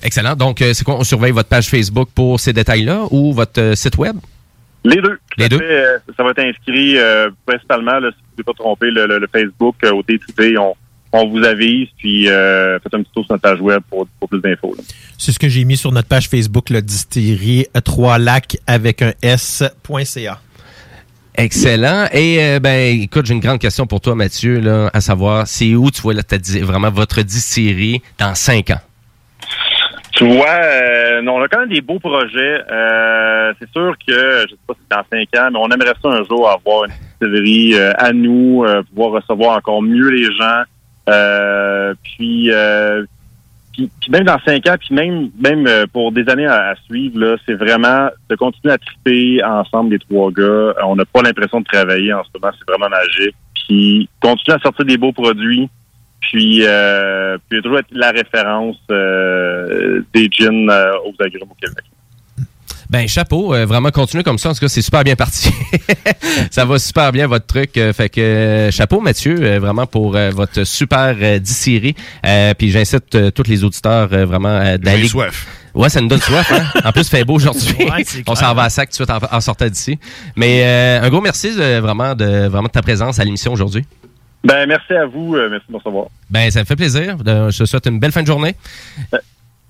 Excellent. 0.02 0.36
Donc, 0.36 0.58
c'est 0.60 0.84
quoi? 0.84 0.96
On 0.96 1.04
surveille 1.04 1.32
votre 1.32 1.48
page 1.48 1.66
Facebook 1.68 2.08
pour 2.14 2.38
ces 2.38 2.52
détails-là 2.52 3.06
ou 3.10 3.32
votre 3.32 3.76
site 3.76 3.96
web? 3.98 4.16
Les 4.84 5.00
deux. 5.02 5.18
Les 5.36 5.48
deux? 5.48 5.58
fait, 5.58 5.84
ça 6.16 6.22
va 6.22 6.30
être 6.30 6.38
inscrit 6.38 6.96
principalement, 7.44 7.98
là, 7.98 8.10
si 8.12 8.16
vous 8.22 8.38
ne 8.38 8.42
pouvez 8.42 8.44
pas 8.44 8.62
tromper, 8.62 8.90
le, 8.92 9.06
le- 9.06 9.18
le 9.18 9.26
Facebook 9.26 9.74
au 9.92 10.02
day-to-day. 10.04 10.56
On, 10.58 10.74
on 11.16 11.28
vous 11.28 11.44
avise, 11.44 11.88
puis 11.98 12.28
euh, 12.28 12.78
faites 12.80 12.94
un 12.94 13.02
petit 13.02 13.10
tour 13.14 13.24
sur 13.24 13.32
notre 13.34 13.42
page 13.42 13.60
web 13.60 13.80
pour, 13.88 14.06
pour 14.20 14.28
plus 14.28 14.40
d'infos. 14.40 14.74
C'est 15.18 15.32
ce 15.32 15.38
que 15.38 15.48
j'ai 15.48 15.64
mis 15.64 15.76
sur 15.76 15.92
notre 15.92 16.08
page 16.08 16.28
Facebook, 16.28 16.70
le 16.70 16.82
distillerie 16.82 17.66
3 17.84 18.18
lacs 18.18 18.56
avec 18.66 19.02
un 19.02 19.12
S.ca. 19.22 20.40
Excellent. 21.38 22.06
Et 22.12 22.38
euh, 22.42 22.60
ben, 22.60 23.00
écoute, 23.02 23.26
j'ai 23.26 23.34
une 23.34 23.40
grande 23.40 23.58
question 23.60 23.86
pour 23.86 24.00
toi, 24.00 24.14
Mathieu, 24.14 24.58
là, 24.58 24.90
à 24.94 25.00
savoir, 25.02 25.46
c'est 25.46 25.74
où 25.74 25.90
tu 25.90 26.00
vois 26.00 26.14
là, 26.14 26.22
ta 26.22 26.38
di- 26.38 26.60
vraiment 26.60 26.90
votre 26.90 27.20
distillerie 27.22 28.00
dans 28.18 28.34
cinq 28.34 28.70
ans? 28.70 28.80
Tu 30.12 30.24
vois, 30.26 30.48
euh, 30.48 31.20
non, 31.20 31.34
on 31.34 31.42
a 31.42 31.48
quand 31.48 31.60
même 31.60 31.68
des 31.68 31.82
beaux 31.82 31.98
projets. 31.98 32.62
Euh, 32.72 33.52
c'est 33.60 33.70
sûr 33.70 33.94
que, 34.06 34.44
je 34.46 34.52
sais 34.52 34.58
pas 34.66 34.72
si 34.74 34.80
c'est 34.90 34.96
dans 34.96 35.02
cinq 35.12 35.38
ans, 35.38 35.50
mais 35.52 35.58
on 35.62 35.68
aimerait 35.70 35.92
ça 36.02 36.08
un 36.08 36.24
jour 36.24 36.48
avoir 36.48 36.84
une 36.84 36.92
distillerie 37.20 37.74
euh, 37.74 37.92
à 37.98 38.12
nous, 38.14 38.64
euh, 38.64 38.82
pouvoir 38.84 39.10
recevoir 39.20 39.58
encore 39.58 39.82
mieux 39.82 40.08
les 40.08 40.24
gens. 40.34 40.62
Euh, 41.08 41.94
puis, 42.02 42.50
euh, 42.50 43.04
puis, 43.72 43.90
même 44.08 44.24
dans 44.24 44.38
cinq 44.40 44.66
ans, 44.66 44.76
puis 44.78 44.94
même 44.94 45.30
même 45.38 45.66
euh, 45.66 45.86
pour 45.92 46.10
des 46.10 46.28
années 46.28 46.46
à, 46.46 46.70
à 46.70 46.74
suivre, 46.86 47.18
là, 47.18 47.36
c'est 47.46 47.54
vraiment 47.54 48.08
de 48.28 48.36
continuer 48.36 48.74
à 48.74 48.78
triper 48.78 49.44
ensemble 49.44 49.92
les 49.92 49.98
trois 49.98 50.30
gars. 50.32 50.42
Euh, 50.42 50.74
On 50.84 50.96
n'a 50.96 51.04
pas 51.04 51.22
l'impression 51.22 51.60
de 51.60 51.66
travailler 51.66 52.12
en 52.12 52.22
ce 52.24 52.30
moment, 52.34 52.52
c'est 52.58 52.68
vraiment 52.72 52.88
magique. 52.88 53.36
Puis 53.54 54.08
continuer 54.20 54.56
à 54.56 54.60
sortir 54.60 54.84
des 54.84 54.96
beaux 54.96 55.12
produits. 55.12 55.68
Puis, 56.20 56.62
euh, 56.64 57.38
puis 57.48 57.62
toujours 57.62 57.78
être 57.78 57.92
la 57.92 58.10
référence 58.10 58.76
des 58.88 60.28
euh, 60.40 60.92
aux 61.04 61.14
agrumes 61.22 61.50
au 61.50 61.54
Québec. 61.54 61.84
Ben 62.88 63.08
chapeau, 63.08 63.52
euh, 63.52 63.66
vraiment 63.66 63.90
continuez 63.90 64.22
comme 64.22 64.38
ça. 64.38 64.50
En 64.50 64.54
tout 64.54 64.60
cas, 64.60 64.68
c'est 64.68 64.82
super 64.82 65.02
bien 65.02 65.16
parti. 65.16 65.50
ça 66.50 66.64
va 66.64 66.78
super 66.78 67.10
bien 67.12 67.26
votre 67.26 67.46
truc. 67.46 67.76
euh, 67.76 67.92
fait 67.92 68.08
que 68.08 68.20
euh, 68.20 68.70
chapeau 68.70 69.00
Mathieu, 69.00 69.36
euh, 69.40 69.58
vraiment 69.58 69.86
pour 69.86 70.14
euh, 70.16 70.30
votre 70.30 70.64
super 70.64 71.16
euh, 71.20 71.38
distillerie. 71.38 71.96
Euh, 72.24 72.54
puis 72.54 72.70
j'incite 72.70 73.14
euh, 73.14 73.30
tous 73.30 73.48
les 73.48 73.64
auditeurs 73.64 74.08
euh, 74.12 74.24
vraiment 74.24 74.48
euh, 74.48 74.78
d'aller. 74.78 75.08
Soif. 75.08 75.46
Ouais, 75.74 75.88
ça 75.88 76.00
nous 76.00 76.08
donne 76.08 76.20
soif. 76.20 76.50
Hein? 76.52 76.64
En 76.84 76.92
plus, 76.92 77.02
il 77.02 77.08
fait 77.08 77.24
beau 77.24 77.34
aujourd'hui. 77.34 77.74
Ouais, 77.80 78.02
c'est 78.06 78.22
On 78.28 78.34
s'en 78.34 78.54
va 78.54 78.62
à 78.64 78.70
sac 78.70 78.88
tout 78.88 79.02
de 79.02 79.06
suite 79.06 79.10
en, 79.10 79.36
en 79.36 79.40
sortant 79.40 79.66
d'ici. 79.68 79.98
Mais 80.36 80.62
euh, 80.64 81.02
un 81.02 81.08
gros 81.10 81.20
merci 81.20 81.50
euh, 81.58 81.80
vraiment 81.80 82.14
de 82.14 82.46
vraiment 82.46 82.68
de 82.68 82.72
ta 82.72 82.82
présence 82.82 83.18
à 83.18 83.24
l'émission 83.24 83.52
aujourd'hui. 83.52 83.84
Ben 84.44 84.64
merci 84.68 84.94
à 84.94 85.06
vous, 85.06 85.34
euh, 85.34 85.48
merci 85.50 85.66
de 85.68 85.72
me 85.72 85.78
recevoir. 85.78 86.06
Ben 86.30 86.50
ça 86.52 86.60
me 86.60 86.64
fait 86.64 86.76
plaisir. 86.76 87.16
Je 87.26 87.58
te 87.58 87.64
souhaite 87.64 87.86
une 87.86 87.98
belle 87.98 88.12
fin 88.12 88.22
de 88.22 88.28
journée. 88.28 88.54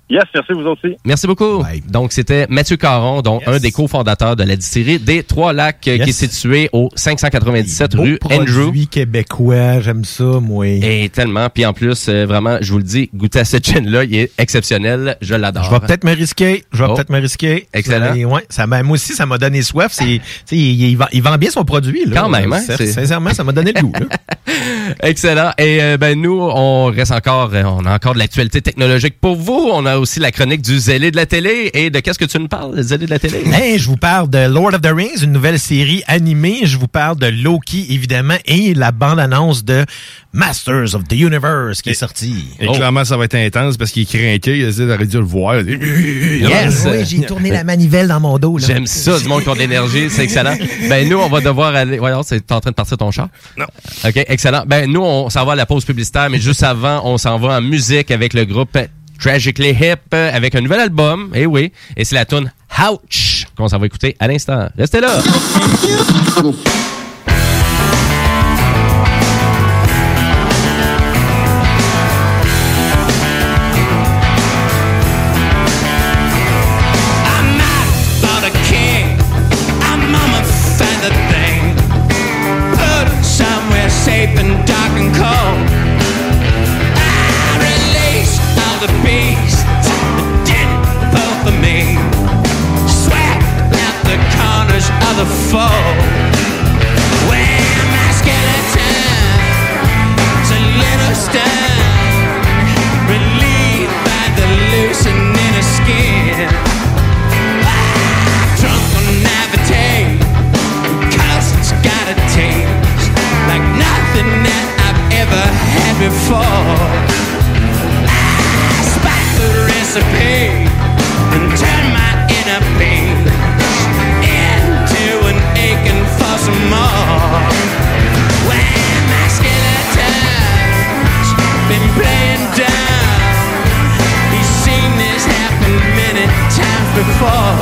Yes, 0.09 0.23
merci 0.33 0.53
vous 0.53 0.61
aussi. 0.67 0.95
Merci 1.05 1.27
beaucoup. 1.27 1.65
Donc, 1.89 2.13
c'était 2.13 2.47
Mathieu 2.49 2.77
Caron, 2.77 3.23
donc 3.23 3.43
un 3.47 3.59
des 3.59 3.73
cofondateurs 3.73 4.37
de 4.37 4.45
la 4.45 4.55
distillerie 4.55 5.01
des 5.01 5.25
Trois 5.25 5.53
Lacs, 5.53 5.81
qui 5.81 5.91
est 5.91 6.13
situé 6.13 6.71
au 6.73 6.91
597 6.95 7.95
rue 7.95 8.19
Andrew. 8.31 8.63
Produit 8.67 8.87
québécois, 8.87 9.81
j'aime 9.81 10.05
ça, 10.05 10.39
moi. 10.41 10.67
Et 10.69 11.09
tellement. 11.13 11.49
Puis 11.51 11.67
en 11.67 11.73
plus, 11.73 12.07
euh, 12.09 12.25
vraiment, 12.25 12.59
je 12.61 12.71
vous 12.71 12.79
le 12.79 12.85
dis, 12.85 13.11
goûter 13.15 13.41
à 13.41 13.45
ce 13.45 13.57
gin-là, 13.57 14.05
il 14.05 14.15
est 14.15 14.33
exceptionnel. 14.39 15.17
Je 15.21 15.35
l'adore. 15.35 15.65
Je 15.65 15.71
vais 15.71 15.81
peut-être 15.81 16.05
me 16.05 16.15
risquer. 16.15 16.63
Je 16.73 16.85
vais 16.85 16.89
Oh. 16.89 16.95
peut-être 16.95 17.11
me 17.11 17.19
risquer. 17.21 17.67
Excellent. 17.75 18.15
Ça, 18.15 18.29
ouais, 18.29 18.43
ça 18.49 18.67
m'a- 18.69 18.83
moi 18.85 18.95
aussi, 18.95 19.13
ça 19.13 19.27
m'a 19.27 19.39
donné 19.39 19.63
soif. 19.63 19.89
C'est, 19.91 20.05
tu 20.05 20.21
sais, 20.47 20.57
il, 20.57 20.83
il 20.91 20.97
vend, 20.97 21.07
il 21.13 21.23
vend 21.23 21.37
bien 21.37 21.51
son 21.51 21.65
produit. 21.65 22.05
Là. 22.07 22.21
Quand 22.23 22.29
même, 22.29 22.53
hein, 22.53 22.61
Sincèrement, 22.61 23.35
ça 23.35 23.43
m'a 23.43 23.51
donné 23.53 23.73
le 23.75 23.81
goût. 23.83 23.93
Excellent. 25.03 25.51
Et 25.59 25.83
euh, 25.83 25.97
ben 25.97 26.21
nous, 26.21 26.39
on 26.41 26.87
reste 26.87 27.13
encore, 27.13 27.51
on 27.53 27.85
a 27.85 27.95
encore 27.95 28.15
de 28.15 28.19
l'actualité 28.21 28.61
technologique 28.63 29.21
pour 29.21 29.35
vous. 29.37 29.69
On 29.73 29.85
a 29.87 29.96
aussi 29.99 30.21
la 30.21 30.31
chronique 30.33 30.63
du 30.63 30.79
zélé 30.79 31.11
de 31.11 31.17
la 31.17 31.27
télé. 31.27 31.71
Et 31.75 31.91
de 31.91 32.01
qu'est-ce 32.01 32.19
que 32.19 32.25
tu 32.25 32.39
nous 32.39 32.49
parles, 32.49 32.77
le 32.77 32.83
zélé 32.83 33.07
de 33.07 33.11
la 33.11 33.19
télé? 33.19 33.43
Hey, 33.53 33.79
je 33.79 33.87
vous 33.87 33.97
parle 33.97 34.31
de 34.31 34.47
Lord 34.47 34.75
of 34.75 34.81
the 34.81 34.93
Rings, 34.95 35.23
une 35.23 35.33
nouvelle 35.33 35.59
série 35.59 36.03
animée. 36.07 36.61
Je 36.65 36.79
vous 36.79 36.89
parle 36.89 37.19
de 37.19 37.27
Loki, 37.27 37.87
évidemment, 37.91 38.37
et 38.45 38.75
la 38.75 38.93
bande-annonce 38.93 39.65
de 39.65 39.85
Masters 40.33 40.95
of 40.95 41.05
the 41.09 41.15
Universe 41.15 41.81
qui 41.81 41.91
est 41.91 41.95
sortie. 41.95 42.45
Et 42.61 42.67
clairement, 42.67 43.05
ça 43.05 43.17
va 43.17 43.25
être 43.25 43.37
intense 43.37 43.77
parce 43.77 43.91
qu'il 43.91 44.03
est 44.03 44.07
craqué. 44.07 44.59
Il 44.59 44.87
d'arrêter 44.87 45.13
de 45.13 45.19
le 45.19 45.25
voir. 45.25 45.61
Yes! 45.63 46.87
Oui, 46.87 47.05
j'ai 47.07 47.23
tourné 47.23 47.51
la 47.51 47.65
manivelle 47.65 48.09
dans 48.09 48.21
mon 48.21 48.39
dos. 48.39 48.59
J'aime 48.59 48.87
ça, 48.87 49.19
du 49.19 49.29
monde 49.29 49.43
qui 49.43 49.51
a 49.51 49.55
de 49.55 49.59
l'énergie, 49.59 50.11
c'est 50.11 50.25
excellent. 50.25 50.57
Ben 50.89 51.09
nous, 51.09 51.19
on 51.19 51.29
va 51.29 51.41
devoir 51.41 51.75
aller. 51.75 51.99
Voyons, 51.99 52.23
c'est 52.23 52.53
en 52.53 52.61
train 52.61 52.71
de 52.71 52.75
partir 52.77 52.99
ton 52.99 53.11
char? 53.11 53.29
Non. 53.57 53.67
Ok, 54.05 54.25
excellent. 54.29 54.65
Ben 54.67 54.91
nous, 54.91 55.03
on 55.03 55.31
s'en 55.31 55.45
va 55.45 55.53
à 55.53 55.57
la 55.57 55.67
pause 55.67 55.85
publicitaire, 55.85 56.29
mais 56.29 56.39
juste 56.39 56.63
avant, 56.63 57.01
on 57.05 57.17
s'en 57.17 57.39
va 57.39 57.59
en 57.59 57.63
musique 57.63 58.11
avec 58.11 58.35
le 58.35 58.45
groupe 58.45 58.77
Tragically 59.21 59.71
Hip 59.71 60.15
euh, 60.15 60.31
avec 60.33 60.55
un 60.55 60.61
nouvel 60.61 60.81
album. 60.81 61.31
Eh 61.35 61.47
oui, 61.47 61.73
et 61.97 62.05
c'est 62.05 62.15
la 62.15 62.25
tune 62.25 62.51
Ouch 62.79 63.47
qu'on 63.57 63.69
s'en 63.69 63.79
va 63.79 63.87
écouter 63.87 64.17
à 64.19 64.29
l'instant. 64.29 64.69
Restez 64.77 65.01
là. 65.01 65.19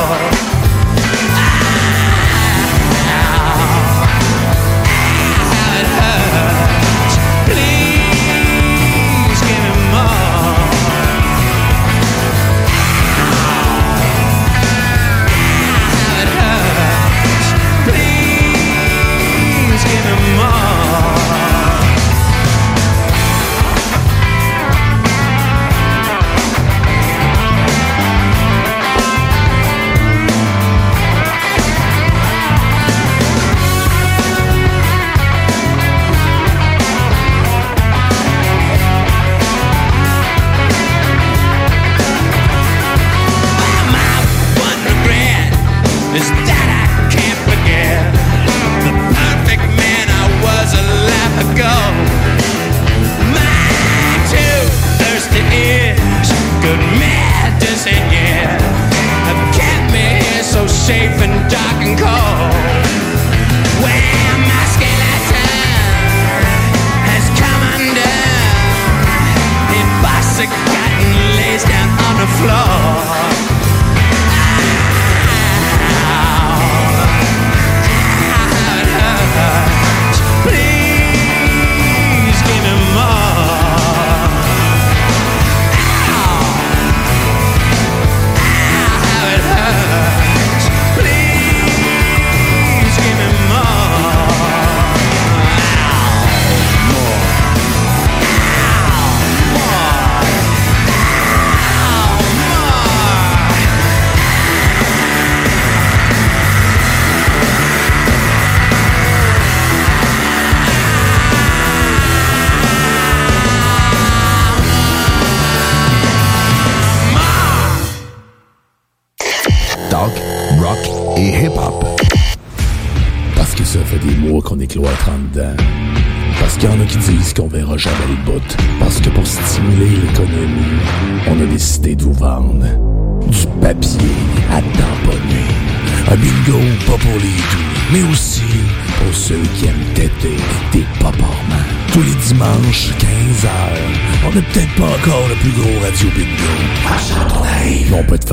heart. 0.00 1.43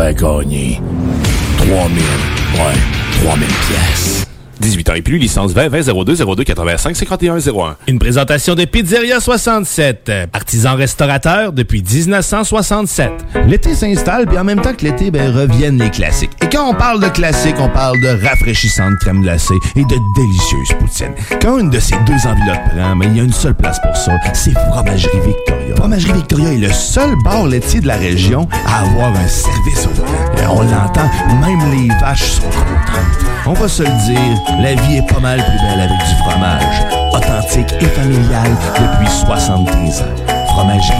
Faire 0.01 0.13
gagner 0.15 0.81
3000, 1.57 1.75
ouais, 2.55 3.23
3000 3.23 3.47
pièces. 3.47 4.25
18 4.59 4.89
ans 4.89 4.93
et 4.93 5.01
plus, 5.01 5.17
licence 5.17 5.53
20 5.53 5.69
20 5.69 6.05
02 6.05 6.15
02 6.15 6.43
85 6.43 6.95
51 6.95 7.37
01. 7.37 7.77
Une 7.87 7.99
présentation 7.99 8.55
de 8.55 8.65
Pizzeria 8.65 9.19
67, 9.19 10.11
artisan 10.33 10.75
restaurateur 10.75 11.51
depuis 11.51 11.83
1967. 11.83 13.11
L'été 13.47 13.73
s'installe, 13.75 14.27
puis 14.27 14.37
en 14.37 14.43
même 14.43 14.61
temps 14.61 14.73
que 14.73 14.85
l'été, 14.85 15.11
ben, 15.11 15.31
reviennent 15.31 15.79
les 15.79 15.89
classiques. 15.89 16.30
On 16.63 16.75
parle 16.75 17.01
de 17.01 17.09
classiques, 17.09 17.55
on 17.59 17.69
parle 17.69 17.99
de 17.99 18.23
rafraîchissante 18.23 18.93
crème 18.99 19.21
glacée 19.21 19.57
et 19.75 19.83
de 19.83 19.95
délicieuses 20.15 20.73
poutines. 20.79 21.13
Quand 21.41 21.57
une 21.57 21.69
de 21.69 21.79
ces 21.79 21.95
deux 22.05 22.27
enveloppes 22.27 22.69
prend, 22.69 22.95
mais 22.95 23.07
il 23.07 23.17
y 23.17 23.19
a 23.19 23.23
une 23.23 23.33
seule 23.33 23.55
place 23.55 23.79
pour 23.81 23.95
ça, 23.97 24.13
c'est 24.33 24.53
Fromagerie 24.53 25.19
Victoria. 25.25 25.75
Fromagerie 25.75 26.13
Victoria 26.13 26.53
est 26.53 26.57
le 26.57 26.71
seul 26.71 27.15
bar 27.23 27.47
laitier 27.47 27.81
de 27.81 27.87
la 27.87 27.97
région 27.97 28.47
à 28.65 28.81
avoir 28.81 29.09
un 29.09 29.27
service 29.27 29.87
au 29.87 30.01
on 30.49 30.61
l'entend, 30.61 31.09
même 31.41 31.71
les 31.71 31.87
vaches 31.99 32.31
sont 32.31 32.41
contentes. 32.43 33.25
On 33.45 33.53
va 33.53 33.67
se 33.67 33.83
le 33.83 33.89
dire, 33.89 34.61
la 34.61 34.75
vie 34.75 34.97
est 34.97 35.13
pas 35.13 35.19
mal 35.19 35.39
plus 35.39 35.67
belle 35.67 35.79
avec 35.79 35.97
du 35.97 36.15
fromage. 36.23 36.81
Authentique 37.13 37.73
et 37.79 37.85
familial 37.85 38.51
depuis 38.75 39.11
73 39.25 40.01
ans. 40.01 40.05
Fromagerie 40.47 40.95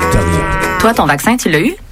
Victoria. 0.00 0.78
Toi, 0.80 0.94
ton 0.94 1.06
vaccin, 1.06 1.36
tu 1.36 1.50
l'as 1.50 1.60
eu? 1.60 1.74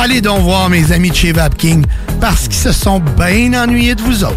Allez 0.00 0.20
donc 0.20 0.42
voir 0.42 0.70
mes 0.70 0.92
amis 0.92 1.10
de 1.10 1.16
chez 1.16 1.32
Vapking 1.32 1.84
parce 2.20 2.46
qu'ils 2.46 2.54
se 2.54 2.70
sont 2.70 3.00
bien 3.00 3.52
ennuyés 3.60 3.96
de 3.96 4.00
vous 4.00 4.22
autres. 4.22 4.36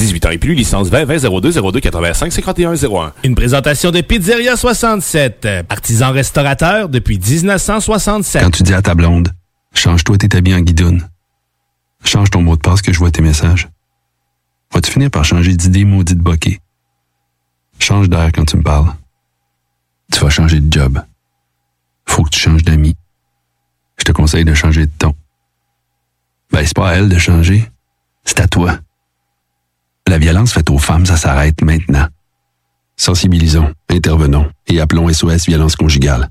18 0.00 0.26
ans 0.26 0.30
et 0.30 0.38
plus, 0.38 0.54
licence 0.54 0.88
20 0.88 1.04
20 1.04 1.40
02 1.40 1.52
02 1.72 1.80
85 1.80 2.32
51 2.32 2.74
01. 2.74 3.12
Une 3.22 3.34
présentation 3.34 3.90
de 3.90 4.00
Pizzeria 4.00 4.56
67, 4.56 5.46
artisan 5.68 6.10
restaurateur 6.10 6.88
depuis 6.88 7.18
1967. 7.18 8.42
Quand 8.42 8.50
tu 8.50 8.62
dis 8.62 8.72
à 8.72 8.80
ta 8.80 8.94
blonde, 8.94 9.28
change-toi 9.74 10.16
tes 10.16 10.34
habits 10.36 10.54
en 10.54 10.60
guidoune. 10.60 11.06
Change 12.02 12.30
ton 12.30 12.40
mot 12.40 12.56
de 12.56 12.62
passe 12.62 12.80
que 12.80 12.94
je 12.94 12.98
vois 12.98 13.10
tes 13.10 13.20
messages. 13.20 13.68
Vas-tu 14.72 14.90
finir 14.90 15.10
par 15.10 15.24
changer 15.24 15.54
d'idée 15.54 15.84
maudite 15.84 16.18
bokeh? 16.18 16.60
Change 17.78 18.08
d'air 18.08 18.30
quand 18.34 18.46
tu 18.46 18.56
me 18.56 18.62
parles. 18.62 18.94
Tu 20.10 20.20
vas 20.20 20.30
changer 20.30 20.60
de 20.60 20.72
job. 20.72 21.02
Faut 22.06 22.24
que 22.24 22.30
tu 22.30 22.40
changes 22.40 22.64
d'amis. 22.64 22.96
Je 23.98 24.04
te 24.04 24.12
conseille 24.12 24.46
de 24.46 24.54
changer 24.54 24.86
de 24.86 24.92
ton. 24.96 25.14
Ben, 26.50 26.64
c'est 26.64 26.74
pas 26.74 26.88
à 26.88 26.94
elle 26.94 27.10
de 27.10 27.18
changer. 27.18 27.70
C'est 28.24 28.40
à 28.40 28.48
toi. 28.48 28.78
La 30.10 30.18
violence 30.18 30.52
faite 30.52 30.70
aux 30.70 30.78
femmes, 30.78 31.06
ça 31.06 31.16
s'arrête 31.16 31.62
maintenant. 31.62 32.04
Sensibilisons, 32.96 33.72
intervenons 33.88 34.50
et 34.66 34.80
appelons 34.80 35.08
SOS 35.08 35.46
Violence 35.46 35.76
Conjugale. 35.76 36.30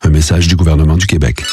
Un 0.00 0.08
message 0.08 0.48
du 0.48 0.56
gouvernement 0.56 0.96
du 0.96 1.06
Québec. 1.06 1.44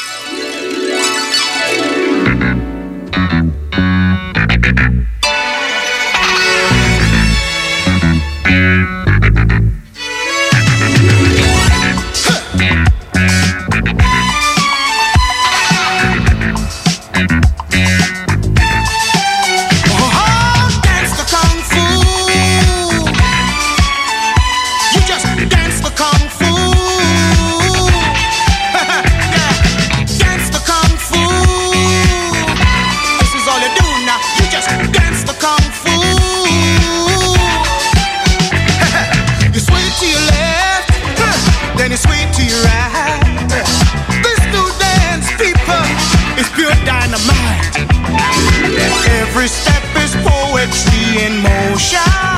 In 51.93 52.34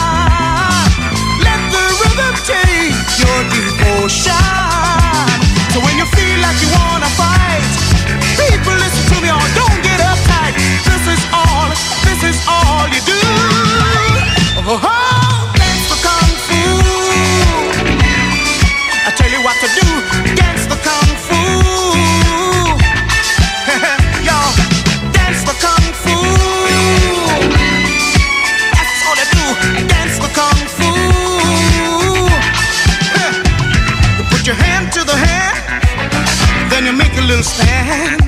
little 37.37 37.51
stand. 37.51 38.21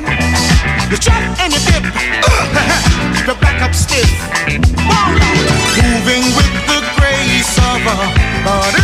You 0.91 0.97
chop 0.97 1.39
and 1.39 1.51
you 1.51 1.59
dip. 1.65 1.83
Keep 3.17 3.25
your 3.27 3.35
back 3.37 3.61
up 3.63 3.73
stiff. 3.73 4.09
Moving 5.81 6.25
with 6.37 6.53
the 6.67 6.79
grace 6.95 7.57
of 7.57 7.81
a 7.87 8.43
butterfly. 8.45 8.78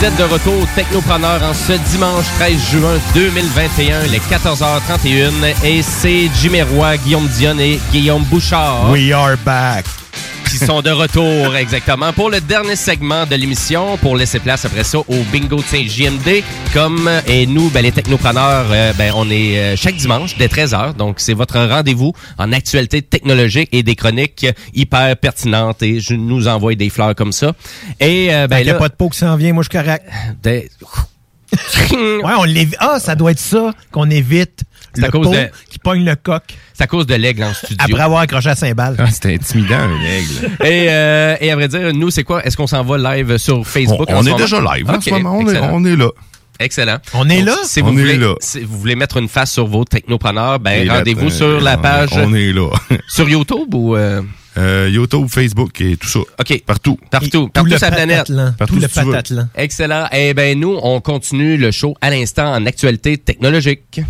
Vous 0.00 0.06
êtes 0.06 0.16
de 0.16 0.22
retour 0.22 0.66
Technopreneur 0.74 1.42
en 1.42 1.52
ce 1.52 1.72
dimanche 1.90 2.24
13 2.38 2.70
juin 2.70 2.98
2021, 3.14 4.04
les 4.04 4.18
14h31. 4.18 5.54
Et 5.62 5.82
c'est 5.82 6.30
Jimmy 6.40 6.62
Roy, 6.62 6.96
Guillaume 6.96 7.28
Dion 7.28 7.58
et 7.58 7.78
Guillaume 7.92 8.24
Bouchard. 8.24 8.90
We 8.90 9.12
are 9.12 9.36
back. 9.44 9.99
Sont 10.66 10.82
de 10.82 10.90
retour, 10.90 11.56
exactement, 11.56 12.12
pour 12.12 12.28
le 12.30 12.40
dernier 12.40 12.76
segment 12.76 13.24
de 13.24 13.34
l'émission, 13.34 13.96
pour 13.96 14.14
laisser 14.16 14.38
place 14.40 14.64
après 14.66 14.84
ça 14.84 14.98
au 14.98 15.16
bingo 15.32 15.56
de 15.56 15.62
Saint-JMD. 15.62 16.42
Comme, 16.74 17.10
et 17.26 17.46
nous, 17.46 17.70
ben, 17.70 17.80
les 17.82 17.92
technopreneurs, 17.92 18.66
euh, 18.70 18.92
ben, 18.92 19.12
on 19.16 19.30
est 19.30 19.58
euh, 19.58 19.76
chaque 19.76 19.96
dimanche 19.96 20.36
dès 20.36 20.48
13h. 20.48 20.94
Donc, 20.96 21.18
c'est 21.18 21.32
votre 21.34 21.58
rendez-vous 21.58 22.12
en 22.38 22.52
actualité 22.52 23.00
technologique 23.00 23.70
et 23.72 23.82
des 23.82 23.96
chroniques 23.96 24.46
hyper 24.74 25.16
pertinentes. 25.16 25.82
Et 25.82 25.98
je 26.00 26.14
nous 26.14 26.46
envoie 26.46 26.74
des 26.74 26.90
fleurs 26.90 27.14
comme 27.14 27.32
ça. 27.32 27.52
Et, 27.98 28.28
euh, 28.32 28.46
ben, 28.46 28.56
Ben, 28.58 28.66
y 28.66 28.70
a 28.70 28.72
là- 28.74 28.78
pas 28.78 28.88
de 28.90 28.94
peau 28.94 29.08
qui 29.08 29.18
s'en 29.18 29.36
vient, 29.36 29.52
moi 29.54 29.62
je 29.62 29.70
suis 29.74 29.82
correct. 29.84 30.04
Des- 30.42 30.68
ouais, 31.92 32.32
on 32.38 32.44
l'évite. 32.44 32.76
Ah, 32.78 32.98
ça 33.00 33.14
doit 33.14 33.32
être 33.32 33.40
ça 33.40 33.72
qu'on 33.90 34.08
évite. 34.10 34.62
C'est 34.94 35.04
à 35.04 35.08
cause 35.10 35.30
de- 35.30 35.48
qui 35.70 35.78
pogne 35.78 36.04
le 36.04 36.16
coq. 36.16 36.42
C'est 36.74 36.84
à 36.84 36.86
cause 36.86 37.06
de 37.06 37.14
l'aigle 37.14 37.44
en 37.44 37.52
studio. 37.54 37.76
Après 37.78 38.00
avoir 38.02 38.20
accroché 38.20 38.50
à 38.50 38.54
Saint-Bal. 38.56 38.96
C'était 39.12 39.34
intimidant, 39.34 39.78
un 39.78 40.00
aigle. 40.02 40.50
Et, 40.64 40.86
euh, 40.90 41.36
et 41.40 41.50
à 41.50 41.54
vrai 41.56 41.68
dire, 41.68 41.92
nous, 41.94 42.10
c'est 42.10 42.24
quoi? 42.24 42.44
Est-ce 42.44 42.56
qu'on 42.56 42.66
s'en 42.66 42.82
va 42.84 43.16
live 43.16 43.36
sur 43.38 43.66
Facebook? 43.66 44.06
On- 44.08 44.16
en 44.16 44.22
on 44.22 44.26
est 44.26 44.34
déjà 44.36 44.60
live 44.60 44.88
en 44.90 44.94
Ok, 44.94 45.02
ce 45.04 45.10
moment. 45.10 45.38
On 45.38 45.46
est- 45.46 45.50
excellent. 45.52 45.70
on 45.72 45.84
est 45.84 45.96
là. 45.96 46.08
Excellent. 46.58 46.98
On 47.14 47.28
est 47.30 47.38
Donc, 47.38 47.46
là? 47.46 47.56
Si 47.64 47.80
On 47.82 47.86
vous 47.86 47.92
est 47.98 48.02
voulez, 48.02 48.16
là. 48.18 48.34
Si 48.40 48.60
vous 48.60 48.78
voulez 48.78 48.94
mettre 48.94 49.16
une 49.16 49.28
face 49.28 49.52
sur 49.52 49.66
vos 49.66 49.84
technopreneurs, 49.84 50.58
ben, 50.60 50.84
Et 50.86 50.90
rendez-vous 50.90 51.28
là, 51.28 51.30
sur 51.30 51.60
la 51.60 51.78
page. 51.78 52.10
On 52.12 52.34
est 52.34 52.52
là. 52.52 52.68
Sur 53.08 53.28
YouTube 53.30 53.72
ou. 53.74 53.96
euh, 53.96 54.20
YouTube, 54.92 55.26
Facebook 55.30 55.80
et 55.80 55.96
tout 55.96 56.06
ça. 56.08 56.18
OK. 56.18 56.62
Partout. 56.66 56.98
Partout. 57.10 57.28
Tout 57.30 57.48
Partout 57.48 57.70
la 57.70 57.90
planète. 57.90 58.30
Partout 58.58 58.74
Tout 58.74 58.80
le 58.80 58.88
patatlan. 58.88 59.48
Excellent. 59.54 60.06
Eh 60.12 60.34
ben 60.34 60.58
nous, 60.60 60.78
on 60.82 61.00
continue 61.00 61.56
le 61.56 61.70
show 61.70 61.94
à 62.02 62.10
l'instant 62.10 62.52
en 62.52 62.66
actualité 62.66 63.16
technologique. 63.16 64.02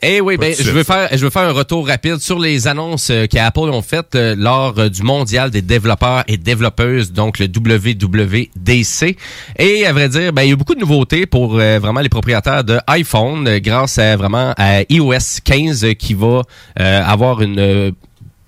Eh 0.00 0.20
oui, 0.20 0.36
ben, 0.36 0.54
je 0.58 0.70
veux 0.70 0.84
faire, 0.84 1.08
je 1.12 1.24
veux 1.24 1.30
faire 1.30 1.42
un 1.42 1.52
retour 1.52 1.86
rapide 1.86 2.18
sur 2.18 2.38
les 2.38 2.68
annonces 2.68 3.10
euh, 3.10 3.26
qu'Apple 3.26 3.60
ont 3.60 3.82
faites 3.82 4.14
euh, 4.14 4.36
lors 4.38 4.78
euh, 4.78 4.88
du 4.88 5.02
mondial 5.02 5.50
des 5.50 5.60
développeurs 5.60 6.22
et 6.28 6.36
développeuses, 6.36 7.12
donc 7.12 7.38
le 7.38 7.46
WWDC. 7.46 9.16
Et 9.58 9.86
à 9.86 9.92
vrai 9.92 10.08
dire, 10.08 10.32
ben, 10.32 10.42
il 10.42 10.50
y 10.50 10.52
a 10.52 10.56
beaucoup 10.56 10.76
de 10.76 10.80
nouveautés 10.80 11.26
pour 11.26 11.58
euh, 11.58 11.80
vraiment 11.80 12.00
les 12.00 12.08
propriétaires 12.08 12.62
de 12.62 12.78
iPhone 12.86 13.58
grâce 13.58 13.98
à 13.98 14.16
vraiment 14.16 14.54
à 14.56 14.82
iOS 14.88 15.40
15 15.44 15.84
euh, 15.84 15.92
qui 15.94 16.14
va 16.14 16.42
euh, 16.78 17.02
avoir 17.04 17.42
une 17.42 17.92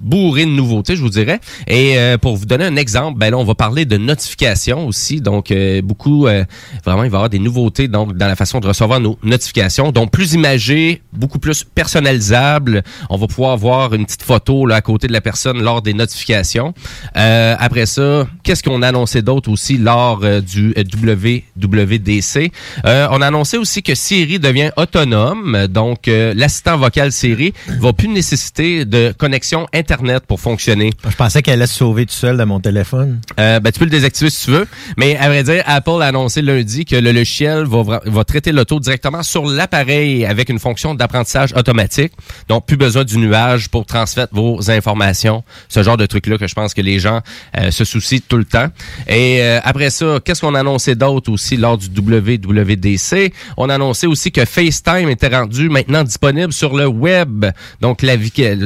bourré 0.01 0.45
de 0.45 0.51
nouveautés, 0.51 0.97
je 0.97 1.03
vous 1.03 1.11
dirais. 1.11 1.41
Et 1.67 1.99
euh, 1.99 2.19
pour 2.19 2.37
vous 2.37 2.47
donner 2.47 2.65
un 2.65 2.77
exemple, 2.77 3.19
ben 3.19 3.31
là, 3.31 3.39
on 3.39 3.45
va 3.45 3.55
parler 3.55 3.85
de 3.85 3.97
notifications 3.97 4.87
aussi. 4.87 5.21
Donc, 5.21 5.51
euh, 5.51 5.83
beaucoup, 5.83 6.27
euh, 6.27 6.45
vraiment, 6.85 7.05
il 7.05 7.11
va 7.11 7.17
y 7.17 7.19
avoir 7.19 7.31
des 7.31 7.39
nouveautés 7.39 7.89
donc 7.89 8.17
dans 8.17 8.27
la 8.27 8.37
façon 8.37 8.61
de 8.61 8.67
recevoir 8.67 9.01
nos 9.01 9.19
notifications. 9.23 9.93
Donc, 9.93 10.11
plus 10.11 10.33
imagées, 10.33 11.03
beaucoup 11.13 11.39
plus 11.39 11.65
personnalisables. 11.65 12.83
On 13.11 13.17
va 13.17 13.27
pouvoir 13.27 13.57
voir 13.57 13.95
une 13.95 14.07
petite 14.07 14.23
photo 14.23 14.67
là, 14.67 14.77
à 14.77 14.81
côté 14.81 15.07
de 15.07 15.13
la 15.13 15.21
personne 15.21 15.63
lors 15.63 15.83
des 15.83 15.95
notifications. 15.95 16.75
Euh, 17.17 17.55
après 17.59 17.87
ça, 17.87 18.27
qu'est-ce 18.43 18.63
qu'on 18.63 18.83
a 18.83 18.89
annoncé 18.89 19.23
d'autre 19.23 19.51
aussi 19.51 19.77
lors 19.77 20.21
euh, 20.23 20.41
du 20.41 20.75
euh, 20.77 20.85
WWDC? 20.85 22.53
On 22.85 23.23
a 23.23 23.27
annoncé 23.27 23.59
aussi 23.59 23.83
que 23.83 23.95
Siri 23.95 24.39
devient 24.39 24.71
autonome. 24.77 25.67
Donc, 25.69 26.07
l'assistant 26.07 26.77
vocal 26.77 27.13
Siri 27.13 27.53
va 27.81 27.93
plus 27.93 28.09
nécessiter 28.09 28.85
de 28.85 29.13
connexion 29.17 29.67
Internet 29.73 29.90
pour 30.27 30.41
fonctionner. 30.41 30.93
Je 31.09 31.17
pensais 31.17 31.43
qu'elle 31.43 31.55
allait 31.55 31.67
se 31.67 31.75
sauver 31.75 32.07
tout 32.07 32.15
seul 32.15 32.37
de 32.37 32.45
mon 32.45 32.61
téléphone. 32.61 33.21
Euh, 33.41 33.59
ben, 33.59 33.73
tu 33.73 33.79
peux 33.81 33.87
le 33.87 33.91
désactiver 33.91 34.31
si 34.31 34.45
tu 34.45 34.51
veux. 34.53 34.67
Mais 34.97 35.17
à 35.17 35.29
vrai 35.29 35.43
dire, 35.43 35.65
Apple 35.67 36.01
a 36.01 36.07
annoncé 36.07 36.43
lundi 36.43 36.85
que 36.85 36.95
le 36.95 37.11
logiciel 37.11 37.65
va, 37.65 38.01
va 38.05 38.25
traiter 38.25 38.53
l'auto 38.53 38.79
directement 38.79 39.25
sur 39.25 39.47
l'appareil 39.47 40.25
avec 40.25 40.49
une 40.49 40.61
fonction 40.61 40.95
d'apprentissage 40.95 41.53
automatique. 41.55 42.13
Donc, 42.49 42.67
plus 42.67 42.77
besoin 42.77 43.03
du 43.03 43.19
nuage 43.19 43.69
pour 43.69 43.85
transmettre 43.85 44.33
vos 44.33 44.71
informations. 44.71 45.43
Ce 45.69 45.83
genre 45.83 45.97
de 45.97 46.07
truc-là 46.07 46.39
que 46.39 46.47
je 46.47 46.55
pense 46.55 46.73
que 46.73 46.83
les 46.83 47.01
gens 47.01 47.21
euh, 47.59 47.73
se 47.73 47.85
soucient 47.85 48.21
tout 48.29 48.37
le 48.37 48.45
temps. 48.45 48.69
Et 49.09 49.43
euh, 49.43 49.59
après 49.65 49.91
ça, 49.91 50.19
qu'est-ce 50.25 50.41
qu'on 50.41 50.55
a 50.55 50.61
annoncé 50.61 50.95
d'autre 50.95 51.33
aussi 51.33 51.57
lors 51.57 51.79
du 51.79 51.89
WWDC? 51.89 53.33
On 53.57 53.69
a 53.69 53.75
annoncé 53.75 54.07
aussi 54.07 54.31
que 54.31 54.45
FaceTime 54.45 55.09
était 55.09 55.29
rendu 55.29 55.69
maintenant 55.69 56.05
disponible 56.05 56.53
sur 56.53 56.77
le 56.77 56.87
web. 56.87 57.47
Donc, 57.81 58.03
la, 58.03 58.17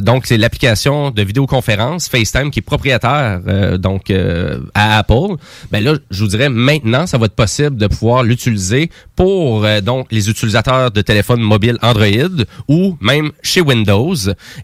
donc 0.02 0.26
c'est 0.26 0.36
l'application 0.36 1.13
de 1.14 1.22
vidéoconférence 1.22 2.08
FaceTime 2.08 2.50
qui 2.50 2.58
est 2.58 2.62
propriétaire 2.62 3.40
euh, 3.46 3.78
donc 3.78 4.10
euh, 4.10 4.60
à 4.74 4.98
Apple. 4.98 5.36
Ben 5.70 5.82
là, 5.82 5.94
je 6.10 6.22
vous 6.22 6.28
dirais 6.28 6.48
maintenant, 6.48 7.06
ça 7.06 7.18
va 7.18 7.26
être 7.26 7.34
possible 7.34 7.76
de 7.76 7.86
pouvoir 7.86 8.22
l'utiliser 8.22 8.90
pour 9.16 9.64
euh, 9.64 9.80
donc 9.80 10.08
les 10.10 10.28
utilisateurs 10.28 10.90
de 10.90 11.00
téléphones 11.00 11.40
mobiles 11.40 11.78
Android 11.82 12.44
ou 12.68 12.96
même 13.00 13.30
chez 13.42 13.60
Windows. 13.60 14.14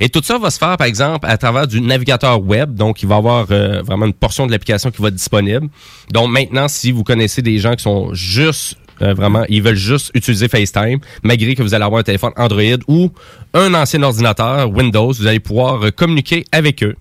Et 0.01 0.09
tout 0.09 0.22
ça 0.22 0.39
va 0.39 0.51
se 0.51 0.59
faire 0.59 0.77
par 0.77 0.86
exemple 0.86 1.27
à 1.28 1.39
travers 1.39 1.66
du 1.66 1.81
navigateur 1.81 2.43
web. 2.43 2.74
Donc, 2.74 3.02
il 3.02 3.09
va 3.09 3.16
y 3.16 3.18
avoir 3.18 3.47
vraiment 3.47 4.06
une 4.06 4.12
portion 4.12 4.47
de 4.47 4.52
l'application 4.52 4.90
qui 4.90 5.01
va 5.01 5.09
être 5.09 5.14
disponible. 5.14 5.68
Donc 6.12 6.31
maintenant, 6.31 6.68
si 6.68 6.93
vous 6.93 7.05
connaissez 7.05 7.43
des 7.43 7.59
gens 7.59 7.74
qui 7.74 7.82
sont 7.82 8.12
juste 8.14 8.77
euh, 9.02 9.14
vraiment, 9.14 9.44
ils 9.48 9.62
veulent 9.62 9.74
juste 9.77 10.10
utiliser 10.14 10.48
FaceTime, 10.48 10.98
malgré 11.22 11.55
que 11.55 11.62
vous 11.62 11.74
allez 11.74 11.85
avoir 11.85 12.01
un 12.01 12.05
téléphone 12.05 12.32
Android 12.36 12.60
ou 12.89 13.10
un 13.55 13.74
ancien 13.74 14.02
ordinateur 14.02 14.70
Windows, 14.70 15.12
vous 15.12 15.27
allez 15.27 15.40
pouvoir 15.40 15.85
euh, 15.85 15.90
communiquer 15.90 16.44
avec 16.52 16.82
eux. 16.82 16.94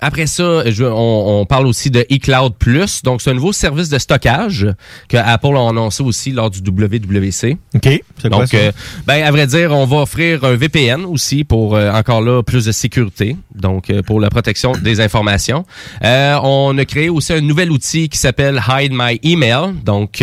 Après 0.00 0.26
ça, 0.26 0.68
je- 0.70 0.84
on, 0.84 1.40
on 1.40 1.46
parle 1.46 1.66
aussi 1.66 1.88
de 1.90 2.04
eCloud 2.10 2.54
Plus. 2.58 3.02
Donc, 3.02 3.22
c'est 3.22 3.30
un 3.30 3.34
nouveau 3.34 3.52
service 3.52 3.88
de 3.88 3.98
stockage 3.98 4.66
que 5.08 5.16
Apple 5.16 5.56
a 5.56 5.68
annoncé 5.68 6.02
aussi 6.02 6.32
lors 6.32 6.50
du 6.50 6.58
WWC. 6.58 7.56
OK. 7.74 8.02
Quoi 8.20 8.28
Donc, 8.30 8.48
ça? 8.48 8.56
euh, 8.58 8.72
ben, 9.06 9.22
à 9.22 9.30
vrai 9.30 9.46
dire, 9.46 9.72
on 9.72 9.86
va 9.86 9.98
offrir 9.98 10.44
un 10.44 10.56
VPN 10.56 11.06
aussi 11.06 11.44
pour, 11.44 11.74
euh, 11.76 11.90
encore 11.90 12.20
là, 12.20 12.42
plus 12.42 12.66
de 12.66 12.72
sécurité. 12.72 13.36
Donc, 13.54 13.88
euh, 13.88 14.02
pour 14.02 14.20
la 14.20 14.28
protection 14.28 14.72
des 14.72 15.00
informations. 15.00 15.64
On 16.02 16.76
a 16.76 16.84
créé 16.84 17.08
aussi 17.08 17.32
un 17.32 17.40
nouvel 17.40 17.70
outil 17.70 18.10
qui 18.10 18.18
s'appelle 18.18 18.60
Hide 18.68 18.92
My 18.92 19.18
Email. 19.22 19.74
Donc, 19.86 20.22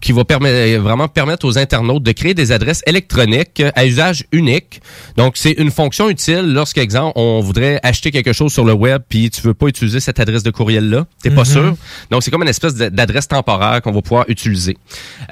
qui 0.00 0.12
va 0.12 0.24
permettre, 0.24 0.80
vraiment 0.82 1.08
permettre 1.08 1.46
aux 1.46 1.58
internautes 1.58 2.02
de 2.02 2.12
créer 2.12 2.34
des 2.34 2.52
adresses 2.52 2.82
électroniques 2.86 3.62
à 3.74 3.86
usage 3.86 4.24
unique. 4.32 4.80
Donc, 5.16 5.36
c'est 5.36 5.52
une 5.52 5.70
fonction 5.70 6.08
utile 6.08 6.52
lorsqu'exemple, 6.52 7.12
on 7.16 7.40
voudrait 7.40 7.80
acheter 7.82 8.10
quelque 8.10 8.32
chose 8.32 8.52
sur 8.52 8.64
le 8.64 8.72
web 8.72 9.02
puis 9.08 9.30
tu 9.30 9.40
veux 9.42 9.54
pas 9.54 9.66
utiliser 9.66 10.00
cette 10.00 10.20
adresse 10.20 10.42
de 10.42 10.50
courriel-là. 10.50 11.06
T'es 11.22 11.30
pas 11.30 11.42
Mhm. 11.42 11.44
sûr. 11.44 11.76
Donc, 12.10 12.22
c'est 12.22 12.30
comme 12.30 12.42
une 12.42 12.48
espèce 12.48 12.74
d'adresse 12.74 13.28
temporaire 13.28 13.80
qu'on 13.82 13.92
va 13.92 14.02
pouvoir 14.02 14.24
utiliser. 14.28 14.76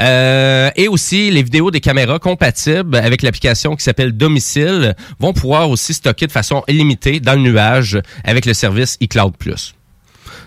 Euh, 0.00 0.70
et 0.76 0.88
aussi, 0.88 1.30
les 1.30 1.42
vidéos 1.42 1.70
des 1.70 1.80
caméras 1.80 2.18
compatibles 2.18 2.96
avec 2.96 3.22
l'application 3.22 3.76
qui 3.76 3.84
s'appelle 3.84 4.12
Domicile 4.12 4.94
vont 5.18 5.32
pouvoir 5.32 5.70
aussi 5.70 5.94
stocker 5.94 6.26
de 6.26 6.32
façon 6.32 6.62
illimitée 6.68 7.20
dans 7.20 7.34
le 7.34 7.40
nuage 7.40 7.98
avec 8.24 8.46
le 8.46 8.54
service 8.54 8.96
iCloud+. 9.00 9.32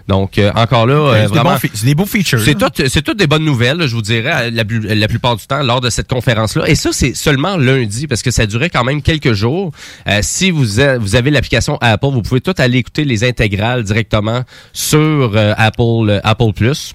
Donc, 0.07 0.38
euh, 0.38 0.52
encore 0.56 0.86
là, 0.88 0.94
euh, 0.94 1.14
c'est 1.14 1.22
des 1.22 1.40
vraiment... 1.40 1.57
c'est 1.73 1.86
des 1.86 1.95
beaux 1.95 2.06
features. 2.06 2.41
C'est 2.41 2.61
hein. 2.64 2.69
tout- 2.73 2.84
c'est 2.88 3.02
toutes 3.02 3.18
des 3.18 3.28
bonnes 3.28 3.45
nouvelles, 3.45 3.78
là, 3.78 3.88
je 3.88 3.95
vous 3.95 4.02
dirais, 4.02 4.52
la, 4.52 5.07
plupart 5.07 5.36
du 5.36 5.45
temps, 5.48 5.61
lors 5.64 5.82
de 5.82 5.90
cette 5.90 6.10
conférence-là. 6.10 6.68
Et 6.68 6.76
ça, 6.76 6.90
c'est 6.91 7.14
seulement 7.15 7.57
lundi, 7.57 8.07
parce 8.07 8.22
que 8.22 8.32
ça 8.32 8.45
durait 8.45 8.69
quand 8.69 8.84
même 8.84 9.02
quelques 9.02 9.34
jours. 9.34 9.72
Euh, 10.07 10.19
si 10.22 10.52
vous, 10.52 10.80
a- 10.80 10.98
vous 10.98 11.15
avez 11.15 11.32
l'application 11.32 11.78
Apple, 11.82 12.07
vous 12.11 12.22
pouvez 12.22 12.41
tout 12.41 12.56
aller 12.57 12.80
écouter 12.80 13.03
les 13.06 13.23
intégrales 13.23 13.84
directement 13.84 14.44
sur 14.73 14.99
euh, 15.36 15.53
Apple, 15.57 16.10
euh, 16.10 16.19
Apple 16.23 16.53
Plus. 16.56 16.94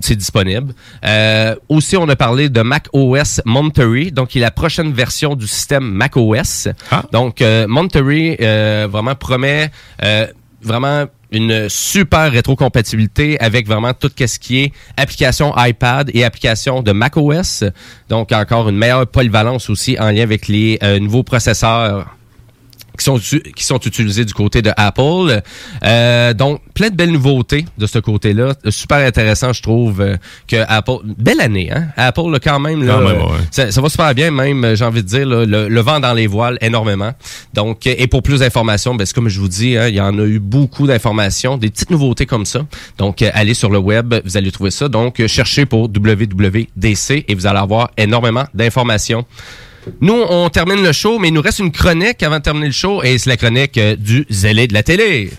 C'est 0.00 0.16
disponible. 0.16 0.74
Euh, 1.06 1.54
aussi, 1.70 1.96
on 1.96 2.06
a 2.10 2.16
parlé 2.16 2.50
de 2.50 2.60
Mac 2.60 2.88
OS 2.92 3.40
Monterey, 3.46 4.10
donc 4.10 4.28
qui 4.28 4.38
est 4.38 4.42
la 4.42 4.50
prochaine 4.50 4.92
version 4.92 5.34
du 5.36 5.46
système 5.46 5.84
Mac 5.84 6.18
OS. 6.18 6.68
Donc, 7.12 7.40
euh, 7.40 7.66
Monterey 7.66 8.36
euh, 8.42 8.88
vraiment 8.90 9.14
promet 9.14 9.70
euh, 10.04 10.26
vraiment 10.62 11.06
une 11.30 11.68
super 11.68 12.30
rétrocompatibilité 12.30 13.38
avec 13.40 13.66
vraiment 13.66 13.92
tout 13.94 14.10
ce 14.16 14.38
qui 14.38 14.58
est 14.58 14.72
application 14.96 15.52
iPad 15.56 16.10
et 16.14 16.24
application 16.24 16.82
de 16.82 16.92
macOS. 16.92 17.64
Donc 18.08 18.32
encore 18.32 18.68
une 18.68 18.76
meilleure 18.76 19.06
polyvalence 19.06 19.70
aussi 19.70 19.98
en 19.98 20.10
lien 20.10 20.22
avec 20.22 20.48
les 20.48 20.78
euh, 20.82 20.98
nouveaux 20.98 21.22
processeurs 21.22 22.16
qui 22.96 23.04
sont 23.04 23.18
qui 23.18 23.64
sont 23.64 23.78
utilisés 23.78 24.24
du 24.24 24.34
côté 24.34 24.62
de 24.62 24.70
Apple. 24.76 25.42
Euh, 25.84 26.34
donc 26.34 26.60
plein 26.74 26.90
de 26.90 26.94
belles 26.94 27.12
nouveautés 27.12 27.64
de 27.78 27.86
ce 27.86 27.98
côté-là, 27.98 28.54
super 28.68 28.98
intéressant 28.98 29.52
je 29.52 29.62
trouve 29.62 30.00
euh, 30.00 30.16
que 30.46 30.56
Apple 30.68 30.98
belle 31.18 31.40
année 31.40 31.70
hein? 31.72 31.86
Apple 31.96 32.30
là, 32.30 32.38
quand 32.38 32.60
même 32.60 32.82
là, 32.84 32.94
Quand 32.94 33.08
même, 33.08 33.22
ouais. 33.22 33.38
ça, 33.50 33.70
ça 33.70 33.80
va 33.80 33.88
super 33.88 34.14
bien 34.14 34.30
même 34.30 34.64
euh, 34.64 34.76
j'ai 34.76 34.84
envie 34.84 35.02
de 35.02 35.08
dire 35.08 35.26
là, 35.26 35.44
le, 35.44 35.68
le 35.68 35.80
vent 35.80 36.00
dans 36.00 36.12
les 36.12 36.26
voiles 36.26 36.58
énormément. 36.60 37.12
Donc 37.54 37.86
euh, 37.86 37.94
et 37.96 38.06
pour 38.06 38.22
plus 38.22 38.40
d'informations, 38.40 38.94
ben 38.94 39.06
c'est 39.06 39.14
comme 39.14 39.28
je 39.28 39.40
vous 39.40 39.48
dis 39.48 39.76
hein, 39.76 39.88
il 39.88 39.94
y 39.94 40.00
en 40.00 40.18
a 40.18 40.22
eu 40.24 40.38
beaucoup 40.38 40.86
d'informations, 40.86 41.56
des 41.56 41.70
petites 41.70 41.90
nouveautés 41.90 42.26
comme 42.26 42.46
ça. 42.46 42.60
Donc 42.98 43.22
allez 43.22 43.54
sur 43.54 43.70
le 43.70 43.78
web, 43.78 44.14
vous 44.24 44.36
allez 44.36 44.50
trouver 44.50 44.70
ça. 44.70 44.88
Donc 44.88 45.24
cherchez 45.26 45.66
pour 45.66 45.84
WWDC 45.88 47.24
et 47.28 47.34
vous 47.34 47.46
allez 47.46 47.58
avoir 47.58 47.90
énormément 47.96 48.44
d'informations. 48.54 49.24
Nous, 50.00 50.14
on 50.28 50.48
termine 50.48 50.82
le 50.82 50.92
show, 50.92 51.18
mais 51.18 51.28
il 51.28 51.34
nous 51.34 51.42
reste 51.42 51.58
une 51.58 51.72
chronique 51.72 52.22
avant 52.22 52.38
de 52.38 52.42
terminer 52.42 52.66
le 52.66 52.72
show, 52.72 53.02
et 53.02 53.18
c'est 53.18 53.30
la 53.30 53.36
chronique 53.36 53.78
euh, 53.78 53.96
du 53.96 54.26
zélé 54.30 54.66
de 54.66 54.74
la 54.74 54.82
télé. 54.82 55.30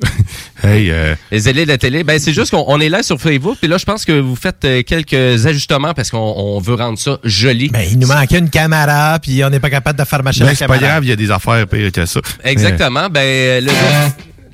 hey, 0.62 0.90
euh, 0.90 1.14
Les 1.32 1.40
zélés 1.40 1.64
de 1.64 1.70
la 1.70 1.78
télé, 1.78 2.04
ben 2.04 2.18
c'est 2.20 2.32
juste 2.32 2.52
qu'on 2.52 2.64
on 2.68 2.78
est 2.80 2.88
là 2.88 3.02
sur 3.02 3.20
Facebook, 3.20 3.56
puis 3.60 3.68
là, 3.68 3.78
je 3.78 3.84
pense 3.84 4.04
que 4.04 4.12
vous 4.12 4.36
faites 4.36 4.64
euh, 4.64 4.82
quelques 4.82 5.46
ajustements 5.46 5.92
parce 5.94 6.10
qu'on 6.10 6.18
on 6.18 6.60
veut 6.60 6.74
rendre 6.74 6.98
ça 6.98 7.18
joli. 7.24 7.68
Ben, 7.68 7.84
il 7.90 7.98
nous 7.98 8.06
manquait 8.06 8.38
une 8.38 8.50
caméra, 8.50 9.18
puis 9.20 9.42
on 9.44 9.50
n'est 9.50 9.60
pas 9.60 9.70
capable 9.70 9.98
de 9.98 10.04
faire 10.04 10.22
marcher 10.22 10.40
ben, 10.40 10.46
la 10.46 10.54
c'est 10.54 10.66
pas 10.66 10.78
grave, 10.78 11.04
il 11.04 11.08
y 11.08 11.12
a 11.12 11.16
des 11.16 11.30
affaires 11.30 11.66
pires 11.66 11.92
que 11.92 12.06
ça. 12.06 12.20
Exactement. 12.44 13.08
Ben, 13.08 13.64
le, 13.64 13.70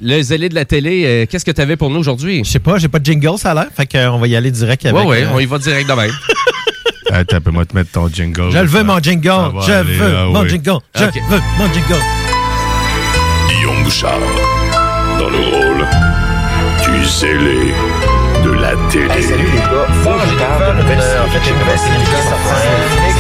le 0.01 0.23
zélé 0.23 0.49
de 0.49 0.55
la 0.55 0.65
télé, 0.65 1.05
euh, 1.05 1.27
qu'est-ce 1.29 1.45
que 1.45 1.51
tu 1.51 1.61
avais 1.61 1.77
pour 1.77 1.91
nous 1.91 2.01
aujourd'hui? 2.01 2.43
Je 2.45 2.51
sais 2.51 2.59
pas, 2.59 2.79
j'ai 2.79 2.89
pas 2.89 2.99
de 2.99 3.07
jingle, 3.07 3.39
ça 3.39 3.53
a 3.53 3.55
l'air. 3.55 3.69
Fait 3.75 3.87
qu'on 3.87 4.19
va 4.19 4.27
y 4.27 4.37
aller 4.37 4.51
direct 4.51 4.85
avec. 4.87 5.01
Ouais, 5.01 5.07
ouais, 5.07 5.23
euh, 5.25 5.31
on 5.33 5.41
y 5.41 5.47
va 5.47 5.59
direct 5.59 5.89
de 5.89 5.95
même. 5.95 6.11
Attends, 7.15 7.41
peux-moi 7.41 7.65
te 7.65 7.77
mettre 7.77 7.93
ton 7.93 8.09
jingle. 8.09 8.51
Je 8.51 8.59
le 8.59 8.65
veux, 8.67 8.83
mon 8.83 8.99
jingle. 8.99 9.53
Je 9.65 9.73
aller, 9.73 9.95
veux 9.97 10.17
ah 10.19 10.25
mon 10.33 10.41
oui. 10.43 10.49
jingle. 10.51 10.79
Je 10.97 11.05
Ok. 11.05 11.15
veux 11.31 11.41
mon 11.59 11.73
jingle. 11.73 12.03
Guillaume 13.49 13.83
Bouchard, 13.85 14.19
dans 15.21 15.31
le 15.31 15.39
rôle 15.39 15.87
du 16.83 17.05
zélé 17.07 17.73
de 18.43 18.51
la 18.51 18.73
télé. 18.91 19.23
salut 19.23 19.45
les 19.45 19.59
gars, 19.61 19.87
faut 20.03 20.11
que 20.11 20.27
je 20.29 20.35
parle 20.35 20.75
d'une 20.75 20.83
nouvelle 20.83 21.01
série. 21.01 21.21
En 21.21 21.31
fait, 21.31 21.51
une 21.51 21.59
nouvelle 21.61 21.79
série 21.79 22.05
qui 22.05 22.11
Netflix. 22.11 23.17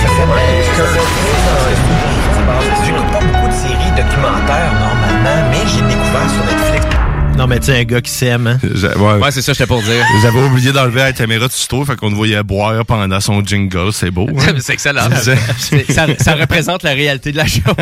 J'écoute 2.84 3.12
pas 3.12 3.20
beaucoup 3.20 3.46
de 3.48 3.52
séries 3.52 3.92
documentaires 3.96 4.72
normalement, 4.80 5.50
mais 5.50 5.62
j'ai 5.68 5.82
découvert 5.82 6.28
sur 6.30 6.44
Netflix. 6.44 7.13
Non, 7.36 7.48
mais 7.48 7.58
tu 7.58 7.66
sais, 7.66 7.80
un 7.80 7.84
gars 7.84 8.00
qui 8.00 8.10
s'aime, 8.12 8.46
hein. 8.46 8.58
Ouais, 8.62 9.30
c'est 9.30 9.42
ça, 9.42 9.52
j'étais 9.52 9.66
pour 9.66 9.82
dire. 9.82 10.04
J'avais 10.22 10.40
oublié 10.40 10.70
d'enlever 10.72 11.00
la 11.00 11.12
caméra 11.12 11.48
du 11.48 11.54
studio, 11.54 11.84
fait 11.84 11.96
qu'on 11.96 12.08
le 12.10 12.14
voyait 12.14 12.42
boire 12.44 12.86
pendant 12.86 13.20
son 13.20 13.44
jingle. 13.44 13.92
C'est 13.92 14.10
beau. 14.12 14.28
hein? 14.38 14.54
c'est 14.60 14.74
excellent. 14.74 15.08
C'est- 15.20 15.36
C'est- 15.58 15.92
ça, 15.92 16.06
ça 16.18 16.34
représente 16.34 16.84
la 16.84 16.92
réalité 16.92 17.32
de 17.32 17.36
la 17.38 17.46
chose. 17.46 17.62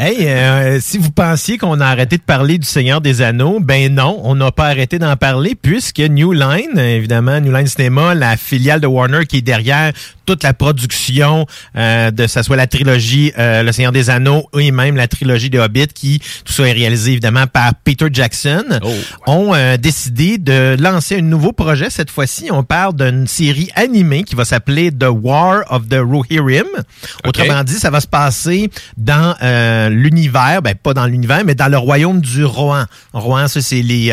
Hey, 0.00 0.28
euh, 0.28 0.78
si 0.80 0.96
vous 0.96 1.10
pensiez 1.10 1.58
qu'on 1.58 1.80
a 1.80 1.86
arrêté 1.86 2.18
de 2.18 2.22
parler 2.22 2.58
du 2.58 2.66
Seigneur 2.68 3.00
des 3.00 3.20
Anneaux, 3.20 3.58
ben 3.58 3.92
non, 3.92 4.20
on 4.22 4.36
n'a 4.36 4.52
pas 4.52 4.66
arrêté 4.66 5.00
d'en 5.00 5.16
parler 5.16 5.56
puisque 5.60 5.98
New 5.98 6.30
Line, 6.32 6.78
évidemment, 6.78 7.40
New 7.40 7.52
Line 7.52 7.66
Cinema, 7.66 8.14
la 8.14 8.36
filiale 8.36 8.80
de 8.80 8.86
Warner 8.86 9.26
qui 9.26 9.38
est 9.38 9.42
derrière 9.42 9.90
toute 10.28 10.42
la 10.42 10.52
production 10.52 11.46
euh, 11.74 12.10
de 12.10 12.26
ça 12.26 12.42
soit 12.42 12.56
la 12.56 12.66
trilogie 12.66 13.32
euh, 13.38 13.62
Le 13.62 13.72
Seigneur 13.72 13.92
des 13.92 14.10
Anneaux 14.10 14.46
et 14.58 14.70
même 14.72 14.94
la 14.94 15.08
trilogie 15.08 15.48
de 15.48 15.58
Hobbit 15.58 15.86
qui 15.86 16.20
tout 16.44 16.52
ça 16.52 16.64
est 16.68 16.72
réalisé 16.72 17.12
évidemment 17.12 17.46
par 17.46 17.72
Peter 17.82 18.08
Jackson 18.12 18.62
ont 19.26 19.54
euh, 19.54 19.78
décidé 19.78 20.36
de 20.36 20.76
lancer 20.78 21.16
un 21.16 21.22
nouveau 21.22 21.52
projet. 21.52 21.88
Cette 21.88 22.10
fois-ci 22.10 22.50
on 22.50 22.62
parle 22.62 22.94
d'une 22.94 23.26
série 23.26 23.70
animée 23.74 24.22
qui 24.22 24.34
va 24.34 24.44
s'appeler 24.44 24.92
The 24.92 25.06
War 25.08 25.62
of 25.70 25.88
the 25.88 25.96
Rohirrim. 25.98 26.66
Autrement 27.26 27.64
dit 27.64 27.72
ça 27.72 27.88
va 27.88 28.02
se 28.02 28.06
passer 28.06 28.68
dans 28.98 29.34
euh, 29.42 29.88
l'univers 29.88 30.60
ben 30.60 30.74
pas 30.74 30.92
dans 30.92 31.06
l'univers 31.06 31.42
mais 31.46 31.54
dans 31.54 31.68
le 31.68 31.78
royaume 31.78 32.20
du 32.20 32.44
Rohan. 32.44 32.84
Rohan 33.14 33.48
ça 33.48 33.62
c'est 33.62 33.80
les 33.80 34.12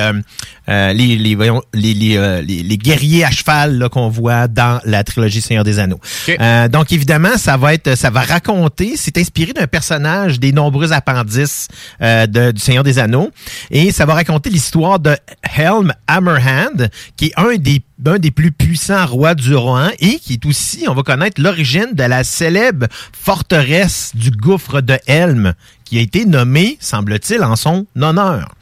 euh, 0.69 0.93
les, 0.93 1.15
les, 1.17 1.35
voyons, 1.35 1.61
les, 1.73 1.93
les, 1.93 2.17
euh, 2.17 2.41
les, 2.41 2.63
les 2.63 2.77
guerriers 2.77 3.23
à 3.25 3.31
cheval 3.31 3.77
là, 3.77 3.89
qu'on 3.89 4.09
voit 4.09 4.47
dans 4.47 4.79
la 4.85 5.03
trilogie 5.03 5.41
Seigneur 5.41 5.63
des 5.63 5.79
Anneaux. 5.79 5.99
Euh, 6.39 6.67
donc 6.67 6.91
évidemment, 6.91 7.37
ça 7.37 7.57
va 7.57 7.73
être, 7.73 7.95
ça 7.95 8.09
va 8.09 8.21
raconter, 8.21 8.93
c'est 8.97 9.17
inspiré 9.17 9.53
d'un 9.53 9.67
personnage 9.67 10.39
des 10.39 10.51
nombreux 10.51 10.91
appendices 10.93 11.67
euh, 12.01 12.25
de- 12.27 12.51
du 12.51 12.61
Seigneur 12.61 12.83
des 12.83 12.99
Anneaux, 12.99 13.31
et 13.71 13.91
ça 13.91 14.05
va 14.05 14.13
raconter 14.15 14.49
l'histoire 14.49 14.99
de 14.99 15.15
Helm 15.55 15.93
Hammerhand, 16.07 16.87
qui 17.17 17.25
est 17.27 17.33
un 17.39 17.55
des 17.57 17.81
un 18.05 18.19
des 18.19 18.29
plus 18.31 18.51
puissants 18.51 19.05
rois 19.05 19.35
du 19.35 19.55
Rohan 19.55 19.87
et 19.99 20.19
qui 20.19 20.33
est 20.33 20.45
aussi, 20.45 20.83
on 20.89 20.93
va 20.93 21.01
connaître 21.01 21.41
l'origine 21.41 21.87
de 21.93 22.03
la 22.03 22.25
célèbre 22.25 22.87
forteresse 23.13 24.11
du 24.15 24.31
gouffre 24.31 24.81
de 24.81 24.97
Helm, 25.07 25.53
qui 25.85 25.97
a 25.97 26.01
été 26.01 26.25
nommée, 26.25 26.77
semble-t-il, 26.81 27.41
en 27.43 27.55
son 27.55 27.85
honneur. 27.99 28.54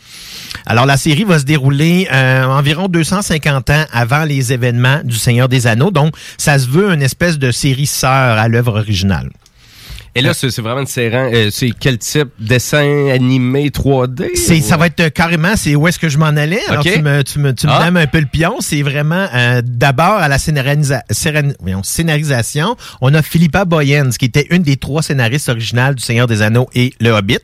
Alors, 0.66 0.86
la 0.86 0.98
série 0.98 1.24
va 1.24 1.40
se 1.40 1.44
dérouler 1.44 2.08
euh, 2.12 2.46
environ 2.46 2.88
250 2.88 3.70
ans 3.70 3.86
avant 3.92 4.24
les 4.24 4.54
événements 4.54 5.02
du 5.04 5.18
Seigneur 5.18 5.50
des 5.50 5.68
Anneaux. 5.68 5.92
Donc, 5.92 6.16
ça 6.38 6.58
se 6.58 6.68
veut 6.68 6.94
une 6.94 7.02
espèce 7.02 7.38
de 7.38 7.52
série 7.52 7.88
sœur 7.88 8.38
à 8.38 8.48
l'œuvre 8.48 8.80
originale. 8.80 9.30
Et 10.16 10.22
là, 10.22 10.34
c'est 10.34 10.56
vraiment 10.62 10.82
une 10.82 10.88
série. 10.88 11.16
euh, 11.16 11.50
c'est 11.52 11.72
quel 11.80 11.98
type? 11.98 12.30
Dessin 12.40 13.10
animé 13.10 13.70
3D? 13.70 14.30
C'est, 14.36 14.62
ça 14.62 14.78
va 14.78 14.88
être 14.88 15.00
euh, 15.00 15.10
carrément, 15.10 15.56
c'est 15.56 15.76
où 15.76 15.88
est-ce 15.88 15.98
que 15.98 16.10
je 16.10 16.18
m'en 16.18 16.28
allais? 16.28 16.62
Alors, 16.68 16.86
Ok. 16.86 16.94
tu 16.94 17.02
me, 17.02 17.24
tu 17.24 17.40
me, 17.40 17.54
tu 17.54 17.66
me 17.68 17.72
Ah. 17.72 17.84
un 17.94 18.08
peu 18.08 18.20
le 18.20 18.26
pion. 18.28 18.58
C'est 18.60 18.82
vraiment, 18.84 19.28
euh, 19.34 19.62
d'abord, 19.64 20.18
à 20.18 20.28
la 20.28 20.38
scénarisa- 20.38 21.02
scénarisation, 21.84 22.76
on 23.02 23.14
a 23.14 23.22
Philippa 23.22 23.66
Boyens, 23.66 24.10
qui 24.18 24.26
était 24.26 24.48
une 24.50 24.64
des 24.64 24.78
trois 24.78 25.02
scénaristes 25.02 25.50
originales 25.50 25.96
du 25.96 26.04
Seigneur 26.04 26.28
des 26.28 26.42
Anneaux 26.42 26.70
et 26.74 26.94
Le 27.00 27.12
Hobbit. 27.12 27.40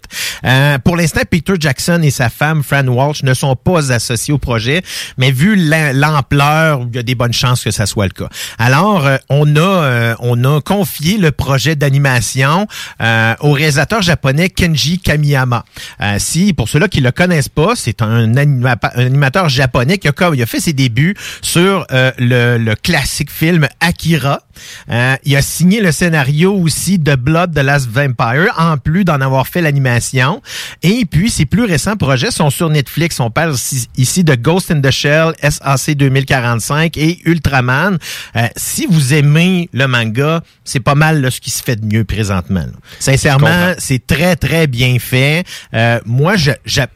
Euh, 0.46 0.78
pour 0.80 0.96
l'instant, 0.96 1.22
Peter 1.30 1.54
Jackson 1.60 2.02
et 2.04 2.12
sa 2.12 2.30
femme, 2.30 2.64
Fran 2.64 2.86
Walsh, 2.88 3.24
ne 3.24 3.34
sont 3.34 3.56
pas 3.56 3.92
associés 3.92 4.34
au 4.34 4.38
projet, 4.38 4.82
mais 5.18 5.32
vu 5.32 5.56
l'am- 5.56 5.96
l'ampleur, 5.98 6.82
il 6.90 6.96
y 6.96 7.00
a 7.00 7.04
des 7.04 7.16
bonnes 7.16 7.34
chances 7.34 7.64
que 7.64 7.72
ça 7.72 7.86
soit 7.86 8.06
le 8.06 8.12
cas. 8.14 8.30
Alors, 8.58 9.06
euh, 9.06 9.18
on 9.30 9.56
a, 9.56 9.60
euh, 9.60 10.16
on 10.20 10.44
a 10.44 10.62
confié 10.62 11.18
le 11.18 11.32
projet 11.32 11.76
d'animation 11.76 12.59
euh, 13.02 13.36
au 13.42 13.52
réalisateur 13.52 14.02
japonais 14.02 14.50
Kenji 14.50 15.00
Kamiyama. 15.00 15.66
Euh, 16.02 16.16
si, 16.20 16.54
pour 16.54 16.70
ceux-là 16.70 16.88
qui 16.88 17.02
le 17.02 17.12
connaissent 17.12 17.50
pas, 17.50 17.74
c'est 17.76 18.02
un, 18.02 18.36
anima- 18.36 18.78
un 18.96 19.06
animateur 19.06 19.50
japonais 19.50 19.98
qui 19.98 20.08
a, 20.08 20.46
fait 20.46 20.60
ses 20.60 20.74
débuts 20.74 21.16
sur 21.42 21.86
euh, 21.92 22.12
le 22.18 22.74
classique 22.76 23.32
film 23.32 23.68
Akira. 23.80 24.42
Euh, 24.90 25.16
il 25.24 25.36
a 25.36 25.42
signé 25.42 25.82
le 25.82 25.92
scénario 25.92 26.54
aussi 26.54 27.00
de 27.00 27.16
Blood 27.16 27.54
the 27.54 27.60
Last 27.64 27.88
Vampire, 27.90 28.54
en 28.58 28.78
plus 28.78 29.04
d'en 29.06 29.22
avoir 29.22 29.48
fait 29.48 29.62
l'animation. 29.62 30.42
Et 30.84 31.06
puis, 31.06 31.30
ses 31.30 31.46
plus 31.46 31.66
récents 31.66 31.96
projets 31.98 32.32
sont 32.32 32.50
sur 32.50 32.70
Netflix. 32.70 33.20
On 33.20 33.30
parle 33.32 33.56
ici- 33.98 34.24
de 34.24 34.36
Ghost 34.36 34.72
in 34.72 34.82
the 34.82 34.92
Shell, 34.92 35.34
SAC 35.42 35.96
2045 35.96 36.98
et 36.98 37.20
Ultraman. 37.26 37.98
Euh, 38.36 38.48
si 38.58 38.86
vous 38.86 39.14
aimez 39.14 39.70
le 39.74 39.88
manga, 39.88 40.42
c'est 40.66 40.80
pas 40.82 40.96
mal 40.96 41.22
là, 41.22 41.32
ce 41.32 41.40
qui 41.40 41.50
se 41.52 41.64
fait 41.64 41.76
de 41.78 41.86
mieux 41.86 42.04
présentement. 42.04 42.60
là. 42.62 42.72
Sincèrement, 43.00 43.74
c'est 43.78 44.06
très, 44.06 44.36
très 44.36 44.68
bien 44.68 44.98
fait. 45.00 45.44
Euh, 45.74 46.00
moi, 46.06 46.34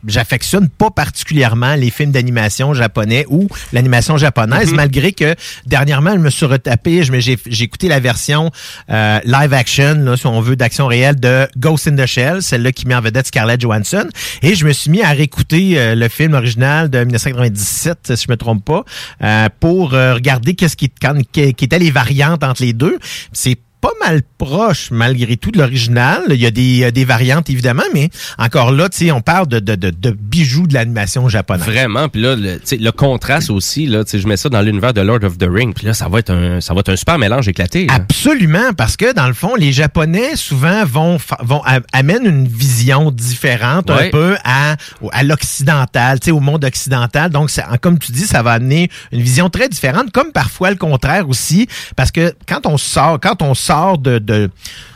j'affectionne 0.07 0.69
pas 0.69 0.89
particulièrement 0.91 1.75
les 1.75 1.89
films 1.89 2.11
d'animation 2.11 2.73
japonais 2.73 3.25
ou 3.29 3.47
l'animation 3.71 4.17
japonaise, 4.17 4.69
Mhm. 4.69 4.75
malgré 4.75 5.11
que 5.13 5.35
dernièrement, 5.65 6.13
je 6.13 6.19
me 6.19 6.29
suis 6.29 6.45
retapé, 6.45 7.03
j'ai 7.03 7.37
j'ai 7.53 7.65
écouté 7.65 7.87
la 7.87 7.99
version 7.99 8.51
euh, 8.89 9.19
live 9.25 9.53
action, 9.53 9.95
là, 9.95 10.17
si 10.17 10.25
on 10.27 10.41
veut, 10.41 10.55
d'action 10.55 10.87
réelle 10.87 11.19
de 11.19 11.47
Ghost 11.57 11.87
in 11.87 11.95
the 11.95 12.05
Shell, 12.05 12.41
celle-là 12.41 12.71
qui 12.71 12.87
met 12.87 12.95
en 12.95 13.01
vedette 13.01 13.27
Scarlett 13.27 13.59
Johansson. 13.61 14.07
Et 14.41 14.55
je 14.55 14.65
me 14.65 14.73
suis 14.73 14.89
mis 14.89 15.01
à 15.01 15.09
réécouter 15.09 15.79
euh, 15.79 15.95
le 15.95 16.07
film 16.09 16.33
original 16.33 16.89
de 16.89 16.99
1997, 16.99 18.15
si 18.15 18.25
je 18.27 18.31
me 18.31 18.37
trompe 18.37 18.63
pas, 18.65 18.83
euh, 19.23 19.47
pour 19.59 19.93
euh, 19.93 20.13
regarder 20.15 20.55
qu'est-ce 20.55 20.75
qui, 20.75 20.89
quand- 20.89 21.21
qui, 21.31 21.41
étaient 21.41 21.79
les 21.79 21.91
variantes 21.91 22.43
entre 22.43 22.61
les 22.63 22.73
deux. 22.73 22.97
C'est 23.31 23.57
pas 23.83 23.91
mal 23.99 24.21
proche 24.37 24.91
malgré 24.91 25.35
tout 25.35 25.51
de 25.51 25.57
l'original. 25.57 26.21
Il 26.29 26.37
y 26.37 26.45
a 26.45 26.51
des, 26.51 26.89
des 26.93 27.03
variantes 27.03 27.49
évidemment, 27.49 27.83
mais 27.93 28.09
encore 28.37 28.71
là, 28.71 28.87
tu 28.87 28.97
sais, 28.99 29.11
on 29.11 29.19
parle 29.19 29.47
de, 29.47 29.59
de, 29.59 29.75
de, 29.75 29.89
de 29.89 30.11
bijoux 30.11 30.67
de 30.67 30.73
l'animation 30.73 31.27
japonaise. 31.27 31.65
Vraiment, 31.65 32.07
puis 32.07 32.21
là, 32.21 32.37
le, 32.37 32.61
le 32.71 32.91
contraste 32.91 33.49
aussi, 33.49 33.85
là, 33.85 34.05
tu 34.05 34.11
sais, 34.11 34.19
je 34.19 34.27
mets 34.27 34.37
ça 34.37 34.47
dans 34.47 34.61
l'univers 34.61 34.93
de 34.93 35.01
Lord 35.01 35.25
of 35.25 35.37
the 35.37 35.47
Ring, 35.49 35.73
puis 35.75 35.85
là, 35.85 35.93
ça 35.93 36.07
va 36.07 36.19
être 36.19 36.29
un, 36.29 36.61
ça 36.61 36.73
va 36.73 36.79
être 36.79 36.93
un 36.93 36.95
super 36.95 37.17
mélange 37.19 37.49
éclaté. 37.49 37.87
là. 37.87 37.95
Absolument, 37.95 38.71
parce 38.77 38.95
que 38.95 39.13
dans 39.13 39.27
le 39.27 39.33
fond, 39.33 39.53
les 39.55 39.73
Japonais 39.73 40.37
souvent 40.37 40.85
vont 40.85 41.17
vont 41.41 41.61
amènent 41.91 42.25
une 42.25 42.47
vision 42.47 43.11
différente 43.11 43.89
un 43.89 44.09
peu 44.11 44.37
à 44.45 44.77
à 45.11 45.23
l'occidental, 45.23 46.21
tu 46.21 46.25
sais, 46.27 46.31
au 46.31 46.39
monde 46.39 46.63
occidental. 46.63 47.31
Donc, 47.31 47.49
comme 47.81 47.99
tu 47.99 48.13
dis, 48.13 48.25
ça 48.27 48.43
va 48.43 48.53
amener 48.53 48.89
une 49.11 49.21
vision 49.21 49.49
très 49.49 49.67
différente, 49.67 50.09
comme 50.13 50.31
parfois 50.31 50.69
le 50.69 50.77
contraire 50.77 51.27
aussi, 51.27 51.67
parce 51.97 52.11
que 52.11 52.33
quand 52.47 52.65
on 52.65 52.77
sort, 52.77 53.19
quand 53.19 53.41
on 53.41 53.53
sort 53.53 53.72
de, 53.97 54.19
de 54.19 54.49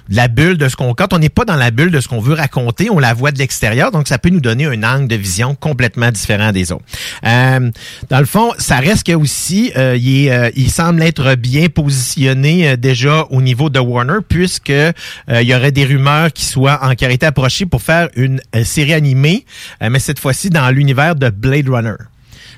de 0.09 0.15
la 0.15 0.27
bulle 0.27 0.57
de 0.57 0.69
ce 0.69 0.75
qu'on 0.75 0.93
quand 0.93 1.13
on 1.13 1.19
n'est 1.19 1.29
pas 1.29 1.45
dans 1.45 1.55
la 1.55 1.71
bulle 1.71 1.91
de 1.91 1.99
ce 1.99 2.07
qu'on 2.07 2.19
veut 2.19 2.33
raconter, 2.33 2.89
on 2.89 2.99
la 2.99 3.13
voit 3.13 3.31
de 3.31 3.39
l'extérieur, 3.39 3.91
donc 3.91 4.07
ça 4.07 4.17
peut 4.17 4.29
nous 4.29 4.39
donner 4.39 4.65
un 4.65 4.83
angle 4.83 5.07
de 5.07 5.15
vision 5.15 5.55
complètement 5.55 6.11
différent 6.11 6.51
des 6.51 6.71
autres. 6.71 6.85
Euh, 7.25 7.71
dans 8.09 8.19
le 8.19 8.25
fond, 8.25 8.51
ça 8.57 8.77
reste 8.77 9.05
que 9.05 9.13
aussi, 9.13 9.71
euh, 9.75 9.97
il, 9.99 10.27
est, 10.27 10.31
euh, 10.31 10.49
il 10.55 10.71
semble 10.71 11.01
être 11.03 11.35
bien 11.35 11.67
positionné 11.67 12.69
euh, 12.69 12.75
déjà 12.77 13.25
au 13.29 13.41
niveau 13.41 13.69
de 13.69 13.79
Warner, 13.79 14.19
puisque 14.27 14.69
euh, 14.69 14.93
il 15.27 15.43
y 15.47 15.53
aurait 15.53 15.71
des 15.71 15.85
rumeurs 15.85 16.31
qui 16.31 16.45
soient 16.45 16.79
en 16.83 16.91
été 16.91 17.25
approchées 17.25 17.65
pour 17.65 17.81
faire 17.81 18.09
une 18.15 18.41
euh, 18.55 18.63
série 18.63 18.93
animée, 18.93 19.45
mais 19.81 19.99
cette 19.99 20.19
fois-ci 20.19 20.49
dans 20.49 20.69
l'univers 20.69 21.15
de 21.15 21.29
Blade 21.29 21.69
Runner. 21.69 21.95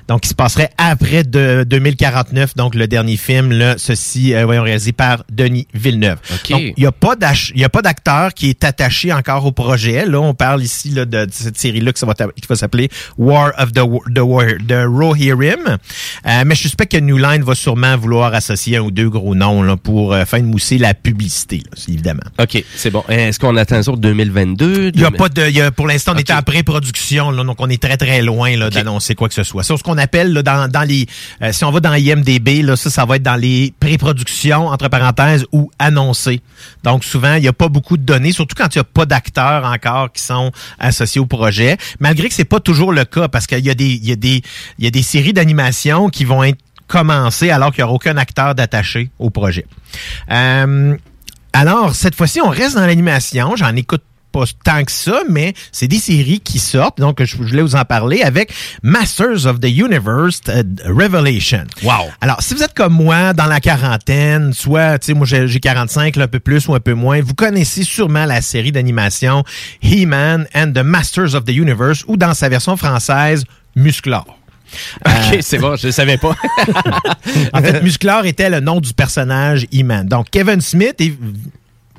Donc, 0.08 0.24
il 0.26 0.28
se 0.28 0.34
passerait 0.34 0.70
après 0.78 1.22
de 1.24 1.64
2049, 1.68 2.54
donc 2.56 2.74
le 2.74 2.86
dernier 2.86 3.16
film, 3.16 3.52
là, 3.52 3.74
ceci, 3.78 4.34
euh, 4.34 4.44
voyons, 4.44 4.62
réalisé 4.62 4.92
par 4.92 5.24
Denis 5.30 5.66
Villeneuve. 5.74 6.18
OK. 6.32 6.50
Donc, 6.50 6.60
il 6.76 6.80
n'y 6.80 6.86
a 6.86 6.92
pas 6.92 7.16
d'ach- 7.16 7.52
il 7.54 7.60
y 7.60 7.64
a 7.64 7.68
pas 7.68 7.82
d'acteur 7.82 8.34
qui 8.34 8.50
est 8.50 8.64
attaché 8.64 9.12
encore 9.12 9.44
au 9.46 9.52
projet. 9.52 10.06
Là, 10.06 10.20
on 10.20 10.34
parle 10.34 10.62
ici 10.62 10.90
là, 10.90 11.04
de, 11.04 11.24
de 11.26 11.30
cette 11.32 11.58
série-là 11.58 11.92
qui, 11.92 12.04
va 12.04 12.14
qui 12.14 12.56
s'appeler 12.56 12.88
War 13.18 13.52
of 13.58 13.72
the, 13.72 13.80
the, 14.14 14.20
War- 14.20 14.58
the 14.66 14.84
Rohirrim. 14.86 15.78
Euh, 16.26 16.42
mais 16.46 16.54
je 16.54 16.60
suspecte 16.62 16.92
que 16.92 16.98
New 16.98 17.16
Line 17.18 17.42
va 17.42 17.54
sûrement 17.54 17.96
vouloir 17.96 18.34
associer 18.34 18.76
un 18.78 18.80
ou 18.80 18.90
deux 18.90 19.08
gros 19.10 19.34
noms 19.34 19.62
là, 19.62 19.76
pour 19.76 20.12
euh, 20.12 20.24
faire 20.24 20.42
mousser 20.42 20.78
la 20.78 20.94
publicité, 20.94 21.58
là, 21.64 21.82
évidemment. 21.88 22.22
OK, 22.38 22.62
c'est 22.74 22.90
bon. 22.90 23.04
Est-ce 23.08 23.38
qu'on 23.38 23.56
attend 23.56 23.82
ça 23.82 23.90
pour 23.90 23.98
2022? 23.98 24.90
Il 24.94 25.00
y 25.00 25.04
a 25.04 25.10
pas 25.10 25.28
de, 25.28 25.48
il 25.48 25.56
y 25.56 25.60
a- 25.60 25.70
pour 25.70 25.86
l'instant, 25.86 26.12
on 26.14 26.18
est 26.18 26.30
en 26.30 26.42
pré-production, 26.42 27.30
là, 27.30 27.44
donc 27.44 27.56
on 27.60 27.68
est 27.68 27.80
très 27.80 27.96
très 27.96 28.22
loin 28.22 28.56
là, 28.56 28.70
d'annoncer 28.70 29.14
quoi 29.14 29.28
que 29.28 29.34
ce 29.34 29.42
soit. 29.44 29.62
C'est 29.62 29.76
ce 29.76 29.82
qu'on 29.82 29.98
appelle 30.00 30.34
dans, 30.34 30.68
dans 30.68 30.82
les, 30.82 31.06
euh, 31.42 31.52
si 31.52 31.64
on 31.64 31.70
va 31.70 31.78
dans 31.80 31.94
IMDb, 31.94 32.62
là, 32.62 32.74
ça, 32.76 32.90
ça 32.90 33.04
va 33.04 33.16
être 33.16 33.22
dans 33.22 33.36
les 33.36 33.72
pré-productions 33.78 34.66
entre 34.66 34.88
parenthèses 34.88 35.46
ou 35.52 35.70
annoncé. 35.78 36.40
Donc 36.82 37.04
souvent, 37.04 37.34
il 37.34 37.42
n'y 37.42 37.48
a 37.48 37.52
pas 37.52 37.68
beaucoup 37.68 37.96
de 37.96 38.02
données, 38.02 38.32
surtout 38.32 38.56
quand 38.56 38.74
il 38.74 38.78
n'y 38.78 38.82
a 38.82 38.84
pas 38.84 39.06
d'acteurs 39.06 39.64
encore 39.64 40.12
qui 40.12 40.22
sont 40.22 40.50
associés 40.78 41.20
au 41.20 41.26
projet. 41.26 41.76
Malgré 42.00 42.28
que 42.28 42.34
c'est 42.34 42.44
pas 42.44 42.60
toujours 42.60 42.92
le 42.92 43.04
cas, 43.04 43.28
parce 43.28 43.46
qu'il 43.46 43.64
y 43.64 43.70
a 43.70 43.74
des, 43.74 43.94
y 43.94 44.42
y 44.78 44.86
a 44.86 44.90
des 44.90 45.02
séries 45.02 45.32
d'animation 45.32 46.08
qui 46.08 46.24
vont 46.24 46.42
être 46.42 46.58
commencées 46.90 47.50
alors 47.50 47.70
qu'il 47.70 47.82
n'y 47.82 47.84
aura 47.84 47.94
aucun 47.94 48.16
acteur 48.16 48.54
d'attaché 48.54 49.10
au 49.18 49.30
projet. 49.30 49.64
Euh, 50.30 50.96
alors, 51.52 51.94
cette 51.94 52.14
fois-ci, 52.14 52.40
on 52.40 52.48
reste 52.48 52.74
dans 52.76 52.86
l'animation. 52.86 53.56
J'en 53.56 53.74
écoute 53.76 54.02
pas 54.30 54.44
tant 54.64 54.84
que 54.84 54.92
ça, 54.92 55.20
mais 55.28 55.54
c'est 55.72 55.88
des 55.88 55.98
séries 55.98 56.40
qui 56.40 56.58
sortent, 56.58 56.98
donc 56.98 57.22
je, 57.22 57.36
je 57.36 57.36
voulais 57.36 57.62
vous 57.62 57.76
en 57.76 57.84
parler 57.84 58.22
avec 58.22 58.52
Masters 58.82 59.46
of 59.46 59.60
the 59.60 59.68
Universe 59.68 60.40
euh, 60.48 60.62
Revelation. 60.86 61.64
Wow! 61.82 62.10
Alors, 62.20 62.42
si 62.42 62.54
vous 62.54 62.62
êtes 62.62 62.74
comme 62.74 62.94
moi, 62.94 63.32
dans 63.32 63.46
la 63.46 63.60
quarantaine, 63.60 64.52
soit, 64.52 64.98
tu 64.98 65.06
sais, 65.06 65.14
moi 65.14 65.26
j'ai 65.26 65.46
j'ai 65.48 65.60
45, 65.60 66.16
là, 66.16 66.24
un 66.24 66.28
peu 66.28 66.40
plus 66.40 66.68
ou 66.68 66.74
un 66.74 66.80
peu 66.80 66.94
moins, 66.94 67.20
vous 67.20 67.34
connaissez 67.34 67.82
sûrement 67.82 68.24
la 68.24 68.40
série 68.40 68.72
d'animation 68.72 69.44
He-Man 69.82 70.46
and 70.54 70.72
the 70.72 70.84
Masters 70.84 71.34
of 71.34 71.44
the 71.44 71.52
Universe, 71.52 72.04
ou 72.06 72.16
dans 72.16 72.34
sa 72.34 72.48
version 72.48 72.76
française, 72.76 73.44
Musclor. 73.76 74.36
OK, 75.04 75.38
c'est 75.40 75.58
bon, 75.58 75.76
je 75.76 75.88
ne 75.88 75.92
savais 75.92 76.16
pas. 76.16 76.36
en 77.52 77.60
fait, 77.60 77.82
Musclor 77.82 78.24
était 78.26 78.50
le 78.50 78.60
nom 78.60 78.80
du 78.80 78.92
personnage 78.92 79.66
He-Man. 79.72 80.06
Donc, 80.06 80.30
Kevin 80.30 80.60
Smith 80.60 80.94
est 81.00 81.12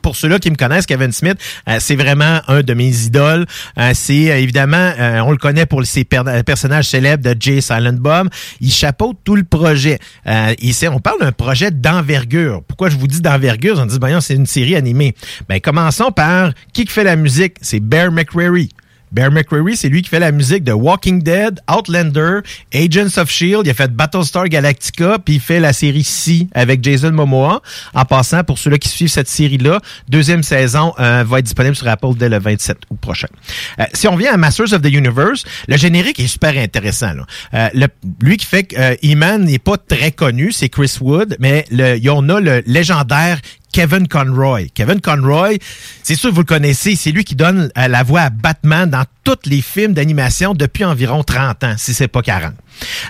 pour 0.01 0.15
ceux-là 0.15 0.39
qui 0.39 0.51
me 0.51 0.55
connaissent, 0.55 0.85
Kevin 0.85 1.11
Smith, 1.11 1.37
euh, 1.69 1.77
c'est 1.79 1.95
vraiment 1.95 2.41
un 2.47 2.61
de 2.61 2.73
mes 2.73 3.05
idoles. 3.05 3.45
Euh, 3.77 3.91
c'est 3.93 4.31
euh, 4.31 4.37
évidemment, 4.37 4.91
on 5.25 5.31
le 5.31 5.37
connaît 5.37 5.65
pour 5.65 5.85
ses 5.85 6.03
per- 6.03 6.23
personnages 6.45 6.87
célèbres 6.87 7.23
de 7.23 7.35
Jay 7.39 7.61
Silent 7.61 7.93
Bob. 7.93 8.29
Il 8.59 8.71
chapeaute 8.71 9.17
tout 9.23 9.35
le 9.35 9.43
projet. 9.43 9.99
On 10.25 10.99
parle 10.99 11.19
d'un 11.21 11.31
projet 11.31 11.71
d'envergure. 11.71 12.63
Pourquoi 12.67 12.89
je 12.89 12.97
vous 12.97 13.07
dis 13.07 13.21
d'envergure? 13.21 13.79
On 13.79 13.85
dit, 13.85 13.97
c'est 14.21 14.35
une 14.35 14.45
série 14.45 14.75
animée. 14.75 15.15
Ben, 15.47 15.59
commençons 15.59 16.11
par 16.11 16.51
qui 16.73 16.85
qui 16.85 16.91
fait 16.91 17.03
la 17.03 17.15
musique? 17.15 17.57
C'est 17.61 17.79
Bear 17.79 18.11
McCreary. 18.11 18.69
Bear 19.11 19.31
McCreary, 19.31 19.75
c'est 19.75 19.89
lui 19.89 20.01
qui 20.01 20.09
fait 20.09 20.19
la 20.19 20.31
musique 20.31 20.63
de 20.63 20.71
Walking 20.71 21.21
Dead, 21.21 21.59
Outlander, 21.69 22.39
Agents 22.73 23.17
of 23.17 23.29
S.H.I.E.L.D. 23.29 23.67
Il 23.67 23.69
a 23.69 23.73
fait 23.73 23.91
Battlestar 23.93 24.47
Galactica, 24.47 25.17
puis 25.23 25.35
il 25.35 25.39
fait 25.41 25.59
la 25.59 25.73
série 25.73 26.03
C 26.03 26.47
avec 26.53 26.83
Jason 26.83 27.11
Momoa. 27.11 27.61
En 27.93 28.05
passant, 28.05 28.43
pour 28.43 28.57
ceux-là 28.57 28.77
qui 28.77 28.89
suivent 28.89 29.09
cette 29.09 29.27
série-là, 29.27 29.79
deuxième 30.07 30.43
saison 30.43 30.93
euh, 30.99 31.23
va 31.27 31.39
être 31.39 31.45
disponible 31.45 31.75
sur 31.75 31.87
Apple 31.87 32.13
dès 32.17 32.29
le 32.29 32.39
27 32.39 32.77
août 32.89 32.97
prochain. 33.01 33.27
Euh, 33.79 33.83
si 33.93 34.07
on 34.07 34.15
vient 34.15 34.33
à 34.33 34.37
Masters 34.37 34.73
of 34.73 34.81
the 34.81 34.91
Universe, 34.91 35.43
le 35.67 35.77
générique 35.77 36.19
est 36.19 36.27
super 36.27 36.57
intéressant. 36.57 37.11
Euh, 37.53 37.69
le- 37.73 37.87
lui 38.21 38.37
qui 38.37 38.45
fait 38.45 38.63
que 38.63 38.75
euh, 38.77 38.95
He-Man 39.03 39.43
n'est 39.45 39.59
pas 39.59 39.77
très 39.77 40.11
connu, 40.11 40.51
c'est 40.51 40.69
Chris 40.69 40.95
Wood, 41.01 41.35
mais 41.39 41.65
le, 41.71 41.97
il 41.97 42.03
y 42.03 42.09
en 42.09 42.27
a 42.29 42.39
le 42.39 42.63
légendaire 42.65 43.39
Kevin 43.71 44.07
Conroy. 44.07 44.67
Kevin 44.73 45.01
Conroy, 45.01 45.57
c'est 46.03 46.15
sûr 46.15 46.29
que 46.29 46.35
vous 46.35 46.41
le 46.41 46.45
connaissez, 46.45 46.95
c'est 46.95 47.11
lui 47.11 47.23
qui 47.23 47.35
donne 47.35 47.71
euh, 47.77 47.87
la 47.87 48.03
voix 48.03 48.21
à 48.21 48.29
Batman 48.29 48.89
dans 48.89 49.03
tous 49.23 49.49
les 49.49 49.61
films 49.61 49.93
d'animation 49.93 50.53
depuis 50.53 50.85
environ 50.85 51.23
30 51.23 51.63
ans, 51.63 51.75
si 51.77 51.93
c'est 51.93 52.07
pas 52.07 52.21
40. 52.21 52.53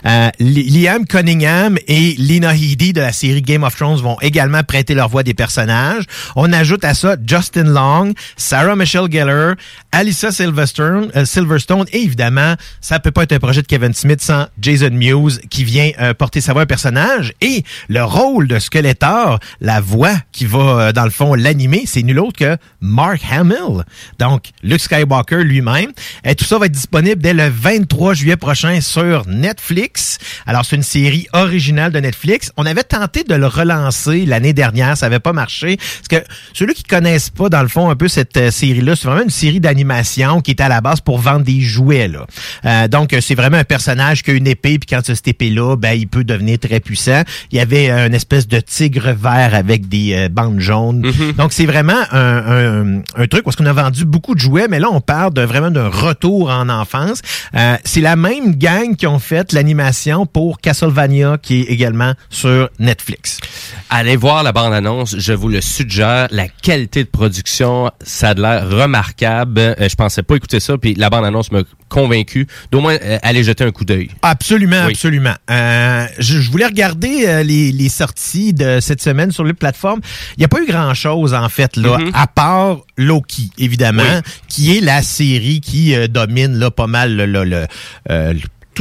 Euh, 0.06 0.30
Li- 0.40 0.70
Liam 0.84 1.06
Cunningham 1.06 1.78
et 1.88 2.16
Lena 2.18 2.54
Headey 2.56 2.94
de 2.94 3.02
la 3.02 3.12
série 3.12 3.42
Game 3.42 3.64
of 3.64 3.76
Thrones 3.76 4.00
vont 4.02 4.18
également 4.22 4.64
prêter 4.64 4.94
leur 4.94 5.10
voix 5.10 5.24
des 5.24 5.34
personnages. 5.34 6.06
On 6.36 6.52
ajoute 6.54 6.84
à 6.84 6.94
ça 6.94 7.16
Justin 7.26 7.64
Long, 7.66 8.14
Sarah 8.38 8.76
Michelle 8.76 9.12
Gellar, 9.12 9.56
Alyssa 9.92 10.32
Silverstone, 10.32 11.12
euh, 11.16 11.26
Silverstone 11.26 11.86
et 11.92 12.02
évidemment, 12.04 12.56
ça 12.82 13.00
peut 13.00 13.12
pas 13.12 13.24
être 13.24 13.34
un 13.34 13.40
projet 13.40 13.62
de 13.62 13.68
Kevin 13.68 13.94
Smith 13.94 14.22
sans 14.22 14.48
Jason 14.60 14.92
Mewes 14.92 15.40
qui 15.50 15.64
vient 15.64 15.92
euh, 16.00 16.14
porter 16.14 16.42
sa 16.42 16.54
voix 16.54 16.62
à 16.62 16.64
un 16.64 16.68
personnage 16.68 17.34
et 17.42 17.64
le 17.88 18.04
rôle 18.04 18.48
de 18.48 18.60
Skeletor, 18.60 19.40
la 19.60 19.82
voix 19.82 20.14
qui 20.32 20.46
va 20.46 20.92
dans 20.94 21.04
le 21.04 21.10
fond 21.12 21.34
l'animer, 21.36 21.84
c'est 21.86 22.04
nul 22.04 22.20
autre 22.20 22.38
que 22.38 22.58
Mark 22.82 23.22
Hamill. 23.32 23.84
Donc 24.20 24.46
Luke 24.64 24.80
Skywalker 24.82 25.44
lui-même. 25.44 25.92
Et 26.24 26.36
tout 26.36 26.46
ça 26.46 26.58
va 26.58 26.66
être 26.66 26.72
disponible 26.72 27.22
dès 27.22 27.34
le 27.34 27.48
23 27.50 28.14
juillet 28.14 28.38
prochain 28.38 28.82
sur 28.82 29.28
Netflix. 29.28 29.61
Alors 30.48 30.66
c'est 30.66 30.76
une 30.76 30.84
série 30.84 31.28
originale 31.34 31.92
de 31.92 32.00
Netflix. 32.00 32.52
On 32.58 32.66
avait 32.66 32.84
tenté 32.84 33.24
de 33.24 33.36
le 33.36 33.48
relancer 33.48 34.26
l'année 34.26 34.54
dernière, 34.54 34.98
ça 34.98 35.06
avait 35.06 35.20
pas 35.20 35.34
marché 35.34 35.78
parce 35.78 36.24
que 36.24 36.28
ceux 36.54 36.68
qui 36.68 36.84
connaissent 36.84 37.30
pas 37.30 37.50
dans 37.50 37.62
le 37.62 37.68
fond 37.68 37.90
un 37.90 37.96
peu 37.96 38.08
cette 38.08 38.38
euh, 38.38 38.52
série-là, 38.52 38.96
c'est 38.96 39.08
vraiment 39.08 39.24
une 39.24 39.30
série 39.30 39.60
d'animation 39.60 40.42
qui 40.42 40.52
est 40.52 40.62
à 40.62 40.70
la 40.70 40.82
base 40.82 41.02
pour 41.02 41.20
vendre 41.20 41.46
des 41.46 41.62
jouets 41.62 42.08
là. 42.08 42.26
Euh, 42.66 42.88
donc 42.88 43.14
euh, 43.14 43.22
c'est 43.22 43.36
vraiment 43.36 43.58
un 43.58 43.64
personnage 43.64 44.24
qui 44.24 44.32
a 44.32 44.34
une 44.34 44.48
épée 44.48 44.80
puis 44.80 44.88
quand 44.90 45.02
tu 45.02 45.12
as 45.12 45.16
cette 45.16 45.28
épée-là, 45.28 45.76
ben 45.76 45.94
il 45.94 46.08
peut 46.08 46.24
devenir 46.24 46.58
très 46.60 46.80
puissant. 46.80 47.24
Il 47.52 47.58
y 47.58 47.62
avait 47.62 47.90
euh, 47.90 48.08
une 48.08 48.14
espèce 48.16 48.48
de 48.48 48.60
tigre 48.60 49.12
vert 49.12 49.54
avec 49.54 49.88
des 49.88 50.14
euh, 50.14 50.30
bandes 50.30 50.60
jaunes. 50.60 51.02
Donc 51.38 51.54
c'est 51.54 51.66
vraiment 51.66 52.02
un, 52.12 52.18
un, 52.18 53.02
un 53.16 53.28
truc 53.28 53.44
parce 53.44 53.56
qu'on 53.56 53.66
a 53.66 53.74
vendu 53.74 54.06
beaucoup 54.06 54.36
de 54.36 54.40
jouets, 54.40 54.68
mais 54.70 54.80
là 54.80 54.88
on 54.92 55.02
parle 55.02 55.34
de 55.34 55.42
vraiment 55.42 55.72
d'un 55.72 55.90
retour 55.90 56.50
en 56.50 56.70
enfance. 56.70 57.22
Euh, 57.56 57.76
c'est 57.84 58.02
la 58.02 58.16
même 58.16 58.56
gang 58.56 58.96
qui 58.96 59.08
ont 59.08 59.20
fait 59.20 59.51
l'animation 59.54 60.26
pour 60.26 60.60
Castlevania, 60.62 61.38
qui 61.42 61.62
est 61.62 61.66
également 61.66 62.14
sur 62.30 62.70
Netflix. 62.80 63.40
Allez 63.90 64.16
voir 64.16 64.44
la 64.44 64.52
bande-annonce, 64.52 65.16
je 65.18 65.34
vous 65.34 65.50
le 65.50 65.62
suggère. 65.62 66.28
La 66.32 66.48
qualité 66.48 67.04
de 67.04 67.10
production, 67.10 67.92
ça 68.02 68.30
a 68.30 68.34
de 68.34 68.42
l'air 68.42 68.70
remarquable. 68.70 69.60
Euh, 69.60 69.90
je 69.90 69.96
pensais 69.96 70.24
pas 70.24 70.36
écouter 70.36 70.60
ça, 70.60 70.78
puis 70.78 70.94
la 70.96 71.10
bande-annonce 71.10 71.52
m'a 71.52 71.62
convaincu. 71.90 72.48
D'au 72.72 72.80
moins, 72.82 72.96
euh, 73.02 73.18
aller 73.22 73.44
jeter 73.44 73.64
un 73.66 73.72
coup 73.72 73.84
d'œil. 73.86 74.10
Absolument, 74.22 74.84
Oui. 74.86 74.92
absolument. 74.92 75.34
Euh, 75.50 76.06
je, 76.20 76.40
je 76.40 76.50
voulais 76.52 76.66
regarder 76.66 77.26
euh, 77.28 77.44
les, 77.44 77.72
les 77.72 77.90
sorties 77.90 78.54
de 78.54 78.80
cette 78.80 79.02
semaine 79.02 79.32
sur 79.32 79.44
les 79.44 79.54
plateformes. 79.54 80.00
Il 80.38 80.40
n'y 80.40 80.46
a 80.46 80.48
pas 80.48 80.62
eu 80.62 80.66
grand-chose, 80.68 81.34
en 81.34 81.50
fait, 81.50 81.76
là, 81.76 81.98
Mhm. 81.98 82.12
à 82.14 82.28
part 82.28 82.78
Loki, 82.98 83.52
évidemment, 83.58 84.04
Oui. 84.04 84.32
qui 84.48 84.78
est 84.78 84.82
la 84.82 85.02
série 85.02 85.60
qui 85.60 85.94
euh, 85.96 86.08
domine 86.08 86.58
là, 86.58 86.72
pas 86.72 86.88
mal 86.88 87.16
le, 87.16 87.26
le- 87.26 87.44
le- 87.44 87.68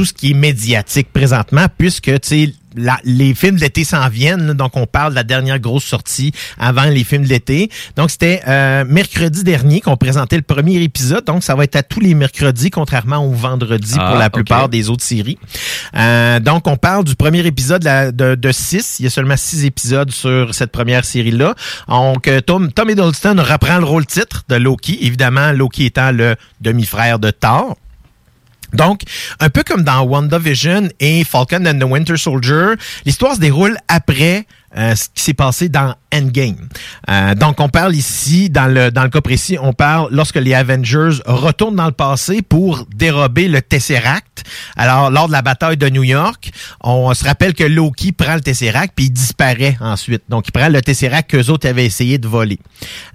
tout 0.01 0.05
ce 0.05 0.13
qui 0.13 0.31
est 0.31 0.33
médiatique 0.33 1.13
présentement, 1.13 1.67
puisque, 1.77 2.05
tu 2.05 2.19
sais, 2.23 2.53
la- 2.75 2.99
les 3.03 3.35
films 3.35 3.57
de 3.57 3.61
l'été 3.61 3.83
s'en 3.83 4.09
viennent, 4.09 4.47
là, 4.47 4.53
donc 4.55 4.75
on 4.75 4.87
parle 4.87 5.11
de 5.11 5.15
la 5.15 5.23
dernière 5.23 5.59
grosse 5.59 5.83
sortie 5.83 6.31
avant 6.57 6.85
les 6.85 7.03
films 7.03 7.23
de 7.25 7.27
l'été. 7.29 7.69
Donc 7.97 8.09
c'était 8.09 8.41
euh, 8.47 8.83
mercredi 8.87 9.43
dernier 9.43 9.79
qu'on 9.79 9.97
présentait 9.97 10.37
le 10.37 10.41
premier 10.41 10.81
épisode, 10.81 11.23
donc 11.25 11.43
ça 11.43 11.53
va 11.53 11.65
être 11.65 11.75
à 11.75 11.83
tous 11.83 11.99
les 11.99 12.15
mercredis, 12.15 12.71
contrairement 12.71 13.17
au 13.23 13.29
vendredi 13.31 13.93
Ah, 13.99 14.07
pour 14.09 14.17
la 14.17 14.25
ok. 14.27 14.31
plupart 14.33 14.69
des 14.69 14.89
autres 14.89 15.03
séries. 15.03 15.37
Euh, 15.95 16.39
donc 16.39 16.65
on 16.67 16.77
parle 16.77 17.03
du 17.03 17.15
premier 17.15 17.45
épisode 17.45 17.83
de 17.83 18.51
six. 18.51 18.95
Il 18.99 19.03
y 19.03 19.07
a 19.07 19.11
seulement 19.11 19.37
six 19.37 19.65
épisodes 19.65 20.09
sur 20.09 20.55
cette 20.55 20.71
première 20.71 21.05
série-là. 21.05 21.53
Donc 21.87 22.27
euh, 22.27 22.41
Tom, 22.41 22.71
Tom 22.71 22.89
Hiddleston 22.89 23.35
reprend 23.37 23.77
le 23.77 23.85
rôle 23.85 24.07
titre 24.07 24.43
de 24.49 24.55
Loki, 24.55 24.97
évidemment 25.01 25.51
Loki 25.51 25.85
étant 25.85 26.11
le 26.11 26.35
demi-frère 26.59 27.19
de 27.19 27.29
Thor. 27.29 27.77
Donc, 28.73 29.01
un 29.39 29.49
peu 29.49 29.63
comme 29.63 29.83
dans 29.83 30.01
WandaVision 30.03 30.89
et 30.99 31.23
Falcon 31.23 31.65
and 31.65 31.79
the 31.79 31.83
Winter 31.83 32.17
Soldier, 32.17 32.73
l'histoire 33.05 33.35
se 33.35 33.39
déroule 33.39 33.77
après 33.87 34.45
euh, 34.77 34.95
ce 34.95 35.09
qui 35.13 35.23
s'est 35.23 35.33
passé 35.33 35.69
dans 35.69 35.95
Endgame. 36.13 36.67
Euh, 37.09 37.35
donc, 37.35 37.59
on 37.59 37.69
parle 37.69 37.95
ici, 37.95 38.49
dans 38.49 38.67
le, 38.67 38.91
dans 38.91 39.03
le 39.03 39.09
cas 39.09 39.21
précis, 39.21 39.57
on 39.61 39.73
parle 39.73 40.09
lorsque 40.11 40.35
les 40.35 40.53
Avengers 40.53 41.21
retournent 41.25 41.75
dans 41.75 41.85
le 41.85 41.91
passé 41.91 42.41
pour 42.41 42.85
dérober 42.93 43.47
le 43.47 43.61
Tesseract. 43.61 44.43
Alors, 44.75 45.09
lors 45.09 45.27
de 45.27 45.31
la 45.31 45.41
bataille 45.41 45.77
de 45.77 45.89
New 45.89 46.03
York, 46.03 46.51
on 46.81 47.13
se 47.13 47.23
rappelle 47.23 47.53
que 47.53 47.63
Loki 47.63 48.11
prend 48.11 48.35
le 48.35 48.41
Tesseract 48.41 48.93
puis 48.95 49.05
il 49.05 49.11
disparaît 49.11 49.77
ensuite. 49.79 50.23
Donc, 50.29 50.47
il 50.47 50.51
prend 50.51 50.69
le 50.69 50.81
Tesseract 50.81 51.31
qu'eux 51.31 51.49
autres 51.49 51.67
avaient 51.67 51.85
essayé 51.85 52.17
de 52.17 52.27
voler. 52.27 52.59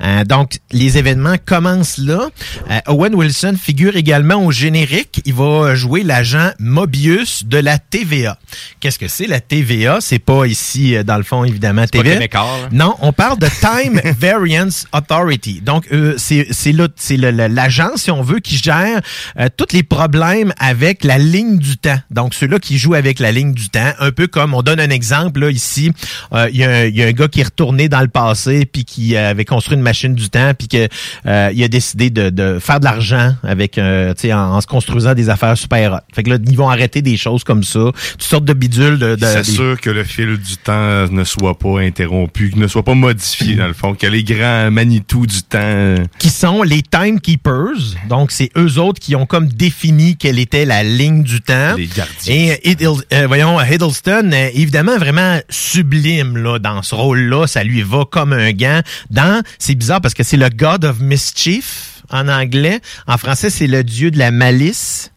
Euh, 0.03 0.25
donc, 0.25 0.59
les 0.73 0.99
événements 0.99 1.37
commencent 1.45 1.99
là. 1.99 2.29
Euh, 2.71 2.81
Owen 2.89 3.15
Wilson 3.15 3.57
figure 3.61 3.97
également 3.97 4.45
au 4.45 4.51
générique. 4.51 5.21
Il 5.25 5.35
va 5.35 5.75
jouer 5.75 6.03
l'agent 6.03 6.51
Mobius 6.59 7.45
de 7.45 7.59
la 7.59 7.79
TVA. 7.79 8.39
Qu'est-ce 8.81 8.99
que 8.99 9.09
c'est 9.09 9.27
la 9.27 9.41
TVA? 9.41 10.01
C'est 10.01 10.19
pas 10.19 10.47
ici, 10.47 10.97
euh, 10.97 11.03
dans 11.03 11.17
le 11.17 11.23
fond, 11.23 11.45
évidemment, 11.47 11.83
pas 11.83 11.87
TVA. 11.89 12.15
Québécois, 12.15 12.41
là. 12.63 12.69
Non, 12.73 12.95
on 13.01 13.13
parle 13.13 13.39
de 13.39 13.47
Time 13.49 14.01
Variance 14.19 14.87
Authority. 14.93 15.61
Donc, 15.65 15.87
euh, 15.93 16.15
c'est 16.19 16.47
c'est 16.51 16.73
le- 16.73 16.89
c'est 16.97 17.17
le- 17.17 17.31
le- 17.31 17.47
l'agence, 17.49 18.03
si 18.03 18.11
on 18.11 18.23
veut, 18.23 18.41
qui 18.41 18.57
gère 18.57 19.01
euh, 19.39 19.49
tous 19.57 19.73
les 19.73 19.83
problèmes 19.83 20.53
avec 20.59 21.05
la 21.05 21.19
ligne 21.19 21.59
du 21.59 21.77
temps. 21.79 21.99
Donc, 22.11 22.35
ceux-là 22.35 22.59
qui 22.59 22.79
jouent 22.79 22.95
avec 22.95 23.19
la 23.19 23.33
ligne 23.33 23.53
du 23.55 23.69
temps, 23.69 23.93
un 23.99 24.11
peu 24.11 24.27
comme, 24.27 24.55
on 24.55 24.63
donne 24.63 24.81
un 24.81 24.91
exemple, 24.91 25.41
là, 25.41 25.51
ici, 25.51 25.93
euh, 26.33 26.49
il 26.53 26.59
y, 26.59 26.65
a 26.65 26.71
un- 26.71 26.85
il 26.85 26.97
y 26.97 27.03
a 27.03 27.07
un 27.07 27.13
gars 27.13 27.29
qui 27.29 27.41
est 27.41 27.45
retourné 27.45 27.89
dans 27.89 28.01
le 28.01 28.09
passé, 28.09 28.67
puis 28.67 28.85
qui 28.85 29.17
euh, 29.17 29.31
avait 29.31 29.45
construit 29.45 29.77
une 29.77 29.83
machine 29.83 30.15
du 30.15 30.29
temps, 30.31 30.53
puis 30.59 30.69
que 30.69 30.89
euh, 31.27 31.51
il 31.55 31.63
a 31.63 31.69
décidé 31.69 32.11
de, 32.11 32.31
de 32.31 32.59
faire 32.61 32.81
de 32.81 32.85
l'argent 32.85 33.35
avec, 33.43 33.79
euh, 33.79 34.15
en, 34.27 34.37
en 34.57 34.61
se 34.61 34.67
construisant 34.67 35.15
des 35.15 35.29
affaires 35.29 35.57
super 35.57 35.93
hot. 35.93 35.99
Fait 36.15 36.23
que 36.23 36.31
là, 36.31 36.39
ils 36.47 36.57
vont 36.57 36.69
arrêter 36.69 37.03
des 37.03 37.17
choses 37.17 37.45
comme 37.45 37.63
ça, 37.63 37.81
toutes 38.13 38.23
sortes 38.23 38.45
de 38.45 38.53
bidules. 38.53 38.99
De, 38.99 39.15
de- 39.17 39.27
C'est 39.27 39.43
des- 39.43 39.51
sûr 39.53 39.81
que 39.81 39.91
le 39.91 40.05
fil 40.05 40.37
du 40.37 40.57
temps 40.57 41.07
ne 41.09 41.25
soit 41.25 41.36
pas 41.37 41.81
interrompu, 41.81 42.53
ne 42.57 42.67
soit 42.67 42.83
pas 42.83 42.95
modifié, 42.95 43.55
dans 43.57 43.67
le 43.67 43.73
fond, 43.73 43.95
que 43.95 44.07
les 44.07 44.25
grands 44.25 44.71
Manitou 44.71 45.27
du 45.27 45.43
temps... 45.43 45.95
qui 46.19 46.31
sont 46.31 46.63
les 46.63 46.83
timekeepers. 46.83 47.97
Donc, 48.09 48.31
c'est 48.33 48.51
eux 48.57 48.79
autres 48.79 49.01
qui 49.01 49.15
ont 49.17 49.27
comme 49.27 49.49
défini 49.49 50.17
quelle 50.17 50.39
était 50.39 50.65
la 50.65 50.83
ligne 50.83 51.23
du 51.23 51.41
temps. 51.41 51.75
Les 51.77 51.87
gardiens. 51.87 52.35
Et 52.35 52.53
euh, 52.53 52.57
Hiddle- 52.65 53.05
euh, 53.13 53.27
voyons, 53.27 53.61
Hiddleston, 53.61 54.31
euh, 54.33 54.49
évidemment, 54.55 54.97
vraiment 54.99 55.39
sublime 55.49 56.37
là, 56.37 56.59
dans 56.59 56.83
ce 56.83 56.95
rôle-là. 56.95 57.47
Ça 57.47 57.65
lui 57.65 57.83
va 57.83 58.05
comme 58.11 58.33
un 58.33 58.53
gant. 58.53 58.81
Dans, 59.11 59.43
c'est 59.59 59.75
bizarre 59.75 60.01
parce 60.01 60.15
que 60.15 60.23
c'est 60.23 60.37
le 60.37 60.49
God 60.49 60.85
of 60.85 61.01
Mischief 61.01 62.03
en 62.11 62.29
anglais. 62.29 62.81
En 63.07 63.19
français, 63.19 63.51
c'est 63.51 63.67
le 63.67 63.85
dieu 63.85 64.11
de 64.11 64.19
la 64.19 64.31
malice. 64.31 65.13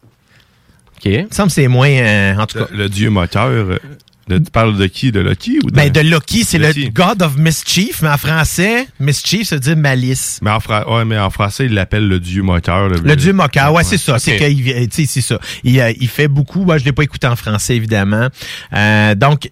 OK. 0.96 1.06
Il 1.06 1.24
me 1.24 1.28
semble 1.30 1.48
que 1.48 1.54
c'est 1.54 1.68
moins, 1.68 1.88
euh, 1.88 2.36
en 2.36 2.46
tout 2.46 2.58
cas. 2.58 2.66
Le, 2.70 2.76
le 2.76 2.88
dieu 2.88 3.08
moteur, 3.10 3.48
euh, 3.48 3.78
de- 4.38 4.44
tu 4.44 4.50
parles 4.50 4.76
de 4.76 4.86
qui? 4.86 5.12
De 5.12 5.20
Loki 5.20 5.58
ou 5.64 5.70
de... 5.70 5.74
Ben, 5.76 5.90
de 5.90 6.00
Loki, 6.00 6.44
c'est 6.44 6.58
le. 6.58 6.72
God 6.90 7.22
of 7.22 7.36
Mischief, 7.36 8.02
mais 8.02 8.08
en 8.08 8.16
français, 8.16 8.86
Mischief, 8.98 9.48
ça 9.48 9.56
veut 9.56 9.60
dire 9.60 9.76
malice. 9.76 10.38
Mais 10.42 10.50
en, 10.50 10.60
fra- 10.60 10.88
ouais, 10.90 11.04
mais 11.04 11.18
en 11.18 11.30
français, 11.30 11.66
il 11.66 11.74
l'appelle 11.74 12.06
le 12.08 12.20
dieu 12.20 12.42
moteur. 12.42 12.88
Le 12.88 13.16
dieu 13.16 13.32
moqueur, 13.32 13.72
ouais, 13.72 13.84
c'est 13.84 13.98
ça. 13.98 14.18
C'est 14.18 14.36
qu'il, 14.36 14.62
vi- 14.62 14.88
tu 14.88 15.06
sais, 15.06 15.06
c'est 15.06 15.20
ça. 15.20 15.38
Il, 15.64 15.80
euh, 15.80 15.92
il 16.00 16.08
fait 16.08 16.28
beaucoup. 16.28 16.64
Moi, 16.64 16.78
je 16.78 16.84
l'ai 16.84 16.92
pas 16.92 17.02
écouté 17.02 17.26
en 17.26 17.36
français, 17.36 17.76
évidemment. 17.76 18.28
Euh, 18.72 19.14
donc, 19.14 19.48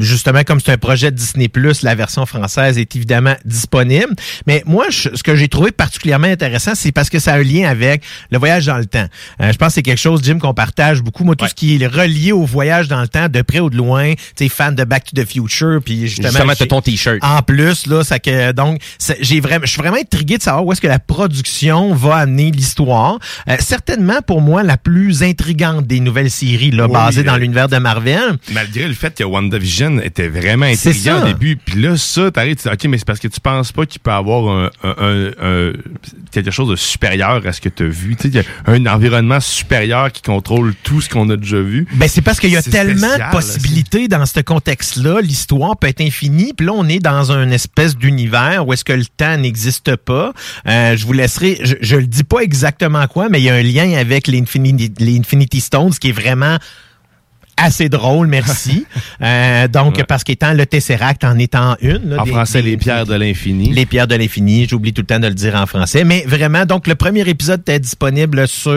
justement, 0.00 0.42
comme 0.44 0.60
c'est 0.60 0.72
un 0.72 0.78
projet 0.78 1.10
de 1.10 1.16
Disney+, 1.16 1.50
la 1.82 1.94
version 1.94 2.26
française 2.26 2.78
est 2.78 2.94
évidemment 2.96 3.34
disponible. 3.44 4.14
Mais 4.46 4.62
moi, 4.66 4.86
je- 4.90 5.08
ce 5.14 5.22
que 5.22 5.34
j'ai 5.36 5.48
trouvé 5.48 5.70
particulièrement 5.72 6.26
intéressant, 6.28 6.72
c'est 6.74 6.92
parce 6.92 7.10
que 7.10 7.18
ça 7.18 7.34
a 7.34 7.38
un 7.38 7.42
lien 7.42 7.68
avec 7.68 8.02
le 8.30 8.38
voyage 8.38 8.66
dans 8.66 8.78
le 8.78 8.86
temps. 8.86 9.06
Euh, 9.42 9.52
je 9.52 9.56
pense 9.58 9.68
que 9.68 9.74
c'est 9.74 9.82
quelque 9.82 9.98
chose, 9.98 10.20
Jim, 10.22 10.38
qu'on 10.38 10.54
partage 10.54 11.02
beaucoup. 11.02 11.24
Moi, 11.24 11.36
tout 11.36 11.46
ce 11.46 11.54
qui 11.54 11.82
est 11.82 11.86
relié 11.86 12.32
au 12.32 12.44
voyage 12.44 12.88
dans 12.88 13.00
le 13.00 13.08
temps, 13.08 13.28
de 13.28 13.42
près 13.42 13.60
ou 13.60 13.70
de 13.70 13.76
loin, 13.76 14.14
tu 14.14 14.20
sais, 14.36 14.48
fan 14.48 14.74
de 14.74 14.84
Back 14.84 15.04
to 15.04 15.22
the 15.22 15.26
Future, 15.28 15.80
puis 15.84 16.06
justement... 16.08 16.28
Justement, 16.30 16.54
ton 16.68 16.80
T-shirt. 16.82 17.18
en 17.22 17.42
plus, 17.42 17.86
là, 17.86 18.04
ça 18.04 18.18
que 18.18 18.52
donc 18.52 18.80
j'ai 19.20 19.40
vraiment, 19.40 19.64
je 19.64 19.70
suis 19.70 19.80
vraiment 19.80 19.96
intrigué 19.96 20.38
de 20.38 20.42
savoir 20.42 20.64
où 20.66 20.72
est-ce 20.72 20.80
que 20.80 20.86
la 20.86 20.98
production 20.98 21.94
va 21.94 22.16
amener 22.16 22.50
l'histoire. 22.50 23.18
Euh, 23.48 23.56
certainement 23.60 24.20
pour 24.26 24.40
moi 24.40 24.62
la 24.62 24.76
plus 24.76 25.22
intrigante 25.22 25.86
des 25.86 26.00
nouvelles 26.00 26.30
séries 26.30 26.70
là, 26.70 26.86
Oui, 26.86 26.92
basées 26.92 27.22
dans 27.24 27.34
euh, 27.34 27.38
l'univers 27.38 27.68
de 27.68 27.78
Marvel. 27.78 28.36
Malgré 28.52 28.86
le 28.88 28.94
fait 28.94 29.14
que 29.14 29.24
WandaVision 29.24 29.87
était 29.98 30.28
vraiment 30.28 30.66
ça. 30.74 31.22
au 31.22 31.26
début, 31.26 31.56
puis 31.56 31.80
là, 31.80 31.96
ça, 31.96 32.30
t'arrives, 32.30 32.56
tu 32.56 32.68
dis, 32.68 32.74
OK, 32.74 32.84
mais 32.84 32.98
c'est 32.98 33.04
parce 33.06 33.18
que 33.20 33.28
tu 33.28 33.40
penses 33.40 33.72
pas 33.72 33.86
qu'il 33.86 34.00
peut 34.00 34.10
avoir 34.10 34.48
un, 34.48 34.70
un- 34.82 34.94
un- 34.98 35.30
un- 35.40 35.72
quelque 36.30 36.50
chose 36.50 36.68
de 36.68 36.76
supérieur 36.76 37.42
à 37.46 37.52
ce 37.52 37.60
que 37.60 37.68
tu 37.68 37.84
as 37.84 37.88
vu. 37.88 38.16
Tu 38.16 38.30
sais, 38.30 38.44
un 38.66 38.84
environnement 38.86 39.40
supérieur 39.40 40.12
qui 40.12 40.22
contrôle 40.22 40.74
tout 40.82 41.00
ce 41.00 41.08
qu'on 41.08 41.28
a 41.30 41.36
déjà 41.36 41.60
vu. 41.60 41.86
Ben 41.94 42.08
c'est 42.08 42.22
parce 42.22 42.38
qu'il 42.40 42.50
y 42.50 42.56
a 42.56 42.62
tellement 42.62 43.08
spécial, 43.08 43.30
de 43.30 43.36
possibilités 43.36 44.08
dans 44.08 44.26
ce 44.26 44.40
contexte-là. 44.40 45.20
L'histoire 45.20 45.76
peut 45.76 45.86
être 45.88 46.00
infinie. 46.00 46.52
Puis 46.56 46.66
là, 46.66 46.72
on 46.74 46.86
est 46.88 46.98
dans 46.98 47.32
une 47.32 47.52
espèce 47.52 47.96
d'univers 47.96 48.66
où 48.66 48.72
est-ce 48.72 48.84
que 48.84 48.92
le 48.92 49.06
temps 49.06 49.36
n'existe 49.36 49.96
pas. 49.96 50.32
Euh, 50.66 50.96
je 50.96 51.06
vous 51.06 51.12
laisserai, 51.12 51.58
je, 51.62 51.74
je 51.80 51.96
le 51.96 52.06
dis 52.06 52.24
pas 52.24 52.40
exactement 52.40 53.06
quoi, 53.06 53.28
mais 53.28 53.40
il 53.40 53.44
y 53.44 53.50
a 53.50 53.54
un 53.54 53.62
lien 53.62 53.92
avec 53.98 54.26
les 54.26 54.40
Infinity, 54.40 54.92
les 54.98 55.18
Infinity 55.18 55.60
Stones 55.60 55.92
qui 55.92 56.08
est 56.10 56.12
vraiment 56.12 56.58
assez 57.58 57.88
drôle, 57.88 58.26
merci. 58.28 58.86
Euh, 59.20 59.66
donc, 59.66 60.04
parce 60.04 60.22
qu'étant 60.22 60.52
le 60.52 60.64
Tesseract 60.64 61.24
en 61.24 61.36
étant 61.38 61.74
une. 61.80 62.10
là, 62.10 62.20
En 62.20 62.24
des- 62.24 62.30
français, 62.30 62.62
des- 62.62 62.70
les 62.70 62.76
pierres 62.76 63.04
de 63.04 63.14
l'infini. 63.16 63.72
les 63.72 63.84
pierres 63.84 64.06
de 64.06 64.14
l'infini, 64.14 64.68
j'oublie 64.68 64.92
tout 64.92 65.02
le 65.02 65.06
temps 65.06 65.18
de 65.18 65.26
le 65.26 65.34
dire 65.34 65.56
en 65.56 65.66
français. 65.66 66.04
Mais 66.04 66.22
vraiment, 66.24 66.64
donc 66.66 66.86
le 66.86 66.94
premier 66.94 67.28
épisode 67.28 67.68
est 67.68 67.80
disponible 67.80 68.46
sur 68.46 68.70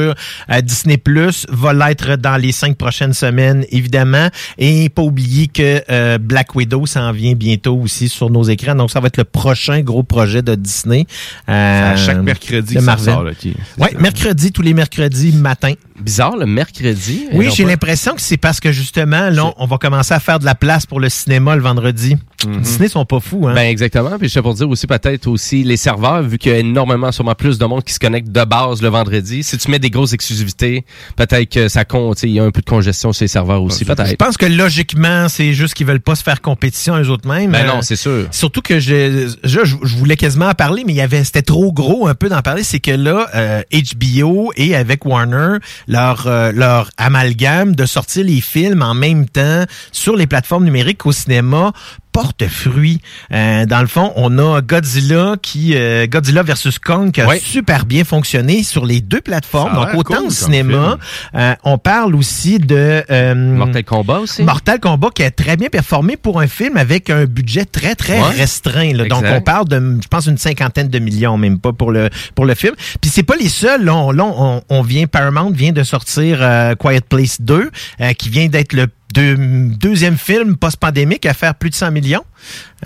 euh, 0.49 0.61
Disney 0.63 0.97
Plus, 0.97 1.45
va 1.49 1.73
l'être 1.73 2.15
dans 2.15 2.37
les 2.37 2.51
cinq 2.51 2.75
prochaines 2.75 3.13
semaines, 3.13 3.65
évidemment. 3.69 4.29
Et 4.57 4.89
pas 4.89 5.03
oublier 5.03 5.45
que 5.47 5.83
euh, 5.91 6.17
Black 6.17 6.55
Widow 6.55 6.87
s'en 6.87 7.11
vient 7.11 7.33
bientôt 7.33 7.75
aussi 7.77 8.09
sur 8.09 8.31
nos 8.31 8.43
écrans. 8.43 8.73
Donc 8.73 8.89
ça 8.89 8.99
va 8.99 9.05
être 9.07 9.17
le 9.17 9.23
prochain 9.25 9.81
gros 9.81 10.01
projet 10.01 10.41
de 10.41 10.55
Disney. 10.55 11.05
Euh, 11.49 11.93
à 11.93 11.95
chaque 11.97 12.17
mercredi 12.23 12.73
que 12.73 12.79
ça 12.79 12.85
Marvel. 12.85 13.13
sort, 13.13 13.23
là, 13.23 13.31
qui- 13.35 13.55
Oui, 13.77 13.89
mercredi, 13.99 14.51
tous 14.51 14.63
les 14.63 14.73
mercredis 14.73 15.33
matin. 15.33 15.73
Bizarre, 15.99 16.35
le 16.35 16.47
mercredi. 16.47 17.27
Oui, 17.31 17.49
j'ai 17.55 17.63
pas- 17.63 17.69
l'impression 17.69 18.15
que 18.15 18.21
c'est 18.21 18.37
parce 18.37 18.59
que 18.59 18.70
justement, 18.71 19.29
là, 19.29 19.53
on 19.57 19.65
va 19.65 19.77
commencer 19.77 20.13
à 20.13 20.19
faire 20.19 20.39
de 20.39 20.45
la 20.45 20.55
place 20.55 20.85
pour 20.85 20.99
le 20.99 21.09
cinéma 21.09 21.55
le 21.55 21.61
vendredi. 21.61 22.17
Disney 22.61 22.87
sont 22.87 23.05
pas 23.05 23.19
fous, 23.19 23.47
hein? 23.47 23.53
Ben 23.53 23.69
exactement. 23.69 24.17
Puis 24.17 24.27
je 24.27 24.33
sais 24.33 24.41
pour 24.41 24.55
dire 24.55 24.67
aussi 24.67 24.87
peut-être 24.87 25.27
aussi 25.27 25.63
les 25.63 25.77
serveurs, 25.77 26.23
vu 26.23 26.39
qu'il 26.39 26.51
y 26.51 26.55
a 26.55 26.57
énormément, 26.57 27.11
sûrement 27.11 27.35
plus 27.35 27.59
de 27.59 27.65
monde 27.65 27.83
qui 27.83 27.93
se 27.93 27.99
connecte 27.99 28.29
de 28.29 28.43
base 28.43 28.81
le 28.81 28.87
vendredi. 28.89 29.43
Si 29.43 29.57
tu 29.59 29.69
mets 29.69 29.77
des 29.77 29.91
grosses 29.91 30.13
exclusivités, 30.13 30.83
peut-être 31.15 31.49
que 31.49 31.67
ça 31.67 31.85
compte. 31.85 32.23
Il 32.23 32.31
y 32.31 32.39
a 32.39 32.43
un 32.43 32.49
peu 32.51 32.61
de 32.61 32.65
congestion 32.69 33.13
sur 33.13 33.23
les 33.23 33.27
serveurs 33.27 33.61
aussi, 33.61 33.85
Je 33.85 33.93
peut-être. 33.93 34.17
pense 34.17 34.37
que 34.37 34.47
logiquement, 34.47 35.29
c'est 35.29 35.53
juste 35.53 35.75
qu'ils 35.75 35.85
veulent 35.85 35.99
pas 35.99 36.15
se 36.15 36.23
faire 36.23 36.41
compétition 36.41 36.97
eux 36.99 37.09
autres 37.09 37.27
mêmes. 37.27 37.51
Ben 37.51 37.63
Euh, 37.65 37.73
non, 37.75 37.81
c'est 37.83 37.95
sûr. 37.95 38.25
Surtout 38.31 38.61
que 38.61 38.79
je, 38.79 39.31
je, 39.43 39.59
je 39.63 39.95
voulais 39.95 40.17
quasiment 40.17 40.47
en 40.47 40.53
parler, 40.55 40.83
mais 40.85 40.93
il 40.93 40.97
y 40.97 41.01
avait, 41.01 41.23
c'était 41.23 41.43
trop 41.43 41.71
gros 41.71 42.07
un 42.07 42.15
peu 42.15 42.27
d'en 42.29 42.41
parler. 42.41 42.63
C'est 42.63 42.79
que 42.79 42.91
là, 42.91 43.27
euh, 43.35 43.61
HBO 44.03 44.51
et 44.55 44.75
avec 44.75 45.05
Warner, 45.05 45.57
leur, 45.87 46.25
euh, 46.25 46.51
leur 46.51 46.89
amalgame 46.97 47.75
de 47.75 47.85
sortir 47.85 48.25
les 48.25 48.41
films 48.41 48.60
en 48.69 48.93
même 48.93 49.27
temps 49.27 49.65
sur 49.91 50.15
les 50.15 50.27
plateformes 50.27 50.65
numériques 50.65 51.05
au 51.05 51.11
cinéma 51.11 51.73
porte 52.11 52.45
fruit. 52.47 52.99
Euh, 53.31 53.65
dans 53.65 53.81
le 53.81 53.87
fond, 53.87 54.11
on 54.15 54.37
a 54.37 54.61
Godzilla 54.61 55.35
qui 55.41 55.73
euh, 55.75 56.07
Godzilla 56.07 56.43
versus 56.43 56.77
Kong 56.79 57.11
qui 57.11 57.21
a 57.21 57.27
super 57.39 57.85
bien 57.85 58.03
fonctionné 58.03 58.63
sur 58.63 58.85
les 58.85 59.01
deux 59.01 59.21
plateformes. 59.21 59.73
Donc 59.75 59.93
autant 59.95 60.15
cool 60.17 60.27
au 60.27 60.29
cinéma, 60.29 60.97
euh, 61.35 61.53
on 61.63 61.77
parle 61.77 62.15
aussi 62.15 62.59
de 62.59 63.03
euh, 63.09 63.35
Mortal 63.35 63.83
Kombat 63.83 64.19
aussi. 64.19 64.43
Mortal 64.43 64.79
Kombat 64.79 65.09
qui 65.15 65.23
a 65.23 65.31
très 65.31 65.57
bien 65.57 65.69
performé 65.69 66.17
pour 66.17 66.39
un 66.41 66.47
film 66.47 66.77
avec 66.77 67.09
un 67.09 67.25
budget 67.25 67.65
très 67.65 67.95
très 67.95 68.19
Ouais. 68.21 68.29
restreint. 68.35 68.93
là. 68.93 69.05
Donc 69.05 69.23
on 69.25 69.41
parle 69.41 69.67
de, 69.67 69.97
je 70.01 70.07
pense, 70.07 70.25
une 70.27 70.37
cinquantaine 70.37 70.89
de 70.89 70.99
millions, 70.99 71.37
même 71.37 71.59
pas 71.59 71.71
pour 71.73 71.91
le 71.91 72.09
pour 72.35 72.45
le 72.45 72.55
film. 72.55 72.73
Puis 72.99 73.09
c'est 73.09 73.23
pas 73.23 73.35
les 73.35 73.49
seuls. 73.49 73.83
Là, 73.85 73.95
on, 73.95 74.11
là, 74.11 74.25
on, 74.25 74.61
on 74.69 74.81
vient 74.81 75.07
Paramount 75.07 75.51
vient 75.51 75.71
de 75.71 75.83
sortir 75.83 76.39
euh, 76.41 76.75
Quiet 76.75 77.01
Place 77.07 77.41
2, 77.41 77.71
euh, 78.01 78.13
qui 78.13 78.29
vient 78.29 78.47
d'être 78.47 78.73
le 78.73 78.87
deux- 79.13 79.35
deuxième 79.77 80.17
film 80.17 80.57
post-pandémique 80.57 81.25
à 81.25 81.33
faire 81.33 81.55
plus 81.55 81.69
de 81.69 81.75
100 81.75 81.91
millions 81.91 82.23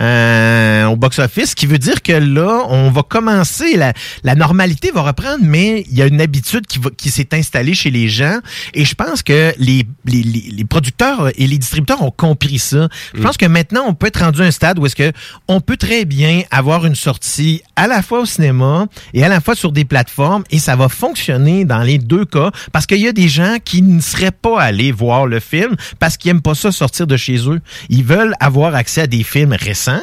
euh, 0.00 0.84
au 0.86 0.96
box-office, 0.96 1.50
ce 1.50 1.54
qui 1.56 1.66
veut 1.66 1.78
dire 1.78 2.02
que 2.02 2.12
là, 2.12 2.64
on 2.68 2.90
va 2.90 3.02
commencer, 3.02 3.76
la, 3.76 3.92
la 4.24 4.34
normalité 4.34 4.90
va 4.94 5.02
reprendre, 5.02 5.38
mais 5.42 5.84
il 5.90 5.96
y 5.96 6.02
a 6.02 6.06
une 6.06 6.20
habitude 6.20 6.66
qui, 6.66 6.78
va- 6.78 6.90
qui 6.90 7.10
s'est 7.10 7.28
installée 7.32 7.74
chez 7.74 7.90
les 7.90 8.08
gens, 8.08 8.38
et 8.74 8.84
je 8.84 8.94
pense 8.94 9.22
que 9.22 9.54
les, 9.58 9.86
les, 10.04 10.22
les- 10.22 10.50
les 10.52 10.64
producteurs 10.64 11.28
et 11.34 11.46
les 11.46 11.58
distributeurs 11.58 12.02
ont 12.02 12.10
compris 12.10 12.58
ça. 12.58 12.88
Je 13.14 13.22
pense 13.22 13.36
que 13.38 13.46
maintenant, 13.46 13.84
on 13.86 13.94
peut 13.94 14.08
être 14.08 14.20
rendu 14.20 14.42
à 14.42 14.44
un 14.44 14.50
stade 14.50 14.78
où 14.78 14.84
est-ce 14.86 14.96
que 14.96 15.12
on 15.48 15.60
peut 15.60 15.76
très 15.78 16.04
bien 16.04 16.42
avoir 16.50 16.84
une 16.84 16.94
sortie 16.94 17.62
à 17.76 17.86
la 17.86 18.02
fois 18.02 18.20
au 18.20 18.26
cinéma 18.26 18.86
et 19.14 19.24
à 19.24 19.28
la 19.28 19.40
fois 19.40 19.54
sur 19.54 19.72
des 19.72 19.84
plateformes, 19.86 20.44
et 20.50 20.58
ça 20.58 20.76
va 20.76 20.88
fonctionner 20.90 21.64
dans 21.64 21.82
les 21.82 21.98
deux 21.98 22.24
cas, 22.26 22.50
parce 22.72 22.84
qu'il 22.86 23.00
y 23.00 23.08
a 23.08 23.12
des 23.12 23.28
gens 23.28 23.56
qui 23.64 23.80
ne 23.82 24.00
seraient 24.00 24.30
pas 24.30 24.60
allés 24.60 24.92
voir 24.92 25.26
le 25.26 25.40
film 25.40 25.74
parce 25.98 26.16
qu'ils 26.16 26.30
aiment 26.30 26.42
pas 26.42 26.54
ça 26.54 26.70
sortir 26.70 27.06
de 27.06 27.16
chez 27.16 27.36
eux. 27.48 27.60
Ils 27.88 28.04
veulent 28.04 28.34
avoir 28.40 28.74
accès 28.74 29.02
à 29.02 29.06
des 29.06 29.22
films 29.22 29.45
récents 29.54 30.02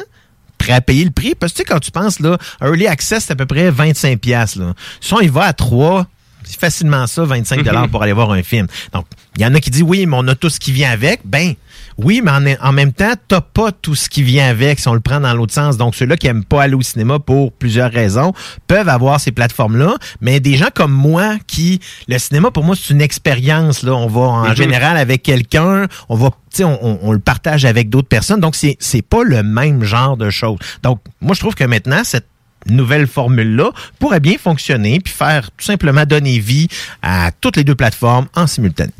prêt 0.58 0.72
à 0.72 0.80
payer 0.80 1.04
le 1.04 1.10
prix. 1.10 1.34
Parce 1.34 1.52
que 1.52 1.58
tu 1.58 1.62
sais, 1.62 1.64
quand 1.64 1.80
tu 1.80 1.90
penses, 1.90 2.20
là, 2.20 2.38
Early 2.62 2.86
Access, 2.86 3.24
c'est 3.24 3.32
à 3.32 3.36
peu 3.36 3.46
près 3.46 3.70
25 3.70 4.18
pièces 4.18 4.56
là. 4.56 4.74
Si 5.00 5.12
on 5.12 5.20
y 5.20 5.28
va 5.28 5.44
à 5.44 5.52
3, 5.52 6.06
c'est 6.44 6.60
facilement 6.60 7.06
ça, 7.06 7.24
25 7.24 7.62
dollars 7.62 7.88
pour 7.88 8.02
aller 8.02 8.12
voir 8.12 8.30
un 8.30 8.42
film. 8.42 8.66
Donc, 8.92 9.06
il 9.36 9.42
y 9.42 9.46
en 9.46 9.54
a 9.54 9.60
qui 9.60 9.70
disent, 9.70 9.82
oui, 9.82 10.06
mais 10.06 10.16
on 10.18 10.28
a 10.28 10.34
tout 10.34 10.50
ce 10.50 10.60
qui 10.60 10.72
vient 10.72 10.90
avec. 10.90 11.20
Ben, 11.24 11.54
oui, 11.98 12.20
mais 12.24 12.30
en, 12.60 12.68
en 12.68 12.72
même 12.72 12.92
temps, 12.92 13.12
t'as 13.28 13.40
pas 13.40 13.70
tout 13.72 13.94
ce 13.94 14.08
qui 14.08 14.22
vient 14.22 14.48
avec 14.48 14.78
si 14.80 14.88
on 14.88 14.94
le 14.94 15.00
prend 15.00 15.20
dans 15.20 15.32
l'autre 15.34 15.52
sens. 15.54 15.76
Donc, 15.76 15.94
ceux-là 15.94 16.16
qui 16.16 16.26
aiment 16.26 16.44
pas 16.44 16.62
aller 16.64 16.74
au 16.74 16.82
cinéma 16.82 17.18
pour 17.18 17.52
plusieurs 17.52 17.90
raisons 17.92 18.32
peuvent 18.66 18.88
avoir 18.88 19.20
ces 19.20 19.32
plateformes-là. 19.32 19.94
Mais 20.20 20.40
des 20.40 20.56
gens 20.56 20.68
comme 20.74 20.92
moi 20.92 21.36
qui, 21.46 21.80
le 22.08 22.18
cinéma, 22.18 22.50
pour 22.50 22.64
moi, 22.64 22.74
c'est 22.80 22.92
une 22.92 23.00
expérience, 23.00 23.82
là. 23.82 23.94
On 23.94 24.06
va 24.08 24.20
en 24.22 24.48
Mhm. 24.48 24.56
général 24.56 24.96
avec 24.96 25.22
quelqu'un, 25.22 25.86
on 26.08 26.16
va, 26.16 26.30
tu 26.30 26.36
sais, 26.58 26.64
on, 26.64 26.78
on- 26.84 26.98
on 27.02 27.12
le 27.12 27.18
partage 27.20 27.64
avec 27.64 27.88
d'autres 27.90 28.08
personnes. 28.08 28.40
Donc, 28.40 28.56
c'est, 28.56 28.76
c'est 28.80 29.02
pas 29.02 29.22
le 29.22 29.42
même 29.42 29.84
genre 29.84 30.16
de 30.16 30.30
choses. 30.30 30.58
Donc, 30.82 31.00
moi, 31.20 31.34
je 31.34 31.40
trouve 31.40 31.54
que 31.54 31.64
maintenant, 31.64 32.02
cette 32.04 32.26
nouvelle 32.66 33.06
formule-là 33.06 33.70
pourrait 33.98 34.20
bien 34.20 34.36
fonctionner 34.42 34.98
puis 34.98 35.12
faire 35.12 35.50
tout 35.56 35.64
simplement 35.64 36.06
donner 36.06 36.38
vie 36.38 36.66
à 37.02 37.30
toutes 37.40 37.56
les 37.58 37.64
deux 37.64 37.74
plateformes 37.74 38.26
en 38.34 38.46
simultané. 38.46 38.90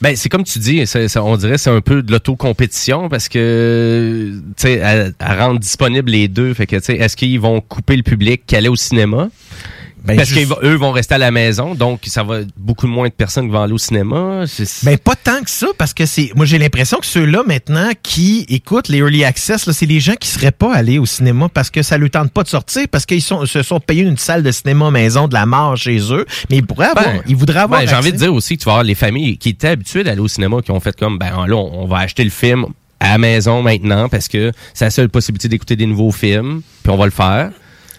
Ben, 0.00 0.14
c'est 0.16 0.28
comme 0.28 0.44
tu 0.44 0.58
dis, 0.58 0.84
on 1.16 1.36
dirait 1.36 1.58
c'est 1.58 1.70
un 1.70 1.80
peu 1.80 2.02
de 2.02 2.12
l'auto-compétition 2.12 3.08
parce 3.08 3.28
que, 3.28 4.32
tu 4.34 4.52
sais, 4.56 4.74
elle, 4.74 5.14
elle 5.18 5.40
rend 5.40 5.54
disponible 5.54 6.10
les 6.10 6.28
deux. 6.28 6.52
Fait 6.54 6.66
que, 6.66 6.76
tu 6.76 6.84
sais, 6.84 6.96
est-ce 6.96 7.16
qu'ils 7.16 7.40
vont 7.40 7.60
couper 7.60 7.96
le 7.96 8.02
public 8.02 8.42
qui 8.46 8.56
allait 8.56 8.68
au 8.68 8.76
cinéma? 8.76 9.28
Ben, 10.06 10.16
parce 10.16 10.28
juste- 10.28 10.54
qu'eux 10.60 10.74
vont 10.76 10.92
rester 10.92 11.14
à 11.14 11.18
la 11.18 11.30
maison, 11.30 11.74
donc 11.74 12.00
ça 12.06 12.22
va 12.22 12.40
être 12.40 12.48
beaucoup 12.56 12.86
moins 12.86 13.08
de 13.08 13.12
personnes 13.12 13.46
qui 13.46 13.52
vont 13.52 13.62
aller 13.62 13.72
au 13.72 13.78
cinéma. 13.78 14.44
C'est- 14.46 14.84
Ben 14.84 14.96
pas 14.98 15.14
tant 15.16 15.42
que 15.42 15.50
ça 15.50 15.66
parce 15.76 15.92
que 15.94 16.06
c'est 16.06 16.30
moi 16.36 16.46
j'ai 16.46 16.58
l'impression 16.58 16.98
que 16.98 17.06
ceux-là 17.06 17.42
maintenant 17.46 17.90
qui 18.02 18.46
écoutent 18.48 18.88
les 18.88 18.98
early 18.98 19.24
access 19.24 19.68
c'est 19.70 19.86
les 19.86 20.00
gens 20.00 20.14
qui 20.14 20.28
seraient 20.28 20.52
pas 20.52 20.74
allés 20.74 20.98
au 20.98 21.06
cinéma 21.06 21.48
parce 21.52 21.70
que 21.70 21.82
ça 21.82 21.98
leur 21.98 22.10
tente 22.10 22.30
pas 22.32 22.42
de 22.42 22.48
sortir 22.48 22.86
parce 22.90 23.04
qu'ils 23.06 23.22
sont 23.22 23.44
se 23.46 23.62
sont 23.62 23.80
payés 23.80 24.02
une 24.02 24.16
salle 24.16 24.42
de 24.42 24.50
cinéma 24.50 24.90
maison 24.90 25.28
de 25.28 25.34
la 25.34 25.46
mort 25.46 25.76
chez 25.76 25.98
eux, 26.12 26.24
mais 26.50 26.56
ils 26.58 26.66
pourraient 26.66 26.86
avoir 26.86 27.04
Ben, 27.04 27.22
ils 27.26 27.36
voudraient 27.36 27.60
avoir 27.60 27.80
ben, 27.80 27.88
J'ai 27.88 27.94
envie 27.96 28.12
de 28.12 28.16
dire 28.18 28.32
aussi 28.32 28.56
que 28.56 28.62
tu 28.62 28.66
vas 28.66 28.72
avoir 28.72 28.84
les 28.84 28.94
familles 28.94 29.38
qui 29.38 29.50
étaient 29.50 29.68
habituées 29.68 30.04
d'aller 30.04 30.20
au 30.20 30.28
cinéma, 30.28 30.62
qui 30.62 30.70
ont 30.70 30.80
fait 30.80 30.96
comme, 30.96 31.18
ben 31.18 31.46
là, 31.46 31.56
on 31.56 31.82
on 31.82 31.86
va 31.86 31.98
acheter 31.98 32.24
le 32.24 32.30
film 32.30 32.66
à 33.00 33.10
la 33.12 33.18
maison 33.18 33.62
maintenant 33.62 34.08
parce 34.08 34.28
que 34.28 34.50
c'est 34.74 34.84
la 34.86 34.90
seule 34.90 35.08
possibilité 35.08 35.48
d'écouter 35.48 35.76
des 35.76 35.86
nouveaux 35.86 36.10
films, 36.12 36.62
puis 36.82 36.92
on 36.92 36.96
va 36.96 37.04
le 37.04 37.10
faire. 37.10 37.50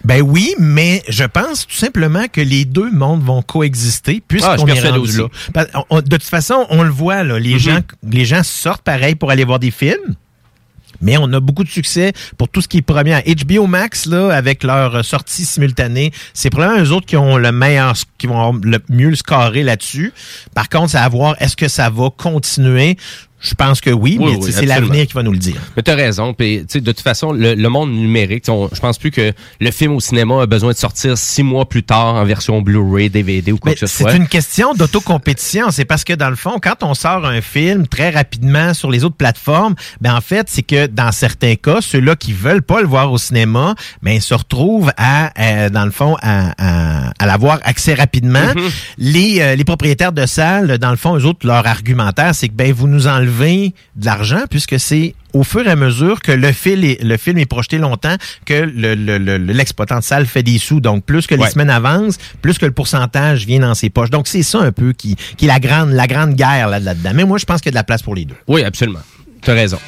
Ben 0.03 0.21
oui, 0.21 0.53
mais 0.59 1.01
je 1.09 1.23
pense 1.23 1.65
tout 1.67 1.75
simplement 1.75 2.25
que 2.31 2.41
les 2.41 2.65
deux 2.65 2.91
mondes 2.91 3.23
vont 3.23 3.41
coexister 3.41 4.19
Ah, 4.21 4.25
puisqu'on 4.27 4.67
suis 4.67 4.77
est 4.77 4.89
rendu 4.89 4.99
aussi. 4.99 5.17
là. 5.17 6.01
De 6.01 6.17
toute 6.17 6.23
façon, 6.23 6.65
on 6.69 6.83
le 6.83 6.89
voit 6.89 7.23
là, 7.23 7.39
les 7.39 7.53
Mhm. 7.53 7.59
gens 7.59 7.79
les 8.09 8.25
gens 8.25 8.43
sortent 8.43 8.83
pareil 8.83 9.15
pour 9.15 9.31
aller 9.31 9.43
voir 9.43 9.59
des 9.59 9.71
films. 9.71 10.15
Mais 10.99 11.15
on 11.17 11.31
a 11.33 11.39
beaucoup 11.39 11.63
de 11.63 11.69
succès 11.69 12.11
pour 12.39 12.49
tout 12.49 12.59
ce 12.59 12.67
qui 12.67 12.77
est 12.77 12.81
premier. 12.81 13.21
HBO 13.23 13.67
Max, 13.67 14.07
là, 14.07 14.31
avec 14.31 14.63
leur 14.63 15.05
sortie 15.05 15.45
simultanée, 15.45 16.11
c'est 16.33 16.49
probablement 16.49 16.83
eux 16.83 16.91
autres 16.91 17.05
qui 17.05 17.15
ont 17.17 17.37
le 17.37 17.51
meilleur, 17.51 17.93
qui 18.17 18.25
vont 18.25 18.59
le 18.63 18.79
mieux 18.89 19.09
le 19.11 19.15
scorer 19.15 19.61
là-dessus. 19.61 20.11
Par 20.55 20.69
contre, 20.69 20.91
c'est 20.91 20.97
à 20.97 21.07
voir, 21.07 21.35
est-ce 21.39 21.55
que 21.55 21.67
ça 21.67 21.91
va 21.91 22.09
continuer? 22.09 22.97
Je 23.39 23.53
pense 23.53 23.81
que 23.81 23.91
oui, 23.91 24.17
Oui, 24.19 24.31
mais 24.37 24.45
oui, 24.45 24.51
c'est 24.51 24.65
l'avenir 24.65 25.05
qui 25.05 25.13
va 25.13 25.21
nous 25.21 25.31
le 25.31 25.37
dire. 25.37 25.57
Mais 25.75 25.83
t'as 25.83 25.93
raison. 25.95 26.33
Puis, 26.33 26.59
tu 26.61 26.65
sais, 26.69 26.81
de 26.81 26.91
toute 26.91 27.01
façon, 27.01 27.31
le, 27.31 27.53
le 27.53 27.69
monde 27.69 27.91
numérique, 27.91 28.45
je 28.47 28.79
pense 28.79 28.97
plus 28.97 29.11
que 29.11 29.31
le 29.59 29.71
film 29.71 29.93
au 29.93 29.99
cinéma 29.99 30.41
a 30.41 30.45
besoin 30.47 30.71
de 30.71 30.77
sortir 30.77 31.15
six 31.17 31.43
mois 31.43 31.69
plus 31.69 31.83
tard 31.83 32.15
en 32.15 32.25
version 32.25 32.61
Blu-ray, 32.61 33.09
DVD 33.11 33.51
ou 33.51 33.57
quoi 33.59 33.71
Mais 33.71 33.75
que 33.75 33.81
ce 33.81 33.85
c'est 33.87 34.03
soit. 34.03 34.13
une 34.15 34.27
question 34.27 34.73
d'autocompétition. 34.73 35.69
C'est 35.69 35.85
parce 35.85 36.03
que 36.03 36.13
dans 36.13 36.31
le 36.31 36.35
fond, 36.35 36.55
quand 36.61 36.81
on 36.81 36.95
sort 36.95 37.25
un 37.25 37.41
film 37.41 37.87
très 37.87 38.09
rapidement 38.09 38.73
sur 38.73 38.89
les 38.89 39.03
autres 39.03 39.15
plateformes, 39.17 39.75
ben 40.01 40.15
en 40.15 40.21
fait, 40.21 40.47
c'est 40.49 40.63
que 40.63 40.87
dans 40.87 41.11
certains 41.11 41.55
cas, 41.55 41.79
ceux-là 41.81 42.15
qui 42.15 42.33
veulent 42.33 42.63
pas 42.63 42.81
le 42.81 42.87
voir 42.87 43.11
au 43.11 43.19
cinéma, 43.19 43.75
ben 44.01 44.19
se 44.19 44.33
retrouvent 44.33 44.91
à, 44.97 45.31
euh, 45.39 45.69
dans 45.69 45.85
le 45.85 45.91
fond, 45.91 46.15
à, 46.23 46.53
à, 46.57 47.11
à 47.19 47.25
l'avoir 47.27 47.59
accès 47.63 47.93
rapidement. 47.93 48.53
Mhm. 48.55 48.69
Les 48.97 49.41
euh, 49.41 49.55
les 49.55 49.63
propriétaires 49.63 50.11
de 50.11 50.25
salles, 50.25 50.79
dans 50.79 50.89
le 50.91 50.97
fond, 50.97 51.15
eux 51.15 51.25
autres, 51.25 51.45
leur 51.45 51.67
argumentaire, 51.67 52.33
c'est 52.33 52.47
que 52.47 52.53
ben 52.55 52.73
vous 52.73 52.87
nous 52.87 53.05
enlevez 53.07 53.27
de 53.95 54.05
l'argent 54.05 54.41
puisque 54.49 54.79
c'est 54.79 55.13
au 55.33 55.43
fur 55.43 55.67
et 55.67 55.69
à 55.69 55.75
mesure 55.75 56.21
que 56.21 56.31
le, 56.31 56.51
fil 56.51 56.83
est- 56.83 57.03
le 57.03 57.17
film 57.17 57.37
est 57.37 57.45
projeté 57.45 57.77
longtemps, 57.77 58.15
que 58.45 58.53
le- 58.53 58.95
le- 58.95 59.17
fait 60.25 60.41
des 60.43 60.57
sous. 60.57 60.79
Donc, 60.79 61.05
plus 61.05 61.27
que 61.27 61.35
les 61.35 61.41
Ouais. 61.43 61.49
semaines 61.51 61.69
avancent, 61.69 62.17
plus 62.41 62.57
que 62.57 62.65
le 62.65 62.71
pourcentage 62.71 63.45
vient 63.45 63.59
dans 63.59 63.75
ses 63.75 63.89
poches. 63.89 64.09
Donc, 64.09 64.27
c'est 64.27 64.41
ça 64.43 64.59
un 64.59 64.71
peu 64.71 64.93
qui, 64.93 65.15
qui 65.37 65.45
est 65.45 65.47
la 65.47 65.59
grande, 65.59 65.91
la 65.91 66.07
grande 66.07 66.33
guerre 66.33 66.69
là- 66.69 66.79
là-dedans. 66.79 67.11
Mais 67.13 67.23
moi, 67.25 67.37
je 67.37 67.45
pense 67.45 67.61
qu'il 67.61 67.67
y 67.67 67.69
a 67.69 67.71
de 67.71 67.75
la 67.75 67.83
place 67.83 68.01
pour 68.01 68.15
les 68.15 68.25
deux. 68.25 68.35
Oui, 68.47 68.63
absolument. 68.63 68.99
Raison. 69.51 69.79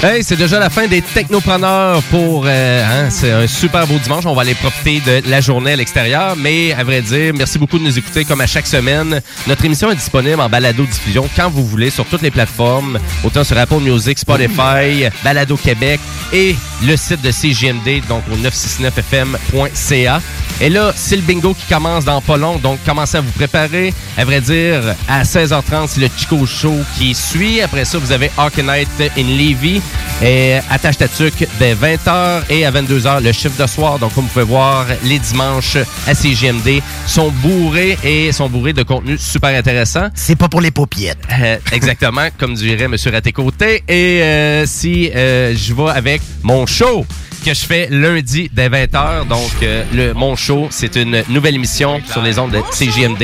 Hey, 0.00 0.22
c'est 0.22 0.36
déjà 0.36 0.60
la 0.60 0.70
fin 0.70 0.86
des 0.86 1.02
technopreneurs 1.02 2.00
pour 2.04 2.44
euh, 2.46 2.84
hein, 2.84 3.10
c'est 3.10 3.32
un 3.32 3.48
super 3.48 3.84
beau 3.84 3.98
dimanche. 3.98 4.26
On 4.26 4.34
va 4.34 4.42
aller 4.42 4.54
profiter 4.54 5.00
de 5.00 5.28
la 5.28 5.40
journée 5.40 5.72
à 5.72 5.76
l'extérieur. 5.76 6.36
Mais 6.36 6.72
à 6.72 6.84
vrai 6.84 7.02
dire, 7.02 7.34
merci 7.34 7.58
beaucoup 7.58 7.80
de 7.80 7.84
nous 7.84 7.98
écouter 7.98 8.24
comme 8.24 8.40
à 8.40 8.46
chaque 8.46 8.68
semaine. 8.68 9.20
Notre 9.48 9.64
émission 9.64 9.90
est 9.90 9.96
disponible 9.96 10.40
en 10.40 10.48
balado 10.48 10.84
diffusion 10.84 11.28
quand 11.34 11.50
vous 11.50 11.66
voulez 11.66 11.90
sur 11.90 12.04
toutes 12.04 12.22
les 12.22 12.30
plateformes, 12.30 13.00
autant 13.24 13.42
sur 13.42 13.58
Apple 13.58 13.80
Music, 13.80 14.20
Spotify, 14.20 15.08
Balado 15.24 15.56
Québec 15.56 15.98
et 16.32 16.54
le 16.84 16.96
site 16.96 17.22
de 17.22 17.32
CGMD, 17.32 18.06
donc 18.08 18.22
au 18.30 18.36
969fm.ca. 18.36 20.20
Et 20.60 20.68
là, 20.70 20.92
c'est 20.94 21.14
le 21.14 21.22
bingo 21.22 21.54
qui 21.54 21.72
commence 21.72 22.04
dans 22.04 22.20
pas 22.20 22.36
long, 22.36 22.58
donc 22.58 22.78
commencez 22.84 23.16
à 23.16 23.20
vous 23.20 23.30
préparer. 23.30 23.94
À 24.16 24.24
vrai 24.24 24.40
dire, 24.40 24.80
à 25.08 25.22
16h30, 25.22 25.86
c'est 25.88 26.00
le 26.00 26.08
Chico 26.16 26.44
Show 26.46 26.74
qui 26.96 27.14
suit. 27.14 27.60
Après 27.60 27.84
ça, 27.84 27.98
vous 27.98 28.10
avez 28.10 28.30
Arcanite 28.48 29.12
in 29.16 29.36
Levy. 29.36 29.80
Et 30.20 30.56
attache 30.70 30.98
ta 30.98 31.06
tuque 31.06 31.46
dès 31.60 31.74
20h 31.74 32.42
et 32.50 32.66
à 32.66 32.72
22h, 32.72 33.22
le 33.22 33.30
chiffre 33.30 33.62
de 33.62 33.68
soir. 33.68 33.98
Donc, 34.00 34.14
comme 34.14 34.24
vous 34.24 34.30
pouvez 34.30 34.44
voir, 34.44 34.86
les 35.04 35.18
dimanches 35.20 35.76
à 36.08 36.14
CGMD 36.14 36.82
sont 37.06 37.30
bourrés 37.30 37.96
et 38.02 38.32
sont 38.32 38.48
bourrés 38.48 38.72
de 38.72 38.82
contenu 38.82 39.16
super 39.16 39.56
intéressant. 39.56 40.08
C'est 40.14 40.34
pas 40.34 40.48
pour 40.48 40.60
les 40.60 40.72
paupiettes. 40.72 41.18
Euh, 41.30 41.58
exactement, 41.72 42.28
comme 42.36 42.54
dirait 42.54 42.86
M. 42.86 42.96
Raté-Côté. 43.12 43.84
Et 43.86 44.22
euh, 44.22 44.66
si 44.66 45.10
euh, 45.14 45.54
je 45.54 45.72
vais 45.72 45.90
avec 45.90 46.20
mon 46.42 46.66
show 46.66 47.06
que 47.44 47.54
je 47.54 47.64
fais 47.64 47.88
lundi 47.90 48.50
dès 48.52 48.68
20h. 48.68 49.26
Donc, 49.28 49.50
euh, 49.62 49.84
le 49.92 50.14
Mon 50.14 50.36
Show, 50.36 50.68
c'est 50.70 50.96
une 50.96 51.22
nouvelle 51.28 51.54
émission 51.54 52.00
sur 52.10 52.22
les 52.22 52.38
ondes 52.38 52.52
de 52.52 52.60
CJMD. 52.72 53.22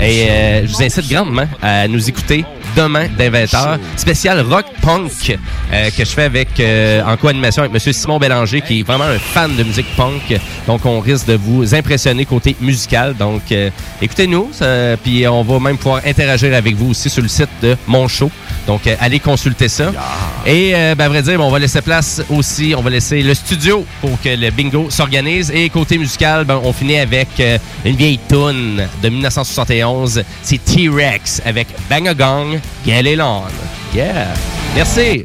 Et 0.00 0.28
euh, 0.30 0.66
je 0.66 0.72
vous 0.72 0.82
incite 0.82 1.08
grandement 1.08 1.46
à 1.62 1.88
nous 1.88 2.08
écouter 2.08 2.44
demain 2.76 3.06
dès 3.16 3.30
20h. 3.30 3.78
Spécial 3.96 4.40
rock 4.40 4.66
punk 4.82 5.36
euh, 5.72 5.90
que 5.90 6.04
je 6.04 6.10
fais 6.10 6.24
avec 6.24 6.60
euh, 6.60 7.02
en 7.04 7.16
co-animation 7.16 7.62
avec 7.62 7.74
M. 7.86 7.92
Simon 7.92 8.18
Bélanger, 8.18 8.60
qui 8.60 8.80
est 8.80 8.82
vraiment 8.82 9.04
un 9.04 9.18
fan 9.18 9.56
de 9.56 9.62
musique 9.62 9.86
punk. 9.96 10.38
Donc, 10.66 10.84
on 10.84 11.00
risque 11.00 11.26
de 11.26 11.34
vous 11.34 11.74
impressionner 11.74 12.24
côté 12.26 12.56
musical. 12.60 13.14
Donc, 13.16 13.42
euh, 13.52 13.70
écoutez-nous. 14.02 14.50
Puis, 15.02 15.26
on 15.26 15.42
va 15.42 15.58
même 15.58 15.78
pouvoir 15.78 16.02
interagir 16.06 16.54
avec 16.54 16.74
vous 16.76 16.90
aussi 16.90 17.08
sur 17.08 17.22
le 17.22 17.28
site 17.28 17.48
de 17.62 17.76
Mon 17.86 18.08
Show. 18.08 18.30
Donc, 18.66 18.86
euh, 18.86 18.96
allez 19.00 19.20
consulter 19.20 19.68
ça. 19.68 19.92
Et, 20.44 20.72
euh, 20.74 20.94
ben, 20.94 21.04
à 21.04 21.08
vrai 21.08 21.22
dire, 21.22 21.40
on 21.40 21.50
va 21.50 21.58
laisser 21.58 21.80
place 21.82 22.22
aussi, 22.28 22.74
on 22.76 22.82
va 22.82 22.90
laisser 22.90 23.22
le 23.22 23.32
studio 23.34 23.55
pour 24.00 24.20
que 24.20 24.28
le 24.28 24.50
bingo 24.50 24.90
s'organise. 24.90 25.50
Et 25.50 25.68
côté 25.70 25.98
musical, 25.98 26.44
ben, 26.44 26.60
on 26.62 26.72
finit 26.72 26.98
avec 26.98 27.28
euh, 27.40 27.58
une 27.84 27.96
vieille 27.96 28.20
tune 28.28 28.86
de 29.02 29.08
1971. 29.08 30.22
C'est 30.42 30.64
T-Rex 30.64 31.42
avec 31.44 31.68
Bang 31.88 32.08
a 32.08 32.14
Gong. 32.14 32.60
Yeah! 33.94 34.34
Merci. 34.74 35.24